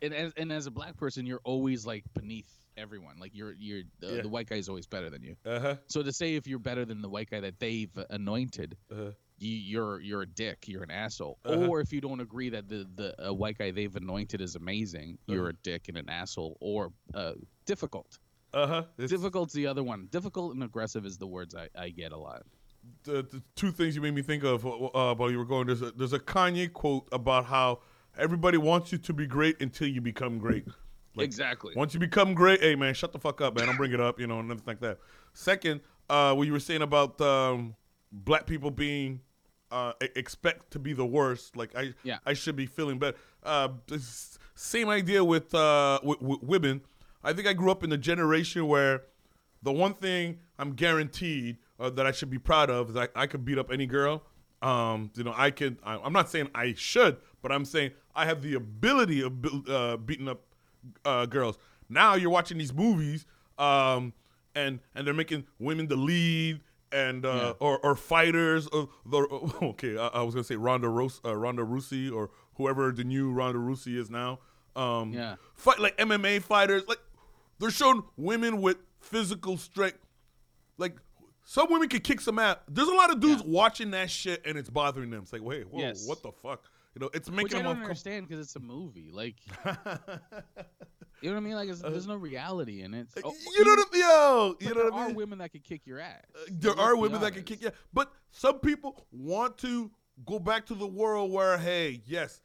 and 0.02 0.12
as 0.14 0.32
and 0.36 0.52
as 0.52 0.66
a 0.66 0.70
black 0.70 0.96
person, 0.96 1.26
you're 1.26 1.40
always 1.44 1.86
like 1.86 2.04
beneath 2.14 2.50
everyone. 2.76 3.18
Like 3.18 3.32
you're 3.34 3.54
you're 3.58 3.82
the, 4.00 4.16
Yeah. 4.16 4.22
the 4.22 4.28
white 4.28 4.48
guy 4.48 4.56
is 4.56 4.68
always 4.68 4.86
better 4.86 5.08
than 5.10 5.22
you. 5.22 5.36
uh-huh. 5.46 5.76
So 5.86 6.02
to 6.02 6.12
say 6.12 6.34
if 6.34 6.46
you're 6.46 6.58
better 6.58 6.84
than 6.84 7.02
the 7.02 7.08
white 7.08 7.30
guy 7.30 7.40
that 7.40 7.58
they've 7.58 7.90
anointed, 8.10 8.76
Uh-huh. 8.90 9.10
you, 9.38 9.50
you're 9.56 10.00
you're 10.00 10.22
a 10.22 10.26
dick, 10.26 10.66
you're 10.68 10.82
an 10.82 10.90
asshole. 10.90 11.38
Uh-huh. 11.44 11.66
Or 11.66 11.80
if 11.80 11.92
you 11.92 12.00
don't 12.00 12.20
agree 12.20 12.48
that 12.50 12.68
the 12.68 12.86
the 12.94 13.32
white 13.32 13.58
guy 13.58 13.70
they've 13.70 13.94
anointed 13.94 14.40
is 14.40 14.56
amazing, 14.56 15.18
you're 15.26 15.48
a 15.50 15.54
dick 15.62 15.88
and 15.88 15.96
an 15.98 16.08
asshole. 16.08 16.56
Or 16.60 16.92
uh, 17.14 17.32
difficult. 17.66 18.18
Uh-huh. 18.54 18.84
Difficult's 18.98 19.54
the 19.54 19.66
other 19.66 19.82
one. 19.82 20.08
Difficult 20.10 20.54
and 20.54 20.62
aggressive 20.62 21.06
is 21.06 21.16
the 21.16 21.26
words 21.26 21.54
I, 21.54 21.68
I 21.74 21.88
get 21.90 22.12
a 22.12 22.18
lot. 22.18 22.42
the, 23.04 23.22
the 23.22 23.42
two 23.56 23.70
things 23.70 23.94
you 23.96 24.02
made 24.02 24.14
me 24.14 24.20
think 24.22 24.44
of 24.44 24.66
uh, 24.66 25.14
while 25.14 25.30
you 25.30 25.38
were 25.38 25.44
going. 25.46 25.66
There's 25.68 25.80
a, 25.82 25.90
there's 25.92 26.12
a 26.12 26.18
Kanye 26.18 26.70
quote 26.72 27.08
about 27.12 27.44
how 27.46 27.80
everybody 28.18 28.58
wants 28.58 28.92
you 28.92 28.98
to 28.98 29.12
be 29.12 29.26
great 29.26 29.60
until 29.60 29.88
you 29.88 30.00
become 30.00 30.38
great. 30.38 30.66
Like, 31.14 31.24
exactly. 31.26 31.74
Once 31.76 31.92
you 31.94 32.00
become 32.00 32.34
great, 32.34 32.60
hey 32.60 32.74
man, 32.74 32.94
shut 32.94 33.12
the 33.12 33.18
fuck 33.18 33.40
up, 33.40 33.56
man. 33.56 33.66
Don't 33.66 33.76
bring 33.76 33.92
it 33.92 34.00
up, 34.00 34.18
you 34.18 34.26
know, 34.26 34.38
and 34.40 34.48
nothing 34.48 34.64
like 34.66 34.80
that. 34.80 34.98
Second, 35.34 35.80
uh, 36.08 36.34
what 36.34 36.46
you 36.46 36.52
were 36.52 36.60
saying 36.60 36.82
about 36.82 37.20
um, 37.20 37.74
black 38.10 38.46
people 38.46 38.70
being 38.70 39.20
uh, 39.70 39.92
expect 40.00 40.70
to 40.72 40.78
be 40.78 40.92
the 40.92 41.04
worst. 41.04 41.56
Like 41.56 41.76
I, 41.76 41.94
Yeah. 42.02 42.18
I 42.26 42.34
should 42.34 42.56
be 42.56 42.66
feeling 42.66 42.98
better. 42.98 43.16
Uh, 43.42 43.68
same 44.54 44.88
idea 44.88 45.24
with, 45.24 45.54
uh, 45.54 46.00
with, 46.02 46.20
with 46.22 46.42
women. 46.42 46.82
I 47.24 47.32
think 47.32 47.46
I 47.46 47.52
grew 47.52 47.70
up 47.70 47.82
in 47.84 47.92
a 47.92 47.98
generation 47.98 48.66
where 48.66 49.02
the 49.62 49.72
one 49.72 49.94
thing 49.94 50.40
I'm 50.58 50.72
guaranteed 50.74 51.58
uh, 51.78 51.90
that 51.90 52.06
I 52.06 52.12
should 52.12 52.30
be 52.30 52.38
proud 52.38 52.70
of 52.70 52.90
is 52.90 52.96
I, 52.96 53.08
I 53.14 53.26
could 53.26 53.44
beat 53.44 53.58
up 53.58 53.70
any 53.70 53.86
girl. 53.86 54.22
Um, 54.60 55.10
you 55.16 55.24
know, 55.24 55.34
I 55.36 55.50
could. 55.50 55.78
I, 55.84 55.98
I'm 55.98 56.12
not 56.12 56.30
saying 56.30 56.48
I 56.54 56.74
should, 56.76 57.16
but 57.42 57.52
I'm 57.52 57.64
saying 57.64 57.90
I 58.14 58.24
have 58.26 58.42
the 58.42 58.54
ability 58.54 59.20
of 59.22 59.32
uh, 59.68 59.96
beating 59.98 60.28
up 60.28 60.40
uh, 61.04 61.26
girls. 61.26 61.58
Now 61.88 62.14
you're 62.14 62.30
watching 62.30 62.58
these 62.58 62.72
movies, 62.72 63.26
um, 63.58 64.12
and 64.54 64.80
and 64.94 65.06
they're 65.06 65.14
making 65.14 65.44
women 65.58 65.86
the 65.88 65.96
lead, 65.96 66.60
and 66.90 67.24
uh, 67.26 67.28
Yeah. 67.34 67.52
or 67.66 67.78
or 67.80 67.94
fighters. 67.96 68.66
Or 68.68 68.88
the 69.06 69.18
okay, 69.62 69.96
I, 69.98 70.06
I 70.08 70.22
was 70.22 70.34
gonna 70.34 70.44
say 70.44 70.56
Ronda 70.56 70.88
Rose, 70.88 71.20
uh, 71.24 71.36
Ronda 71.36 71.62
Rousey, 71.62 72.10
or 72.12 72.30
whoever 72.54 72.90
the 72.92 73.04
new 73.04 73.30
Ronda 73.32 73.58
Rousey 73.58 73.96
is 73.98 74.10
now. 74.10 74.38
Um, 74.74 75.12
Yeah. 75.12 75.36
fight 75.54 75.78
like 75.80 75.96
MMA 75.98 76.40
fighters. 76.42 76.82
Like 76.88 77.00
they're 77.58 77.70
showing 77.70 78.02
women 78.16 78.60
with 78.62 78.78
physical 79.00 79.56
strength. 79.58 79.98
Like 80.78 80.96
some 81.44 81.70
women 81.70 81.88
can 81.88 82.00
kick 82.00 82.20
some 82.20 82.38
ass. 82.38 82.56
There's 82.68 82.88
a 82.88 82.94
lot 82.94 83.10
of 83.10 83.20
dudes 83.20 83.42
Yeah. 83.44 83.50
watching 83.50 83.90
that 83.90 84.10
shit 84.10 84.42
and 84.46 84.56
it's 84.56 84.70
bothering 84.70 85.10
them. 85.10 85.22
It's 85.22 85.32
like, 85.32 85.42
wait, 85.42 85.68
whoa, 85.68 85.80
Yes. 85.80 86.08
what 86.08 86.22
the 86.22 86.32
fuck? 86.32 86.70
You 86.94 87.00
know, 87.00 87.10
it's 87.14 87.28
Which 87.30 87.36
making 87.36 87.58
I 87.58 87.62
them 87.62 87.72
don't 87.74 87.82
understand 87.82 88.28
because 88.28 88.44
it's 88.44 88.54
a 88.56 88.60
movie. 88.60 89.10
Like, 89.10 89.36
you 89.64 91.28
know 91.30 91.34
what 91.34 91.36
I 91.36 91.40
mean? 91.40 91.54
Like, 91.54 91.68
it's, 91.70 91.80
there's 91.80 92.06
no 92.06 92.16
reality 92.16 92.82
in 92.82 92.92
it. 92.94 93.08
Oh, 93.24 93.30
Uh, 93.30 93.32
you 93.56 93.64
know 93.64 93.70
what 93.76 93.88
I 93.90 93.92
mean? 93.92 94.02
Yo, 94.02 94.54
you 94.60 94.68
know 94.68 94.74
there 94.74 94.90
what 94.90 95.00
I 95.00 95.10
are 95.10 95.14
women 95.14 95.38
that 95.38 95.52
could 95.52 95.64
kick 95.64 95.86
your 95.86 96.00
ass. 96.00 96.22
Uh, 96.34 96.40
there 96.50 96.78
are 96.78 96.96
women 96.96 97.20
that 97.20 97.32
can 97.32 97.40
honest. 97.40 97.46
kick 97.46 97.62
yeah 97.62 97.70
but 97.92 98.12
some 98.30 98.58
people 98.58 99.06
want 99.10 99.56
to 99.58 99.90
go 100.26 100.38
back 100.38 100.66
to 100.66 100.74
the 100.74 100.86
world 100.86 101.32
where 101.32 101.56
hey 101.58 102.02
yes 102.06 102.40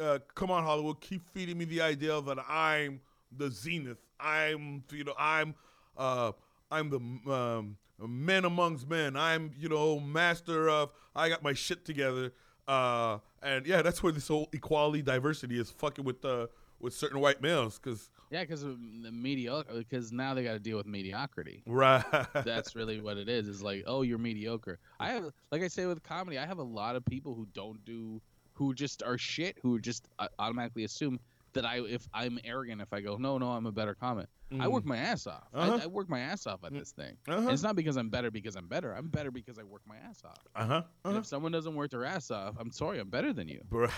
uh, 0.00 0.18
come 0.34 0.50
on 0.50 0.64
hollywood 0.64 1.00
keep 1.00 1.22
feeding 1.34 1.58
me 1.58 1.64
the 1.64 1.80
idea 1.80 2.20
that 2.22 2.38
i'm 2.48 3.00
the 3.36 3.50
zenith 3.50 3.98
i'm 4.18 4.82
you 4.92 5.04
know 5.04 5.14
i'm 5.18 5.54
uh 5.96 6.32
i'm 6.70 6.88
the 6.90 6.98
um 7.32 7.76
men 8.08 8.44
amongst 8.44 8.88
men 8.88 9.16
i'm 9.16 9.52
you 9.58 9.68
know 9.68 10.00
master 10.00 10.68
of 10.68 10.90
i 11.14 11.28
got 11.28 11.42
my 11.42 11.52
shit 11.52 11.84
together 11.84 12.32
uh 12.70 13.18
and 13.42 13.66
yeah 13.66 13.82
that's 13.82 14.02
where 14.02 14.12
this 14.12 14.28
whole 14.28 14.48
equality 14.52 15.02
diversity 15.02 15.58
is 15.58 15.70
fucking 15.70 16.04
with 16.04 16.24
uh 16.24 16.46
with 16.78 16.94
certain 16.94 17.20
white 17.20 17.42
males 17.42 17.78
because 17.78 18.10
Yeah, 18.30 18.42
because 18.42 18.62
the 18.62 19.10
mediocre. 19.12 19.74
Because 19.74 20.12
now 20.12 20.34
they 20.34 20.44
got 20.44 20.52
to 20.52 20.58
deal 20.58 20.76
with 20.76 20.86
mediocrity. 20.86 21.62
right 21.66 22.04
That's 22.32 22.74
really 22.76 23.00
what 23.00 23.16
it 23.16 23.28
is. 23.28 23.48
It's 23.48 23.60
like, 23.60 23.84
oh, 23.86 24.02
you're 24.02 24.18
mediocre. 24.18 24.78
I 24.98 25.10
have, 25.10 25.32
like 25.50 25.62
I 25.62 25.68
say 25.68 25.86
with 25.86 26.02
comedy, 26.02 26.38
I 26.38 26.46
have 26.46 26.58
a 26.58 26.62
lot 26.62 26.96
of 26.96 27.04
people 27.04 27.34
who 27.34 27.46
don't 27.54 27.84
do, 27.84 28.20
who 28.54 28.72
just 28.72 29.02
are 29.02 29.18
shit, 29.18 29.58
who 29.62 29.78
just 29.78 30.06
uh, 30.18 30.28
automatically 30.38 30.84
assume 30.84 31.18
that 31.54 31.64
I, 31.66 31.80
if 31.80 32.06
I'm 32.14 32.38
arrogant, 32.44 32.80
if 32.80 32.92
I 32.92 33.00
go, 33.00 33.16
no, 33.16 33.38
no, 33.38 33.48
I'm 33.50 33.66
a 33.66 33.72
better 33.72 33.94
comic. 33.94 34.26
I 34.58 34.66
work 34.66 34.84
my 34.84 34.96
ass 34.96 35.28
off. 35.28 35.46
Uh-huh. 35.54 35.78
I, 35.80 35.84
I 35.84 35.86
work 35.86 36.08
my 36.08 36.18
ass 36.20 36.44
off 36.46 36.64
at 36.64 36.72
this 36.72 36.90
thing. 36.90 37.16
uh-huh 37.28 37.50
it's 37.50 37.62
not 37.62 37.76
because 37.76 37.96
I'm 37.96 38.08
better 38.08 38.32
because 38.32 38.56
I'm 38.56 38.66
better. 38.66 38.92
I'm 38.92 39.06
better 39.08 39.30
because 39.30 39.58
I 39.60 39.62
work 39.62 39.82
my 39.86 39.96
ass 40.08 40.22
off. 40.24 40.38
uh-huh, 40.56 40.82
uh-huh. 41.04 41.18
if 41.18 41.26
someone 41.26 41.52
doesn't 41.52 41.74
work 41.74 41.90
their 41.92 42.04
ass 42.04 42.30
off, 42.32 42.56
I'm 42.58 42.72
sorry, 42.72 42.98
I'm 42.98 43.10
better 43.10 43.32
than 43.32 43.48
you. 43.48 43.60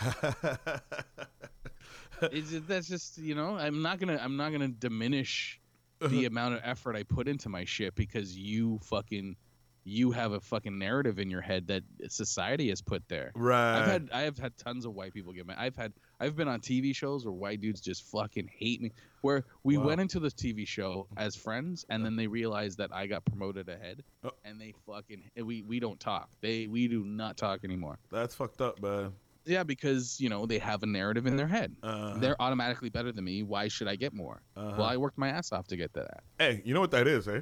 It's 2.30 2.50
just, 2.50 2.68
that's 2.68 2.86
just 2.88 3.18
you 3.18 3.34
know 3.34 3.56
I'm 3.58 3.82
not 3.82 3.98
gonna 3.98 4.16
I'm 4.22 4.36
not 4.36 4.52
gonna 4.52 4.68
diminish 4.68 5.60
Uh-huh. 6.00 6.08
the 6.08 6.26
amount 6.26 6.54
of 6.54 6.60
effort 6.64 6.94
I 6.96 7.02
put 7.02 7.26
into 7.28 7.48
my 7.48 7.64
shit 7.64 7.94
because 7.96 8.36
you 8.36 8.78
fucking 8.84 9.36
you 9.84 10.12
have 10.12 10.30
a 10.30 10.40
fucking 10.40 10.78
narrative 10.78 11.18
in 11.18 11.28
your 11.30 11.40
head 11.40 11.66
that 11.66 11.82
society 12.08 12.68
has 12.68 12.80
put 12.80 13.02
there. 13.08 13.32
right 13.34 13.80
I've 13.80 13.86
had 13.88 14.08
I 14.12 14.20
have 14.22 14.38
had 14.38 14.56
tons 14.56 14.84
of 14.86 14.94
white 14.94 15.12
people 15.12 15.32
get 15.32 15.46
mad. 15.46 15.56
I've 15.58 15.74
had 15.74 15.92
I've 16.22 16.36
been 16.36 16.46
on 16.46 16.60
TV 16.60 16.94
shows 16.94 17.24
where 17.24 17.32
white 17.32 17.60
dudes 17.60 17.80
just 17.80 18.04
fucking 18.04 18.48
hate 18.56 18.80
me. 18.80 18.92
Where 19.22 19.44
we 19.64 19.76
Wow. 19.76 19.86
went 19.86 20.00
into 20.00 20.20
this 20.20 20.32
TV 20.34 20.64
show 20.66 21.08
as 21.16 21.34
friends, 21.34 21.84
and 21.88 22.04
then 22.04 22.14
they 22.14 22.28
realized 22.28 22.78
that 22.78 22.90
I 22.94 23.08
got 23.08 23.24
promoted 23.24 23.68
ahead, 23.68 24.04
Oh. 24.22 24.30
and 24.44 24.60
they 24.60 24.72
fucking 24.86 25.24
we 25.44 25.62
we 25.62 25.80
don't 25.80 25.98
talk. 25.98 26.30
They 26.40 26.68
we 26.68 26.86
do 26.86 27.02
not 27.04 27.36
talk 27.36 27.64
anymore. 27.64 27.98
That's 28.12 28.36
fucked 28.36 28.60
up, 28.60 28.80
man. 28.80 29.12
Yeah, 29.44 29.64
because 29.64 30.20
you 30.20 30.28
know 30.28 30.46
they 30.46 30.60
have 30.60 30.84
a 30.84 30.86
narrative 30.86 31.26
in 31.26 31.34
their 31.36 31.48
head. 31.48 31.74
Uh, 31.82 32.16
They're 32.18 32.40
automatically 32.40 32.90
better 32.90 33.10
than 33.10 33.24
me. 33.24 33.42
Why 33.42 33.66
should 33.66 33.88
I 33.88 33.96
get 33.96 34.12
more? 34.14 34.40
uh-huh. 34.56 34.76
Well, 34.78 34.86
I 34.86 34.96
worked 34.96 35.18
my 35.18 35.28
ass 35.30 35.50
off 35.50 35.66
to 35.68 35.76
get 35.76 35.92
to 35.94 36.00
that. 36.02 36.22
hey, 36.38 36.62
you 36.64 36.72
know 36.74 36.80
what 36.80 36.92
that 36.92 37.08
is, 37.08 37.26
eh? 37.26 37.40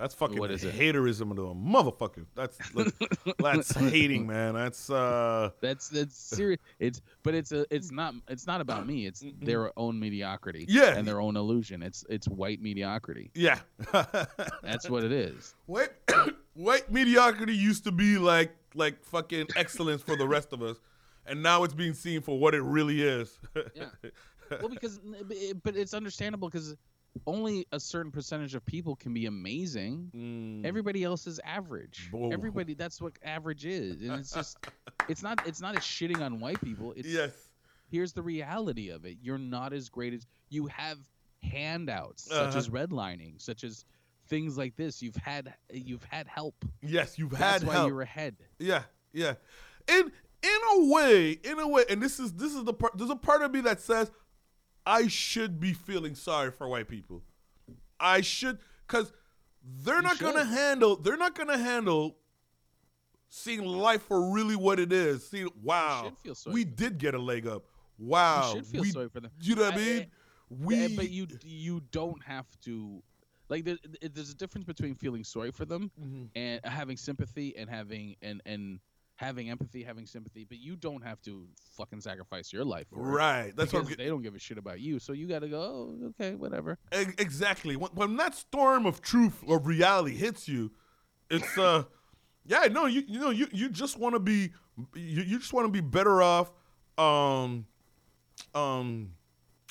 That's 0.00 0.14
fucking 0.14 0.38
What 0.38 0.50
is 0.50 0.64
it? 0.64 0.74
haterism 0.74 1.30
of 1.30 1.36
the 1.36 1.42
motherfucker. 1.42 2.24
That's 2.34 2.56
that's 3.38 3.72
hating, 3.72 4.26
man. 4.26 4.54
That's 4.54 4.88
uh 4.88 5.50
That's 5.60 5.90
that's 5.90 6.16
serious. 6.16 6.58
It's 6.78 7.02
but 7.22 7.34
it's 7.34 7.52
a 7.52 7.66
it's 7.70 7.92
not 7.92 8.14
it's 8.28 8.46
not 8.46 8.62
about 8.62 8.86
me. 8.86 9.04
It's 9.06 9.22
their 9.42 9.78
own 9.78 10.00
mediocrity. 10.00 10.64
Yeah. 10.68 10.96
and 10.96 11.06
their 11.06 11.20
own 11.20 11.36
illusion. 11.36 11.82
It's 11.82 12.04
it's 12.08 12.26
white 12.28 12.62
mediocrity. 12.62 13.30
yeah. 13.34 13.58
That's 14.62 14.88
what 14.88 15.04
it 15.04 15.12
is. 15.12 15.54
white 15.66 15.90
white 16.54 16.90
mediocrity 16.90 17.54
used 17.54 17.84
to 17.84 17.92
be 17.92 18.16
like 18.16 18.52
like 18.74 19.04
fucking 19.04 19.48
excellence 19.54 20.00
for 20.02 20.16
the 20.16 20.26
rest 20.26 20.52
of 20.54 20.62
us, 20.62 20.78
and 21.26 21.42
now 21.42 21.64
it's 21.64 21.74
being 21.74 21.92
seen 21.92 22.22
for 22.22 22.38
what 22.38 22.54
it 22.54 22.62
really 22.62 23.02
is. 23.02 23.38
Yeah. 23.74 23.86
Well, 24.50 24.68
because 24.68 24.98
but 25.62 25.76
it's 25.76 25.92
understandable 25.94 26.48
because 26.48 26.74
only 27.26 27.66
a 27.72 27.80
certain 27.80 28.12
percentage 28.12 28.54
of 28.54 28.64
people 28.64 28.94
can 28.96 29.12
be 29.12 29.26
amazing. 29.26 30.10
Mm. 30.16 30.64
Everybody 30.66 31.02
else 31.04 31.26
is 31.26 31.40
average. 31.44 32.10
Everybody 32.32 32.74
that's 32.74 33.00
what 33.00 33.12
average 33.24 33.66
is. 33.66 34.00
And 34.02 34.12
it's 34.20 34.32
just 34.32 34.58
it's 35.08 35.22
not 35.22 35.46
it's 35.46 35.60
not 35.60 35.76
a 35.76 35.80
shitting 35.80 36.20
on 36.20 36.40
white 36.40 36.60
people. 36.60 36.92
It's 36.96 37.08
yes. 37.08 37.32
here's 37.90 38.12
the 38.12 38.22
reality 38.22 38.90
of 38.90 39.04
it. 39.04 39.18
You're 39.22 39.38
not 39.38 39.72
as 39.72 39.88
great 39.88 40.14
as 40.14 40.26
you 40.48 40.66
have 40.66 40.98
handouts 41.42 42.24
such 42.24 42.36
Uh-huh. 42.48 42.58
as 42.58 42.68
redlining, 42.68 43.40
such 43.40 43.64
as 43.64 43.84
things 44.28 44.56
like 44.56 44.76
this. 44.76 45.02
You've 45.02 45.16
had 45.16 45.52
you've 45.72 46.04
had 46.04 46.26
help. 46.26 46.54
Yes, 46.82 47.18
you've 47.18 47.30
That's 47.30 47.62
had 47.62 47.64
why 47.64 47.74
help. 47.74 47.88
you're 47.88 48.02
ahead. 48.02 48.36
Yeah, 48.58 48.82
yeah. 49.12 49.34
In 49.88 50.12
in 50.42 50.58
a 50.74 50.92
way, 50.92 51.32
in 51.32 51.58
a 51.58 51.68
way, 51.68 51.84
and 51.90 52.00
this 52.00 52.18
is 52.20 52.32
this 52.34 52.54
is 52.54 52.64
the 52.64 52.72
part. 52.72 52.96
There's 52.96 53.10
a 53.10 53.16
part 53.16 53.42
of 53.42 53.50
me 53.52 53.60
that 53.62 53.80
says 53.80 54.10
I 54.86 55.08
should 55.08 55.60
be 55.60 55.72
feeling 55.72 56.14
sorry 56.14 56.50
for 56.50 56.68
white 56.68 56.88
people. 56.88 57.22
I 57.98 58.20
should, 58.22 58.58
cause 58.86 59.12
they're 59.62 59.96
You 59.96 60.02
not 60.02 60.18
gonna 60.18 60.44
handle. 60.44 60.96
They're 60.96 61.16
not 61.18 61.34
gonna 61.34 61.58
handle 61.58 62.16
seeing 63.28 63.64
life 63.64 64.02
for 64.02 64.30
really 64.32 64.56
what 64.56 64.80
it 64.80 64.92
is. 64.92 65.28
See, 65.28 65.46
wow, 65.62 66.12
we 66.46 66.64
did 66.64 66.98
get 66.98 67.14
a 67.14 67.18
leg 67.18 67.46
up. 67.46 67.64
Wow, 67.98 68.52
you 68.54 68.56
should 68.56 68.66
feel 68.66 68.80
we, 68.82 68.90
sorry 68.90 69.08
for 69.10 69.20
them. 69.20 69.30
You 69.40 69.54
know 69.56 69.62
what 69.62 69.74
I 69.74 69.76
I- 69.76 69.78
mean? 69.84 70.06
We, 70.48 70.74
Yeah, 70.76 70.88
but 70.96 71.10
you 71.10 71.28
you 71.44 71.80
don't 71.92 72.20
have 72.24 72.46
to 72.62 73.02
like 73.48 73.64
there, 73.64 73.76
there's 74.02 74.30
a 74.30 74.34
difference 74.34 74.64
between 74.64 74.94
feeling 74.96 75.22
sorry 75.24 75.52
for 75.52 75.64
them 75.64 75.90
Mhm. 76.00 76.28
and 76.34 76.60
having 76.64 76.96
sympathy 76.96 77.56
and 77.56 77.68
having 77.70 78.16
and 78.22 78.40
and 78.46 78.80
having 79.20 79.50
empathy, 79.50 79.82
having 79.82 80.06
sympathy, 80.06 80.44
but 80.48 80.58
you 80.58 80.74
don't 80.76 81.04
have 81.04 81.20
to 81.20 81.46
fucking 81.76 82.00
sacrifice 82.00 82.54
your 82.54 82.64
life 82.64 82.86
for 82.88 82.98
it. 83.00 83.02
right. 83.02 83.52
That's 83.54 83.70
what 83.70 83.80
I'm 83.80 83.84
because 83.84 83.96
getting. 83.96 84.06
they 84.06 84.10
don't 84.10 84.22
give 84.22 84.34
a 84.34 84.38
shit 84.38 84.56
about 84.56 84.80
you. 84.80 84.98
So 84.98 85.12
you 85.12 85.26
got 85.28 85.40
to 85.40 85.48
go, 85.48 85.60
oh, 85.60 86.06
okay, 86.18 86.34
whatever. 86.36 86.78
Exactly. 86.90 87.76
When, 87.76 87.90
when 87.92 88.16
that 88.16 88.34
storm 88.34 88.86
of 88.86 89.02
truth 89.02 89.44
or 89.46 89.58
reality 89.60 90.16
hits 90.16 90.48
you, 90.48 90.70
it's 91.30 91.58
uh, 91.58 91.84
yeah, 92.46 92.66
no, 92.70 92.86
you 92.86 93.02
you 93.06 93.20
know 93.20 93.28
you 93.30 93.46
you 93.52 93.68
just 93.68 93.98
want 93.98 94.14
to 94.14 94.18
be 94.20 94.52
you, 94.94 95.22
you 95.22 95.38
just 95.38 95.52
want 95.52 95.66
to 95.66 95.70
be 95.70 95.82
better 95.82 96.22
off. 96.22 96.50
Um, 96.96 97.66
um, 98.54 99.10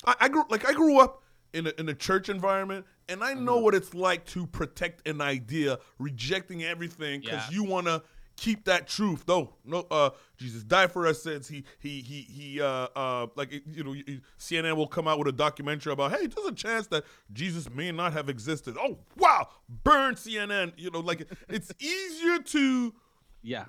I, 0.06 0.14
I 0.20 0.28
grew 0.28 0.44
like 0.48 0.66
I 0.68 0.72
grew 0.72 1.00
up 1.00 1.22
in 1.52 1.66
a, 1.66 1.72
in 1.78 1.88
a 1.88 1.94
church 1.94 2.28
environment, 2.28 2.86
and 3.08 3.22
I 3.24 3.34
know 3.34 3.58
what 3.58 3.74
it's 3.74 3.94
like 3.94 4.24
to 4.26 4.46
protect 4.46 5.06
an 5.08 5.20
idea, 5.20 5.78
rejecting 5.98 6.62
everything 6.62 7.20
because 7.20 7.50
Yeah. 7.50 7.56
you 7.56 7.64
want 7.64 7.86
to 7.88 8.02
keep 8.40 8.64
that 8.64 8.88
truth. 8.88 9.24
No, 9.28 9.52
no, 9.64 9.86
uh, 9.90 10.10
Jesus 10.38 10.64
died 10.64 10.90
for 10.90 11.06
us 11.06 11.22
sins. 11.22 11.46
He 11.46 11.62
he 11.78 12.00
he 12.00 12.22
he 12.22 12.60
uh 12.60 12.88
uh 12.96 13.26
like 13.36 13.52
you 13.52 13.84
know 13.84 13.94
CNN 14.38 14.76
will 14.76 14.86
come 14.86 15.06
out 15.06 15.18
with 15.18 15.28
a 15.28 15.32
documentary 15.32 15.92
about 15.92 16.12
hey, 16.12 16.26
there's 16.26 16.46
a 16.46 16.52
chance 16.54 16.86
that 16.88 17.04
Jesus 17.32 17.68
may 17.70 17.92
not 17.92 18.14
have 18.14 18.28
existed. 18.30 18.76
Oh 18.80 18.98
wow, 19.16 19.48
burn 19.68 20.14
CNN. 20.14 20.72
You 20.76 20.90
know, 20.90 21.00
like 21.00 21.28
it's 21.48 21.70
easier 21.78 22.38
to 22.38 22.94
Yeah. 23.42 23.66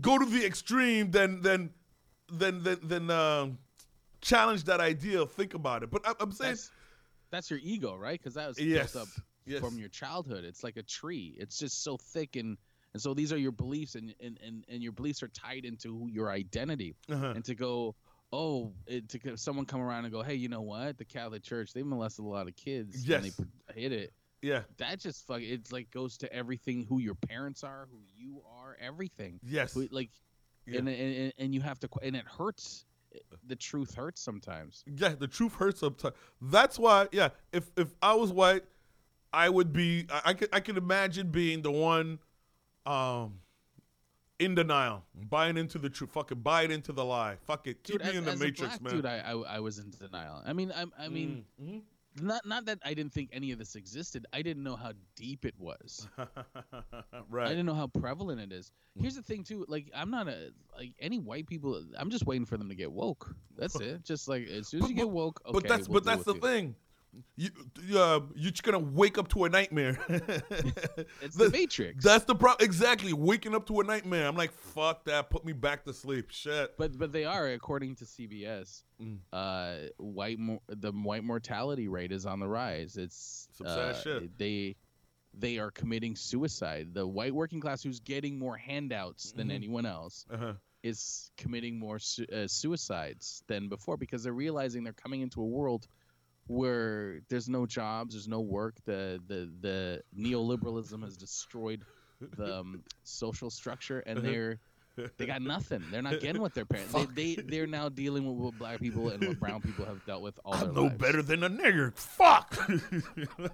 go 0.00 0.18
to 0.18 0.24
the 0.24 0.46
extreme 0.46 1.10
than 1.10 1.42
than 1.42 1.70
than 2.32 2.62
than, 2.62 2.78
than 2.86 3.10
um, 3.10 3.58
challenge 4.20 4.64
that 4.64 4.80
idea. 4.80 5.26
Think 5.26 5.54
about 5.54 5.82
it. 5.82 5.90
But 5.90 6.06
I, 6.06 6.12
I'm 6.20 6.30
saying 6.30 6.52
That's 6.52 6.70
that's 7.30 7.50
your 7.50 7.58
ego, 7.60 7.96
right? 7.96 8.18
Because 8.20 8.34
that 8.34 8.46
was 8.46 8.60
yes, 8.60 8.92
built 8.92 9.08
up 9.08 9.08
yes. 9.46 9.60
from 9.60 9.78
your 9.78 9.88
childhood. 9.88 10.44
It's 10.44 10.62
like 10.62 10.76
a 10.76 10.82
tree. 10.84 11.34
It's 11.38 11.58
just 11.58 11.82
so 11.82 11.96
thick 11.96 12.36
and 12.36 12.56
and 12.94 13.02
so 13.02 13.12
these 13.12 13.32
are 13.32 13.36
your 13.36 13.52
beliefs 13.52 13.94
and 13.96 14.14
and 14.20 14.38
and, 14.44 14.64
and 14.68 14.82
your 14.82 14.92
beliefs 14.92 15.22
are 15.22 15.28
tied 15.28 15.64
into 15.66 16.08
your 16.10 16.30
identity. 16.30 16.94
uh-huh. 17.10 17.32
And 17.36 17.44
to 17.44 17.54
go, 17.54 17.94
oh, 18.32 18.72
it, 18.86 19.08
to 19.10 19.36
someone 19.36 19.66
come 19.66 19.80
around 19.82 20.04
and 20.06 20.12
go, 20.12 20.22
hey, 20.22 20.34
you 20.34 20.48
know 20.48 20.62
what? 20.62 20.96
The 20.98 21.04
Catholic 21.04 21.42
Church 21.42 21.72
they 21.72 21.82
molested 21.82 22.24
a 22.24 22.28
lot 22.28 22.48
of 22.48 22.56
kids. 22.56 22.96
And 22.96 23.22
they 23.24 23.28
Yes. 23.28 23.40
hit 23.74 23.92
it. 23.92 24.12
yeah, 24.42 24.62
That 24.78 24.98
just 25.00 25.26
fuck. 25.26 25.40
It's 25.42 25.72
like 25.72 25.90
goes 25.90 26.16
to 26.18 26.32
everything. 26.32 26.86
Who 26.88 26.98
your 27.00 27.14
parents 27.14 27.62
are, 27.64 27.86
who 27.90 27.98
you 28.16 28.42
are, 28.58 28.76
everything. 28.80 29.40
yes, 29.42 29.74
Who, 29.74 29.86
like, 29.90 30.10
Yeah. 30.66 30.78
and, 30.78 30.88
and 30.88 31.32
and 31.38 31.54
you 31.54 31.60
have 31.60 31.78
to, 31.80 31.88
and 32.02 32.16
it 32.16 32.24
hurts. 32.26 32.86
The 33.46 33.54
truth 33.54 33.94
hurts 33.94 34.20
sometimes. 34.20 34.82
yeah. 34.86 35.14
The 35.16 35.28
truth 35.28 35.54
hurts 35.54 35.78
sometimes. 35.80 36.16
That's 36.42 36.78
why, 36.80 37.06
yeah. 37.12 37.28
If 37.52 37.70
if 37.76 37.94
I 38.02 38.14
was 38.14 38.32
white, 38.32 38.64
I 39.32 39.48
would 39.48 39.72
be. 39.72 40.06
I, 40.10 40.20
I 40.30 40.34
could 40.34 40.48
I 40.52 40.60
could 40.60 40.76
imagine 40.76 41.30
being 41.30 41.62
the 41.62 41.70
one, 41.70 42.18
um, 42.86 43.34
in 44.38 44.54
denial, 44.54 45.04
buying 45.14 45.56
into 45.56 45.78
the 45.78 45.88
truth. 45.90 46.10
Fucking 46.12 46.40
buy 46.40 46.62
it 46.64 46.70
into 46.70 46.92
the 46.92 47.04
lie. 47.04 47.36
Fuck 47.46 47.66
it. 47.66 47.82
Keep 47.84 47.98
Dude, 47.98 48.02
me 48.02 48.08
as, 48.10 48.16
in 48.16 48.24
the 48.24 48.36
matrix, 48.36 48.60
a 48.60 48.64
black 48.66 48.82
man. 48.82 48.94
dude, 48.94 49.06
I, 49.06 49.18
I 49.18 49.32
I 49.56 49.60
was 49.60 49.78
in 49.78 49.90
denial. 49.90 50.42
I 50.44 50.52
mean, 50.52 50.72
I 50.74 50.84
I 50.98 51.08
mean, 51.08 51.44
Mm, 51.62 51.82
not 52.20 52.44
not 52.46 52.64
that 52.66 52.78
I 52.84 52.94
didn't 52.94 53.12
think 53.12 53.30
any 53.32 53.52
of 53.52 53.58
this 53.58 53.74
existed. 53.76 54.26
I 54.32 54.42
didn't 54.42 54.62
know 54.64 54.76
how 54.76 54.92
deep 55.16 55.44
it 55.44 55.54
was. 55.58 56.08
Right. 57.30 57.46
I 57.46 57.50
didn't 57.50 57.66
know 57.66 57.74
how 57.74 57.86
prevalent 57.88 58.40
it 58.40 58.52
is. 58.52 58.70
Here's 59.00 59.14
the 59.16 59.22
thing 59.22 59.42
too, 59.44 59.64
like 59.68 59.90
I'm 59.94 60.10
not 60.10 60.28
a 60.28 60.50
like 60.76 60.92
any 61.00 61.18
white 61.18 61.46
people. 61.46 61.82
I'm 61.98 62.10
just 62.10 62.26
waiting 62.26 62.44
for 62.44 62.56
them 62.56 62.68
to 62.68 62.74
get 62.74 62.92
woke. 62.92 63.34
That's 63.56 63.74
it. 63.80 64.04
Just 64.04 64.28
like 64.28 64.46
as 64.48 64.68
soon 64.68 64.80
as 64.80 64.82
but- 64.84 64.90
you 64.90 64.96
get 64.96 65.08
woke, 65.10 65.40
okay. 65.46 65.52
but 65.52 65.68
that's 65.68 65.88
we'll 65.88 66.00
but 66.00 66.04
that's 66.04 66.24
the 66.24 66.34
you. 66.34 66.40
thing. 66.40 66.74
You, 67.36 67.50
uh, 67.98 68.20
you're 68.34 68.50
just 68.50 68.62
gonna 68.62 68.78
wake 68.78 69.18
up 69.18 69.28
to 69.28 69.44
a 69.44 69.48
nightmare. 69.48 69.98
It's 71.22 71.36
the 71.36 71.50
Matrix. 71.50 72.04
That's 72.04 72.24
the 72.24 72.34
problem. 72.34 72.64
Exactly, 72.64 73.12
waking 73.12 73.54
up 73.54 73.66
to 73.68 73.80
a 73.80 73.84
nightmare. 73.84 74.26
I'm 74.26 74.36
like, 74.36 74.52
fuck 74.52 75.04
that. 75.04 75.30
Put 75.30 75.44
me 75.44 75.52
back 75.52 75.84
to 75.84 75.92
sleep. 75.92 76.30
Shit. 76.30 76.76
But 76.78 76.96
but 76.98 77.12
they 77.12 77.24
are, 77.24 77.48
according 77.48 77.96
to 77.96 78.04
CBS, 78.04 78.82
Mm. 79.02 79.18
uh, 79.32 79.88
white 79.96 80.38
mo- 80.38 80.62
the 80.68 80.92
white 80.92 81.24
mortality 81.24 81.88
rate 81.88 82.12
is 82.12 82.26
on 82.26 82.38
the 82.38 82.46
rise. 82.46 82.96
It's 82.96 83.48
Some 83.58 83.66
sad 83.66 83.78
uh, 83.78 83.94
shit. 83.94 84.38
They 84.38 84.76
they 85.36 85.58
are 85.58 85.70
committing 85.72 86.14
suicide. 86.14 86.94
The 86.94 87.04
white 87.06 87.34
working 87.34 87.60
class, 87.60 87.82
who's 87.82 87.98
getting 87.98 88.38
more 88.38 88.56
handouts 88.56 89.32
than 89.32 89.48
Mhm. 89.48 89.54
anyone 89.54 89.84
else, 89.86 90.26
Uh 90.30 90.36
huh. 90.36 90.52
is 90.84 91.30
committing 91.36 91.76
more 91.78 91.98
su- 91.98 92.26
uh, 92.32 92.46
suicides 92.46 93.42
than 93.48 93.68
before 93.68 93.96
because 93.96 94.22
they're 94.22 94.32
realizing 94.32 94.84
they're 94.84 94.92
coming 94.92 95.22
into 95.22 95.40
a 95.42 95.46
world 95.46 95.88
where 96.46 97.20
there's 97.28 97.48
no 97.48 97.66
jobs, 97.66 98.14
there's 98.14 98.28
no 98.28 98.40
work. 98.40 98.76
The 98.84 99.20
the 99.26 99.50
the 99.60 100.02
neoliberalism 100.16 101.02
has 101.04 101.16
destroyed 101.16 101.84
the 102.36 102.56
um, 102.60 102.82
social 103.04 103.50
structure, 103.50 104.00
and 104.00 104.22
Uh-huh. 104.22 104.24
they're 104.24 104.58
they 105.16 105.26
got 105.26 105.42
nothing. 105.42 105.82
They're 105.90 106.02
not 106.02 106.20
getting 106.20 106.40
what 106.40 106.54
their 106.54 106.64
parents. 106.64 106.92
They, 106.92 107.04
Fuck. 107.04 107.14
they 107.14 107.34
they're 107.36 107.66
now 107.66 107.88
dealing 107.88 108.24
with 108.26 108.36
what 108.36 108.58
black 108.58 108.80
people 108.80 109.08
and 109.08 109.26
what 109.26 109.40
brown 109.40 109.60
people 109.60 109.84
have 109.84 110.04
dealt 110.06 110.22
with 110.22 110.38
all 110.44 110.52
their 110.54 110.68
I'm 110.68 110.74
no 110.74 110.82
lives. 110.84 110.96
better 110.98 111.22
than 111.22 111.42
a 111.44 111.50
nigger. 111.50 111.96
Fuck. 111.96 112.56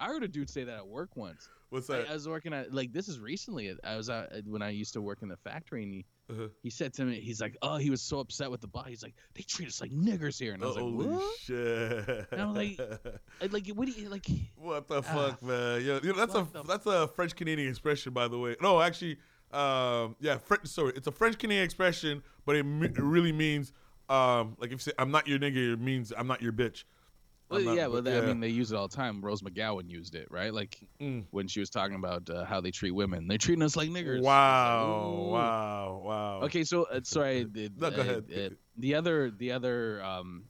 I 0.00 0.06
heard 0.06 0.22
a 0.22 0.28
dude 0.28 0.50
say 0.50 0.64
that 0.64 0.76
at 0.76 0.86
work 0.86 1.16
once. 1.16 1.48
What's 1.70 1.86
that? 1.86 2.08
I 2.10 2.12
was 2.12 2.28
working 2.28 2.52
at 2.52 2.72
like 2.74 2.92
this 2.92 3.08
is 3.08 3.18
recently. 3.20 3.74
I 3.84 3.96
was 3.96 4.10
out 4.10 4.28
when 4.46 4.60
I 4.62 4.70
used 4.70 4.92
to 4.94 5.00
work 5.00 5.22
in 5.22 5.28
the 5.28 5.36
factory, 5.38 5.84
and 5.84 5.92
he 5.92 6.04
Uh-huh. 6.30 6.48
he 6.62 6.68
said 6.70 6.92
to 6.94 7.04
me, 7.04 7.20
he's 7.20 7.40
like, 7.40 7.56
oh, 7.62 7.76
he 7.76 7.88
was 7.88 8.02
so 8.02 8.18
upset 8.20 8.50
with 8.50 8.60
the 8.60 8.66
boss. 8.66 8.88
He's 8.88 9.02
like, 9.02 9.14
they 9.34 9.42
treat 9.42 9.68
us 9.68 9.80
like 9.80 9.90
niggers 9.90 10.38
here, 10.38 10.52
and 10.52 10.62
I 10.62 10.66
was 10.66 10.76
like, 10.76 10.84
Holy 10.84 11.06
what? 11.06 11.38
shit. 11.40 12.26
And 12.30 12.40
I'm 12.42 12.54
like, 12.54 12.78
like 13.52 13.66
what 13.68 13.86
do 13.88 13.92
you 13.92 14.08
like? 14.10 14.26
What 14.56 14.86
the 14.88 14.98
Ah, 14.98 15.00
fuck, 15.02 15.42
man? 15.42 15.82
Yeah, 15.84 16.00
you 16.02 16.12
know, 16.12 16.18
that's 16.18 16.34
a 16.34 16.46
the- 16.52 16.62
that's 16.64 16.84
a 16.86 17.08
French 17.08 17.34
Canadian 17.34 17.70
expression, 17.70 18.12
by 18.12 18.28
the 18.28 18.38
way. 18.38 18.56
No, 18.60 18.80
actually, 18.82 19.16
um, 19.52 20.16
yeah, 20.20 20.38
French. 20.38 20.66
Sorry, 20.66 20.92
it's 20.96 21.06
a 21.06 21.12
French 21.12 21.38
Canadian 21.38 21.64
expression, 21.64 22.22
but 22.46 22.56
it, 22.56 22.62
me- 22.64 22.86
it 22.86 22.98
really 22.98 23.32
means 23.32 23.72
um, 24.08 24.56
like 24.58 24.68
if 24.68 24.72
you 24.72 24.78
say 24.78 24.92
"I'm 24.98 25.10
not 25.10 25.26
your 25.28 25.38
nigga," 25.38 25.74
it 25.74 25.80
means 25.80 26.12
"I'm 26.16 26.26
not 26.26 26.40
your 26.42 26.52
bitch." 26.52 26.84
Well, 27.50 27.60
not- 27.60 27.76
yeah, 27.76 27.86
well, 27.86 28.00
but 28.00 28.14
I 28.14 28.20
mean, 28.22 28.40
they 28.40 28.48
use 28.48 28.72
it 28.72 28.76
all 28.76 28.88
the 28.88 28.96
time. 28.96 29.20
Rose 29.20 29.42
McGowan 29.42 29.90
used 29.90 30.14
it, 30.14 30.26
right? 30.30 30.54
Like 30.54 30.78
Mm. 31.00 31.24
when 31.32 31.46
she 31.48 31.60
was 31.60 31.68
talking 31.68 31.96
about 31.96 32.30
uh, 32.30 32.44
how 32.46 32.62
they 32.62 32.70
treat 32.70 32.92
women, 32.92 33.28
they're 33.28 33.36
treating 33.36 33.62
us 33.62 33.76
like 33.76 33.90
niggers. 33.90 34.16
Like, 34.16 34.24
Wow, 34.24 35.28
wow, 35.30 36.02
wow. 36.02 36.40
Okay, 36.44 36.64
so 36.64 36.84
uh, 36.84 37.00
sorry. 37.04 37.44
The, 37.44 37.70
No, 37.76 37.90
go 37.90 37.96
uh, 37.98 38.00
ahead. 38.00 38.24
uh, 38.34 38.54
the 38.78 38.94
other, 38.94 39.30
the 39.30 39.52
other, 39.52 40.02
um, 40.02 40.44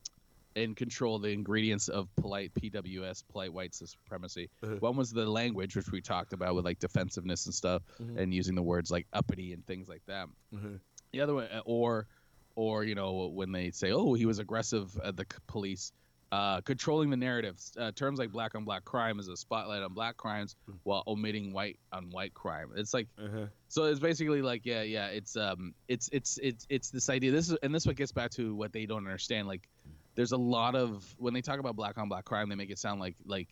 in 0.55 0.75
control 0.75 1.19
the 1.19 1.29
ingredients 1.31 1.89
of 1.89 2.09
polite 2.17 2.53
PWS, 2.55 3.23
polite 3.31 3.53
white 3.53 3.75
supremacy. 3.75 4.49
Uh-huh. 4.63 4.77
One 4.81 4.97
was 4.97 5.11
the 5.11 5.27
language, 5.27 5.77
which 5.77 5.91
we 5.91 6.01
talked 6.01 6.33
about 6.33 6.55
with 6.55 6.65
like 6.65 6.79
defensiveness 6.79 7.47
and 7.47 7.55
stuff, 7.55 7.83
Mhm. 8.01 8.19
and 8.19 8.35
using 8.35 8.55
the 8.55 8.63
words 8.63 8.91
like 8.91 9.07
uppity 9.13 9.53
and 9.53 9.67
things 9.67 9.89
like 9.89 10.03
that. 10.07 10.29
Mhm. 10.55 10.81
The 11.13 11.21
other 11.21 11.35
one, 11.35 11.45
uh, 11.53 11.63
or, 11.65 12.07
or 12.55 12.85
you 12.85 12.95
know, 12.95 13.29
when 13.29 13.53
they 13.53 13.71
say, 13.71 13.93
"Oh, 13.93 14.15
he 14.15 14.27
was 14.27 14.39
aggressive," 14.39 14.99
at 15.03 15.17
the 15.17 15.27
police. 15.47 15.93
Uh, 16.31 16.63
controlling 16.63 17.11
the 17.11 17.17
narrative. 17.17 17.59
Uh, 17.77 17.93
terms 17.93 18.19
like 18.19 18.33
black 18.33 18.55
on 18.55 18.65
black 18.65 18.87
crime 18.87 19.19
is 19.19 19.29
a 19.29 19.37
spotlight 19.37 19.83
on 19.83 19.93
black 19.93 20.17
crimes 20.17 20.57
Hmm. 20.65 20.77
while 20.85 21.03
omitting 21.07 21.53
white 21.53 21.79
on 21.93 22.09
white 22.11 22.33
crime. 22.33 22.71
It's 22.75 22.95
like 22.95 23.09
Uh-huh. 23.19 23.49
so 23.69 23.85
it's 23.85 24.01
basically 24.01 24.41
like 24.41 24.65
yeah, 24.65 24.81
yeah. 24.81 25.09
It's 25.09 25.37
um, 25.37 25.75
it's 25.89 26.09
it's 26.11 26.39
it's 26.43 26.67
it's 26.71 26.91
this 26.91 27.11
idea. 27.11 27.33
This 27.33 27.51
is 27.51 27.59
and 27.63 27.75
this 27.75 27.85
what 27.87 27.97
gets 27.97 28.13
back 28.13 28.31
to 28.33 28.55
what 28.55 28.73
they 28.73 28.87
don't 28.87 29.07
understand. 29.07 29.47
Like, 29.47 29.69
there's 30.15 30.33
a 30.33 30.37
lot 30.37 30.75
of 30.75 31.05
when 31.19 31.35
they 31.35 31.41
talk 31.41 31.59
about 31.59 31.77
black 31.77 31.99
on 31.99 32.09
black 32.09 32.25
crime, 32.25 32.49
they 32.49 32.55
make 32.55 32.71
it 32.71 32.79
sound 32.79 33.01
like 33.01 33.17
like 33.25 33.49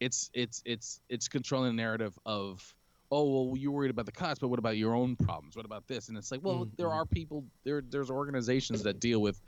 it's 0.00 0.30
it's 0.32 0.62
it's 0.64 1.00
it's 1.08 1.28
controlling 1.28 1.76
the 1.76 1.82
narrative 1.82 2.18
of 2.24 2.74
oh 3.12 3.46
well 3.46 3.56
you're 3.56 3.72
worried 3.72 3.90
about 3.90 4.06
the 4.06 4.12
cops, 4.12 4.38
but 4.38 4.48
what 4.48 4.58
about 4.58 4.76
your 4.76 4.94
own 4.94 5.16
problems? 5.16 5.56
What 5.56 5.66
about 5.66 5.86
this? 5.88 6.08
And 6.08 6.16
it's 6.16 6.30
like 6.30 6.40
well 6.42 6.64
Mm, 6.66 6.76
there 6.76 6.90
are 6.90 7.04
people 7.04 7.44
there 7.64 7.82
there's 7.86 8.10
organizations 8.10 8.82
that 8.84 9.00
deal 9.00 9.20
with 9.20 9.40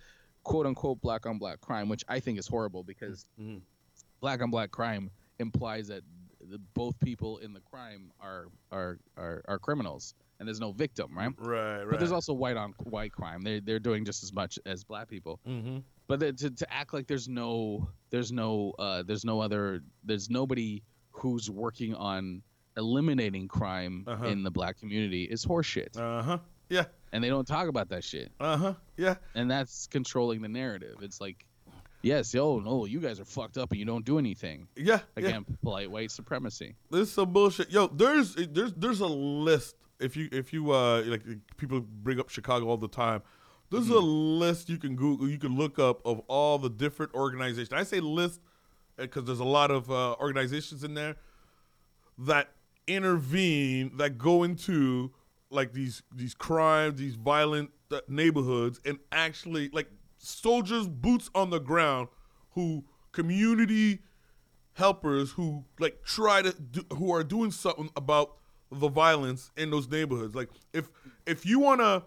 quote 0.45 0.67
unquote 0.67 1.01
black 1.01 1.25
on 1.27 1.39
black 1.39 1.61
crime, 1.61 1.89
which 1.89 2.05
I 2.09 2.21
think 2.21 2.39
is 2.39 2.47
horrible 2.47 2.83
because 2.83 3.27
Mhm. 3.41 3.63
black 4.21 4.43
on 4.43 4.51
black 4.51 4.71
crime 4.71 5.11
implies 5.39 5.89
that 5.89 6.03
the, 6.41 6.59
both 6.75 6.99
people 7.01 7.39
in 7.39 7.53
the 7.53 7.61
crime 7.61 8.11
are, 8.21 8.47
are 8.73 8.99
are 9.17 9.43
are 9.47 9.59
criminals 9.59 10.15
and 10.39 10.47
there's 10.49 10.61
no 10.61 10.73
victim, 10.73 11.17
right? 11.17 11.31
Right, 11.39 11.77
right. 11.79 11.89
But 11.91 12.01
there's 12.01 12.11
also 12.13 12.33
white 12.33 12.57
on 12.57 12.73
white 12.83 13.13
crime. 13.13 13.43
They 13.43 13.61
they're 13.61 13.79
doing 13.79 14.05
just 14.05 14.23
as 14.25 14.33
much 14.33 14.59
as 14.67 14.83
black 14.85 15.09
people. 15.09 15.39
mm-hmm. 15.47 15.79
But 16.19 16.37
to 16.39 16.51
to 16.51 16.73
act 16.73 16.93
like 16.95 17.07
there's 17.07 17.29
no 17.29 17.89
there's 18.11 18.33
no 18.33 18.75
uh, 18.79 19.03
there's 19.03 19.25
no 19.25 19.41
other 19.41 19.83
there's 20.05 20.29
nobody 20.29 20.83
who's 21.13 21.49
working 21.51 21.95
on 21.95 22.43
eliminating 22.77 23.49
crime 23.49 24.05
Uh-huh. 24.07 24.27
in 24.27 24.43
the 24.43 24.51
black 24.51 24.79
community 24.79 25.25
is 25.25 25.45
horseshit. 25.45 25.97
Uh 25.97 26.23
huh. 26.23 26.39
Yeah. 26.69 26.85
and 27.13 27.23
they 27.23 27.29
don't 27.29 27.47
talk 27.47 27.69
about 27.69 27.89
that 27.91 28.03
shit. 28.05 28.31
Uh 28.41 28.57
huh. 28.57 28.75
Yeah. 28.97 29.17
And 29.35 29.51
that's 29.51 29.87
controlling 29.89 30.41
the 30.41 30.49
narrative. 30.49 30.97
It's 31.03 31.21
like, 31.21 31.45
yes, 32.03 32.33
yo, 32.33 32.61
no, 32.61 32.87
you 32.87 32.99
guys 33.01 33.21
are 33.21 33.27
fucked 33.27 33.59
up 33.59 33.71
and 33.73 33.79
you 33.79 33.85
don't 33.85 34.05
do 34.07 34.19
anything. 34.19 34.67
Yeah. 34.77 35.01
yeah. 35.17 35.27
Again, 35.27 35.45
polite 35.63 35.91
white 35.91 36.11
supremacy. 36.11 36.75
This 36.91 37.09
is 37.09 37.13
some 37.15 37.33
bullshit. 37.33 37.71
Yo, 37.71 37.89
there's 37.89 38.35
there's 38.35 38.73
there's 38.75 39.01
a 39.01 39.07
list. 39.07 39.77
If 40.01 40.17
you 40.17 40.29
if 40.33 40.53
you 40.53 40.71
uh 40.73 41.03
like 41.07 41.23
people 41.59 41.81
bring 41.81 42.19
up 42.21 42.29
Chicago 42.31 42.67
all 42.69 42.79
the 42.79 42.89
time, 42.89 43.23
there's 43.73 43.89
a 43.89 43.99
list 43.99 44.69
you 44.69 44.79
can 44.79 44.95
Google, 44.95 45.29
you 45.29 45.39
can 45.39 45.57
look 45.57 45.79
up 45.79 46.05
of 46.07 46.21
all 46.29 46.59
the 46.59 46.71
different 46.71 47.15
organizations. 47.15 47.73
I 47.73 47.83
say 47.85 48.01
list 48.01 48.41
because 48.97 49.25
there's 49.25 49.41
a 49.41 49.45
lot 49.45 49.71
of 49.71 49.91
uh, 49.91 50.15
organizations 50.21 50.85
in 50.85 50.95
there 50.95 51.17
that 52.19 52.51
intervene, 52.87 53.97
that 53.97 54.19
go 54.19 54.43
into 54.43 55.11
like 55.51 55.73
these 55.73 56.03
these 56.15 56.35
crimes, 56.35 56.99
these 56.99 57.15
violent 57.15 57.71
uh, 57.91 58.01
neighborhoods, 58.09 58.81
and 58.85 58.99
actually 59.11 59.71
like 59.73 59.89
soldiers, 60.19 60.87
boots 60.87 61.31
on 61.35 61.51
the 61.51 61.59
ground, 61.59 62.09
who 62.51 62.85
community 63.13 64.01
helpers 64.75 65.33
who 65.33 65.65
like 65.79 66.03
try 66.05 66.43
to 66.43 66.53
do, 66.53 66.83
who 66.95 67.13
are 67.13 67.25
doing 67.25 67.51
something 67.51 67.91
about 67.97 68.37
the 68.71 68.89
violence 68.89 69.51
in 69.57 69.71
those 69.71 69.89
neighborhoods. 69.89 70.35
Like 70.35 70.49
if 70.73 70.89
if 71.27 71.45
you 71.45 71.59
want 71.59 71.81
to 71.81 72.03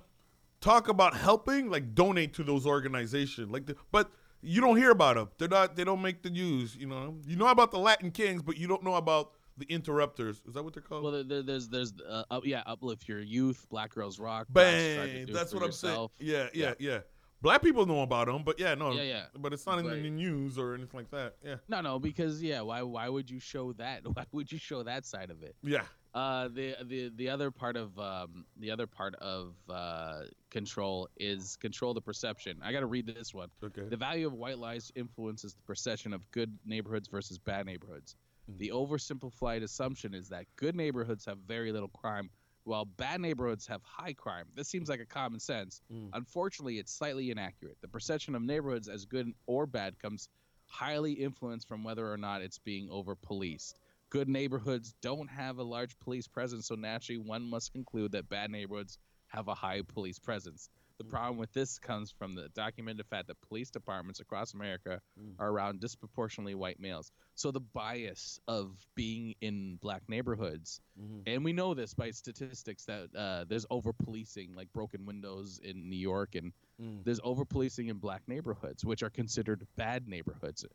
talk 0.66 0.90
about 0.90 1.16
helping, 1.16 1.70
like 1.70 1.96
donate 1.96 2.34
to 2.34 2.44
those 2.44 2.66
organizations. 2.66 3.50
Like, 3.52 3.66
the, 3.68 3.76
but 3.92 4.12
you 4.42 4.60
don't 4.62 4.78
hear 4.78 4.92
about 4.92 5.16
them. 5.16 5.30
They're 5.38 5.48
not. 5.48 5.76
They 5.76 5.84
don't 5.84 6.02
make 6.02 6.22
the 6.24 6.30
news. 6.30 6.76
You 6.76 6.88
know. 6.88 7.16
You 7.26 7.36
know 7.38 7.48
about 7.48 7.72
the 7.72 7.80
Latin 7.80 8.12
Kings, 8.12 8.42
but 8.42 8.58
you 8.58 8.68
don't 8.68 8.84
know 8.84 8.96
about 8.96 9.32
the 9.58 9.66
interrupters. 9.70 10.42
Is 10.48 10.54
that 10.56 10.64
what 10.64 10.74
they're 10.74 10.84
called? 10.84 11.04
Well, 11.04 11.14
there- 11.14 11.24
there, 11.24 11.42
there's 11.44 11.70
there's 11.70 11.94
uh, 12.08 12.24
up, 12.30 12.46
yeah, 12.46 12.62
uplift 12.66 13.08
your 13.08 13.22
youth, 13.22 13.66
Black 13.70 13.94
Girls 13.94 14.20
Rock. 14.20 14.48
Blacks 14.50 14.96
Try 14.96 15.06
to 15.08 15.26
Bang! 15.26 15.34
That's 15.34 15.54
what 15.54 15.64
I'm 15.64 15.70
yourself. 15.70 16.12
saying. 16.20 16.32
Yeah, 16.32 16.48
yeah, 16.54 16.74
Yeah. 16.80 16.92
yeah, 16.94 17.00
Black 17.42 17.62
people 17.62 17.86
know 17.86 18.02
about 18.02 18.28
them, 18.28 18.44
but 18.44 18.60
yeah, 18.60 18.76
no, 18.76 18.92
Yeah, 18.92 19.04
yeah. 19.04 19.26
But 19.38 19.54
it's 19.54 19.66
not 19.66 19.80
in 19.80 19.86
the 19.88 20.10
news 20.10 20.58
or 20.58 20.74
anything 20.74 21.00
like 21.00 21.12
that. 21.12 21.36
Yeah, 21.44 21.56
No, 21.70 21.80
no, 21.82 22.00
because 22.00 22.42
yeah, 22.44 22.62
why 22.62 22.82
why 22.82 23.08
would 23.08 23.30
you 23.32 23.40
show 23.40 23.72
that? 23.74 24.02
Why 24.16 24.26
would 24.34 24.52
you 24.52 24.58
show 24.60 24.84
that 24.84 25.06
side 25.06 25.32
of 25.32 25.42
it? 25.42 25.56
yeah. 25.64 25.84
Uh, 26.16 26.48
the 26.48 26.76
the 26.86 27.12
the 27.18 27.30
other 27.30 27.52
part 27.52 27.76
of 27.76 28.00
um, 28.00 28.46
the 28.58 28.72
other 28.72 28.88
part 28.88 29.14
of 29.16 29.54
uh, 29.70 30.22
control 30.50 31.10
is 31.18 31.58
control 31.58 31.94
the 31.94 32.00
perception. 32.00 32.58
I 32.64 32.72
got 32.72 32.80
to 32.80 32.86
read 32.86 33.06
this 33.06 33.34
one. 33.34 33.50
Okay. 33.62 33.82
The 33.90 33.98
value 33.98 34.26
of 34.26 34.34
white 34.34 34.58
lies 34.58 34.94
influences 34.96 35.54
the 35.54 35.62
perception 35.64 36.14
of 36.14 36.22
good 36.32 36.58
neighborhoods 36.66 37.10
versus 37.10 37.38
bad 37.38 37.66
neighborhoods. 37.66 38.16
Mm. 38.50 38.60
The 38.60 38.70
oversimplified 38.70 39.62
assumption 39.62 40.14
is 40.14 40.30
that 40.30 40.46
good 40.56 40.74
neighborhoods 40.74 41.26
have 41.26 41.38
very 41.40 41.74
little 41.74 41.90
crime, 41.90 42.30
while 42.64 42.86
bad 42.86 43.20
neighborhoods 43.20 43.68
have 43.68 43.82
high 43.84 44.14
crime. 44.14 44.46
This 44.56 44.70
seems 44.70 44.88
like 44.88 45.02
a 45.02 45.06
common 45.06 45.42
sense. 45.42 45.82
Mm. 45.94 46.12
Unfortunately, 46.14 46.80
it's 46.80 46.94
slightly 46.94 47.30
inaccurate. 47.30 47.76
The 47.82 47.90
perception 47.90 48.36
of 48.36 48.42
neighborhoods 48.42 48.88
as 48.88 49.04
good 49.04 49.34
or 49.48 49.66
bad 49.66 50.00
comes 50.00 50.30
highly 50.68 51.12
influenced 51.12 51.68
from 51.68 51.84
whether 51.84 52.10
or 52.10 52.18
not 52.18 52.42
it's 52.42 52.58
being 52.58 52.88
over 52.90 53.16
policed. 53.16 53.80
Good 54.16 54.30
neighborhoods 54.30 54.94
don't 55.02 55.28
have 55.28 55.58
a 55.58 55.64
large 55.64 56.00
police 56.00 56.26
presence, 56.26 56.68
so 56.68 56.76
naturally 56.76 57.18
one 57.18 57.44
must 57.44 57.74
conclude 57.74 58.14
that 58.14 58.30
bad 58.30 58.50
neighborhoods 58.50 58.98
have 59.28 59.50
a 59.50 59.54
high 59.54 59.82
police 59.82 60.20
presence. 60.20 60.70
The 61.00 61.04
problem 61.04 61.38
with 61.38 61.52
this 61.52 61.78
comes 61.78 62.12
from 62.12 62.34
the 62.34 62.48
documented 62.56 63.06
fact 63.08 63.28
that 63.28 63.42
police 63.42 63.70
departments 63.70 64.22
across 64.22 64.54
America 64.54 65.02
Mm. 65.20 65.36
are 65.38 65.50
around 65.50 65.82
disproportionately 65.82 66.56
white 66.56 66.80
males. 66.80 67.12
So 67.34 67.52
the 67.52 67.60
bias 67.60 68.40
of 68.48 68.88
being 68.96 69.36
in 69.42 69.76
black 69.82 70.08
neighborhoods, 70.08 70.80
Mhm. 70.98 71.24
and 71.26 71.44
we 71.44 71.52
know 71.52 71.74
this 71.74 71.94
by 71.94 72.12
statistics 72.12 72.86
that 72.86 73.14
uh, 73.14 73.44
there's 73.44 73.66
over 73.70 73.92
policing, 73.92 74.56
like 74.56 74.72
broken 74.72 75.06
windows 75.06 75.60
in 75.60 75.90
New 75.90 75.98
York, 76.00 76.36
and 76.36 76.54
Mm. 76.82 77.04
there's 77.04 77.20
over 77.22 77.44
policing 77.44 77.90
in 77.90 77.98
black 77.98 78.26
neighborhoods, 78.30 78.86
which 78.86 79.04
are 79.04 79.10
considered 79.10 79.68
bad 79.76 80.08
neighborhoods. 80.08 80.66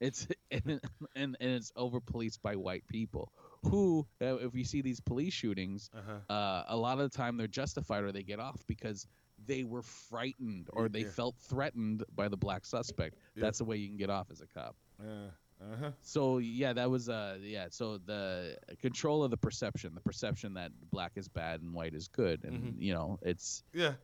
It's 0.00 0.26
and 0.50 0.80
and, 1.14 1.36
and 1.40 1.50
it's 1.50 1.72
over 1.76 2.00
policed 2.00 2.42
by 2.42 2.56
white 2.56 2.86
people 2.88 3.32
who, 3.62 4.06
uh, 4.22 4.36
if 4.38 4.54
you 4.54 4.64
see 4.64 4.80
these 4.80 5.00
police 5.00 5.34
shootings, 5.34 5.90
Uh-huh. 5.94 6.32
uh, 6.34 6.64
a 6.68 6.76
lot 6.76 6.98
of 6.98 7.10
the 7.10 7.16
time 7.16 7.36
they're 7.36 7.46
justified 7.46 8.04
or 8.04 8.12
they 8.12 8.22
get 8.22 8.40
off 8.40 8.62
because 8.66 9.06
they 9.46 9.64
were 9.64 9.82
frightened 9.82 10.68
or 10.72 10.88
they 10.88 11.00
Yeah. 11.02 11.10
felt 11.10 11.36
threatened 11.38 12.04
by 12.14 12.28
the 12.28 12.36
black 12.36 12.64
suspect. 12.66 13.16
Yeah. 13.34 13.42
That's 13.42 13.58
the 13.58 13.64
way 13.64 13.76
you 13.76 13.88
can 13.88 13.96
get 13.98 14.10
off 14.10 14.30
as 14.30 14.40
a 14.40 14.46
cop. 14.46 14.76
Yeah. 15.02 15.30
Uh-huh. 15.62 15.90
So 16.00 16.38
yeah, 16.38 16.72
that 16.72 16.90
was 16.90 17.08
uh 17.10 17.36
yeah. 17.42 17.66
So 17.70 17.98
the 17.98 18.56
control 18.80 19.22
of 19.22 19.30
the 19.30 19.36
perception, 19.36 19.94
the 19.94 20.00
perception 20.00 20.54
that 20.54 20.72
black 20.90 21.12
is 21.16 21.28
bad 21.28 21.60
and 21.60 21.74
white 21.74 21.94
is 21.94 22.08
good, 22.08 22.44
and 22.44 22.74
Mhm. 22.74 22.82
you 22.82 22.94
know 22.94 23.18
it's 23.20 23.62
Yeah, 23.74 23.94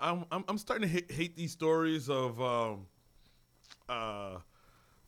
I'm 0.00 0.24
I'm, 0.32 0.44
I'm 0.48 0.58
starting 0.58 0.88
to 0.88 0.92
hate, 0.92 1.10
hate 1.12 1.36
these 1.36 1.52
stories 1.52 2.08
of 2.10 2.40
um, 2.40 2.86
uh, 3.88 4.38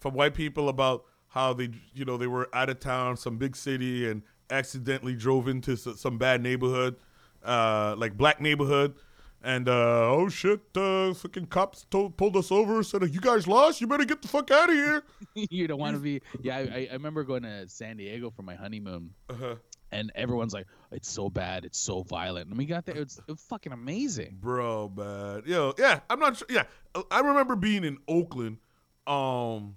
from 0.00 0.14
white 0.14 0.34
people 0.34 0.68
about 0.68 1.04
how 1.28 1.52
they 1.52 1.70
you 1.94 2.04
know 2.04 2.16
they 2.16 2.26
were 2.26 2.48
out 2.54 2.70
of 2.70 2.80
town, 2.80 3.16
some 3.16 3.36
big 3.38 3.54
city, 3.56 4.08
and 4.10 4.22
accidentally 4.50 5.14
drove 5.14 5.46
into 5.48 5.76
some 5.76 6.16
bad 6.18 6.42
neighborhood, 6.42 6.96
uh, 7.44 7.94
like 7.98 8.16
black 8.16 8.40
neighborhood. 8.40 8.94
And 9.40 9.68
uh, 9.68 10.10
oh 10.10 10.28
shit, 10.28 10.60
uh, 10.74 11.14
fucking 11.14 11.46
cops 11.46 11.86
told, 11.90 12.16
pulled 12.16 12.36
us 12.36 12.50
over. 12.50 12.82
Said 12.82 13.02
you 13.14 13.20
guys 13.20 13.46
lost. 13.46 13.80
You 13.80 13.86
better 13.86 14.04
get 14.04 14.20
the 14.20 14.26
fuck 14.26 14.50
out 14.50 14.68
of 14.68 14.74
here. 14.74 15.04
you 15.34 15.68
don't 15.68 15.78
want 15.78 15.94
to 15.94 16.02
be. 16.02 16.20
Yeah, 16.40 16.56
I, 16.56 16.88
I- 16.90 16.94
remember 16.94 17.22
going 17.22 17.44
to 17.44 17.68
San 17.68 17.98
Diego 17.98 18.30
for 18.30 18.42
my 18.42 18.56
honeymoon, 18.56 19.10
Uh-huh. 19.30 19.54
and 19.92 20.10
everyone's 20.16 20.52
like, 20.54 20.66
"It's 20.90 21.08
so 21.08 21.30
bad, 21.30 21.64
it's 21.64 21.78
so 21.78 22.02
violent." 22.02 22.48
And 22.48 22.58
we 22.58 22.64
got 22.66 22.84
there, 22.84 22.96
it's, 22.96 23.18
it 23.18 23.28
was 23.28 23.40
fucking 23.42 23.72
amazing. 23.72 24.38
Bro, 24.40 24.94
man. 24.96 25.42
Yo, 25.46 25.72
yeah, 25.78 26.00
I'm 26.10 26.18
not 26.18 26.36
sure. 26.36 26.48
Yeah, 26.50 26.64
I 27.12 27.20
remember 27.20 27.54
being 27.54 27.84
in 27.84 27.98
Oakland, 28.08 28.56
um, 29.06 29.76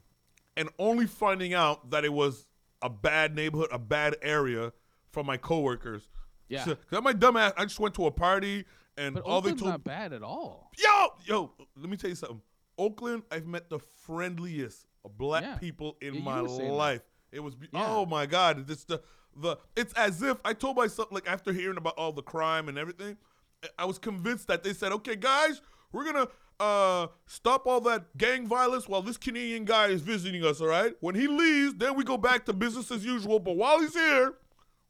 and 0.58 0.70
only 0.80 1.06
finding 1.08 1.54
out 1.54 1.90
that 1.92 2.06
it 2.06 2.14
was 2.14 2.46
a 2.82 2.90
bad 2.90 3.36
neighborhood, 3.36 3.70
a 3.72 3.80
bad 3.80 4.16
area 4.22 4.74
from 5.12 5.26
my 5.26 5.38
coworkers. 5.38 6.08
Yeah, 6.50 6.66
So, 6.66 6.76
cause 6.76 6.98
I'm 6.98 7.04
my 7.04 7.14
dumb 7.14 7.38
ass. 7.38 7.54
I 7.58 7.64
just 7.66 7.80
went 7.80 7.96
to 7.96 8.06
a 8.08 8.12
party 8.12 8.66
and 8.98 9.16
but 9.16 9.24
all 9.24 9.38
Oakland's 9.38 9.62
they 9.62 9.66
told 9.66 9.74
not 9.74 9.84
bad 9.84 10.12
at 10.14 10.22
all. 10.24 10.70
yo, 10.78 11.08
yo, 11.26 11.54
let 11.78 11.90
me 11.90 11.96
tell 11.98 12.10
you 12.10 12.16
something. 12.16 12.42
Oakland, 12.78 13.24
I've 13.32 13.46
met 13.48 13.70
the 13.70 13.80
friendliest 13.80 14.86
black 15.18 15.44
Yeah. 15.44 15.58
people 15.58 15.98
in 16.02 16.16
Yeah, 16.16 16.22
my 16.22 16.40
life. 16.42 17.02
It 17.32 17.40
was, 17.40 17.56
be- 17.56 17.68
Yeah. 17.72 17.86
oh 17.88 18.06
my 18.06 18.26
god, 18.26 18.70
it's 18.70 18.84
the 18.84 19.02
the. 19.36 19.56
It's 19.78 19.94
as 19.94 20.22
if 20.22 20.38
I 20.44 20.54
told 20.54 20.76
myself 20.76 21.10
like 21.12 21.26
after 21.30 21.54
hearing 21.54 21.78
about 21.78 21.94
all 21.98 22.12
the 22.12 22.22
crime 22.22 22.68
and 22.68 22.78
everything, 22.78 23.18
I- 23.64 23.70
I 23.80 23.86
was 23.86 23.98
convinced 23.98 24.48
that 24.48 24.64
they 24.64 24.74
said, 24.74 24.92
okay, 24.92 25.16
guys, 25.16 25.62
we're 25.94 26.04
gonna 26.04 26.28
uh 26.62 27.08
stop 27.26 27.66
all 27.66 27.82
that 27.82 28.16
gang 28.18 28.46
violence 28.48 28.88
while 28.88 29.02
this 29.02 29.18
Canadian 29.18 29.66
guy 29.66 29.88
is 29.88 30.02
visiting 30.02 30.46
us. 30.46 30.62
All 30.62 30.68
right, 30.68 30.94
when 31.02 31.16
he 31.16 31.28
leaves, 31.28 31.74
then 31.76 31.96
we 31.96 32.04
go 32.04 32.18
back 32.18 32.46
to 32.46 32.54
business 32.54 32.92
as 32.92 33.04
usual. 33.04 33.40
But 33.40 33.56
while 33.58 33.80
he's 33.80 33.94
here, 33.96 34.36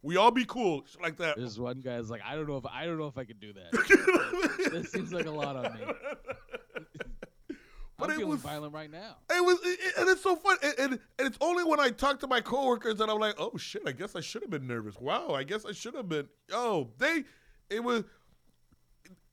we 0.02 0.18
all 0.18 0.31
be 0.31 0.45
cool, 0.45 0.84
Shit 0.85 1.02
like 1.02 1.18
that. 1.18 1.38
This 1.38 1.57
one 1.57 1.80
guy's 1.80 2.10
like, 2.10 2.22
"I 2.26 2.35
don't 2.35 2.48
know 2.48 2.57
if 2.57 2.65
I 2.65 2.85
don't 2.85 2.98
know 2.98 3.07
if 3.07 3.18
I 3.18 3.23
could 3.23 3.39
do 3.39 3.53
that. 3.53 4.69
this 4.72 4.91
seems 4.91 5.14
like 5.14 5.26
a 5.27 5.31
lot 5.31 5.56
on 5.56 5.73
me. 5.73 5.80
But 7.98 8.10
I'm 8.10 8.15
it 8.15 8.18
feeling 8.18 8.31
was- 8.31 8.41
violent 8.41 8.73
right 8.73 8.89
now." 8.91 9.18
It 9.30 9.45
was, 9.45 9.60
it, 9.64 9.80
and 9.99 10.10
it's 10.10 10.23
so 10.23 10.35
fun, 10.35 10.57
and, 10.64 10.73
and, 10.80 10.91
and 11.19 11.27
it's 11.27 11.38
only 11.39 11.64
when 11.64 11.80
I 11.80 11.89
talk 11.91 12.19
to 12.22 12.27
my 12.27 12.41
coworkers 12.41 12.95
that 12.95 13.10
I'm 13.11 13.19
like, 13.19 13.35
oh 13.38 13.56
shit, 13.57 13.84
I 13.85 13.91
guess 13.91 14.15
I 14.15 14.22
should 14.22 14.41
have 14.41 14.49
been 14.49 14.65
nervous. 14.65 14.95
Wow, 14.99 15.35
I 15.35 15.43
guess 15.43 15.65
I 15.65 15.72
should 15.72 15.93
have 15.93 16.10
been. 16.10 16.27
Oh, 16.52 16.89
they, 16.98 17.23
it 17.69 17.84
was 17.84 18.03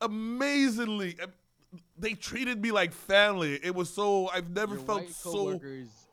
amazingly, 0.03 1.17
they 1.99 2.15
treated 2.15 2.61
me 2.63 2.73
like 2.73 2.93
family. 2.93 3.59
It 3.63 3.75
was 3.75 3.91
so 3.91 4.29
I've 4.29 4.51
never 4.51 4.77
your 4.77 4.85
felt 4.85 5.01
white 5.03 5.15
so. 5.15 5.61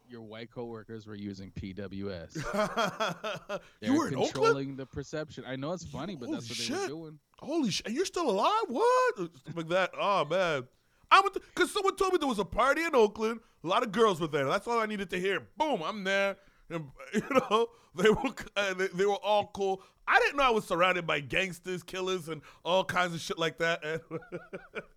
your 0.08 0.22
white 0.22 0.52
coworkers 0.52 1.08
were 1.08 1.16
using 1.16 1.52
PWS. 1.52 3.60
You 3.82 3.98
were 3.98 4.08
in 4.08 4.16
Oakland. 4.16 4.34
controlling 4.34 4.76
the 4.76 4.86
perception. 4.86 5.44
I 5.48 5.56
know 5.56 5.74
it's 5.74 5.86
funny, 5.86 6.16
but 6.16 6.28
Holy 6.28 6.40
that's 6.40 6.50
what 6.50 6.68
they 6.68 6.82
were 6.84 6.88
doing. 6.88 7.20
Holy 7.40 7.72
shit, 7.72 7.88
And 7.88 7.96
you're 7.96 8.06
still 8.06 8.30
alive? 8.30 8.52
What? 8.68 9.20
Like 9.56 9.68
that. 9.70 9.92
Oh 10.00 10.26
man. 10.26 10.68
I 11.12 11.22
went 11.22 11.34
because 11.34 11.72
someone 11.72 11.96
told 11.96 12.14
me 12.14 12.20
there 12.20 12.28
was 12.28 12.40
a 12.40 12.46
party 12.46 12.84
in 12.84 12.96
Oakland. 12.96 13.40
A 13.64 13.68
lot 13.68 13.84
of 13.84 13.92
girls 13.92 14.20
were 14.20 14.28
there. 14.28 14.46
That's 14.46 14.68
all 14.68 14.80
I 14.80 14.86
needed 14.86 15.10
to 15.12 15.20
hear. 15.20 15.40
Boom, 15.58 15.82
I'm 15.84 16.04
there. 16.04 16.38
And, 16.70 16.86
you 17.14 17.22
know, 17.32 17.68
they 17.96 18.10
were 18.10 18.34
uh, 18.56 18.74
they, 18.74 18.88
they 18.88 19.06
were 19.06 19.24
all 19.24 19.52
cool. 19.54 19.82
I 20.08 20.20
didn't 20.20 20.38
know 20.38 20.44
I 20.44 20.52
was 20.52 20.66
surrounded 20.66 21.08
by 21.08 21.20
gangsters, 21.20 21.82
killers, 21.82 22.30
and 22.30 22.42
all 22.64 22.84
kinds 22.84 23.14
of 23.16 23.22
shit 23.22 23.40
like 23.40 23.58
that. 23.60 23.82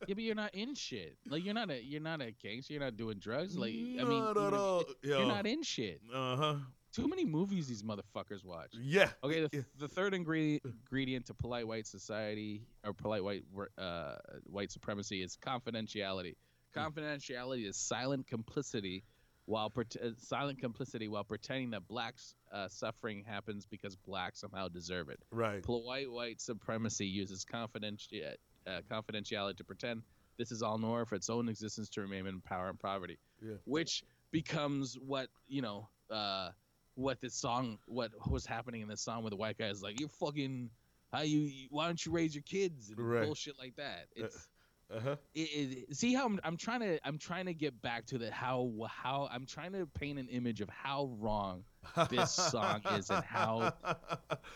Yeah, 0.07 0.15
but 0.15 0.23
you're 0.25 0.35
not 0.35 0.55
in 0.55 0.75
shit. 0.75 1.19
Like 1.29 1.45
you're 1.45 1.53
not 1.53 1.71
a 1.71 1.83
you're 1.83 2.01
not 2.01 2.23
a 2.23 2.33
gangster. 2.43 2.73
You're 2.73 2.83
not 2.83 2.97
doing 2.97 3.19
drugs. 3.19 3.59
Like 3.59 3.73
I 3.73 4.05
mean, 4.05 4.25
you're, 4.35 4.55
all. 4.55 4.85
you're 5.03 5.27
not 5.27 5.47
in 5.47 5.63
shit. 5.63 6.01
uh 6.15 6.37
huh. 6.37 6.55
Too 6.95 7.07
many 7.07 7.27
movies 7.27 7.69
these 7.69 7.83
motherfuckers 7.83 8.43
watch. 8.43 8.73
Yeah. 8.81 9.11
Okay, 9.23 9.43
the, 9.43 9.49
Yeah. 9.53 9.61
the 9.79 9.87
third 9.89 10.15
ingredient 10.15 10.63
ingredient 10.65 11.27
to 11.27 11.35
polite 11.35 11.69
white 11.69 11.87
society 11.87 12.63
or 12.85 12.95
polite 12.95 13.23
white 13.23 13.45
uh, 13.77 14.15
white 14.45 14.73
supremacy 14.73 15.23
is 15.23 15.37
confidentiality. 15.37 16.37
Confidentiality 16.75 17.67
is 17.69 17.77
silent 17.77 18.27
complicity, 18.27 19.05
while 19.49 19.71
pret- 19.71 19.97
uh, 20.05 20.11
silent 20.19 20.61
complicity 20.61 21.09
while 21.09 21.25
pretending 21.25 21.71
that 21.71 21.89
blacks 21.89 22.35
uh, 22.53 22.69
suffering 22.69 23.25
happens 23.27 23.65
because 23.65 23.97
blacks 23.97 24.41
somehow 24.41 24.69
deserve 24.69 25.09
it. 25.09 25.19
Right. 25.31 25.63
Polite 25.63 26.11
white 26.11 26.39
supremacy 26.39 27.07
uses 27.07 27.47
confidenti- 27.51 28.35
uh, 28.67 28.81
confidentiality 28.91 29.57
to 29.57 29.65
pretend 29.65 30.03
this 30.37 30.53
is 30.53 30.63
all 30.63 30.77
nor 30.77 31.07
for 31.07 31.15
its 31.15 31.31
own 31.31 31.49
existence 31.49 31.89
to 31.89 32.03
remain 32.03 32.27
in 32.27 32.43
power 32.43 32.69
and 32.69 32.79
poverty, 32.79 33.19
Yeah. 33.43 33.55
which 33.65 34.05
becomes 34.31 34.99
what 35.01 35.29
you 35.49 35.63
know. 35.63 35.89
Uh, 36.11 36.51
what 36.95 37.21
this 37.21 37.35
song, 37.35 37.79
what 37.87 38.11
was 38.29 38.45
happening 38.45 38.81
in 38.83 38.89
this 38.89 39.01
song 39.01 39.23
with 39.23 39.31
the 39.31 39.37
white 39.37 39.57
guys, 39.57 39.81
like 39.85 40.01
you 40.01 40.09
fucking, 40.09 40.69
how 41.13 41.21
you, 41.21 41.69
why 41.71 41.87
don't 41.87 42.05
you 42.05 42.11
raise 42.11 42.35
your 42.35 42.43
kids 42.43 42.91
and 42.91 42.99
Right. 42.99 43.25
bullshit 43.25 43.57
like 43.57 43.77
that. 43.77 44.09
It's 44.17 44.49
Uh 44.95 45.01
huh. 45.01 45.17
it, 45.35 45.41
it, 45.41 45.97
see 45.97 46.15
how 46.15 46.25
I'm, 46.25 46.41
I'm 46.45 46.57
trying 46.57 46.81
to 46.81 46.99
I'm 47.07 47.19
trying 47.19 47.45
to 47.45 47.53
get 47.53 47.81
back 47.83 48.07
to 48.07 48.17
the 48.17 48.31
how 48.31 48.73
how 48.89 49.29
I'm 49.31 49.45
trying 49.45 49.73
to 49.73 49.87
paint 49.87 50.19
an 50.19 50.29
image 50.29 50.63
of 50.63 50.71
how 50.71 51.11
wrong 51.19 51.65
this 52.09 52.33
song 52.51 52.81
is 52.97 53.11
and 53.11 53.23
how 53.23 53.75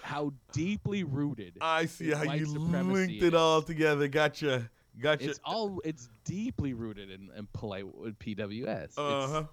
how 0.02 0.32
deeply 0.52 1.04
rooted 1.04 1.58
I 1.60 1.84
see 1.84 2.12
how 2.12 2.32
you 2.32 2.46
linked 2.46 3.22
it 3.22 3.34
all 3.34 3.60
together. 3.60 4.08
Gotcha. 4.08 4.70
Gotcha. 4.98 5.30
it's 5.30 5.40
all 5.44 5.80
it's 5.84 6.08
deeply 6.24 6.72
rooted 6.74 7.10
in, 7.10 7.30
in 7.36 7.46
polite 7.52 7.86
with 7.94 8.18
PWS. 8.18 8.94
Uh 8.96 9.28
huh. 9.28 9.44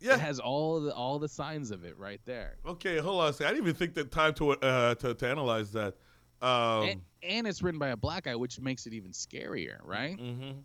Yeah. 0.00 0.14
It 0.14 0.20
has 0.20 0.38
all 0.38 0.80
the 0.80 0.94
all 0.94 1.18
the 1.18 1.28
signs 1.28 1.70
of 1.70 1.84
it 1.84 1.98
right 1.98 2.20
there. 2.24 2.56
Okay, 2.66 2.98
hold 2.98 3.22
on 3.22 3.30
a 3.30 3.32
second. 3.32 3.46
I 3.46 3.50
didn't 3.50 3.64
even 3.64 3.74
think 3.74 3.94
that 3.94 4.10
time 4.10 4.34
to 4.34 4.50
uh 4.52 4.94
to, 4.96 5.14
to 5.14 5.28
analyze 5.28 5.72
that. 5.72 5.94
Um, 6.40 6.82
and, 6.88 7.00
and 7.22 7.46
it's 7.46 7.62
written 7.62 7.78
by 7.78 7.88
a 7.88 7.96
black 7.96 8.24
guy, 8.24 8.36
which 8.36 8.60
makes 8.60 8.86
it 8.86 8.92
even 8.92 9.10
scarier, 9.12 9.78
right? 9.82 10.16
mhm. 10.18 10.62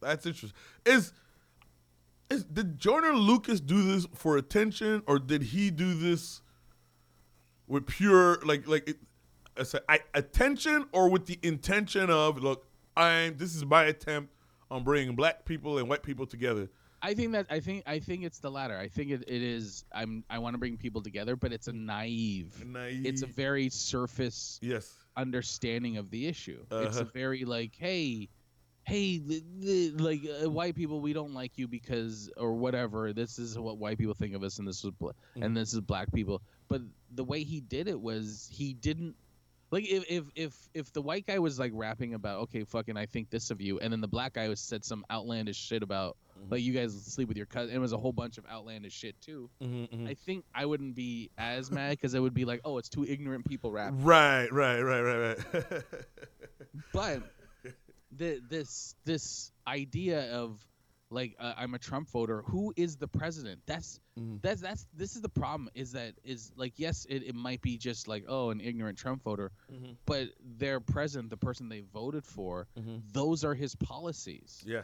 That's 0.00 0.26
interesting. 0.26 0.58
Is 0.84 1.12
is 2.30 2.44
did 2.44 2.78
Joyner 2.78 3.14
Lucas 3.14 3.60
do 3.60 3.82
this 3.82 4.06
for 4.14 4.36
attention, 4.36 5.02
or 5.06 5.18
did 5.18 5.42
he 5.42 5.70
do 5.70 5.94
this 5.94 6.42
with 7.66 7.86
pure 7.86 8.38
like 8.44 8.66
like 8.66 8.88
it, 8.88 8.98
I 9.58 9.62
said, 9.62 9.82
I, 9.88 10.00
attention, 10.14 10.86
or 10.92 11.08
with 11.08 11.26
the 11.26 11.38
intention 11.42 12.10
of 12.10 12.38
look, 12.42 12.66
I'm 12.96 13.36
this 13.36 13.54
is 13.54 13.64
my 13.64 13.84
attempt 13.84 14.32
on 14.70 14.84
bringing 14.84 15.14
black 15.14 15.44
people 15.44 15.78
and 15.78 15.88
white 15.88 16.02
people 16.02 16.26
together. 16.26 16.68
I 17.02 17.14
think 17.14 17.32
that 17.32 17.46
I 17.50 17.60
think 17.60 17.82
I 17.86 17.98
think 17.98 18.24
it's 18.24 18.38
the 18.38 18.50
latter. 18.50 18.76
I 18.78 18.88
think 18.88 19.10
it, 19.10 19.24
it 19.28 19.42
is. 19.42 19.84
I'm 19.92 20.24
I 20.30 20.38
want 20.38 20.54
to 20.54 20.58
bring 20.58 20.76
people 20.76 21.02
together, 21.02 21.36
but 21.36 21.52
it's 21.52 21.68
a 21.68 21.72
naive. 21.72 22.64
naive. 22.66 23.06
It's 23.06 23.22
a 23.22 23.26
very 23.26 23.68
surface 23.68 24.58
yes. 24.62 24.96
understanding 25.16 25.98
of 25.98 26.10
the 26.10 26.26
issue. 26.26 26.64
It's 26.70 26.96
a 26.96 27.00
Uh-huh. 27.02 27.10
very 27.12 27.44
like, 27.44 27.74
hey, 27.76 28.28
hey, 28.84 29.18
the, 29.18 29.42
the, 29.60 29.90
like 29.92 30.22
uh, 30.44 30.50
white 30.50 30.74
people, 30.74 31.00
we 31.00 31.12
don't 31.12 31.34
like 31.34 31.52
you 31.56 31.68
because 31.68 32.30
or 32.36 32.54
whatever. 32.54 33.12
This 33.12 33.38
is 33.38 33.58
what 33.58 33.78
white 33.78 33.98
people 33.98 34.14
think 34.14 34.34
of 34.34 34.42
us, 34.42 34.58
and 34.58 34.66
this 34.66 34.82
is 34.84 34.90
bla- 34.92 35.12
Mhm. 35.36 35.44
and 35.44 35.56
this 35.56 35.74
is 35.74 35.80
black 35.80 36.12
people. 36.12 36.40
But 36.68 36.80
the 37.14 37.24
way 37.24 37.42
he 37.44 37.60
did 37.60 37.88
it 37.88 38.00
was 38.00 38.48
he 38.50 38.72
didn't. 38.72 39.14
Like 39.72 39.84
if, 39.88 40.04
if 40.08 40.24
if 40.36 40.68
if 40.74 40.92
the 40.92 41.02
white 41.02 41.26
guy 41.26 41.38
was 41.40 41.58
like 41.58 41.72
rapping 41.74 42.14
about 42.14 42.40
okay 42.42 42.62
fucking 42.64 42.96
I 42.96 43.06
think 43.06 43.30
this 43.30 43.50
of 43.50 43.60
you 43.60 43.80
and 43.80 43.92
then 43.92 44.00
the 44.00 44.06
black 44.08 44.34
guy 44.34 44.48
was 44.48 44.60
said 44.60 44.84
some 44.84 45.04
outlandish 45.10 45.56
shit 45.56 45.82
about 45.82 46.16
Mhm. 46.36 46.50
like 46.52 46.62
you 46.62 46.72
guys 46.72 46.92
sleep 47.06 47.28
with 47.28 47.36
your 47.36 47.46
cousin 47.46 47.74
it 47.74 47.78
was 47.78 47.92
a 47.92 47.98
whole 47.98 48.12
bunch 48.12 48.38
of 48.38 48.44
outlandish 48.46 48.92
shit 48.94 49.20
too 49.20 49.48
Mm-hmm, 49.62 50.06
I 50.06 50.14
think 50.14 50.44
I 50.54 50.66
wouldn't 50.66 50.94
be 50.94 51.30
as 51.38 51.70
mad 51.70 51.90
because 51.90 52.14
it 52.14 52.20
would 52.20 52.34
be 52.34 52.44
like 52.44 52.60
oh 52.64 52.78
it's 52.78 52.88
two 52.88 53.04
ignorant 53.04 53.44
people 53.46 53.72
rapping 53.72 54.02
Right, 54.04 54.52
right, 54.52 54.80
right, 54.80 55.00
right, 55.02 55.38
right. 55.54 55.82
but 56.92 57.22
the 58.12 58.40
this 58.48 58.94
this 59.04 59.52
idea 59.66 60.32
of 60.34 60.58
like 61.10 61.36
uh, 61.38 61.54
I'm 61.56 61.72
a 61.74 61.78
Trump 61.78 62.10
voter. 62.10 62.42
Who 62.46 62.72
is 62.76 62.96
the 62.96 63.06
president? 63.06 63.60
That's 63.66 64.00
Mhm. 64.18 64.40
that's 64.42 64.60
that's 64.60 64.86
this 64.92 65.14
is 65.14 65.22
the 65.22 65.28
problem. 65.28 65.68
Is 65.74 65.92
that 65.92 66.14
is 66.24 66.50
like 66.56 66.72
yes, 66.78 67.06
it, 67.08 67.22
it 67.22 67.34
might 67.34 67.60
be 67.62 67.78
just 67.78 68.08
like 68.08 68.24
oh 68.26 68.50
an 68.50 68.60
ignorant 68.60 68.98
Trump 68.98 69.22
voter, 69.22 69.52
Mhm. 69.72 69.96
but 70.04 70.28
their 70.40 70.80
president, 70.80 71.30
the 71.30 71.36
person 71.36 71.68
they 71.68 71.80
voted 71.80 72.24
for, 72.24 72.66
Mhm. 72.76 73.02
those 73.12 73.44
are 73.44 73.54
his 73.54 73.76
policies. 73.76 74.62
Yeah. 74.66 74.82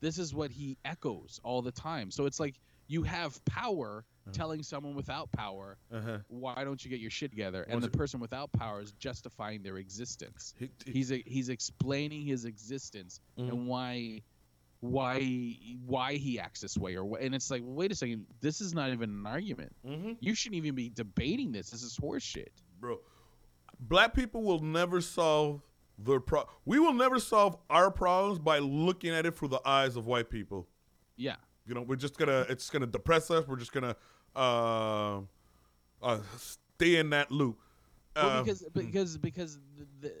This 0.00 0.18
is 0.18 0.34
what 0.34 0.50
he 0.50 0.76
echoes 0.84 1.40
all 1.42 1.62
the 1.62 1.72
time. 1.72 2.10
So 2.10 2.26
it's 2.26 2.38
like 2.40 2.60
you 2.88 3.02
have 3.02 3.42
power 3.44 4.04
Uh-huh. 4.26 4.32
telling 4.32 4.62
someone 4.62 4.94
without 4.94 5.30
power, 5.32 5.76
Uh-huh. 5.92 6.18
why 6.28 6.64
don't 6.64 6.84
you 6.84 6.90
get 6.90 6.98
your 7.00 7.10
shit 7.10 7.30
together? 7.30 7.62
And 7.62 7.76
Was 7.76 7.84
the 7.84 7.90
it- 7.90 7.96
person 7.98 8.18
without 8.20 8.52
power 8.52 8.80
is 8.80 8.92
justifying 8.92 9.62
their 9.62 9.76
existence 9.78 10.54
He, 10.58 10.68
he- 10.84 10.92
he's 10.92 11.08
he's 11.08 11.48
explaining 11.48 12.22
his 12.26 12.44
existence 12.44 13.20
Mhm. 13.38 13.48
and 13.48 13.66
why 13.68 14.22
why 14.80 15.20
why 15.86 16.14
he 16.16 16.38
acts 16.38 16.60
this 16.60 16.76
way 16.76 16.96
or 16.96 17.04
what 17.04 17.22
and 17.22 17.34
it's 17.34 17.50
like 17.50 17.62
wait 17.64 17.90
a 17.90 17.94
second 17.94 18.26
this 18.40 18.60
is 18.60 18.74
not 18.74 18.90
even 18.92 19.08
an 19.10 19.26
argument 19.26 19.74
Mm-hmm. 19.84 20.12
you 20.20 20.34
shouldn't 20.34 20.56
even 20.56 20.74
be 20.74 20.90
debating 20.90 21.50
this 21.50 21.70
this 21.70 21.82
is 21.82 21.96
horseshit 21.96 22.48
bro. 22.78 23.00
Black 23.80 24.14
people 24.14 24.42
will 24.42 24.60
never 24.60 25.00
solve 25.00 25.62
their 25.98 26.20
pro. 26.20 26.44
We 26.64 26.78
will 26.78 26.92
never 26.92 27.18
solve 27.18 27.56
our 27.70 27.90
problems 27.90 28.38
by 28.38 28.58
looking 28.58 29.10
at 29.10 29.26
it 29.26 29.36
through 29.36 29.48
the 29.48 29.60
eyes 29.66 29.96
of 29.96 30.06
white 30.06 30.28
people. 30.30 30.66
yeah 31.16 31.36
You 31.66 31.74
know, 31.74 31.82
we're 31.82 31.96
just 31.96 32.16
gonna. 32.18 32.44
It's 32.48 32.68
gonna 32.70 32.86
depress 32.86 33.30
us. 33.30 33.46
We're 33.48 33.56
just 33.56 33.72
gonna 33.72 33.96
uh, 34.34 35.20
uh, 36.02 36.18
stay 36.36 36.96
in 36.96 37.10
that 37.10 37.30
loop. 37.30 37.58
well, 38.14 38.28
Uh, 38.28 38.42
because 38.42 38.62
because 38.74 39.16
because 39.18 39.58
the, 39.76 39.86
the, 40.00 40.14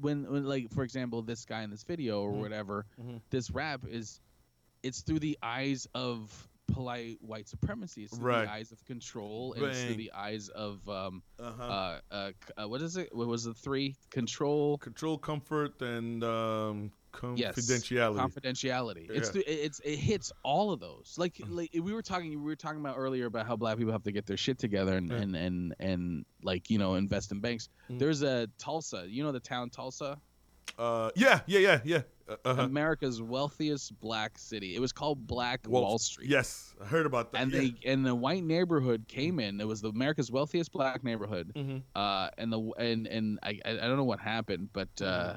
when 0.00 0.30
when 0.30 0.44
like 0.44 0.70
for 0.72 0.82
example 0.82 1.22
this 1.22 1.44
guy 1.44 1.62
in 1.62 1.70
this 1.70 1.82
video 1.84 2.22
or 2.22 2.32
Mhm. 2.32 2.40
whatever 2.40 2.86
Mhm. 3.00 3.20
this 3.30 3.50
rap 3.50 3.84
is 3.88 4.20
it's 4.82 5.00
through 5.02 5.20
the 5.20 5.38
eyes 5.42 5.86
of 5.94 6.48
polite 6.72 7.18
white 7.20 7.48
supremacy 7.48 8.04
it's 8.04 8.16
through 8.16 8.26
Right. 8.26 8.44
the 8.44 8.50
eyes 8.50 8.72
of 8.72 8.84
control 8.84 9.52
and 9.54 9.64
it's 9.66 9.82
through 9.82 9.96
the 9.96 10.12
eyes 10.14 10.48
of 10.48 10.86
um 10.88 11.22
uh-huh. 11.38 11.62
uh, 11.62 12.00
uh, 12.10 12.32
uh 12.56 12.68
what 12.68 12.80
is 12.80 12.96
it 12.96 13.08
what 13.14 13.26
was 13.26 13.44
the 13.44 13.54
three 13.54 13.96
control 14.10 14.78
Control, 14.78 15.18
comfort, 15.18 15.80
and 15.82 16.22
um, 16.24 16.92
Yes, 17.34 17.56
confidentiality. 17.56 18.16
confidentiality 18.16 19.10
it's 19.10 19.34
Yeah. 19.34 19.42
it's 19.46 19.80
it 19.80 19.96
hits 19.96 20.32
all 20.44 20.72
of 20.72 20.80
those 20.80 21.14
like 21.18 21.34
Mhm. 21.34 21.50
like 21.50 21.70
we 21.74 21.92
were 21.92 22.02
talking 22.02 22.30
we 22.30 22.36
were 22.44 22.56
talking 22.56 22.80
about 22.80 22.96
earlier 22.96 23.26
about 23.26 23.46
how 23.46 23.54
black 23.56 23.76
people 23.76 23.92
have 23.92 24.04
to 24.04 24.12
get 24.12 24.24
their 24.26 24.38
shit 24.38 24.58
together 24.58 24.96
and 24.96 25.10
Yeah. 25.10 25.18
and, 25.18 25.36
and 25.36 25.74
and 25.78 26.24
like 26.42 26.70
you 26.70 26.78
know 26.78 26.94
invest 26.94 27.30
in 27.32 27.40
banks 27.40 27.68
Mhm. 27.90 27.98
there's 27.98 28.22
a 28.22 28.48
tulsa 28.58 29.04
you 29.08 29.22
know 29.22 29.30
the 29.32 29.40
town 29.40 29.68
tulsa 29.68 30.18
uh, 30.78 31.10
yeah, 31.16 31.40
yeah, 31.46 31.58
yeah, 31.58 31.80
yeah. 31.84 32.02
Uh, 32.28 32.36
uh-huh. 32.44 32.62
america's 32.62 33.20
wealthiest 33.20 33.98
black 34.00 34.38
city 34.38 34.74
it 34.76 34.80
was 34.80 34.92
called 34.92 35.26
black 35.26 35.60
Wall- 35.66 35.82
wall, 35.82 35.98
street 35.98 36.28
Yes, 36.30 36.74
I 36.80 36.86
heard 36.86 37.04
about 37.04 37.32
that. 37.32 37.42
and 37.42 37.52
yeah. 37.52 37.58
they 37.60 37.74
and 37.84 38.06
the 38.06 38.14
white 38.14 38.44
neighborhood 38.44 39.06
came 39.08 39.40
in 39.40 39.60
it 39.60 39.66
was 39.66 39.80
the 39.80 39.88
america's 39.90 40.30
wealthiest 40.30 40.70
black 40.72 41.02
neighborhood 41.02 41.52
Mhm. 41.56 41.82
uh 41.96 42.30
and 42.38 42.52
the 42.52 42.60
and 42.78 43.06
and 43.08 43.38
i 43.42 43.58
i 43.64 43.72
don't 43.74 43.96
know 43.96 44.04
what 44.04 44.20
happened 44.20 44.68
but 44.72 44.88
uh 45.02 45.36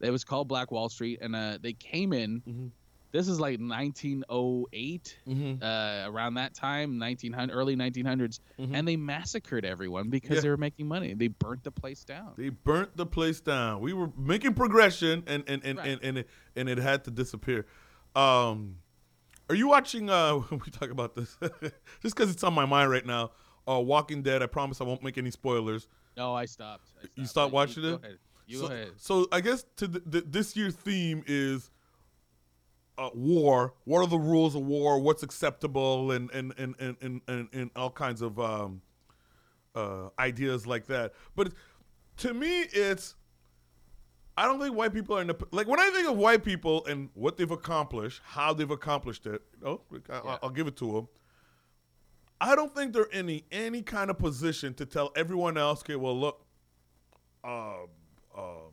it 0.00 0.10
was 0.10 0.24
called 0.24 0.48
black 0.48 0.70
wall 0.70 0.88
street 0.88 1.18
and 1.20 1.36
uh 1.36 1.58
they 1.60 1.74
came 1.74 2.12
in 2.14 2.40
Mhm. 2.48 2.70
This 3.16 3.28
is 3.28 3.38
like 3.40 3.58
1908 3.60 5.18
Mhm. 5.26 5.62
uh 5.62 6.10
around 6.10 6.34
that 6.34 6.54
time 6.54 6.98
1900 6.98 7.52
early 7.54 7.76
1900s 7.76 8.40
Mhm. 8.58 8.74
and 8.74 8.86
they 8.88 8.96
massacred 8.96 9.64
everyone 9.64 10.10
because 10.10 10.36
Yeah. 10.36 10.40
they 10.42 10.48
were 10.48 10.56
making 10.56 10.86
money 10.88 11.14
they 11.14 11.28
burnt 11.28 11.64
the 11.64 11.70
place 11.70 12.04
down 12.04 12.34
They 12.36 12.50
burnt 12.50 12.96
the 12.96 13.06
place 13.06 13.40
down. 13.40 13.80
We 13.80 13.92
were 13.92 14.10
making 14.16 14.54
progression, 14.54 15.22
and 15.26 15.44
and 15.48 15.64
and 15.64 15.78
Right. 15.78 15.88
and, 15.88 16.00
and, 16.02 16.18
it, 16.18 16.28
and 16.54 16.68
it 16.68 16.78
had 16.78 17.04
to 17.04 17.10
disappear. 17.10 17.66
Um, 18.14 18.78
are 19.48 19.54
you 19.54 19.68
watching? 19.68 20.10
Uh, 20.10 20.38
we 20.50 20.70
talk 20.70 20.90
about 20.90 21.14
this 21.14 21.36
just 22.02 22.14
because 22.16 22.30
it's 22.30 22.44
on 22.44 22.54
my 22.54 22.66
mind 22.66 22.90
right 22.90 23.06
now. 23.06 23.30
Uh, 23.68 23.80
Walking 23.80 24.22
Dead. 24.22 24.42
I 24.42 24.46
promise 24.46 24.80
I 24.80 24.84
won't 24.84 25.02
make 25.02 25.18
any 25.18 25.30
spoilers. 25.30 25.88
no 26.16 26.34
i 26.34 26.44
stopped, 26.46 26.88
I 26.98 27.06
You 27.16 27.24
stopped. 27.24 27.30
stopped 27.30 27.52
watching 27.52 27.82
you 27.84 27.94
it? 27.94 28.00
go 28.02 28.06
ahead. 28.06 28.18
you 28.46 28.58
so, 28.58 28.68
go 28.68 28.74
ahead 28.74 28.92
so 28.96 29.26
I 29.32 29.40
guess 29.40 29.64
to 29.76 29.88
this 29.88 30.56
year's 30.56 30.74
theme 30.76 31.22
is 31.26 31.70
uh, 32.98 33.10
war. 33.14 33.74
What 33.84 34.00
are 34.00 34.06
the 34.06 34.18
rules 34.18 34.54
of 34.54 34.62
war? 34.62 34.98
What's 34.98 35.22
acceptable, 35.22 36.10
and 36.12 36.30
and 36.32 36.52
and 36.58 36.74
and 36.78 36.96
and, 37.00 37.20
and, 37.28 37.48
and 37.52 37.70
all 37.76 37.90
kinds 37.90 38.22
of 38.22 38.38
um, 38.38 38.82
uh, 39.74 40.08
ideas 40.18 40.66
like 40.66 40.86
that. 40.86 41.12
But 41.34 41.52
to 42.18 42.32
me, 42.34 42.62
it's 42.72 43.14
I 44.38 44.46
don't 44.46 44.60
think 44.60 44.76
white 44.76 44.92
people 44.92 45.16
are 45.16 45.20
in 45.20 45.28
the 45.28 45.36
like 45.50 45.66
when 45.66 45.80
I 45.80 45.90
think 45.90 46.08
of 46.08 46.16
white 46.16 46.44
people 46.44 46.84
and 46.86 47.10
what 47.14 47.36
they've 47.36 47.50
accomplished, 47.50 48.20
how 48.24 48.52
they've 48.52 48.70
accomplished 48.70 49.26
it. 49.26 49.42
You 49.60 49.64
know, 49.64 49.80
I, 50.10 50.20
Yeah. 50.24 50.38
I'll 50.42 50.50
give 50.50 50.66
it 50.66 50.76
to 50.76 50.92
them. 50.92 51.08
I 52.38 52.54
don't 52.54 52.74
think 52.74 52.92
they're 52.92 53.04
in 53.04 53.26
any 53.30 53.44
any 53.50 53.82
kind 53.82 54.10
of 54.10 54.18
position 54.18 54.74
to 54.74 54.84
tell 54.86 55.10
everyone 55.16 55.56
else, 55.56 55.80
okay, 55.82 55.96
well, 55.96 56.18
look, 56.18 56.44
um, 57.44 57.86
um, 58.36 58.72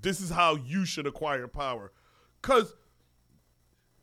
this 0.00 0.22
is 0.22 0.30
how 0.30 0.56
you 0.56 0.86
should 0.86 1.06
acquire 1.06 1.46
power, 1.48 1.92
because 2.40 2.74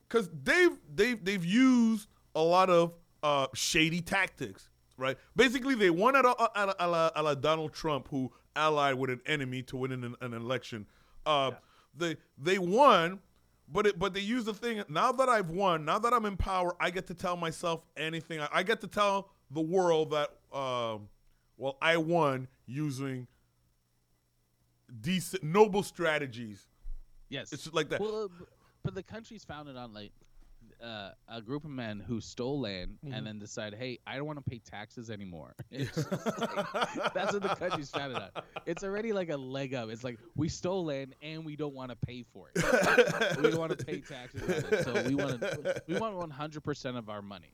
because 0.09 0.29
they've 0.43 0.77
they've 0.93 1.23
they've 1.23 1.45
used 1.45 2.07
a 2.35 2.41
lot 2.41 2.69
of 2.69 2.93
uh, 3.23 3.47
shady 3.53 4.01
tactics, 4.01 4.69
right? 4.97 5.17
Basically, 5.35 5.75
they 5.75 5.89
won 5.89 6.15
at 6.15 6.25
a, 6.25 6.49
at 6.55 6.69
a, 6.69 6.85
a, 6.85 6.87
la, 6.87 7.11
a 7.15 7.35
Donald 7.35 7.73
Trump, 7.73 8.07
who 8.09 8.31
allied 8.55 8.95
with 8.95 9.09
an 9.09 9.21
enemy 9.25 9.61
to 9.63 9.77
win 9.77 9.91
an, 9.91 10.15
an 10.21 10.33
election. 10.33 10.85
Uh, 11.25 11.51
They 11.95 12.17
they 12.37 12.57
won, 12.59 13.19
but 13.67 13.87
it, 13.87 13.99
but 13.99 14.13
they 14.13 14.21
use 14.21 14.45
the 14.45 14.53
thing. 14.53 14.83
Now 14.89 15.11
that 15.11 15.27
I've 15.27 15.49
won, 15.49 15.85
now 15.85 15.99
that 15.99 16.13
I'm 16.13 16.25
in 16.25 16.37
power, 16.37 16.75
I 16.79 16.91
get 16.91 17.07
to 17.07 17.13
tell 17.13 17.35
myself 17.35 17.83
anything. 17.97 18.39
I, 18.39 18.47
I 18.51 18.63
get 18.63 18.79
to 18.81 18.87
tell 18.87 19.29
the 19.51 19.61
world 19.61 20.11
that 20.11 20.29
um, 20.53 21.09
well, 21.57 21.77
I 21.81 21.97
won 21.97 22.47
using 22.65 23.27
decent, 25.01 25.43
noble 25.43 25.83
strategies. 25.83 26.67
yes 27.29 27.51
It's 27.51 27.71
like 27.73 27.89
that. 27.89 27.99
Well, 27.99 28.25
uh, 28.25 28.45
but 28.83 28.95
the 28.95 29.03
country's 29.03 29.43
founded 29.43 29.75
on 29.77 29.93
like 29.93 30.11
uh, 30.83 31.09
a 31.27 31.41
group 31.41 31.65
of 31.65 31.71
men 31.71 31.99
who 31.99 32.21
stole 32.21 32.59
land 32.61 32.97
Mhm. 33.05 33.17
and 33.17 33.27
then 33.27 33.39
decided, 33.39 33.77
hey, 33.79 33.99
I 34.07 34.15
don't 34.15 34.25
want 34.25 34.43
to 34.43 34.49
pay 34.49 34.59
taxes 34.59 35.09
anymore. 35.09 35.55
Like- 35.71 37.13
that's 37.13 37.33
what 37.33 37.41
the 37.41 37.55
country's 37.57 37.89
founded 37.89 38.17
on. 38.17 38.29
It's 38.65 38.83
already 38.83 39.11
like 39.13 39.29
a 39.29 39.37
leg 39.37 39.73
up. 39.73 39.89
It's 39.89 40.03
like 40.03 40.19
we 40.35 40.47
stole 40.49 40.85
land 40.85 41.15
and 41.21 41.45
we 41.45 41.55
don't 41.55 41.73
want 41.73 41.91
to 41.91 41.97
pay 41.97 42.23
for 42.23 42.49
it. 42.53 42.63
we 43.37 43.49
don't 43.49 43.59
want 43.59 43.77
to 43.77 43.85
pay 43.85 43.99
taxes 44.01 44.41
on 44.43 44.49
it, 44.73 44.83
so 44.85 45.03
we 45.07 45.15
want 45.15 45.41
to 45.41 45.83
we 45.87 45.97
want 45.97 46.15
100 46.15 46.61
percent 46.63 46.97
of 46.97 47.09
our 47.09 47.21
money, 47.21 47.51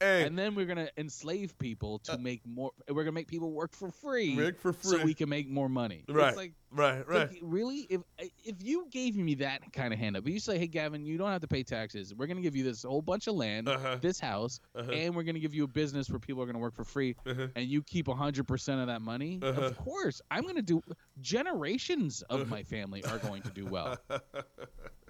Hey, 0.00 0.24
and 0.24 0.36
then 0.36 0.54
we're 0.54 0.66
gonna 0.66 0.90
enslave 0.96 1.56
people 1.58 2.00
to 2.00 2.18
make 2.18 2.44
more. 2.44 2.72
We're 2.88 3.04
gonna 3.04 3.12
make 3.12 3.28
people 3.28 3.52
work 3.52 3.72
for 3.74 3.90
free, 3.90 4.34
make 4.34 4.58
for 4.58 4.72
free. 4.72 4.98
so 4.98 5.04
we 5.04 5.14
can 5.14 5.28
make 5.28 5.48
more 5.48 5.68
money. 5.68 6.04
Right. 6.08 6.36
Like 6.36 6.52
right, 6.72 7.06
right. 7.08 7.30
like, 7.30 7.38
really, 7.42 7.86
if 7.88 8.00
if 8.44 8.56
you 8.60 8.88
gave 8.90 9.16
me 9.16 9.36
that 9.36 9.72
kind 9.72 9.92
of 9.94 9.98
hand 10.00 10.16
up, 10.16 10.26
you 10.28 10.40
say, 10.40 10.58
"Hey, 10.58 10.66
Gavin, 10.66 11.06
you 11.06 11.16
don't 11.16 11.30
have 11.30 11.42
to 11.42 11.48
pay 11.48 11.62
taxes. 11.62 12.12
We're 12.12 12.26
gonna 12.26 12.40
give 12.42 12.56
you 12.56 12.64
this 12.64 12.82
whole 12.82 13.02
bunch 13.02 13.28
of 13.28 13.36
land, 13.36 13.68
Uh-huh. 13.68 13.98
this 14.02 14.18
house, 14.18 14.58
Uh-huh. 14.74 14.90
and 14.90 15.14
we're 15.14 15.22
gonna 15.22 15.38
give 15.38 15.54
you 15.54 15.64
a 15.64 15.68
business 15.68 16.10
where 16.10 16.18
people 16.18 16.42
are 16.42 16.46
gonna 16.46 16.58
work 16.58 16.74
for 16.74 16.84
free, 16.84 17.14
Uh-huh. 17.24 17.46
and 17.54 17.66
you 17.66 17.82
keep 17.82 18.08
hundred 18.08 18.48
percent 18.48 18.80
of 18.80 18.88
that 18.88 19.00
money. 19.00 19.38
Uh-huh. 19.42 19.60
Of 19.60 19.78
course, 19.78 20.20
I'm 20.30 20.44
gonna 20.44 20.60
do. 20.60 20.80
Generations 21.20 22.22
of 22.22 22.40
Uh-huh. 22.42 22.50
my 22.50 22.62
family 22.64 23.04
are 23.04 23.18
going 23.18 23.42
to 23.42 23.50
do 23.50 23.64
well. 23.66 23.96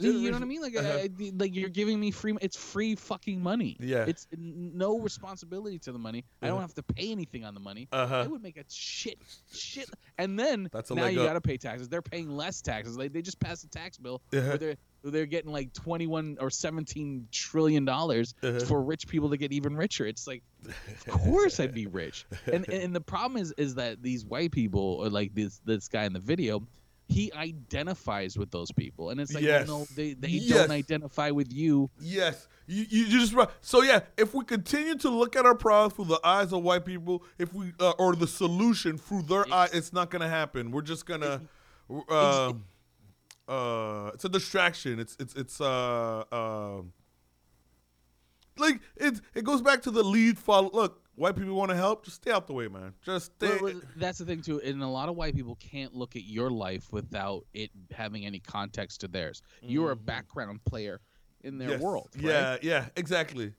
You 0.00 0.30
know 0.30 0.36
what 0.36 0.42
I 0.42 0.46
mean? 0.46 0.62
Like, 0.62 0.76
Uh-huh. 0.76 0.98
I, 1.04 1.10
like 1.36 1.54
you're 1.54 1.68
giving 1.68 1.98
me 1.98 2.10
free. 2.10 2.36
It's 2.40 2.56
free 2.56 2.94
fucking 2.94 3.42
money. 3.42 3.76
Yeah. 3.80 4.04
It's 4.06 4.26
no 4.36 4.98
responsibility 5.00 5.78
to 5.80 5.92
the 5.92 5.98
money. 5.98 6.24
I 6.40 6.46
don't 6.46 6.56
Uh-huh. 6.56 6.62
have 6.62 6.74
to 6.74 6.82
pay 6.82 7.10
anything 7.10 7.44
on 7.44 7.54
the 7.54 7.60
money. 7.60 7.88
Uh-huh. 7.92 8.22
I 8.24 8.26
would 8.26 8.42
make 8.42 8.56
a 8.56 8.64
shit, 8.68 9.18
shit, 9.52 9.88
and 10.16 10.38
then 10.38 10.68
That's 10.72 10.90
a 10.90 10.94
now 10.94 11.06
you 11.06 11.16
got 11.24 11.32
to 11.34 11.40
pay 11.40 11.56
taxes. 11.56 11.88
They're 11.88 12.02
paying 12.02 12.28
less 12.30 12.60
taxes. 12.62 12.96
They, 12.96 13.08
they 13.08 13.22
just 13.22 13.40
passed 13.40 13.64
a 13.64 13.68
tax 13.68 13.98
bill 13.98 14.22
Uh-huh. 14.32 14.46
where 14.48 14.56
they're, 14.58 14.76
they're 15.04 15.26
getting 15.26 15.52
like 15.52 15.72
21 15.72 16.38
or 16.40 16.50
17 16.50 17.28
trillion 17.32 17.84
dollars 17.84 18.34
Uh-huh. 18.42 18.60
for 18.60 18.82
rich 18.82 19.08
people 19.08 19.30
to 19.30 19.36
get 19.36 19.52
even 19.52 19.76
richer. 19.76 20.06
It's 20.06 20.26
like, 20.26 20.42
of 20.66 21.08
course 21.08 21.58
I'd 21.60 21.74
be 21.74 21.86
rich. 21.86 22.26
And 22.52 22.68
and 22.68 22.94
the 22.94 23.00
problem 23.00 23.40
is 23.40 23.52
is 23.56 23.74
that 23.76 24.02
these 24.02 24.24
white 24.24 24.52
people 24.52 24.80
or 25.00 25.08
like 25.08 25.34
this 25.34 25.60
this 25.64 25.88
guy 25.88 26.04
in 26.04 26.12
the 26.12 26.20
video. 26.20 26.62
He 27.10 27.32
identifies 27.32 28.36
with 28.36 28.50
those 28.50 28.70
people, 28.70 29.08
and 29.10 29.18
it's 29.20 29.32
like, 29.32 29.42
Yes. 29.42 29.66
well, 29.66 29.78
no, 29.80 29.86
they, 29.96 30.12
they 30.12 30.28
Yes. 30.28 30.58
don't 30.58 30.70
identify 30.70 31.30
with 31.30 31.50
you. 31.52 31.88
Yes, 31.98 32.46
you, 32.66 32.84
you 32.88 33.04
you 33.06 33.18
just 33.20 33.32
right. 33.32 33.48
So 33.62 33.82
yeah, 33.82 34.00
if 34.18 34.34
we 34.34 34.44
continue 34.44 34.94
to 34.96 35.08
look 35.08 35.34
at 35.34 35.46
our 35.46 35.54
problems 35.54 35.94
through 35.94 36.04
the 36.04 36.20
eyes 36.22 36.52
of 36.52 36.62
white 36.62 36.84
people, 36.84 37.24
if 37.38 37.54
we 37.54 37.72
uh, 37.80 37.92
or 37.98 38.14
the 38.14 38.26
solution 38.26 38.98
through 38.98 39.22
their 39.22 39.40
It's- 39.42 39.54
eye, 39.72 39.76
it's 39.76 39.92
not 39.92 40.10
gonna 40.10 40.28
happen. 40.28 40.70
We're 40.70 40.82
just 40.82 41.06
gonna. 41.06 41.40
Uh, 42.10 42.52
uh, 43.48 44.10
it's 44.12 44.26
a 44.26 44.28
distraction. 44.28 44.98
It's 45.00 45.16
it's 45.18 45.34
it's 45.34 45.60
uh 45.62 46.24
um. 46.30 46.92
like 48.58 48.80
it 48.96 49.20
it 49.34 49.44
goes 49.44 49.62
back 49.62 49.80
to 49.82 49.90
the 49.90 50.02
lead 50.02 50.36
follow. 50.36 50.70
Look, 50.74 51.00
white 51.18 51.36
people 51.36 51.54
want 51.54 51.70
to 51.70 51.76
help. 51.76 52.04
Just 52.04 52.16
stay 52.22 52.30
out 52.30 52.46
the 52.46 52.52
way, 52.52 52.68
man. 52.68 52.94
Just 53.04 53.32
stay. 53.36 53.58
Well, 53.60 53.80
that's 53.96 54.18
the 54.18 54.24
thing 54.24 54.42
too, 54.42 54.60
and 54.60 54.82
a 54.82 54.86
lot 54.86 55.08
of 55.08 55.16
white 55.16 55.34
people 55.34 55.56
can't 55.56 55.94
look 55.94 56.16
at 56.16 56.22
your 56.24 56.50
life 56.50 56.92
without 56.92 57.44
it 57.52 57.70
having 57.92 58.24
any 58.24 58.38
context 58.40 59.00
to 59.02 59.08
theirs. 59.08 59.42
You're 59.62 59.90
a 59.90 59.96
background 59.96 60.64
player 60.64 61.00
in 61.42 61.58
their 61.58 61.70
Yes. 61.70 61.80
world. 61.80 62.08
right? 62.16 62.24
Yeah, 62.24 62.56
yeah, 62.62 62.86
exactly. 62.96 63.52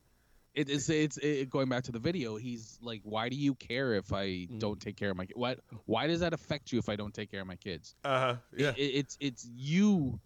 it, 0.54 0.68
it's 0.68 0.88
it's 0.88 1.16
it, 1.18 1.48
going 1.48 1.68
back 1.68 1.84
to 1.84 1.92
the 1.92 1.98
video. 2.00 2.36
He's 2.36 2.76
like, 2.82 3.02
"Why 3.04 3.28
do 3.28 3.36
you 3.36 3.54
care 3.54 3.94
if 3.94 4.12
I 4.12 4.26
Mm. 4.50 4.58
don't 4.58 4.80
take 4.80 4.96
care 4.96 5.10
of 5.10 5.16
my 5.16 5.26
kid? 5.26 5.36
What? 5.36 5.60
Why 5.86 6.06
does 6.08 6.20
that 6.20 6.32
affect 6.32 6.72
you 6.72 6.78
if 6.80 6.88
I 6.88 6.96
don't 6.96 7.14
take 7.14 7.30
care 7.30 7.40
of 7.40 7.46
my 7.46 7.56
kids? 7.56 7.94
Uh 8.04 8.18
huh. 8.20 8.36
Yeah. 8.56 8.70
It, 8.70 8.78
it- 8.78 8.94
it's 8.96 9.16
it's 9.20 9.48
you." 9.54 10.18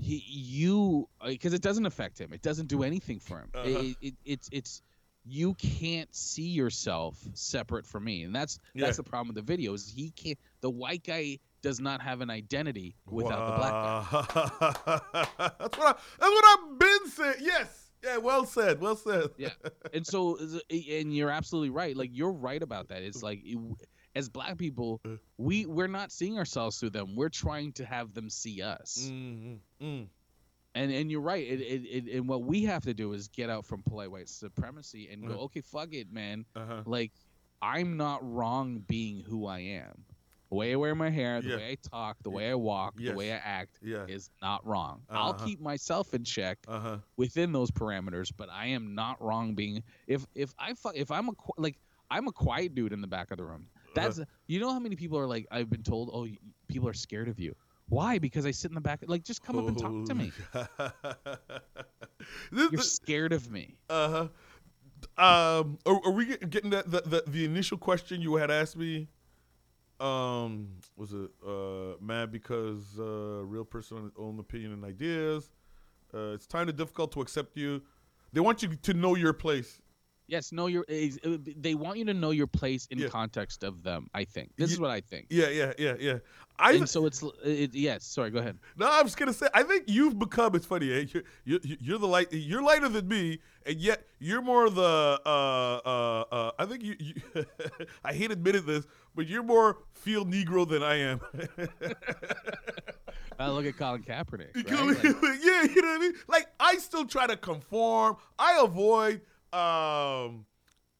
He, 0.00 0.22
you 0.26 1.06
because 1.22 1.52
it 1.52 1.60
doesn't 1.60 1.84
affect 1.84 2.18
him. 2.18 2.32
It 2.32 2.40
doesn't 2.40 2.68
do 2.68 2.82
anything 2.82 3.18
for 3.20 3.38
him. 3.40 3.50
Uh-huh. 3.54 3.68
It, 3.68 3.96
it, 4.00 4.14
it's 4.24 4.48
it's 4.50 4.82
you 5.24 5.54
can't 5.54 6.12
see 6.14 6.48
yourself 6.48 7.16
separate 7.34 7.86
from 7.86 8.04
me, 8.04 8.22
and 8.24 8.34
that's 8.34 8.58
Yeah. 8.74 8.86
that's 8.86 8.96
the 8.96 9.02
problem 9.04 9.28
with 9.28 9.36
the 9.36 9.42
video 9.52 9.72
is 9.74 9.88
he 9.94 10.10
can't. 10.10 10.38
The 10.60 10.70
white 10.70 11.04
guy 11.04 11.38
does 11.62 11.78
not 11.80 12.00
have 12.02 12.20
an 12.22 12.30
identity 12.30 12.96
without 13.08 13.46
the 13.46 13.56
black 13.56 13.72
guy. 13.72 15.00
that's 15.60 15.78
what 15.78 15.86
I, 15.86 15.94
that's 16.18 16.32
what 16.32 16.44
I've 16.58 16.78
been 16.78 17.08
saying. 17.10 17.34
Yes. 17.40 17.78
Yeah, 18.02 18.16
well 18.16 18.44
said. 18.44 18.80
Well 18.80 18.96
said. 18.96 19.30
Yeah. 19.38 19.50
And 19.94 20.04
so, 20.06 20.38
and 20.70 21.14
you're 21.14 21.30
absolutely 21.30 21.70
right. 21.70 21.96
Like 21.96 22.10
you're 22.12 22.32
right 22.32 22.62
about 22.62 22.88
that. 22.88 23.02
It's 23.02 23.22
like 23.22 23.42
it, 23.44 23.58
as 24.16 24.28
black 24.28 24.58
people, 24.58 25.00
Uh. 25.06 25.16
we 25.38 25.66
we're 25.66 25.86
not 25.86 26.10
seeing 26.10 26.36
ourselves 26.38 26.78
through 26.80 26.90
them. 26.90 27.14
We're 27.14 27.28
trying 27.28 27.72
to 27.74 27.84
have 27.84 28.12
them 28.14 28.28
see 28.30 28.60
us. 28.62 29.08
Mm, 29.10 29.58
mm, 29.80 30.06
And 30.74 30.90
and 30.90 31.10
you're 31.10 31.20
right. 31.20 31.46
It, 31.46 31.60
it, 31.60 32.06
it 32.06 32.16
and 32.16 32.28
what 32.28 32.44
we 32.44 32.64
have 32.64 32.82
to 32.84 32.94
do 32.94 33.12
is 33.12 33.28
get 33.28 33.50
out 33.50 33.66
from 33.66 33.82
polite 33.82 34.10
white 34.10 34.28
supremacy 34.28 35.08
and 35.12 35.26
go, 35.26 35.34
Uh. 35.34 35.44
okay, 35.44 35.60
fuck 35.60 35.92
it, 35.92 36.10
man. 36.12 36.46
uh-huh. 36.56 36.82
Like 36.86 37.12
I'm 37.60 37.96
not 37.96 38.20
wrong 38.22 38.82
being 38.88 39.20
who 39.22 39.46
I 39.46 39.60
am. 39.60 40.04
The 40.50 40.56
way 40.56 40.72
I 40.72 40.76
wear 40.76 40.94
my 40.94 41.08
hair, 41.10 41.40
the 41.40 41.48
Yeah. 41.50 41.56
way 41.56 41.70
I 41.72 41.88
talk, 41.88 42.16
the 42.22 42.30
way 42.30 42.50
I 42.50 42.54
walk, 42.54 42.94
Yes. 42.98 43.12
the 43.12 43.16
way 43.16 43.32
I 43.32 43.36
act 43.36 43.78
Yeah. 43.82 44.04
is 44.06 44.28
not 44.42 44.66
wrong. 44.66 45.02
I'll 45.08 45.30
Uh-huh. 45.32 45.46
keep 45.46 45.60
myself 45.60 46.12
in 46.14 46.24
check 46.24 46.58
Uh-huh. 46.68 46.98
within 47.16 47.52
those 47.52 47.70
parameters, 47.70 48.30
but 48.36 48.48
I 48.50 48.66
am 48.66 48.94
not 48.94 49.20
wrong 49.22 49.54
being 49.54 49.82
if 50.06 50.26
if 50.34 50.52
I 50.58 50.74
fu- 50.74 50.92
if 50.94 51.10
I'm 51.10 51.28
a 51.28 51.34
qu- 51.34 51.52
like 51.62 51.78
I'm 52.10 52.28
a 52.28 52.32
quiet 52.32 52.74
dude 52.74 52.92
in 52.92 53.00
the 53.00 53.06
back 53.06 53.30
of 53.30 53.36
the 53.38 53.44
room. 53.44 53.68
That's 53.94 54.20
you 54.46 54.58
know 54.60 54.72
how 54.72 54.78
many 54.78 54.96
people 54.96 55.18
are 55.18 55.26
like 55.26 55.46
I've 55.50 55.68
been 55.70 55.82
told 55.82 56.10
oh 56.12 56.22
y- 56.22 56.38
people 56.68 56.88
are 56.88 56.94
scared 56.94 57.28
of 57.28 57.38
you. 57.38 57.54
Why? 57.92 58.18
Because 58.18 58.46
I 58.46 58.52
sit 58.52 58.70
in 58.70 58.74
the 58.74 58.80
back. 58.80 59.00
Like 59.06 59.22
just 59.22 59.42
come 59.42 59.58
up 59.58 59.68
and 59.68 59.78
talk 59.78 60.06
to 60.06 60.14
me. 60.14 60.32
This- 62.50 62.72
You're 62.72 62.80
scared 62.80 63.32
of 63.34 63.50
me. 63.50 63.76
Uh-huh. 63.90 64.28
Um, 65.22 65.78
are, 65.84 66.00
are 66.06 66.12
we 66.12 66.36
getting 66.38 66.70
that 66.70 66.90
the, 66.90 67.02
the 67.02 67.24
the 67.26 67.44
initial 67.44 67.76
question 67.76 68.22
you 68.22 68.36
had 68.36 68.50
asked 68.50 68.76
me? 68.76 69.08
Um, 70.00 70.68
was 70.96 71.12
it 71.12 71.30
uh 71.46 71.96
mad 72.00 72.32
because 72.32 72.98
uh 72.98 73.44
real 73.44 73.64
person 73.64 74.10
own 74.16 74.38
opinion 74.38 74.72
and 74.72 74.84
ideas? 74.84 75.50
Uh, 76.14 76.32
it's 76.32 76.46
kind 76.46 76.70
of 76.70 76.76
difficult 76.76 77.12
to 77.12 77.20
accept 77.20 77.56
you. 77.58 77.82
They 78.32 78.40
want 78.40 78.62
you 78.62 78.74
to 78.74 78.94
know 78.94 79.16
your 79.16 79.32
place. 79.34 79.81
Yes, 80.32 80.50
know 80.50 80.66
your. 80.66 80.84
uh, 80.88 81.36
They 81.66 81.74
want 81.74 81.98
you 81.98 82.06
to 82.06 82.14
know 82.14 82.30
your 82.30 82.46
place 82.46 82.86
in 82.90 82.98
Yeah. 82.98 83.08
context 83.08 83.62
of 83.62 83.82
them. 83.82 84.08
I 84.14 84.24
think 84.24 84.52
this 84.56 84.72
is 84.72 84.80
what 84.80 84.90
I 84.90 85.02
think. 85.02 85.26
Yeah, 85.28 85.50
yeah, 85.50 85.74
yeah, 85.78 85.94
yeah. 86.00 86.18
I 86.58 86.72
and 86.72 86.88
so 86.88 87.04
it's 87.04 87.22
it, 87.44 87.74
yes. 87.74 88.02
Sorry, 88.04 88.30
go 88.30 88.38
ahead. 88.38 88.58
no, 88.78 88.88
I'm 88.90 89.04
just 89.04 89.18
gonna 89.18 89.34
say. 89.34 89.48
I 89.52 89.62
think 89.62 89.84
you've 89.88 90.18
become. 90.18 90.54
It's 90.54 90.64
funny. 90.64 90.90
Eh? 90.90 91.04
You're, 91.12 91.22
you're 91.44 91.60
you're 91.86 91.98
the 91.98 92.06
light. 92.06 92.28
You're 92.32 92.62
lighter 92.62 92.88
than 92.88 93.08
me, 93.08 93.40
and 93.66 93.76
yet 93.76 94.06
you're 94.20 94.40
more 94.40 94.70
the. 94.70 95.20
Uh, 95.26 95.80
uh, 95.84 96.24
uh, 96.32 96.50
I 96.58 96.64
think 96.64 96.82
you. 96.82 96.96
you 96.98 97.14
I 98.04 98.14
hate 98.14 98.30
admitting 98.30 98.64
this, 98.64 98.86
but 99.14 99.26
you're 99.26 99.42
more 99.42 99.80
field 99.92 100.32
Negro 100.32 100.66
than 100.66 100.82
I 100.82 100.94
am. 100.94 101.20
I 103.38 103.50
look 103.50 103.66
at 103.66 103.76
Colin 103.76 104.02
Kaepernick. 104.02 104.54
Right? 104.54 105.04
Like, 105.04 105.40
yeah, 105.42 105.62
you 105.64 105.82
know 105.82 105.88
what 105.88 105.96
I 105.96 105.98
mean. 105.98 106.12
Like 106.28 106.46
I 106.60 106.76
still 106.76 107.04
try 107.04 107.26
to 107.26 107.36
conform. 107.36 108.16
I 108.38 108.60
avoid 108.62 109.20
um, 109.52 110.46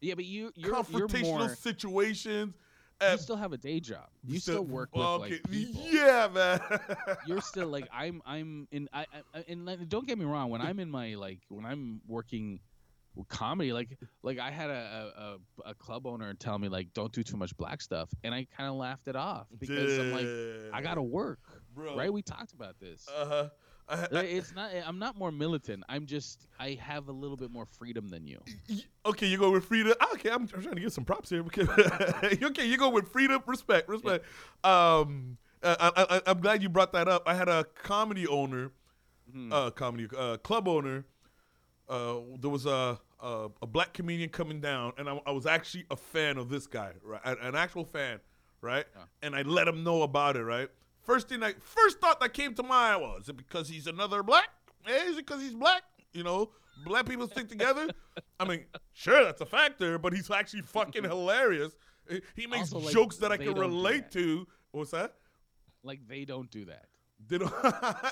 yeah, 0.01 0.15
but 0.15 0.25
you 0.25 0.53
you're, 0.55 0.75
you're 0.75 0.83
confrontational 0.83 1.39
more. 1.39 1.55
situations. 1.57 2.55
You 3.11 3.19
still 3.19 3.37
have 3.37 3.53
a 3.53 3.57
day 3.57 3.81
job. 3.81 4.07
You 4.25 4.39
still 4.39 4.65
work 4.65 4.95
with 4.95 5.05
okay, 5.05 5.33
like 5.33 5.51
people. 5.51 5.83
Yeah, 5.91 6.29
man. 6.33 6.61
You're 7.27 7.41
still 7.41 7.67
like 7.67 7.89
I'm. 7.93 8.23
I'm 8.25 8.69
in. 8.71 8.89
I, 8.93 9.07
I 9.35 9.45
and 9.49 9.67
like, 9.67 9.89
don't 9.89 10.07
get 10.07 10.19
me 10.19 10.25
wrong. 10.25 10.51
When 10.51 10.61
I'm 10.61 10.79
in 10.79 10.89
my 10.89 11.15
like 11.15 11.41
when 11.49 11.67
I'm 11.67 12.01
working 12.07 12.61
with 13.15 13.29
comedy, 13.29 13.73
like 13.73 13.99
like 14.23 14.39
I 14.39 14.51
had 14.51 14.71
a 14.71 15.39
a, 15.65 15.71
a 15.71 15.75
club 15.75 16.07
owner 16.07 16.33
tell 16.35 16.59
me 16.59 16.69
like 16.69 16.93
don't 16.95 17.13
do 17.13 17.23
too 17.23 17.37
much 17.37 17.57
black 17.57 17.81
stuff, 17.81 18.09
and 18.23 18.33
I 18.33 18.47
kind 18.57 18.69
of 18.69 18.77
laughed 18.77 19.09
it 19.09 19.17
off 19.17 19.47
because 19.59 19.99
I'm 19.99 20.13
like 20.13 20.73
I 20.73 20.81
gotta 20.81 21.03
work, 21.03 21.41
Bro. 21.75 21.97
right? 21.97 22.13
We 22.13 22.23
talked 22.23 22.53
about 22.53 22.79
this. 22.79 23.09
Uh-huh. 23.09 23.49
I- 23.93 24.05
I- 24.05 24.09
Like, 24.11 24.29
it's 24.31 24.55
not. 24.55 24.71
I'm 24.87 24.99
not 24.99 25.17
more 25.17 25.31
militant. 25.31 25.85
I'm 25.89 26.07
just. 26.07 26.47
I 26.59 26.79
have 26.81 27.09
a 27.09 27.13
little 27.13 27.37
bit 27.37 27.51
more 27.51 27.67
freedom 27.67 28.09
than 28.09 28.27
you. 28.27 28.41
Okay, 29.07 29.27
you 29.27 29.39
go 29.39 29.51
with 29.51 29.65
freedom. 29.65 29.93
Ah, 30.01 30.09
Okay, 30.15 30.31
I'm, 30.31 30.43
I'm 30.55 30.63
trying 30.63 30.75
to 30.75 30.81
get 30.81 30.93
some 30.93 31.05
props 31.05 31.31
here. 31.31 31.43
Because 31.53 31.69
okay, 32.43 32.67
you 32.67 32.77
go 32.77 32.89
with 32.89 33.09
freedom, 33.09 33.43
respect, 33.47 33.89
respect. 33.89 34.25
Um, 34.65 35.37
uh, 35.63 35.77
I, 35.97 36.17
I, 36.17 36.23
I'm 36.27 36.41
glad 36.41 36.63
you 36.63 36.69
brought 36.69 36.93
that 36.93 37.07
up. 37.09 37.23
I 37.27 37.35
had 37.35 37.49
a 37.49 37.65
comedy 37.83 38.27
owner, 38.27 38.73
Mhm. 39.33 39.53
uh, 39.53 39.71
comedy 39.71 40.09
uh, 40.17 40.37
club 40.39 40.67
owner. 40.69 41.05
Uh, 41.89 42.21
there 42.41 42.51
was 42.51 42.67
a, 42.67 42.99
a 43.21 43.49
a 43.63 43.67
black 43.67 43.93
comedian 43.93 44.31
coming 44.31 44.61
down, 44.61 44.93
and 44.99 45.09
I, 45.09 45.21
I 45.27 45.31
was 45.33 45.47
actually 45.47 45.85
a 45.91 45.97
fan 45.97 46.39
of 46.39 46.49
this 46.49 46.67
guy, 46.67 46.93
right? 47.05 47.21
An, 47.25 47.37
an 47.43 47.55
actual 47.55 47.85
fan, 47.85 48.21
right? 48.61 48.87
Yeah. 48.97 49.03
And 49.23 49.35
I 49.37 49.43
let 49.43 49.69
him 49.69 49.85
know 49.85 50.03
about 50.03 50.37
it, 50.37 50.43
right? 50.45 50.69
First 51.03 51.29
thing, 51.29 51.43
I 51.43 51.55
first 51.61 52.01
thought 52.01 52.21
that 52.21 52.33
came 52.33 52.55
to 52.55 52.63
mind 52.63 53.03
was, 53.03 53.23
is 53.23 53.29
it 53.31 53.37
because 53.37 53.69
he's 53.69 53.87
another 53.87 54.23
black? 54.23 54.49
Eh, 54.87 55.05
is 55.07 55.19
it 55.19 55.27
because 55.27 55.43
he's 55.43 55.55
black? 55.55 55.83
You 56.13 56.23
know, 56.23 56.51
black 56.85 57.07
people 57.07 57.27
stick 57.29 57.49
together. 57.49 57.89
I 58.39 58.45
mean, 58.45 58.65
sure, 58.93 59.25
that's 59.25 59.41
a 59.41 59.47
factor, 59.47 59.99
but 59.99 60.13
he's 60.13 60.31
actually 60.31 60.63
fucking 60.63 61.05
hilarious. 61.15 61.73
He 62.35 62.47
makes 62.47 62.73
Also, 62.73 62.87
like, 62.87 62.95
jokes 62.95 63.17
that 63.19 63.33
I 63.33 63.37
can 63.37 63.55
relate 63.55 64.11
to. 64.13 64.47
What's 64.73 64.91
that? 64.91 65.15
Like 65.85 66.07
they 66.07 66.25
don't 66.25 66.51
do 66.51 66.65
that. 66.67 66.87
They 67.29 67.39
don't 67.39 67.53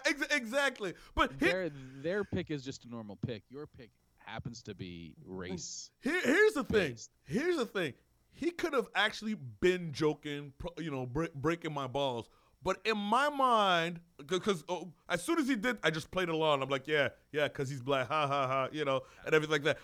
exactly. 0.30 0.94
But 1.14 1.38
Their 1.38 1.70
their 2.02 2.24
pick 2.24 2.50
is 2.50 2.62
just 2.64 2.84
a 2.84 2.88
normal 2.88 3.16
pick. 3.16 3.42
Your 3.50 3.66
pick 3.66 3.90
happens 4.18 4.62
to 4.62 4.74
be 4.74 5.14
race. 5.24 5.90
here, 6.00 6.20
here's 6.22 6.54
the 6.54 6.64
thing. 6.64 6.90
based. 6.92 7.10
Here's 7.24 7.56
the 7.56 7.66
thing. 7.66 7.94
He 8.32 8.50
could 8.52 8.72
have 8.72 8.88
actually 8.94 9.34
been 9.34 9.92
joking, 9.92 10.52
you 10.78 10.90
know, 10.90 11.04
bre- 11.06 11.26
breaking 11.34 11.74
my 11.74 11.86
balls. 11.88 12.28
But 12.62 12.78
in 12.84 12.98
my 12.98 13.28
mind, 13.30 14.00
because 14.26 14.64
oh, 14.68 14.92
as 15.08 15.22
soon 15.22 15.38
as 15.38 15.48
he 15.48 15.56
did, 15.56 15.78
I 15.82 15.90
just 15.90 16.10
played 16.10 16.28
along. 16.28 16.62
I'm 16.62 16.68
like, 16.68 16.86
yeah, 16.86 17.08
yeah, 17.32 17.48
because 17.48 17.70
he's 17.70 17.80
black, 17.82 18.08
ha 18.08 18.26
ha 18.26 18.46
ha, 18.46 18.68
you 18.70 18.84
know, 18.84 19.00
and 19.24 19.34
everything 19.34 19.52
like 19.52 19.64
that. 19.64 19.78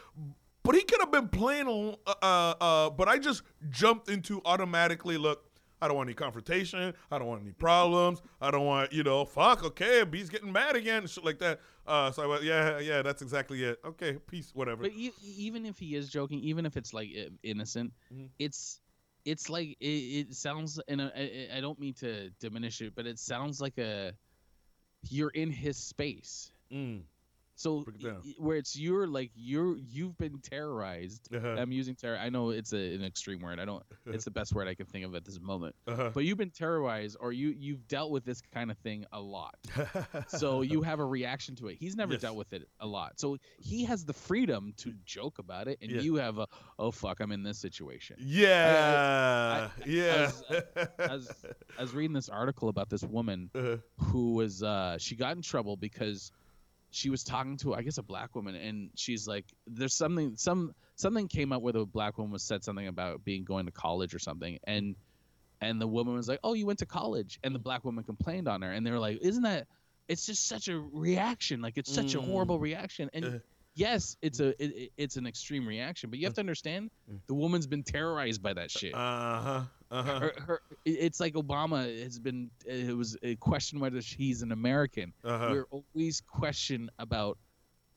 But 0.62 0.74
he 0.74 0.82
could 0.82 1.00
have 1.00 1.12
been 1.12 1.28
playing, 1.28 1.96
uh, 2.06 2.14
uh, 2.22 2.54
uh, 2.60 2.90
but 2.90 3.08
I 3.08 3.18
just 3.18 3.42
jumped 3.70 4.08
into 4.10 4.42
automatically. 4.44 5.16
Look, 5.16 5.44
I 5.80 5.88
don't 5.88 5.96
want 5.96 6.08
any 6.08 6.14
confrontation. 6.14 6.92
I 7.10 7.18
don't 7.18 7.28
want 7.28 7.42
any 7.42 7.52
problems. 7.52 8.20
I 8.40 8.50
don't 8.50 8.66
want, 8.66 8.92
you 8.92 9.02
know, 9.04 9.24
fuck. 9.24 9.64
Okay, 9.64 10.02
B's 10.04 10.28
getting 10.28 10.50
mad 10.52 10.74
again, 10.76 11.06
shit 11.06 11.24
like 11.24 11.38
that. 11.38 11.60
Uh, 11.86 12.10
so 12.10 12.24
I 12.24 12.26
went, 12.26 12.42
yeah, 12.42 12.78
yeah, 12.80 13.00
that's 13.02 13.22
exactly 13.22 13.62
it. 13.62 13.78
Okay, 13.84 14.18
peace, 14.26 14.50
whatever. 14.54 14.82
But 14.82 14.92
e- 14.92 15.12
even 15.22 15.64
if 15.66 15.78
he 15.78 15.94
is 15.94 16.08
joking, 16.10 16.40
even 16.40 16.66
if 16.66 16.76
it's 16.76 16.92
like 16.92 17.10
innocent, 17.42 17.92
Mhm. 18.12 18.28
it's 18.38 18.80
it's 19.26 19.50
like 19.50 19.76
it, 19.80 19.86
it 19.86 20.34
sounds. 20.34 20.80
And 20.88 21.02
I- 21.02 21.48
I, 21.54 21.60
don't 21.60 21.78
mean 21.78 21.94
to 21.94 22.30
diminish 22.40 22.80
it, 22.80 22.94
but 22.94 23.06
it 23.06 23.18
sounds 23.18 23.60
like 23.60 23.76
a 23.78 24.12
you're 25.10 25.30
in 25.30 25.50
his 25.50 25.76
space. 25.76 26.52
Mm. 26.72 27.02
So 27.58 27.84
it 27.98 28.36
where 28.38 28.58
it's 28.58 28.76
you're 28.78 29.06
like 29.06 29.30
you're 29.34 29.76
you've 29.78 30.16
been 30.18 30.38
terrorized. 30.40 31.34
Uh-huh. 31.34 31.56
I'm 31.58 31.72
using 31.72 31.94
terror. 31.94 32.18
I 32.18 32.28
know 32.28 32.50
it's 32.50 32.72
a, 32.74 32.94
an 32.94 33.02
extreme 33.02 33.40
word. 33.40 33.58
I 33.58 33.64
don't. 33.64 33.82
It's 34.04 34.24
the 34.24 34.30
best 34.30 34.54
word 34.54 34.68
I 34.68 34.74
can 34.74 34.84
think 34.86 35.06
of 35.06 35.14
at 35.14 35.24
this 35.24 35.40
moment. 35.40 35.74
Uh-huh. 35.86 36.10
But 36.12 36.24
you've 36.24 36.36
been 36.36 36.50
terrorized, 36.50 37.16
or 37.18 37.32
you 37.32 37.54
you've 37.56 37.88
dealt 37.88 38.10
with 38.10 38.24
this 38.26 38.42
kind 38.52 38.70
of 38.70 38.76
thing 38.78 39.06
a 39.12 39.20
lot. 39.20 39.54
so 40.28 40.60
you 40.62 40.82
have 40.82 41.00
a 41.00 41.04
reaction 41.04 41.56
to 41.56 41.68
it. 41.68 41.76
He's 41.80 41.96
never 41.96 42.12
Yes. 42.12 42.20
dealt 42.22 42.36
with 42.36 42.52
it 42.52 42.68
a 42.80 42.86
lot. 42.86 43.18
So 43.18 43.38
he 43.58 43.84
has 43.84 44.04
the 44.04 44.12
freedom 44.12 44.74
to 44.78 44.92
joke 45.06 45.38
about 45.38 45.66
it, 45.66 45.78
and 45.80 45.90
Yeah. 45.90 46.00
you 46.02 46.16
have 46.16 46.38
a 46.38 46.46
oh 46.78 46.90
fuck, 46.90 47.20
I'm 47.20 47.32
in 47.32 47.42
this 47.42 47.58
situation. 47.58 48.16
Yeah, 48.20 49.70
yeah. 49.86 50.30
I 50.98 51.14
was, 51.14 51.32
I 51.78 51.82
was 51.82 51.94
reading 51.94 52.12
this 52.14 52.28
article 52.28 52.68
about 52.68 52.90
this 52.90 53.02
woman 53.02 53.50
Uh, 53.54 53.76
who 53.98 54.34
was 54.34 54.62
uh 54.62 54.98
she 54.98 55.16
got 55.16 55.36
in 55.36 55.42
trouble 55.42 55.76
because 55.76 56.30
she 56.90 57.10
was 57.10 57.24
talking 57.24 57.56
to 57.58 57.74
I 57.74 57.82
guess 57.82 57.98
a 57.98 58.02
black 58.02 58.34
woman 58.34 58.54
and 58.54 58.90
she's 58.94 59.26
like 59.26 59.44
there's 59.66 59.94
something 59.94 60.36
some 60.36 60.72
something 60.94 61.28
came 61.28 61.52
up 61.52 61.62
where 61.62 61.72
the 61.72 61.84
black 61.84 62.16
woman 62.18 62.32
was 62.32 62.42
said 62.42 62.64
something 62.64 62.86
about 62.86 63.24
being 63.24 63.44
going 63.44 63.66
to 63.66 63.72
college 63.72 64.14
or 64.14 64.18
something 64.18 64.58
and 64.64 64.96
and 65.60 65.80
the 65.80 65.86
woman 65.86 66.14
was 66.14 66.28
like 66.28 66.40
oh 66.44 66.54
you 66.54 66.66
went 66.66 66.78
to 66.78 66.86
college 66.86 67.38
and 67.44 67.54
the 67.54 67.58
black 67.58 67.84
woman 67.84 68.04
complained 68.04 68.48
on 68.48 68.62
her 68.62 68.70
and 68.72 68.86
they 68.86 68.90
were 68.90 68.98
like 68.98 69.18
isn't 69.20 69.42
that 69.42 69.66
it's 70.08 70.24
just 70.26 70.46
such 70.46 70.68
a 70.68 70.78
reaction 70.78 71.60
like 71.60 71.76
it's 71.76 71.92
such 71.92 72.14
a 72.14 72.18
Mm. 72.18 72.24
horrible 72.26 72.58
reaction 72.60 73.10
and 73.12 73.24
Uh. 73.24 73.38
yes 73.74 74.16
it's 74.22 74.40
a 74.40 74.48
it, 74.62 74.76
it- 74.76 74.92
it's 74.96 75.16
an 75.16 75.26
extreme 75.26 75.66
reaction 75.66 76.08
but 76.10 76.18
you 76.18 76.26
have 76.26 76.34
to 76.34 76.40
understand 76.40 76.90
Mm. 77.10 77.18
the 77.26 77.34
woman's 77.34 77.66
been 77.66 77.82
terrorized 77.82 78.42
by 78.42 78.52
that 78.54 78.70
shit 78.70 78.94
uh-huh, 78.94 79.64
uh-huh. 79.90 80.20
her, 80.20 80.32
her, 80.46 80.60
it's 80.84 81.20
like 81.20 81.34
Obama 81.34 82.02
has 82.02 82.18
been. 82.18 82.50
It 82.64 82.96
was 82.96 83.16
a 83.22 83.36
question 83.36 83.80
whether 83.80 84.00
he's 84.00 84.42
an 84.42 84.52
American. 84.52 85.12
Uh-huh. 85.24 85.48
We're 85.50 85.66
always 85.70 86.20
question 86.20 86.90
about. 86.98 87.38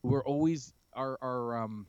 We're 0.03 0.23
always 0.23 0.73
our 0.93 1.17
our 1.21 1.63
um. 1.63 1.87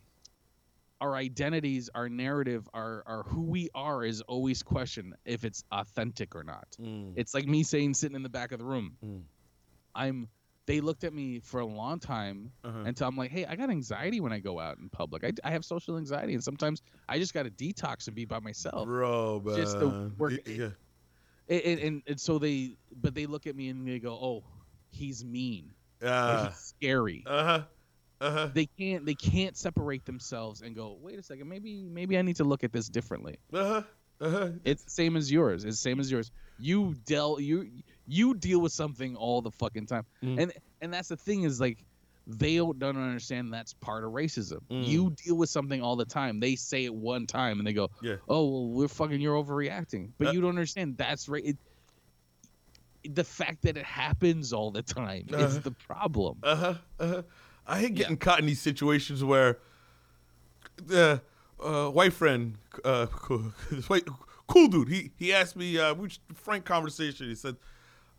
Our 1.03 1.17
identities, 1.17 1.89
our 1.95 2.11
narrative, 2.11 2.69
our, 2.75 3.03
our 3.07 3.23
who 3.23 3.45
we 3.45 3.71
are 3.75 4.05
is 4.05 4.21
always 4.21 4.63
questioned 4.63 5.15
if 5.25 5.45
it's 5.45 5.65
authentic 5.73 6.37
or 6.37 6.45
not. 6.45 6.67
Mm. 6.79 7.15
It's 7.17 7.33
like 7.33 7.47
me 7.47 7.63
saying 7.63 7.95
sitting 7.95 8.17
in 8.17 8.23
the 8.23 8.29
back 8.29 8.53
of 8.53 8.59
the 8.59 8.67
room. 8.67 8.99
Mm. 9.03 9.23
I'm. 9.95 10.29
They 10.71 10.81
looked 10.81 11.03
at 11.03 11.13
me 11.13 11.41
for 11.41 11.59
a 11.61 11.67
long 11.67 11.99
time 11.99 12.53
Uh-huh. 12.63 12.83
until 12.87 13.09
I'm 13.09 13.17
like, 13.17 13.33
hey, 13.33 13.45
I 13.45 13.57
got 13.57 13.71
anxiety 13.71 14.21
when 14.21 14.33
I 14.33 14.39
go 14.39 14.61
out 14.61 14.79
in 14.79 14.89
public. 14.89 15.25
I, 15.25 15.33
I 15.43 15.51
have 15.51 15.65
social 15.65 15.97
anxiety, 15.97 16.35
and 16.35 16.45
sometimes 16.45 16.81
I 17.09 17.19
just 17.19 17.35
got 17.35 17.43
to 17.43 17.51
detox 17.51 18.07
and 18.07 18.15
be 18.15 18.25
by 18.25 18.39
myself. 18.39 18.87
Bro, 18.87 19.43
man. 19.45 19.57
just 19.57 19.79
the 19.81 20.13
work- 20.17 20.47
yeah. 20.47 20.69
and, 21.49 21.79
and, 21.81 22.03
and 22.07 22.21
so 22.21 22.39
they, 22.39 22.77
but 22.95 23.15
they 23.15 23.27
look 23.27 23.49
at 23.49 23.57
me 23.57 23.69
and 23.69 23.87
they 23.89 23.99
go, 23.99 24.13
"Oh, 24.13 24.45
he's 24.91 25.25
mean. 25.25 25.73
Uh 26.01 26.47
he's 26.47 26.57
scary." 26.59 27.25
Uh 27.27 27.45
huh. 27.45 27.63
Uh 28.21 28.31
huh. 28.31 28.49
they 28.55 28.67
can't 28.79 29.07
they 29.07 29.15
can't 29.15 29.57
separate 29.57 30.05
themselves 30.05 30.61
and 30.61 30.77
go 30.77 30.99
wait 31.01 31.19
a 31.19 31.23
second 31.23 31.49
maybe 31.49 31.89
maybe 31.89 32.19
i 32.19 32.23
need 32.23 32.37
to 32.37 32.45
look 32.45 32.63
at 32.65 32.71
this 32.71 32.87
differently 32.87 33.39
Uh 33.51 33.65
huh. 33.65 33.83
Uh 34.21 34.31
huh. 34.31 34.49
it's 34.63 34.85
the 34.85 34.91
same 34.91 35.17
as 35.17 35.33
yours 35.33 35.65
it's 35.65 35.77
the 35.77 35.89
same 35.91 35.99
as 36.01 36.11
yours 36.13 36.31
you 36.59 36.95
deal 37.07 37.41
you 37.41 37.67
you 38.13 38.35
deal 38.35 38.61
with 38.61 38.73
something 38.73 39.15
all 39.17 39.41
the 39.41 39.51
fucking 39.53 39.87
time 39.87 40.05
Mm. 40.23 40.43
and 40.43 40.53
and 40.83 40.93
that's 40.93 41.09
the 41.09 41.17
thing 41.17 41.45
is 41.45 41.61
like 41.61 41.79
they 42.27 42.57
don't, 42.57 42.79
don't 42.79 42.97
understand 42.97 43.53
that's 43.53 43.73
part 43.75 44.05
of 44.05 44.11
racism 44.13 44.61
Mm. 44.71 44.87
you 44.87 45.11
deal 45.25 45.37
with 45.37 45.49
something 45.51 45.81
all 45.83 45.97
the 45.97 46.05
time 46.05 46.41
they 46.41 46.57
say 46.57 46.85
it 46.85 46.95
one 46.95 47.27
time 47.27 47.59
and 47.59 47.67
they 47.67 47.73
go 47.73 47.89
Yeah. 48.03 48.17
oh 48.29 48.45
well 48.49 48.67
we're 48.69 48.89
fucking 48.89 49.21
you're 49.21 49.37
overreacting 49.43 50.11
but 50.19 50.29
Uh, 50.29 50.33
you 50.33 50.41
don't 50.41 50.51
understand 50.51 50.97
that's 50.99 51.29
right 51.29 51.45
it, 51.45 51.57
the 53.15 53.25
fact 53.25 53.63
that 53.63 53.77
it 53.77 53.85
happens 53.87 54.53
all 54.53 54.71
the 54.71 54.83
time 54.83 55.27
is 55.29 55.35
Uh-huh. 55.57 55.59
the 55.63 55.71
problem 55.71 56.39
Uh 56.43 56.57
huh. 56.57 56.75
Uh 56.99 57.07
huh. 57.09 57.23
I 57.67 57.79
hate 57.81 57.95
getting 57.95 58.17
caught 58.17 58.41
in 58.41 58.47
these 58.47 58.61
situations 58.61 59.23
where 59.23 59.59
the 60.77 61.23
uh, 61.63 61.89
white 61.89 62.13
friend, 62.13 62.57
uh, 62.85 63.07
cool, 63.07 63.53
this 63.71 63.89
white 63.93 64.07
cool 64.47 64.67
dude, 64.69 64.89
he 64.89 65.13
he 65.17 65.33
asked 65.33 65.55
me, 65.57 65.79
uh, 65.79 65.95
we 65.95 66.09
just- 66.09 66.21
frank 66.35 66.65
conversation. 66.65 67.29
He 67.29 67.35
said, 67.35 67.57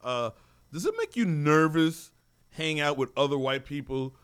uh, 0.04 0.32
"Does 0.72 0.86
it 0.86 0.94
make 0.98 1.16
you 1.16 1.26
nervous 1.26 2.12
hang 2.52 2.80
out 2.80 2.98
with 2.98 3.12
other 3.18 3.38
white 3.38 3.66
people?" 3.66 4.16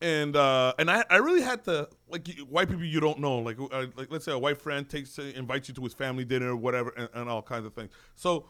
And 0.00 0.36
uh, 0.36 0.74
and 0.78 0.90
I, 0.90 1.04
I 1.10 1.16
really 1.16 1.42
had 1.42 1.64
to 1.64 1.88
like 2.08 2.28
white 2.48 2.68
people 2.68 2.84
you 2.84 3.00
don't 3.00 3.18
know 3.18 3.38
like 3.38 3.58
uh, 3.58 3.86
like 3.96 4.10
let's 4.10 4.24
say 4.24 4.32
a 4.32 4.38
white 4.38 4.60
friend 4.60 4.88
takes 4.88 5.18
invites 5.18 5.68
you 5.68 5.74
to 5.74 5.82
his 5.82 5.94
family 5.94 6.24
dinner 6.24 6.50
or 6.50 6.56
whatever 6.56 6.90
and, 6.96 7.08
and 7.14 7.28
all 7.28 7.42
kinds 7.42 7.66
of 7.66 7.74
things. 7.74 7.90
So 8.14 8.46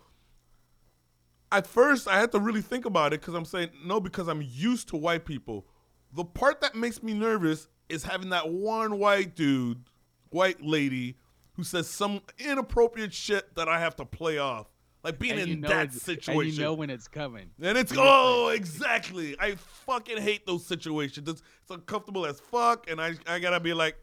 at 1.51 1.67
first 1.67 2.07
I 2.07 2.19
had 2.21 2.33
to 2.33 2.39
really 2.39 2.61
think 2.61 2.85
about 2.85 3.13
it 3.13 3.21
because 3.21 3.35
I'm 3.35 3.47
saying 3.47 3.71
no 3.85 4.01
because 4.01 4.29
I'm 4.29 4.43
used 4.43 4.89
to 4.89 4.97
white 4.97 5.25
people. 5.25 5.67
The 6.13 6.25
part 6.25 6.61
that 6.61 6.75
makes 6.75 7.03
me 7.03 7.15
nervous 7.15 7.69
is 7.89 8.05
having 8.05 8.31
that 8.31 8.51
one 8.51 8.99
white 8.99 9.35
dude, 9.35 9.85
white 10.31 10.63
lady, 10.63 11.17
who 11.55 11.65
says 11.65 11.89
some 11.89 12.21
inappropriate 12.39 13.13
shit 13.13 13.55
that 13.57 13.69
I 13.69 13.81
have 13.81 13.97
to 13.97 14.05
play 14.05 14.39
off, 14.39 14.69
like 15.09 15.19
being 15.19 15.39
and 15.39 15.51
in 15.51 15.61
that 15.63 15.93
situation. 15.93 16.41
and 16.41 16.53
you 16.53 16.61
know 16.61 16.75
when 16.75 16.91
it's 16.91 17.09
coming 17.09 17.51
And 17.61 17.77
it's 17.79 17.93
oh 17.97 18.49
exactly. 18.49 19.37
I 19.39 19.55
fucking 19.55 20.19
hate 20.19 20.47
those 20.47 20.67
situations. 20.67 21.29
It's, 21.29 21.43
it's 21.63 21.71
uncomfortable 21.71 22.27
as 22.27 22.41
fuck, 22.41 22.91
and 22.91 23.01
I 23.01 23.15
I 23.27 23.39
gotta 23.39 23.61
be 23.61 23.75
like, 23.75 23.97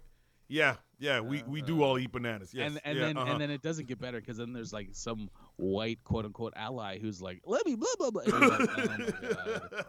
yeah, 0.48 0.76
yeah, 0.99 1.19
we, 1.19 1.44
we 1.48 1.61
do 1.61 1.84
all 1.84 1.98
eat 1.98 2.11
bananas. 2.11 2.53
Yes, 2.53 2.69
and 2.69 2.82
and 2.86 2.98
yeah, 2.98 3.06
then 3.06 3.18
uh-huh. 3.18 3.32
and 3.32 3.41
then 3.41 3.52
it 3.52 3.61
doesn't 3.61 3.88
get 3.88 3.99
better 3.99 4.19
because 4.19 4.38
then 4.38 4.53
there's 4.53 4.73
like 4.73 4.90
some 4.94 5.30
white 5.57 6.03
quote 6.03 6.26
unquote 6.26 6.53
ally 6.56 6.99
who's 6.99 7.22
like, 7.22 7.41
let 7.45 7.65
me 7.65 7.76
blah 7.76 7.88
blah 7.98 8.11
blah, 8.11 8.23
and 8.23 8.34
you're, 8.34 8.49
like, 8.49 9.14
oh. 9.48 9.82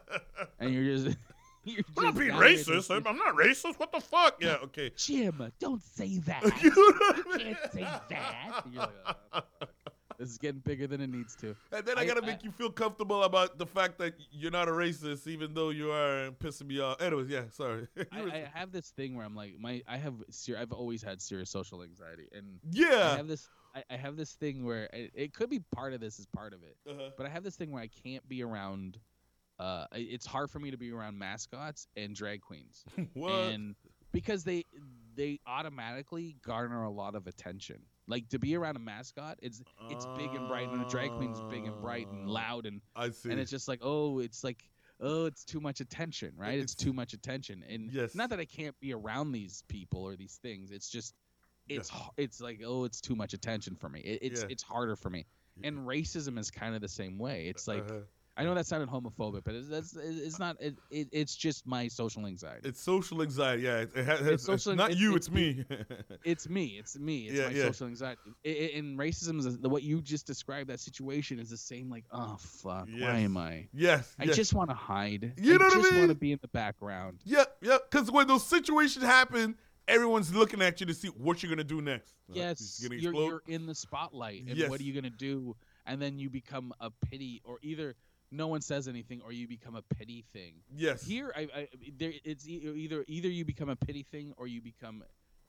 And 0.59 0.75
you're 0.75 0.97
just 0.97 1.17
you're 1.65 1.83
I'm 1.99 2.05
not 2.05 2.17
being 2.17 2.31
racist. 2.33 2.95
I'm, 2.95 3.07
I'm 3.07 3.17
not 3.17 3.35
racist. 3.37 3.79
What 3.79 3.93
the 3.93 4.01
fuck? 4.01 4.37
Yeah, 4.41 4.57
okay. 4.65 4.91
Jim, 4.97 5.53
don't 5.59 5.83
say 5.83 6.19
that. 6.19 6.43
You 6.63 6.71
know 6.71 6.77
what 6.77 7.15
I 7.15 7.19
You 7.19 7.45
mean? 7.45 7.57
can't 7.57 7.73
say 7.73 7.81
that. 8.11 8.65
Like, 8.75 8.91
"Oh. 9.33 9.41
This 10.19 10.31
is 10.31 10.39
getting 10.39 10.61
bigger 10.61 10.87
than 10.87 11.01
it 11.01 11.11
needs 11.11 11.35
to. 11.37 11.55
And 11.73 11.85
then 11.87 11.99
I, 11.99 12.03
I- 12.03 12.07
gotta 12.07 12.23
I- 12.23 12.27
make 12.27 12.45
you 12.45 12.51
feel 12.51 12.71
comfortable 12.71 13.23
about 13.25 13.59
the 13.59 13.67
fact 13.67 13.99
that 13.99 14.15
you're 14.31 14.51
not 14.51 14.69
a 14.69 14.73
racist, 14.73 15.27
even 15.27 15.55
though 15.55 15.71
you 15.71 15.91
are 15.91 16.31
pissing 16.33 16.67
me 16.67 16.81
off. 16.81 17.01
Anyways, 17.01 17.29
yeah, 17.29 17.43
sorry. 17.51 17.87
I, 18.13 18.21
I 18.21 18.51
have 18.55 18.73
this 18.73 18.91
thing 18.91 19.15
where 19.17 19.25
I'm 19.27 19.35
like, 19.35 19.55
my 19.59 19.83
I 19.89 19.97
have 19.97 20.15
ser- 20.31 20.57
I've 20.59 20.73
always 20.73 21.03
had 21.03 21.21
serious 21.23 21.51
social 21.51 21.83
anxiety, 21.83 22.29
and 22.33 22.59
yeah, 22.71 23.11
I 23.13 23.17
have 23.17 23.29
this 23.29 23.49
I, 23.75 23.85
I 23.91 23.97
have 23.97 24.17
this 24.17 24.33
thing 24.33 24.65
where 24.65 24.85
it, 24.93 25.11
it 25.15 25.35
could 25.35 25.51
be 25.51 25.61
part 25.75 25.93
of 25.93 26.01
this 26.01 26.19
is 26.19 26.27
part 26.27 26.55
of 26.55 26.63
it. 26.63 26.77
Uh-huh. 26.89 27.11
but 27.17 27.27
I 27.27 27.29
have 27.29 27.45
this 27.45 27.57
thing 27.57 27.71
where 27.73 27.83
I 27.83 27.89
can't 28.05 28.27
be 28.29 28.43
around. 28.43 28.99
Uh, 29.59 29.87
it's 29.93 30.27
hard 30.27 30.51
for 30.51 30.59
me 30.59 30.71
to 30.71 30.77
be 30.77 30.93
around 30.93 31.19
mascots 31.19 31.89
and 31.97 32.15
drag 32.15 32.43
queens, 32.43 32.85
What? 33.15 33.33
and 33.33 33.75
because 34.13 34.45
they 34.45 34.65
they 35.15 35.41
automatically 35.47 36.37
garner 36.45 36.83
a 36.85 36.91
lot 36.91 37.15
of 37.15 37.27
attention. 37.27 37.81
Like 38.09 38.29
to 38.29 38.39
be 38.39 38.55
around 38.57 38.77
a 38.77 38.79
mascot, 38.79 39.39
it's 39.43 39.61
it's 39.91 40.07
big 40.17 40.33
and 40.35 40.47
bright, 40.49 40.69
and 40.69 40.81
a 40.85 40.89
drag 40.89 41.11
queen's 41.13 41.41
big 41.51 41.65
and 41.67 41.81
bright 41.81 42.07
and 42.09 42.29
Ah, 42.29 42.33
loud, 42.33 42.67
and 42.67 42.81
I 42.95 43.11
see. 43.11 43.31
and 43.31 43.41
it's 43.41 43.51
just 43.51 43.67
like 43.67 43.81
oh, 43.83 44.21
it's 44.21 44.45
like 44.45 44.63
oh, 45.01 45.27
it's 45.27 45.45
too 45.45 45.61
much 45.61 45.81
attention, 45.81 46.33
right? 46.37 46.59
It's, 46.59 46.73
It's- 46.73 46.85
too 46.85 46.93
much 46.93 47.13
attention, 47.15 47.65
and 47.69 47.91
Yes. 47.93 48.15
not 48.15 48.31
that 48.31 48.39
I 48.39 48.45
can't 48.45 48.79
be 48.81 48.95
around 48.95 49.33
these 49.33 49.63
people 49.69 50.03
or 50.03 50.15
these 50.17 50.37
things. 50.37 50.71
It's 50.71 50.89
just 50.89 51.15
it's 51.69 51.91
Yeah. 51.93 52.01
it's 52.17 52.41
like 52.41 52.63
oh, 52.65 52.85
it's 52.85 53.01
too 53.01 53.17
much 53.17 53.35
attention 53.35 53.75
for 53.75 53.89
me. 53.89 54.01
It, 54.01 54.21
it's 54.23 54.43
Yeah. 54.43 54.49
it's 54.51 54.63
harder 54.63 54.95
for 54.95 55.11
me. 55.11 55.27
And 55.65 55.79
racism 55.87 56.39
is 56.39 56.51
kind 56.51 56.75
of 56.77 56.83
the 56.83 56.89
same 56.89 57.19
way. 57.19 57.49
It's 57.49 57.67
like 57.67 57.83
Uh-huh. 57.91 58.01
I 58.39 58.45
know 58.45 58.55
that 58.55 58.67
sounded 58.67 58.91
homophobic, 58.91 59.43
but 59.45 59.55
it's 59.55 59.69
that's 59.69 59.97
it's 59.97 60.39
not. 60.39 60.57
It, 60.61 60.77
it 60.91 61.09
it's 61.11 61.35
just 61.35 61.67
my 61.67 61.89
social 61.89 62.27
anxiety. 62.27 62.69
It's 62.69 62.81
social 62.83 63.23
anxiety. 63.23 63.63
Yeah, 63.63 63.85
it, 63.95 64.05
has, 64.05 64.21
It's 64.21 64.29
it's, 64.31 64.45
social- 64.45 64.75
not 64.77 64.91
it's- 64.91 65.01
you. 65.01 65.17
it's 65.17 65.31
me. 65.31 65.65
It's 66.25 66.49
me. 66.49 66.77
It's 66.79 66.99
me. 66.99 67.29
It's 67.29 67.39
Yeah, 67.39 67.47
my 67.47 67.53
yeah. 67.53 67.63
social 67.65 67.87
anxiety. 67.87 68.21
And 68.45 68.99
racism 68.99 69.39
is 69.39 69.57
what 69.59 69.83
you 69.83 70.03
just 70.03 70.27
described. 70.27 70.69
That 70.69 70.81
situation 70.81 71.39
is 71.39 71.49
the 71.51 71.57
same. 71.57 71.89
Like, 71.89 72.05
oh 72.13 72.37
fuck, 72.39 72.89
why 72.99 73.19
am 73.21 73.37
I? 73.37 73.69
yes. 73.73 74.15
I 74.19 74.25
yes. 74.25 74.37
just 74.37 74.53
want 74.55 74.69
to 74.71 74.77
hide. 74.77 75.33
You 75.39 75.55
I 75.55 75.57
know 75.59 75.65
what 75.65 75.73
I 75.79 75.81
just 75.81 75.95
want 75.97 76.09
to 76.09 76.15
be 76.15 76.33
in 76.33 76.39
the 76.43 76.49
background. 76.49 77.21
Yep, 77.25 77.57
yep. 77.63 77.91
Because 77.91 78.11
when 78.11 78.27
those 78.27 78.45
situations 78.47 79.05
happen, 79.05 79.57
everyone's 79.89 80.35
looking 80.35 80.61
at 80.61 80.81
you 80.81 80.87
to 80.87 80.95
see 80.95 81.09
what 81.09 81.43
you're 81.43 81.49
gonna 81.51 81.65
do 81.65 81.81
next. 81.81 82.13
Yes, 82.29 82.79
you're 82.83 82.91
gonna 82.91 83.01
you're, 83.01 83.13
explode. 83.13 83.29
you're 83.29 83.43
in 83.57 83.67
the 83.67 83.75
spotlight, 83.75 84.45
and 84.47 84.57
Yes. 84.57 84.69
what 84.69 84.81
are 84.81 84.83
you 84.85 84.93
gonna 84.93 85.09
do? 85.11 85.57
And 85.87 86.03
then 86.03 86.19
you 86.19 86.29
become 86.29 86.73
a 86.81 86.91
pity, 86.91 87.41
or 87.45 87.59
either 87.63 87.95
no 88.31 88.47
one 88.49 88.61
says 88.61 88.89
anything, 88.89 89.21
or 89.25 89.33
you 89.33 89.47
become 89.49 89.75
a 89.77 89.83
pity 89.83 90.25
thing. 90.33 90.55
yes. 90.75 91.05
Here, 91.05 91.33
I, 91.37 91.49
I 91.55 91.69
there, 91.97 92.13
it's 92.25 92.47
either 92.49 93.05
either 93.09 93.29
you 93.29 93.45
become 93.45 93.69
a 93.69 93.77
pity 93.77 94.03
thing, 94.03 94.33
or 94.37 94.47
you 94.47 94.61
become 94.61 95.05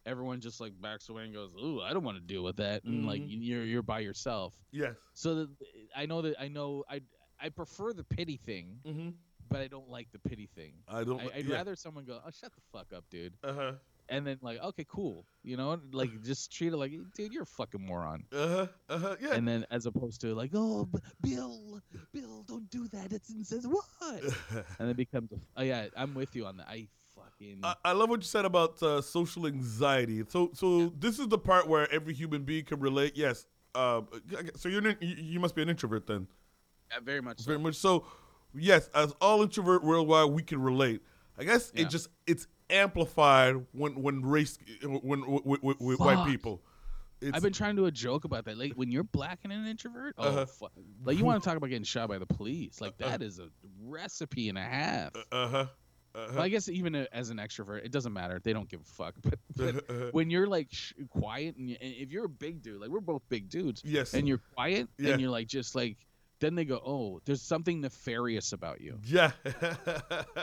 everyone 0.06 0.40
just 0.40 0.62
like 0.62 0.74
backs 0.82 1.10
away 1.10 1.26
and 1.26 1.34
goes, 1.34 1.54
"Ooh, 1.56 1.82
I 1.82 1.94
don't 1.94 2.04
want 2.04 2.18
to 2.18 2.24
deal 2.24 2.44
with 2.44 2.58
that," 2.58 2.84
and 2.84 3.06
like 3.06 3.22
Mhm. 3.22 3.28
you're 3.42 3.64
you're 3.66 3.82
by 3.82 4.00
yourself. 4.00 4.54
yes. 4.72 4.96
So 5.14 5.36
that, 5.36 5.50
I 5.96 6.06
know 6.06 6.22
that 6.22 6.36
I 6.40 6.48
know 6.48 6.84
I 6.90 7.02
I 7.40 7.50
prefer 7.50 7.94
the 7.94 8.04
pity 8.04 8.38
thing, 8.38 8.80
Mm-hmm. 8.86 9.10
but 9.50 9.62
I 9.62 9.68
don't 9.68 9.90
like 9.90 10.12
the 10.12 10.20
pity 10.20 10.48
thing. 10.56 10.74
I 10.88 11.04
don't. 11.04 11.20
I, 11.22 11.38
I'd 11.38 11.46
yeah. 11.46 11.56
rather 11.56 11.76
someone 11.76 12.06
go, 12.06 12.20
"Oh, 12.26 12.30
shut 12.32 12.52
the 12.56 12.62
fuck 12.72 12.94
up, 12.96 13.06
dude," 13.10 13.34
Uh 13.44 13.54
huh. 13.54 13.72
And 14.10 14.26
then 14.26 14.38
like, 14.42 14.62
"Okay, 14.64 14.86
cool," 14.88 15.26
you 15.44 15.58
know, 15.58 15.80
like 15.92 16.10
just 16.24 16.52
treat 16.52 16.74
it 16.74 16.78
like, 16.78 16.92
"Dude, 17.16 17.34
you're 17.34 17.44
a 17.44 17.46
fucking 17.46 17.86
moron." 17.86 18.24
Uh 18.32 18.48
huh. 18.48 18.68
Uh 18.90 18.98
huh. 19.00 19.16
Yeah. 19.22 19.34
And 19.34 19.48
then 19.48 19.66
as 19.72 19.86
opposed 19.86 20.22
to 20.22 20.34
like, 20.36 20.52
"Oh, 20.54 20.86
B- 20.86 21.00
Bill, 21.22 21.82
Bill, 22.14 22.44
don't 22.48 22.70
do 22.70 22.88
that." 22.90 23.14
It's 23.14 23.30
and 23.30 23.46
says 23.46 23.66
what? 23.68 23.86
And 24.80 24.90
it 24.90 24.98
becomes, 24.98 25.32
a, 25.32 25.36
oh 25.58 25.64
yeah, 25.64 25.88
I'm 25.96 26.14
with 26.14 26.36
you 26.36 26.46
on 26.46 26.58
that. 26.58 26.68
I 26.68 26.88
fucking 27.16 27.60
I, 27.64 27.76
I 27.86 27.92
love 27.94 28.10
what 28.10 28.20
you 28.22 28.26
said 28.28 28.46
about 28.46 28.82
uh, 28.84 29.02
social 29.02 29.48
anxiety. 29.48 30.24
So, 30.30 30.52
so 30.54 30.94
this 31.00 31.20
is 31.20 31.28
the 31.28 31.38
part 31.38 31.68
where 31.68 31.92
every 31.92 32.14
human 32.14 32.44
being 32.44 32.64
can 32.66 32.80
relate. 32.80 33.14
Yes. 33.16 33.46
Uh, 33.76 34.02
so 34.56 34.70
you're 34.70 34.88
an, 34.88 34.98
you 35.02 35.16
you 35.18 35.40
must 35.40 35.54
be 35.56 35.62
an 35.62 35.70
introvert 35.70 36.08
then. 36.08 36.28
yeah, 36.92 37.00
very 37.04 37.22
much. 37.22 37.40
So. 37.40 37.46
Very 37.46 37.60
much 37.60 37.76
so. 37.76 38.06
Yes, 38.56 38.90
as 38.96 39.12
all 39.22 39.44
introvert 39.44 39.84
worldwide, 39.84 40.32
we 40.32 40.42
can 40.42 40.62
relate. 40.62 41.02
I 41.38 41.44
guess 41.44 41.72
Yeah. 41.76 41.84
it 41.84 41.90
just 41.90 42.08
it's 42.26 42.48
amplified 42.70 43.56
when 43.72 44.02
when 44.02 44.22
race 44.24 44.58
when 44.84 45.24
with, 45.44 45.80
with, 45.80 46.00
white 46.00 46.26
people. 46.28 46.62
It's, 47.20 47.36
I've 47.36 47.42
been 47.42 47.54
trying 47.54 47.76
to 47.76 47.82
do 47.82 47.86
a 47.88 47.92
joke 47.92 48.26
about 48.26 48.46
that. 48.46 48.58
Like 48.60 48.74
when 48.74 48.92
you're 48.92 49.04
black 49.04 49.40
and 49.44 49.52
an 49.52 49.66
introvert, 49.66 50.14
oh, 50.20 50.28
Uh-huh. 50.28 50.46
fuck. 50.46 50.72
like 51.04 51.18
you 51.18 51.26
want 51.26 51.42
to 51.42 51.48
talk 51.50 51.58
about 51.58 51.68
getting 51.68 51.84
shot 51.84 52.10
by 52.10 52.20
the 52.20 52.28
police? 52.28 52.80
Like 52.80 52.96
that 52.98 53.24
is 53.24 53.40
a 53.40 53.50
recipe 53.84 54.50
and 54.50 54.58
a 54.58 54.62
half. 54.62 55.16
uh 55.32 55.48
huh. 55.48 55.66
Uh 56.14 56.28
Well, 56.34 56.42
I 56.44 56.50
guess 56.50 56.70
even 56.70 56.94
as 56.96 57.32
an 57.32 57.38
extrovert, 57.38 57.84
it 57.84 57.92
doesn't 57.92 58.14
matter. 58.14 58.40
They 58.44 58.54
don't 58.54 58.70
give 58.70 58.82
a 58.82 58.84
fuck. 58.84 59.16
But, 59.24 59.40
but 59.56 59.76
uh-huh. 59.90 60.10
when 60.12 60.30
you're 60.30 60.46
like 60.48 60.68
sh- 60.72 60.94
quiet 61.10 61.56
and, 61.58 61.70
you, 61.72 61.78
and 61.82 61.92
if 61.98 62.12
you're 62.12 62.26
a 62.26 62.30
big 62.30 62.62
dude, 62.62 62.80
like 62.82 62.90
we're 62.92 63.00
both 63.00 63.24
big 63.30 63.50
dudes, 63.50 63.82
yes. 63.84 64.14
and 64.14 64.28
you're 64.28 64.42
quiet 64.54 64.88
Yeah. 65.00 65.14
and 65.14 65.22
you're 65.22 65.32
like 65.32 65.48
just 65.48 65.74
like, 65.74 65.98
then 66.40 66.56
they 66.56 66.66
go, 66.66 66.82
oh, 66.86 67.20
there's 67.26 67.42
something 67.42 67.82
nefarious 67.82 68.54
about 68.54 68.80
you. 68.82 69.00
yeah. 69.04 69.32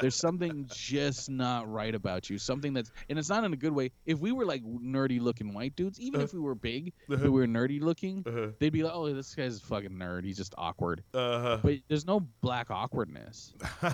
There's 0.00 0.14
something 0.26 0.66
just 0.72 1.30
not 1.30 1.70
right 1.70 1.94
about 1.94 2.28
you. 2.30 2.38
Something 2.38 2.72
that's, 2.74 2.90
and 3.08 3.18
it's 3.18 3.28
not 3.28 3.44
in 3.44 3.52
a 3.52 3.56
good 3.56 3.72
way. 3.72 3.92
If 4.06 4.18
we 4.18 4.32
were 4.32 4.44
like 4.44 4.62
nerdy 4.64 5.20
looking 5.20 5.54
white 5.54 5.76
dudes, 5.76 6.00
even 6.00 6.16
Uh-huh. 6.20 6.24
if 6.24 6.34
we 6.34 6.40
were 6.40 6.54
big, 6.54 6.92
if 7.08 7.14
Uh-huh. 7.14 7.24
we 7.24 7.40
were 7.40 7.46
nerdy 7.46 7.80
looking, 7.80 8.24
uh-huh. 8.26 8.48
they'd 8.58 8.72
be 8.72 8.82
like, 8.82 8.92
oh, 8.94 9.12
this 9.12 9.34
guy's 9.34 9.58
a 9.58 9.60
fucking 9.60 9.90
nerd. 9.92 10.24
He's 10.24 10.36
just 10.36 10.54
awkward. 10.58 11.02
Uh-huh. 11.14 11.58
But 11.62 11.76
there's 11.88 12.06
no 12.06 12.20
black 12.40 12.70
awkwardness. 12.70 13.52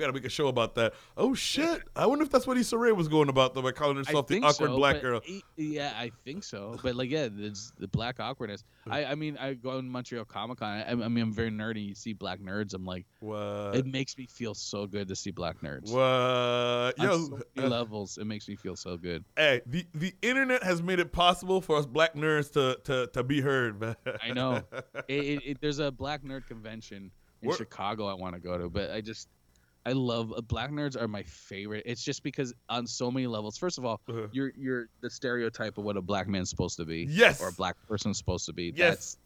We 0.00 0.06
gotta 0.06 0.14
make 0.14 0.24
a 0.24 0.30
show 0.30 0.48
about 0.48 0.76
that. 0.76 0.94
Oh 1.14 1.34
shit! 1.34 1.82
I 1.94 2.06
wonder 2.06 2.24
if 2.24 2.30
that's 2.30 2.46
what 2.46 2.56
Issa 2.56 2.78
Rae 2.78 2.92
was 2.92 3.06
going 3.06 3.28
about 3.28 3.52
though 3.52 3.60
by 3.60 3.72
calling 3.72 3.98
herself 3.98 4.28
the 4.28 4.40
awkward 4.40 4.70
so, 4.70 4.76
black 4.76 5.02
girl. 5.02 5.20
Yeah, 5.58 5.92
I 5.94 6.10
think 6.24 6.42
so. 6.42 6.78
But 6.82 6.94
like, 6.94 7.10
yeah, 7.10 7.28
it's 7.36 7.74
the 7.78 7.86
black 7.86 8.18
awkwardness. 8.18 8.64
I, 8.90 9.04
I 9.04 9.14
mean, 9.14 9.36
I 9.36 9.52
go 9.52 9.76
in 9.76 9.90
Montreal 9.90 10.24
Comic 10.24 10.60
Con. 10.60 10.68
I, 10.68 10.92
I 10.92 10.94
mean, 10.94 11.22
I'm 11.22 11.34
very 11.34 11.50
nerdy. 11.50 11.88
You 11.88 11.94
see 11.94 12.14
black 12.14 12.40
nerds. 12.40 12.72
I'm 12.72 12.86
like, 12.86 13.04
What? 13.18 13.76
it 13.76 13.84
makes 13.84 14.16
me 14.16 14.24
feel 14.24 14.54
so 14.54 14.86
good 14.86 15.06
to 15.08 15.14
see 15.14 15.32
black 15.32 15.60
nerds. 15.60 15.92
What? 15.92 16.98
Yo, 16.98 17.18
so 17.26 17.40
uh, 17.58 17.68
levels, 17.68 18.16
it 18.16 18.24
makes 18.24 18.48
me 18.48 18.56
feel 18.56 18.76
so 18.76 18.96
good. 18.96 19.22
hey, 19.36 19.60
the 19.66 19.84
the 19.94 20.14
internet 20.22 20.62
has 20.62 20.82
made 20.82 20.98
it 20.98 21.12
possible 21.12 21.60
for 21.60 21.76
us 21.76 21.84
black 21.84 22.14
nerds 22.14 22.50
to 22.52 22.80
to, 22.84 23.06
to 23.08 23.22
be 23.22 23.42
heard, 23.42 23.78
man. 23.78 23.96
I 24.22 24.32
know. 24.32 24.62
it, 25.08 25.14
it, 25.14 25.42
it, 25.44 25.60
there's 25.60 25.78
a 25.78 25.92
black 25.92 26.22
nerd 26.22 26.46
convention 26.46 27.10
in 27.42 27.48
Where- 27.48 27.58
Chicago 27.58 28.06
I 28.06 28.14
want 28.14 28.34
to 28.34 28.40
go 28.40 28.56
to, 28.56 28.70
but 28.70 28.90
I 28.90 29.02
just 29.02 29.28
I 29.86 29.92
love 29.92 30.32
uh, 30.36 30.40
black 30.42 30.70
nerds 30.70 31.00
are 31.00 31.08
my 31.08 31.22
favorite. 31.22 31.84
It's 31.86 32.02
just 32.04 32.22
because 32.22 32.52
on 32.68 32.86
so 32.86 33.10
many 33.10 33.26
levels. 33.26 33.56
First 33.56 33.78
of 33.78 33.84
all, 33.84 34.00
Uh-huh. 34.08 34.26
you're 34.32 34.52
you're 34.56 34.88
the 35.00 35.08
stereotype 35.10 35.78
of 35.78 35.84
what 35.84 35.96
a 35.96 36.02
black 36.02 36.28
man's 36.28 36.50
supposed 36.50 36.76
to 36.76 36.84
be, 36.84 37.06
Yes. 37.08 37.40
or 37.40 37.48
a 37.48 37.52
black 37.52 37.76
person's 37.88 38.18
supposed 38.18 38.46
to 38.46 38.52
be. 38.52 38.72
Yes. 38.76 38.76
That's 38.76 39.18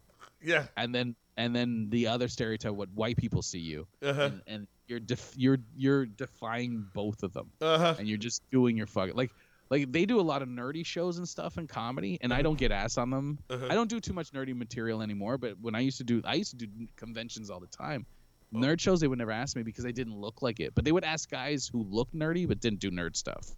yeah. 0.42 0.66
and 0.76 0.94
then 0.94 1.16
and 1.36 1.54
then 1.56 1.88
the 1.90 2.06
other 2.06 2.28
stereotype 2.28 2.72
what 2.74 2.88
white 2.94 3.16
people 3.16 3.42
see 3.42 3.58
you, 3.58 3.86
Uh 4.02 4.12
huh. 4.12 4.22
and, 4.26 4.42
and 4.46 4.66
you're 4.86 5.00
def- 5.00 5.34
you're 5.36 5.58
you're 5.76 6.06
defying 6.06 6.86
both 6.94 7.22
of 7.24 7.32
them, 7.32 7.50
Uh 7.60 7.78
huh. 7.78 7.94
and 7.98 8.06
you're 8.08 8.18
just 8.18 8.42
doing 8.50 8.76
your 8.76 8.86
fucking 8.86 9.14
like. 9.16 9.30
Like 9.70 9.90
they 9.90 10.04
do 10.04 10.20
a 10.20 10.22
lot 10.22 10.42
of 10.42 10.48
nerdy 10.48 10.84
shows 10.84 11.16
and 11.16 11.26
stuff 11.26 11.56
and 11.56 11.66
comedy, 11.66 12.18
and 12.20 12.34
I 12.34 12.42
don't 12.42 12.58
get 12.58 12.70
ass 12.70 12.98
on 12.98 13.08
them. 13.08 13.38
Uh-huh. 13.48 13.66
I 13.70 13.74
don't 13.74 13.88
do 13.88 13.98
too 13.98 14.12
much 14.12 14.30
nerdy 14.30 14.54
material 14.54 15.00
anymore, 15.00 15.38
but 15.38 15.58
when 15.58 15.74
I 15.74 15.80
used 15.80 15.96
to 15.98 16.04
do, 16.04 16.20
I 16.24 16.34
used 16.34 16.50
to 16.50 16.66
do 16.66 16.86
conventions 16.96 17.48
all 17.48 17.60
the 17.60 17.66
time. 17.66 18.04
Nerd 18.52 18.80
shows 18.80 19.00
they 19.00 19.08
would 19.08 19.18
never 19.18 19.32
ask 19.32 19.56
me 19.56 19.62
because 19.62 19.84
I 19.84 19.90
didn't 19.90 20.16
look 20.16 20.42
like 20.42 20.60
it, 20.60 20.74
but 20.74 20.84
they 20.84 20.92
would 20.92 21.04
ask 21.04 21.30
guys 21.30 21.68
who 21.72 21.84
looked 21.84 22.14
nerdy 22.14 22.46
but 22.46 22.60
didn't 22.60 22.80
do 22.80 22.90
nerd 22.90 23.16
stuff. 23.16 23.54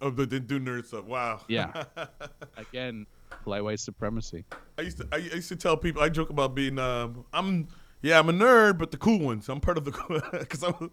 Oh, 0.00 0.10
but 0.10 0.28
didn't 0.28 0.46
do 0.46 0.60
nerd 0.60 0.86
stuff. 0.86 1.04
Wow. 1.04 1.40
Yeah. 1.48 1.84
Again, 2.56 3.06
white 3.44 3.80
supremacy. 3.80 4.44
I 4.78 4.82
used 4.82 4.98
to 4.98 5.08
I 5.12 5.16
used 5.16 5.48
to 5.48 5.56
tell 5.56 5.76
people 5.76 6.02
I 6.02 6.08
joke 6.08 6.30
about 6.30 6.54
being 6.54 6.78
um 6.78 7.24
I'm 7.32 7.68
yeah 8.02 8.18
I'm 8.18 8.28
a 8.28 8.32
nerd 8.32 8.78
but 8.78 8.90
the 8.90 8.96
cool 8.96 9.18
ones 9.18 9.48
I'm 9.48 9.60
part 9.60 9.78
of 9.78 9.84
the 9.84 9.90
because 10.38 10.62
I 10.62 10.70
was 10.70 10.90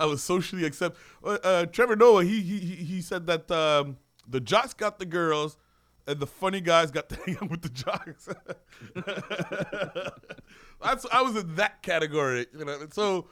I 0.00 0.06
was 0.06 0.22
socially 0.22 0.64
accepted. 0.64 1.00
uh, 1.24 1.38
uh, 1.44 1.66
Trevor 1.66 1.96
Noah 1.96 2.24
he 2.24 2.40
he 2.40 2.58
he 2.58 2.74
he 2.76 3.00
said 3.02 3.26
that 3.26 3.50
um, 3.50 3.98
the 4.28 4.40
jocks 4.40 4.74
got 4.74 4.98
the 4.98 5.06
girls 5.06 5.56
and 6.06 6.20
the 6.20 6.26
funny 6.26 6.60
guys 6.60 6.90
got 6.90 7.08
to 7.08 7.16
hang 7.26 7.36
out 7.42 7.50
with 7.50 7.62
the 7.62 7.68
jocks. 7.68 8.28
That's 10.82 11.06
I 11.12 11.22
was 11.22 11.36
in 11.36 11.54
that 11.56 11.82
category 11.82 12.46
you 12.56 12.64
know 12.64 12.86
so 12.90 13.28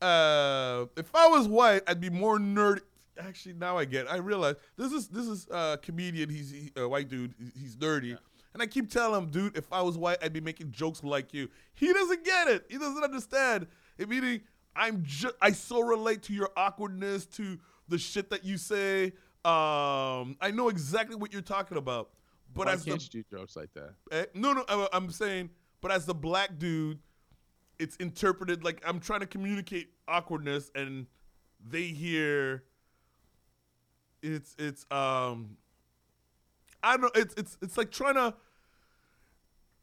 uh, 0.00 0.86
if 0.96 1.14
I 1.14 1.28
was 1.28 1.48
white 1.48 1.82
I'd 1.86 2.00
be 2.00 2.10
more 2.10 2.38
nerd. 2.38 2.80
Actually, 3.18 3.54
now 3.54 3.76
I 3.76 3.84
get. 3.84 4.06
it. 4.06 4.08
I 4.10 4.16
realize 4.16 4.56
this 4.76 4.90
is 4.90 5.06
this 5.08 5.26
is 5.26 5.46
a 5.50 5.54
uh, 5.54 5.76
comedian. 5.76 6.30
He's 6.30 6.70
a 6.76 6.88
white 6.88 7.08
dude. 7.08 7.34
He's 7.54 7.76
nerdy. 7.76 8.16
And 8.54 8.62
I 8.62 8.66
keep 8.66 8.90
telling 8.90 9.22
him, 9.22 9.30
dude, 9.30 9.56
if 9.56 9.70
I 9.72 9.82
was 9.82 9.96
white, 9.96 10.18
I'd 10.22 10.32
be 10.32 10.40
making 10.40 10.72
jokes 10.72 11.02
like 11.02 11.32
you. 11.32 11.48
He 11.74 11.92
doesn't 11.92 12.24
get 12.24 12.48
it. 12.48 12.64
He 12.68 12.78
doesn't 12.78 13.02
understand. 13.02 13.66
It 13.98 14.08
meaning 14.08 14.40
I'm 14.74 15.02
just 15.04 15.34
I 15.40 15.52
so 15.52 15.80
relate 15.80 16.22
to 16.24 16.32
your 16.32 16.50
awkwardness, 16.56 17.26
to 17.26 17.58
the 17.88 17.98
shit 17.98 18.30
that 18.30 18.44
you 18.44 18.56
say. 18.56 19.12
Um, 19.44 20.36
I 20.40 20.50
know 20.52 20.68
exactly 20.68 21.16
what 21.16 21.32
you're 21.32 21.42
talking 21.42 21.76
about. 21.76 22.10
But 22.54 22.66
Why 22.66 22.74
as 22.74 22.84
can't 22.84 23.02
you 23.02 23.22
do 23.22 23.36
jokes 23.38 23.56
like 23.56 23.72
that? 23.74 23.94
eh, 24.10 24.26
no, 24.34 24.52
no, 24.52 24.64
I- 24.68 24.88
I'm 24.92 25.10
saying, 25.10 25.50
but 25.80 25.90
as 25.90 26.04
the 26.06 26.14
black 26.14 26.58
dude, 26.58 26.98
it's 27.78 27.96
interpreted 27.96 28.62
like 28.62 28.82
I'm 28.86 29.00
trying 29.00 29.20
to 29.20 29.26
communicate 29.26 29.88
awkwardness, 30.06 30.70
and 30.74 31.06
they 31.64 31.84
hear 31.84 32.64
it's 34.22 34.54
it's 34.58 34.84
um 34.90 35.56
I 36.82 36.92
don't 36.96 37.02
know 37.02 37.10
it's 37.20 37.34
it's 37.36 37.58
it's 37.62 37.76
like 37.76 37.90
trying 37.90 38.14
to 38.14 38.34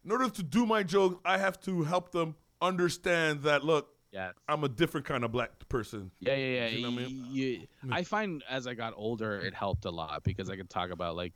in 0.05 0.11
order 0.11 0.29
to 0.29 0.43
do 0.43 0.65
my 0.65 0.81
joke, 0.83 1.19
I 1.25 1.37
have 1.37 1.59
to 1.61 1.83
help 1.83 2.11
them 2.11 2.35
understand 2.61 3.41
that 3.43 3.65
look, 3.65 3.89
Yeah. 4.11 4.31
I'm 4.47 4.63
a 4.63 4.69
different 4.69 5.05
kind 5.05 5.23
of 5.23 5.31
black 5.31 5.51
person. 5.69 6.11
Yeah, 6.19 6.35
yeah, 6.35 6.45
yeah. 6.45 6.67
You 6.67 6.81
know 6.81 6.91
what 6.91 7.03
I 7.03 7.05
mean? 7.07 7.27
You- 7.29 7.67
I 7.91 8.03
find 8.03 8.43
as 8.49 8.67
I 8.67 8.73
got 8.73 8.93
older, 8.95 9.39
it 9.39 9.53
helped 9.53 9.85
a 9.85 9.91
lot 9.91 10.23
because 10.23 10.49
I 10.49 10.55
could 10.55 10.69
talk 10.69 10.89
about 10.89 11.15
like, 11.15 11.33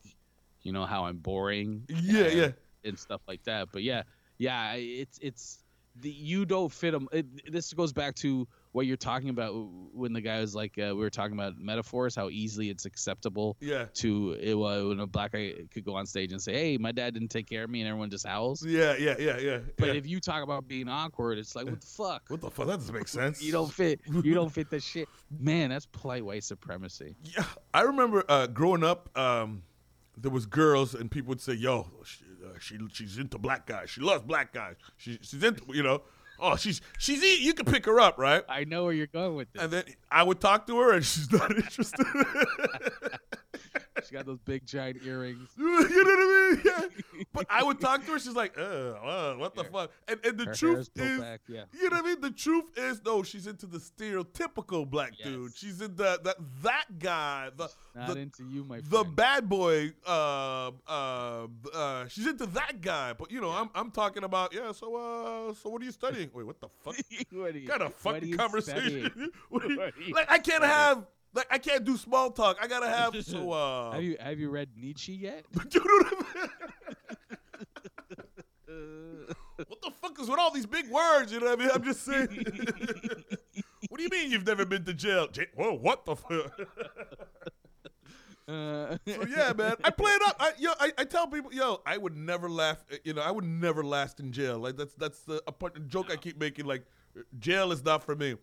you 0.61 0.71
know, 0.71 0.85
how 0.85 1.05
I'm 1.05 1.17
boring. 1.17 1.83
Yeah, 1.89 2.23
and, 2.23 2.37
yeah. 2.37 2.51
and 2.83 2.97
stuff 2.97 3.21
like 3.27 3.43
that. 3.43 3.69
But 3.71 3.83
yeah, 3.83 4.03
yeah, 4.37 4.73
it's 4.73 5.19
it's 5.21 5.63
the 6.01 6.09
you 6.09 6.45
don't 6.45 6.71
fit 6.71 6.91
them. 6.91 7.07
It, 7.11 7.51
this 7.51 7.73
goes 7.73 7.93
back 7.93 8.15
to 8.15 8.47
what 8.73 8.85
you're 8.85 8.97
talking 8.97 9.29
about 9.29 9.53
when 9.93 10.11
the 10.13 10.19
guy 10.21 10.39
was 10.41 10.53
like, 10.53 10.77
uh, 10.77 10.87
we 10.89 10.95
were 10.95 11.09
talking 11.09 11.33
about 11.33 11.57
metaphors, 11.57 12.15
how 12.15 12.29
easily 12.29 12.69
it's 12.69 12.85
acceptable 12.85 13.55
Yeah. 13.61 13.85
to 13.95 14.31
it, 14.33 14.53
uh, 14.53 14.87
when 14.89 14.99
a 14.99 15.07
black 15.07 15.31
guy 15.31 15.53
could 15.71 15.85
go 15.85 15.95
on 15.95 16.05
stage 16.05 16.31
and 16.33 16.41
say, 16.41 16.53
"Hey, 16.53 16.77
my 16.77 16.91
dad 16.91 17.13
didn't 17.13 17.29
take 17.29 17.47
care 17.47 17.63
of 17.63 17.69
me," 17.69 17.81
and 17.81 17.87
everyone 17.87 18.09
just 18.09 18.25
howls. 18.25 18.65
Yeah, 18.65 18.95
yeah, 18.97 19.15
yeah, 19.19 19.37
yeah. 19.37 19.59
But 19.77 19.89
yeah. 19.89 19.93
if 19.93 20.07
you 20.07 20.19
talk 20.19 20.43
about 20.43 20.67
being 20.67 20.89
awkward, 20.89 21.37
it's 21.37 21.55
like, 21.55 21.65
what 21.65 21.79
the 21.81 21.87
fuck? 21.87 22.23
what 22.29 22.41
the 22.41 22.49
fuck? 22.51 22.67
That 22.67 22.77
doesn't 22.79 22.93
make 22.93 23.07
sense. 23.07 23.41
You 23.43 23.51
don't 23.51 23.71
fit. 23.71 24.01
You 24.23 24.33
don't 24.33 24.49
fit 24.51 24.69
the 24.69 24.79
shit. 24.79 25.07
Man, 25.39 25.69
that's 25.69 25.85
polite 25.85 26.25
white 26.25 26.43
supremacy. 26.43 27.15
Yeah, 27.23 27.45
I 27.73 27.81
remember 27.81 28.23
uh, 28.27 28.47
growing 28.47 28.83
up. 28.83 29.15
Um, 29.17 29.63
there 30.17 30.31
was 30.31 30.45
girls, 30.45 30.93
and 30.95 31.09
people 31.11 31.29
would 31.29 31.41
say, 31.41 31.53
"Yo, 31.53 31.89
she, 32.05 32.23
uh, 32.43 32.57
she 32.59 32.77
she's 32.91 33.17
into 33.17 33.37
black 33.37 33.65
guys. 33.67 33.89
She 33.91 34.01
loves 34.01 34.23
black 34.23 34.51
guys. 34.53 34.75
She, 34.97 35.19
she's 35.21 35.43
into 35.43 35.63
you 35.69 35.83
know. 35.83 36.01
Oh, 36.45 36.57
she's 36.57 36.81
she's 36.99 37.23
e- 37.23 37.41
you 37.41 37.53
can 37.53 37.65
pick 37.65 37.85
her 37.85 37.99
up, 38.01 38.17
right?" 38.17 38.43
I 38.49 38.65
know 38.65 38.83
where 38.83 38.91
you're 38.93 39.07
going 39.07 39.35
with 39.35 39.51
this. 39.53 39.63
And 39.63 39.71
then 39.71 39.85
I 40.11 40.23
would 40.23 40.41
talk 40.41 40.67
to 40.67 40.77
her, 40.77 40.93
and 40.93 41.05
she's 41.05 41.31
not 41.31 41.49
interested. 41.55 42.05
She's 43.99 44.11
got 44.11 44.25
those 44.25 44.39
big 44.39 44.65
giant 44.65 44.97
earrings. 45.05 45.49
you 45.57 45.63
know 45.63 45.77
what 45.77 45.87
I 45.87 46.51
mean? 46.51 46.61
Yeah. 46.65 47.23
But 47.31 47.45
I 47.49 47.61
would 47.73 47.81
talk 47.81 48.05
to 48.05 48.11
her. 48.13 48.19
She's 48.19 48.35
like, 48.35 48.57
uh, 48.57 48.61
uh 48.61 49.33
what 49.35 49.55
the 49.55 49.63
Yeah. 49.63 49.69
fuck? 49.71 49.91
And 50.07 50.19
and 50.25 50.37
the 50.37 50.45
Her 50.45 50.53
truth 50.53 50.89
is, 50.95 51.19
back. 51.19 51.41
Yeah. 51.47 51.63
you 51.73 51.89
know 51.89 51.97
what 51.97 52.05
I 52.05 52.07
mean? 52.07 52.21
The 52.21 52.31
truth 52.31 52.65
is, 52.77 53.01
no, 53.05 53.23
she's 53.23 53.47
into 53.47 53.65
the 53.65 53.79
stereotypical 53.79 54.89
black 54.89 55.13
dude. 55.23 55.55
She's 55.55 55.81
in 55.81 55.95
the 55.95 56.19
that 56.23 56.37
that 56.63 56.99
guy, 56.99 57.49
the 57.55 57.69
Not 57.95 58.13
the, 58.13 58.19
into 58.19 58.43
you, 58.47 58.63
my 58.63 58.77
the 58.81 58.89
friend. 59.01 59.15
bad 59.15 59.49
boy. 59.49 59.93
Uh, 60.05 60.71
uh, 60.87 61.47
uh, 61.73 62.07
she's 62.07 62.27
into 62.27 62.45
that 62.47 62.81
guy. 62.81 63.13
But 63.13 63.31
you 63.31 63.41
know, 63.41 63.49
I'm 63.51 63.69
I'm 63.75 63.91
talking 63.91 64.23
about 64.23 64.53
yeah. 64.53 64.71
So 64.71 64.95
uh, 64.95 65.53
so 65.53 65.69
what 65.69 65.81
are 65.81 65.85
you 65.85 65.91
studying? 65.91 66.29
Wait, 66.33 66.45
what 66.45 66.59
the 66.61 66.69
fuck? 66.83 66.95
what 67.31 67.55
are 67.55 67.57
you, 67.57 67.67
kind 67.67 67.81
of 67.81 67.93
what 68.03 68.15
fucking 68.15 68.37
conversation? 68.37 69.31
What 69.49 69.63
are 69.63 69.69
you- 69.69 69.77
What 69.83 69.93
are 69.97 70.01
you 70.01 70.13
like 70.13 70.31
I 70.31 70.39
can't 70.39 70.63
have 70.63 71.05
like 71.35 71.47
I 71.49 71.57
can't 71.57 71.83
do 71.83 71.97
small 71.97 72.29
talk. 72.31 72.57
I 72.61 72.67
gotta 72.67 72.87
have 72.89 73.23
so 73.25 73.51
uh. 73.51 73.91
Have 73.91 74.03
you 74.03 74.17
have 74.19 74.39
you 74.39 74.49
read 74.49 74.69
Nietzsche 74.77 75.13
yet? 75.13 75.45
What 78.73 78.83
I 78.83 79.57
mean? 79.57 79.67
What 79.67 79.81
the 79.81 79.91
fuck 80.01 80.19
is 80.19 80.29
with 80.29 80.39
all 80.39 80.51
these 80.51 80.65
big 80.65 80.89
words? 80.89 81.31
You 81.31 81.39
know 81.39 81.47
what 81.47 81.59
I 81.59 81.61
mean? 81.63 81.71
I'm 81.73 81.83
just 81.83 82.03
saying. 82.03 82.27
what 83.89 83.97
do 83.97 84.03
you 84.03 84.09
mean 84.09 84.31
you've 84.31 84.45
never 84.45 84.65
been 84.65 84.83
to 84.85 84.93
jail? 84.93 85.27
J- 85.27 85.47
Whoa, 85.55 85.73
what 85.73 86.05
the 86.05 86.15
fuck? 86.15 86.59
Uh, 88.45 88.97
so 89.07 89.25
yeah, 89.25 89.53
man, 89.55 89.73
I 89.85 89.89
play 89.89 90.11
it 90.11 90.21
up. 90.27 90.35
I, 90.37 90.51
yo, 90.59 90.71
I, 90.77 90.91
I 90.97 91.03
tell 91.05 91.27
people, 91.27 91.53
yo, 91.53 91.79
I 91.85 91.97
would 91.97 92.17
never 92.17 92.49
laugh. 92.49 92.83
uh, 92.91 92.97
You 93.05 93.13
know, 93.13 93.21
I 93.21 93.31
would 93.31 93.45
never 93.45 93.85
last 93.85 94.19
in 94.19 94.33
jail. 94.33 94.59
Like 94.59 94.75
that's 94.75 94.93
that's 94.95 95.19
the 95.21 95.41
a 95.47 95.51
part, 95.53 95.75
the 95.75 95.79
joke 95.79 96.11
I 96.11 96.17
keep 96.17 96.37
making. 96.37 96.65
Like, 96.65 96.83
jail 97.39 97.71
is 97.71 97.85
not 97.85 98.03
for 98.03 98.17
me. 98.17 98.35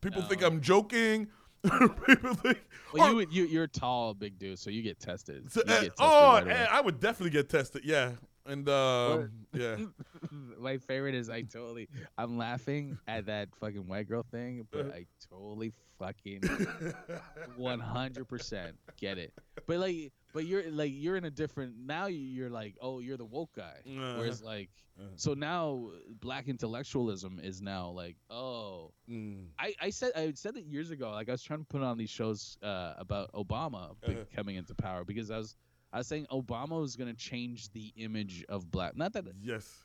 People 0.00 0.22
think 0.22 0.42
I'm 0.42 0.60
joking. 0.60 1.28
people 2.06 2.34
think. 2.34 2.58
well, 2.92 3.14
or- 3.16 3.22
you, 3.22 3.28
you 3.30 3.44
you're 3.44 3.68
tall, 3.68 4.12
big 4.12 4.40
dude, 4.40 4.58
so 4.58 4.70
you 4.70 4.82
get 4.82 4.98
tested. 4.98 5.52
so, 5.52 5.60
You 5.64 5.72
uh, 5.72 5.80
get 5.82 5.82
tested 5.82 5.94
oh, 6.00 6.32
right 6.32 6.46
eh, 6.48 6.66
I 6.72 6.80
would 6.80 6.98
definitely 6.98 7.30
get 7.30 7.48
tested. 7.48 7.82
Yeah, 7.84 8.12
and 8.48 8.68
um, 8.68 9.30
yeah. 9.54 9.76
My 10.58 10.78
favorite 10.78 11.14
is 11.14 11.30
I 11.30 11.42
totally 11.42 11.88
I'm 12.16 12.38
laughing 12.38 12.98
at 13.06 13.26
that 13.26 13.48
fucking 13.60 13.86
white 13.86 14.08
girl 14.08 14.24
thing, 14.30 14.66
Uh-huh. 14.72 14.82
but 14.88 14.94
I 14.94 15.06
totally 15.30 15.72
fucking 15.98 16.42
one 17.56 17.80
hundred 17.80 18.26
percent 18.28 18.76
get 18.98 19.18
it. 19.18 19.32
But 19.66 19.78
like, 19.78 20.12
but 20.32 20.46
you're 20.46 20.70
like 20.70 20.92
you're 20.94 21.16
in 21.16 21.24
a 21.24 21.30
different 21.30 21.74
now. 21.78 22.06
You're 22.06 22.50
like, 22.50 22.76
oh, 22.80 23.00
you're 23.00 23.16
the 23.16 23.24
woke 23.24 23.50
guy. 23.56 23.80
Whereas 24.16 24.42
like, 24.42 24.70
Uh-huh. 24.98 25.08
so 25.16 25.34
now 25.34 25.90
black 26.20 26.48
intellectualism 26.48 27.38
is 27.42 27.60
now 27.62 27.90
like, 27.90 28.16
oh, 28.30 28.92
Mm. 29.10 29.46
I, 29.58 29.74
I 29.80 29.90
said 29.90 30.12
I 30.16 30.32
said 30.34 30.56
it 30.56 30.64
years 30.66 30.90
ago. 30.90 31.10
Like 31.10 31.28
I 31.28 31.32
was 31.32 31.42
trying 31.42 31.60
to 31.60 31.66
put 31.66 31.82
on 31.82 31.96
these 31.98 32.10
shows 32.10 32.58
uh, 32.62 32.94
about 32.98 33.30
Obama 33.32 33.92
Uh-huh. 34.02 34.24
coming 34.34 34.56
into 34.56 34.74
power 34.74 35.04
because 35.04 35.30
I 35.30 35.38
was 35.38 35.56
I 35.92 35.98
was 35.98 36.06
saying 36.06 36.26
Obama 36.30 36.80
was 36.80 36.96
going 36.96 37.10
to 37.10 37.16
change 37.18 37.70
the 37.72 37.92
image 37.96 38.44
of 38.48 38.70
black. 38.70 38.96
Not 38.96 39.12
that 39.14 39.24
Yes. 39.42 39.82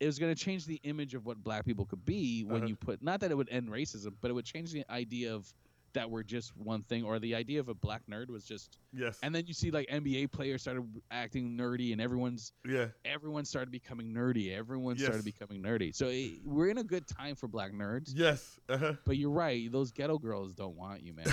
it 0.00 0.06
was 0.06 0.18
going 0.18 0.34
to 0.34 0.38
change 0.40 0.66
the 0.66 0.80
image 0.84 1.14
of 1.14 1.24
what 1.24 1.42
black 1.42 1.64
people 1.64 1.86
could 1.86 2.04
be 2.04 2.44
when 2.44 2.58
Uh-huh. 2.58 2.66
you 2.68 2.76
put 2.76 3.02
not 3.02 3.20
that 3.20 3.30
it 3.30 3.36
would 3.36 3.48
end 3.50 3.68
racism, 3.68 4.14
but 4.20 4.30
it 4.30 4.34
would 4.34 4.44
change 4.44 4.72
the 4.72 4.84
idea 4.90 5.34
of 5.34 5.52
that 5.92 6.10
were 6.10 6.22
just 6.22 6.54
one 6.58 6.82
thing, 6.82 7.04
or 7.04 7.18
the 7.18 7.34
idea 7.34 7.58
of 7.58 7.70
a 7.70 7.74
black 7.74 8.02
nerd 8.06 8.28
was 8.28 8.44
just. 8.44 8.76
Yes. 8.92 9.18
And 9.22 9.34
then 9.34 9.46
you 9.46 9.54
see 9.54 9.70
like 9.70 9.88
NBA 9.88 10.30
players 10.30 10.60
started 10.60 10.84
acting 11.10 11.56
nerdy, 11.56 11.92
and 11.92 12.02
everyone's 12.02 12.52
yeah. 12.68 12.88
everyone 13.06 13.46
started 13.46 13.70
becoming 13.70 14.12
nerdy. 14.12 14.54
Everyone 14.54 14.96
Yes. 14.96 15.06
started 15.06 15.24
becoming 15.24 15.62
nerdy. 15.62 15.94
So 15.94 16.08
it, 16.08 16.32
we're 16.44 16.68
in 16.68 16.76
a 16.76 16.84
good 16.84 17.06
time 17.06 17.34
for 17.34 17.48
black 17.48 17.72
nerds. 17.72 18.12
Yes. 18.14 18.60
Uh-huh. 18.68 18.92
But 19.06 19.16
you're 19.16 19.30
right; 19.30 19.72
those 19.72 19.90
ghetto 19.90 20.18
girls 20.18 20.54
don't 20.54 20.76
want 20.76 21.02
you, 21.02 21.14
man. 21.14 21.24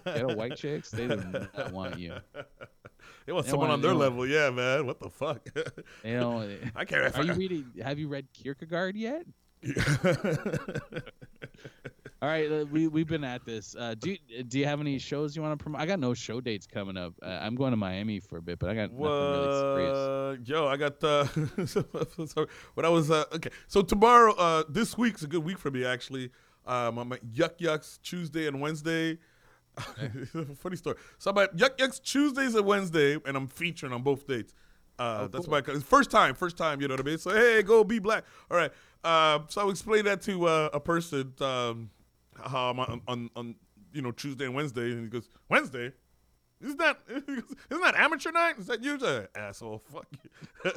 Ghetto 0.04 0.36
white 0.36 0.54
chicks, 0.54 0.92
they 0.92 1.08
do 1.08 1.16
not 1.16 1.72
want 1.72 1.98
you. 1.98 2.14
They 3.28 3.34
want 3.34 3.44
They 3.44 3.50
someone 3.50 3.68
on 3.68 3.82
their 3.82 3.92
level. 3.92 4.26
Yeah, 4.26 4.48
man. 4.48 4.86
What 4.86 5.00
the 5.00 5.10
fuck? 5.10 5.46
They 6.02 6.14
don't. 6.14 6.48
I 6.74 6.86
can't. 6.86 7.14
Are 7.14 7.22
you 7.22 7.34
reading? 7.34 7.66
Have 7.82 7.98
you 7.98 8.08
read 8.08 8.26
Kierkegaard 8.32 8.96
yet? 8.96 9.26
All 12.22 12.28
right, 12.28 12.50
uh, 12.50 12.64
we 12.72 12.88
we've 12.88 13.06
been 13.06 13.24
at 13.24 13.44
this. 13.44 13.76
Uh, 13.78 13.94
do 13.98 14.12
you, 14.12 14.44
do 14.44 14.58
you 14.58 14.64
have 14.64 14.80
any 14.80 14.98
shows 14.98 15.36
you 15.36 15.42
want 15.42 15.58
to 15.58 15.62
promote? 15.62 15.78
I 15.78 15.84
got 15.84 16.00
no 16.00 16.14
show 16.14 16.40
dates 16.40 16.66
coming 16.66 16.96
up. 16.96 17.12
Uh, 17.22 17.26
I'm 17.26 17.54
going 17.54 17.72
to 17.72 17.76
Miami 17.76 18.18
for 18.18 18.38
a 18.38 18.42
bit, 18.42 18.58
but 18.58 18.70
I 18.70 18.74
got 18.74 18.92
nothing 18.92 19.04
really 19.04 19.76
serious. 19.76 20.48
Yo, 20.48 20.66
I 20.66 20.78
got 20.78 21.04
uh 21.04 21.26
so 21.66 21.84
when 22.74 22.86
I 22.86 22.88
was 22.88 23.10
uh 23.10 23.24
okay. 23.34 23.50
So 23.66 23.82
tomorrow, 23.82 24.32
uh 24.36 24.62
this 24.70 24.96
week's 24.96 25.22
a 25.22 25.26
good 25.26 25.44
week 25.44 25.58
for 25.58 25.70
me 25.70 25.84
actually. 25.84 26.30
Um 26.64 26.96
I'm 26.96 27.12
at 27.12 27.20
Yuk 27.30 27.56
Yuk's 27.58 27.98
Tuesday 28.02 28.46
and 28.46 28.58
Wednesday. 28.62 29.18
Funny 30.60 30.76
story. 30.76 30.96
So 31.18 31.30
I'm 31.30 31.38
at 31.38 31.58
Yuk 31.58 31.78
Yuk's 31.80 31.98
Tuesdays 31.98 32.54
and 32.54 32.66
Wednesday, 32.66 33.18
and 33.24 33.36
I'm 33.36 33.46
featuring 33.48 33.92
on 33.92 34.02
both 34.02 34.26
dates. 34.26 34.54
Uh, 34.98 35.20
Oh, 35.22 35.26
that's 35.28 35.46
cool. 35.46 35.80
first 35.80 36.10
time, 36.10 36.34
first 36.34 36.56
time. 36.56 36.80
You 36.80 36.88
know 36.88 36.94
what 36.94 37.00
I 37.00 37.04
mean? 37.04 37.18
So 37.18 37.30
hey, 37.30 37.62
go 37.62 37.84
be 37.84 37.98
black. 37.98 38.24
All 38.50 38.56
right. 38.56 38.72
Um, 39.04 39.46
so 39.48 39.66
I 39.66 39.70
explained 39.70 40.06
that 40.08 40.20
to 40.22 40.46
uh, 40.46 40.70
a 40.72 40.80
person 40.80 41.32
um, 41.40 41.90
how 42.44 42.70
I'm 42.70 42.80
on, 42.80 43.00
on 43.06 43.30
on 43.36 43.54
you 43.92 44.02
know 44.02 44.10
Tuesday 44.10 44.44
and 44.46 44.54
Wednesday, 44.54 44.90
and 44.92 45.04
he 45.04 45.08
goes 45.08 45.28
Wednesday. 45.48 45.92
Isn't 46.60 46.78
that 46.78 46.98
isn't 47.08 47.82
that 47.82 47.94
amateur 47.96 48.32
night? 48.32 48.58
Is 48.58 48.66
that 48.66 48.82
you, 48.82 48.94
Uh, 48.96 49.26
asshole? 49.36 49.82
Fuck 49.92 50.06
you. 50.64 50.70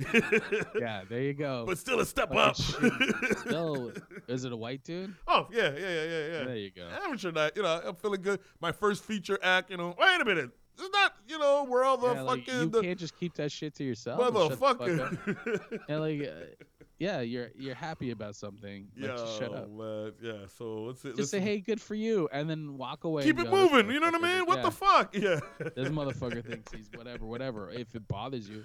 Yeah, 0.80 1.02
there 1.08 1.22
you 1.22 1.34
go. 1.34 1.64
But 1.66 1.78
still 1.78 2.00
a 2.00 2.06
step 2.06 2.28
Fucking 2.32 2.40
up. 2.40 2.56
shit. 2.56 3.38
Still, 3.38 3.92
is 4.26 4.44
it 4.44 4.52
a 4.52 4.56
white 4.56 4.82
dude? 4.84 5.14
oh 5.26 5.46
yeah, 5.52 5.70
yeah, 5.72 5.78
yeah, 5.78 6.04
yeah, 6.04 6.26
yeah. 6.26 6.44
There 6.44 6.56
you 6.56 6.70
go. 6.70 6.88
Amateur 7.04 7.30
night. 7.32 7.52
You 7.56 7.62
know, 7.62 7.80
I'm 7.86 7.94
feeling 7.94 8.22
good. 8.22 8.40
My 8.60 8.72
first 8.72 9.04
feature 9.04 9.38
act. 9.42 9.70
You 9.70 9.76
know, 9.76 9.94
wait 9.98 10.20
a 10.20 10.24
minute. 10.24 10.50
It's 10.80 10.88
not. 10.92 11.14
You 11.26 11.38
know, 11.38 11.64
where 11.64 11.84
all 11.84 11.96
the 11.96 12.14
Yeah, 12.14 12.22
like, 12.22 12.46
you 12.46 12.66
the 12.66 12.82
can't 12.82 12.98
just 12.98 13.16
keep 13.18 13.34
that 13.34 13.50
shit 13.50 13.74
to 13.76 13.84
yourself. 13.84 14.20
and 14.20 14.58
fuck 14.58 14.80
up. 14.80 14.88
motherfucker. 14.88 15.78
Like, 15.88 16.20
uh, 16.28 16.77
yeah, 16.98 17.20
you're 17.20 17.50
you're 17.56 17.74
happy 17.74 18.10
about 18.10 18.34
something. 18.34 18.88
Like, 18.96 19.16
just 19.16 19.38
shut 19.38 19.54
up. 19.54 19.70
man. 19.70 20.12
Yeah. 20.20 20.32
So 20.56 20.84
let's 20.84 21.02
Just 21.02 21.30
say, 21.30 21.40
"Hey, 21.40 21.60
good 21.60 21.80
for 21.80 21.94
you," 21.94 22.28
and 22.32 22.50
then 22.50 22.76
walk 22.76 23.04
away. 23.04 23.22
Keep 23.22 23.40
it 23.40 23.50
go, 23.50 23.50
moving. 23.50 23.90
You 23.92 24.00
know 24.00 24.10
what 24.10 24.24
I 24.24 24.36
mean? 24.36 24.46
What 24.46 24.58
yeah, 24.58 24.62
the 24.64 24.70
fuck? 24.70 25.14
Yeah. 25.14 25.40
This 25.74 25.88
motherfucker 25.88 26.44
thinks 26.48 26.72
he's 26.72 26.90
whatever, 26.94 27.24
whatever. 27.24 27.70
If 27.70 27.94
it 27.94 28.08
bothers 28.08 28.48
you, 28.48 28.64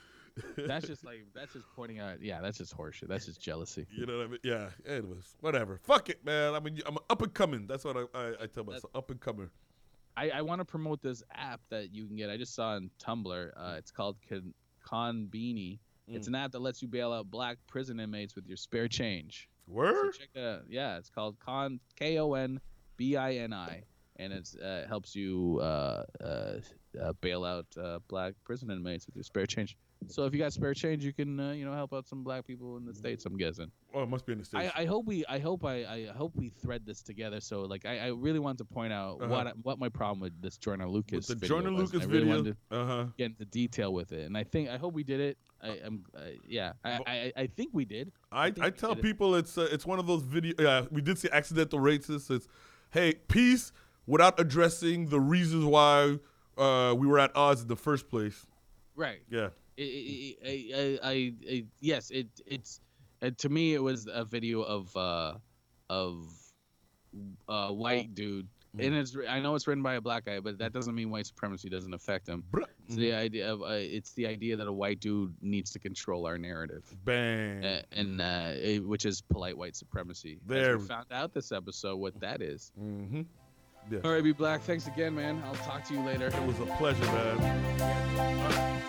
that's 0.58 0.88
just 0.88 1.04
like 1.04 1.26
that's 1.36 1.54
just 1.54 1.66
pointing 1.76 2.00
out. 2.00 2.22
Yeah, 2.22 2.42
that's 2.42 2.58
just 2.58 2.76
horseshit. 2.76 3.08
That's 3.08 3.26
just 3.26 3.40
jealousy. 3.40 3.86
You 3.96 4.06
know 4.06 4.18
what 4.18 4.26
I 4.26 4.30
mean? 4.30 4.40
Yeah. 4.44 4.70
Anyways, 4.88 5.36
whatever. 5.42 5.80
Fuck 5.84 6.10
it, 6.10 6.26
man. 6.26 6.56
I 6.56 6.60
mean, 6.60 6.80
I'm 6.86 6.98
up 7.10 7.22
and 7.22 7.34
coming. 7.34 7.68
That's 7.68 7.86
what 7.86 7.98
I, 7.98 8.06
I, 8.16 8.34
I 8.44 8.46
tell 8.48 8.64
myself. 8.64 8.96
Up 8.96 9.12
and 9.12 9.20
coming. 9.20 9.50
I, 10.16 10.30
I 10.30 10.42
want 10.42 10.60
to 10.60 10.66
promote 10.66 11.02
this 11.02 11.24
app 11.34 11.62
that 11.70 11.94
you 11.94 12.06
can 12.06 12.16
get. 12.16 12.30
I 12.30 12.38
just 12.38 12.56
saw 12.56 12.70
on 12.70 12.90
Tumblr. 13.04 13.52
Uh, 13.56 13.76
it's 13.78 13.92
called 13.92 14.18
Con- 14.30 14.54
Konbini. 14.88 15.80
It's 16.08 16.26
Mm. 16.26 16.30
an 16.30 16.36
app 16.36 16.52
that 16.52 16.60
lets 16.60 16.82
you 16.82 16.88
bail 16.88 17.12
out 17.14 17.30
black 17.32 17.58
prison 17.68 18.00
inmates 18.00 18.36
with 18.36 18.46
your 18.46 18.58
spare 18.58 18.88
change. 18.88 19.50
So 19.68 19.74
Word. 19.74 20.14
check 20.14 20.30
that. 20.34 20.46
out. 20.56 20.62
Yeah, 20.70 20.98
it's 20.98 21.10
called 21.10 21.40
Con 21.40 21.80
K 21.96 22.18
O 22.20 22.34
N 22.34 22.60
B 22.98 23.16
I 23.16 23.36
N 23.36 23.54
I, 23.54 23.84
and 24.18 24.34
it 24.34 24.50
uh, 24.62 24.86
helps 24.88 25.16
you 25.16 25.60
uh, 25.62 26.04
uh, 26.22 26.60
uh, 27.02 27.14
bail 27.22 27.46
out 27.46 27.66
uh, 27.78 28.00
black 28.10 28.34
prison 28.44 28.70
inmates 28.70 29.06
with 29.06 29.16
your 29.16 29.24
spare 29.24 29.46
change. 29.46 29.78
So 30.10 30.26
if 30.26 30.34
you 30.34 30.40
got 30.40 30.54
spare 30.54 30.74
change, 30.74 31.04
you 31.04 31.14
can 31.14 31.40
uh, 31.40 31.52
you 31.52 31.66
know 31.66 31.74
help 31.74 31.94
out 31.94 32.08
some 32.08 32.24
black 32.24 32.46
people 32.46 32.78
in 32.78 32.86
the 32.86 32.94
states. 32.94 33.26
I'm 33.26 33.38
guessing. 33.38 33.72
Oh, 33.94 34.04
it 34.04 34.10
must 34.10 34.26
be 34.26 34.34
in 34.34 34.40
the 34.40 34.46
states. 34.46 34.72
I, 34.76 34.82
I 34.82 34.86
hope 34.86 35.06
we 35.06 35.26
I 35.28 35.40
hope 35.40 35.64
I, 35.66 35.86
I 35.86 36.08
hope 36.16 36.34
we 36.36 36.50
thread 36.50 36.86
this 36.86 37.02
together. 37.02 37.40
So 37.40 37.62
like 37.62 37.86
I, 37.86 38.00
I 38.00 38.08
really 38.08 38.40
want 38.40 38.58
to 38.60 38.66
point 38.66 38.94
out 38.94 39.22
Uh-huh. 39.22 39.28
what 39.30 39.58
what 39.64 39.80
my 39.80 39.90
problem 39.90 40.20
with 40.20 40.42
this 40.42 40.58
Joyner 40.58 40.88
Lucas 40.88 41.28
With 41.28 41.40
the 41.40 41.48
video 41.48 41.62
Joyner 41.62 41.72
was. 41.72 41.94
Lucas 41.94 42.08
I 42.08 42.12
really 42.12 42.26
video. 42.32 42.56
Uh 42.72 42.86
huh. 42.86 43.06
get 43.18 43.26
into 43.32 43.46
detail 43.46 43.94
with 43.94 44.12
it, 44.12 44.26
and 44.26 44.38
I 44.38 44.44
think 44.44 44.70
I 44.70 44.78
hope 44.78 44.94
we 44.94 45.04
did 45.04 45.20
it. 45.20 45.38
I, 45.62 45.80
I'm 45.86 46.04
uh, 46.16 46.22
yeah 46.46 46.74
I, 46.84 47.00
I 47.08 47.34
I 47.44 47.48
think 47.48 47.70
we 47.74 47.86
did. 47.86 48.12
I, 48.32 48.52
think 48.52 48.66
I 48.66 48.70
tell 48.70 48.96
did 48.96 49.00
it. 49.00 49.08
people 49.08 49.36
it's 49.36 49.58
uh, 49.58 49.68
it's 49.72 49.86
one 49.86 49.98
of 50.00 50.08
those 50.08 50.22
video. 50.24 50.54
Yeah, 50.60 50.86
we 50.92 51.02
did 51.02 51.18
see 51.18 51.30
accidental 51.32 51.80
racist. 51.80 52.30
It's 52.32 52.48
hey 52.92 53.14
peace 53.30 53.72
without 54.06 54.38
addressing 54.40 55.08
the 55.08 55.22
reasons 55.22 55.64
why 55.64 56.20
uh, 56.58 56.94
we 56.98 57.08
were 57.08 57.18
at 57.20 57.34
odds 57.36 57.62
in 57.62 57.68
the 57.70 57.78
first 57.78 58.10
place. 58.10 58.46
Right. 58.96 59.22
Yeah. 59.30 59.50
I, 59.80 60.36
I, 60.46 60.70
I, 60.76 61.00
I, 61.04 61.34
I 61.50 61.66
yes, 61.82 62.12
it 62.12 62.28
it's 62.46 62.80
uh, 63.22 63.32
to 63.38 63.50
me 63.50 63.74
it 63.74 63.82
was 63.82 64.08
a 64.12 64.24
video 64.26 64.62
of 64.62 64.96
uh 64.96 65.34
of 65.90 66.28
a 67.48 67.74
white 67.74 68.14
dude, 68.16 68.48
Mm. 68.76 68.88
and 68.88 68.96
it's 68.96 69.16
I 69.30 69.40
know 69.40 69.54
it's 69.54 69.68
written 69.68 69.84
by 69.84 69.94
a 69.96 70.02
black 70.02 70.26
guy, 70.26 70.40
but 70.40 70.58
that 70.58 70.74
doesn't 70.74 70.96
mean 70.96 71.12
white 71.12 71.28
supremacy 71.28 71.70
doesn't 71.70 71.94
affect 71.94 72.28
him. 72.28 72.44
Bruh. 72.52 72.64
It's 72.88 72.96
the 72.96 73.14
idea 73.14 73.54
of 73.54 73.62
uh, 73.62 73.66
it's 73.70 74.14
the 74.14 74.26
idea 74.26 74.58
that 74.58 74.68
a 74.68 74.74
white 74.74 75.00
dude 75.00 75.36
needs 75.44 75.70
to 75.74 75.80
control 75.80 76.26
our 76.26 76.40
narrative, 76.40 76.84
Bang. 77.06 77.64
uh, 77.64 77.82
and 77.92 78.20
uh, 78.20 78.54
it- 78.56 78.84
which 78.84 79.06
is 79.06 79.22
polite 79.22 79.56
white 79.56 79.76
supremacy. 79.76 80.40
As 80.50 80.78
we 80.82 80.88
found 80.88 81.06
out 81.12 81.36
this 81.36 81.52
episode 81.52 81.98
what 81.98 82.20
that 82.20 82.42
is. 82.42 82.72
mm-hmm. 82.82 83.22
Yeah. 83.92 84.00
All 84.04 84.12
right, 84.12 84.24
be 84.24 84.32
black. 84.32 84.62
Thanks 84.64 84.88
again, 84.88 85.14
man. 85.14 85.40
I'll 85.46 85.54
talk 85.56 85.84
to 85.90 85.94
you 85.94 86.00
later. 86.02 86.28
It 86.30 86.44
was 86.48 86.60
a 86.60 86.66
pleasure, 86.78 87.04
man. 87.06 88.84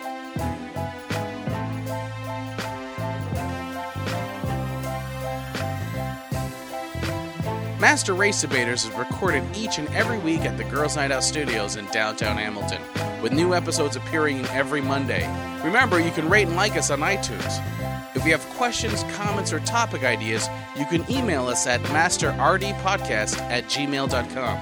Master 7.95 8.13
Race 8.13 8.41
Debaters 8.41 8.83
is 8.83 8.91
recorded 8.91 9.41
each 9.55 9.77
and 9.77 9.87
every 9.95 10.17
week 10.17 10.41
at 10.41 10.57
the 10.57 10.65
Girls 10.65 10.97
Night 10.97 11.11
Out 11.11 11.23
Studios 11.23 11.77
in 11.77 11.85
downtown 11.91 12.35
Hamilton, 12.35 12.81
with 13.21 13.31
new 13.31 13.53
episodes 13.55 13.95
appearing 13.95 14.45
every 14.47 14.81
Monday. 14.81 15.25
Remember, 15.63 15.97
you 16.01 16.11
can 16.11 16.27
rate 16.27 16.45
and 16.45 16.57
like 16.57 16.75
us 16.75 16.91
on 16.91 16.99
iTunes. 16.99 18.13
If 18.13 18.25
you 18.25 18.33
have 18.33 18.45
questions, 18.57 19.03
comments, 19.15 19.53
or 19.53 19.61
topic 19.61 20.03
ideas, 20.03 20.49
you 20.77 20.85
can 20.87 21.09
email 21.09 21.47
us 21.47 21.67
at 21.67 21.79
masterrdpodcast 21.83 23.39
at 23.39 23.63
gmail.com. 23.63 24.57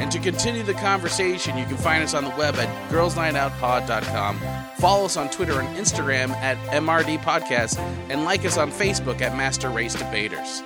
And 0.00 0.10
to 0.10 0.18
continue 0.18 0.62
the 0.62 0.72
conversation, 0.72 1.58
you 1.58 1.66
can 1.66 1.76
find 1.76 2.02
us 2.02 2.14
on 2.14 2.24
the 2.24 2.30
web 2.30 2.54
at 2.54 2.90
girlsnightoutpod.com. 2.90 4.40
Follow 4.78 5.04
us 5.04 5.18
on 5.18 5.28
Twitter 5.28 5.60
and 5.60 5.76
Instagram 5.76 6.30
at 6.30 6.56
MRD 6.68 7.18
Podcast, 7.18 7.78
and 8.08 8.24
like 8.24 8.46
us 8.46 8.56
on 8.56 8.72
Facebook 8.72 9.20
at 9.20 9.36
Master 9.36 9.68
Race 9.68 9.94
Debaters. 9.94 10.62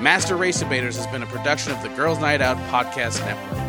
Master 0.00 0.36
Race 0.36 0.60
Debaters 0.60 0.96
has 0.96 1.08
been 1.08 1.22
a 1.22 1.26
production 1.26 1.72
of 1.72 1.82
the 1.82 1.88
Girls 1.88 2.20
Night 2.20 2.40
Out 2.40 2.56
Podcast 2.70 3.18
Network. 3.26 3.67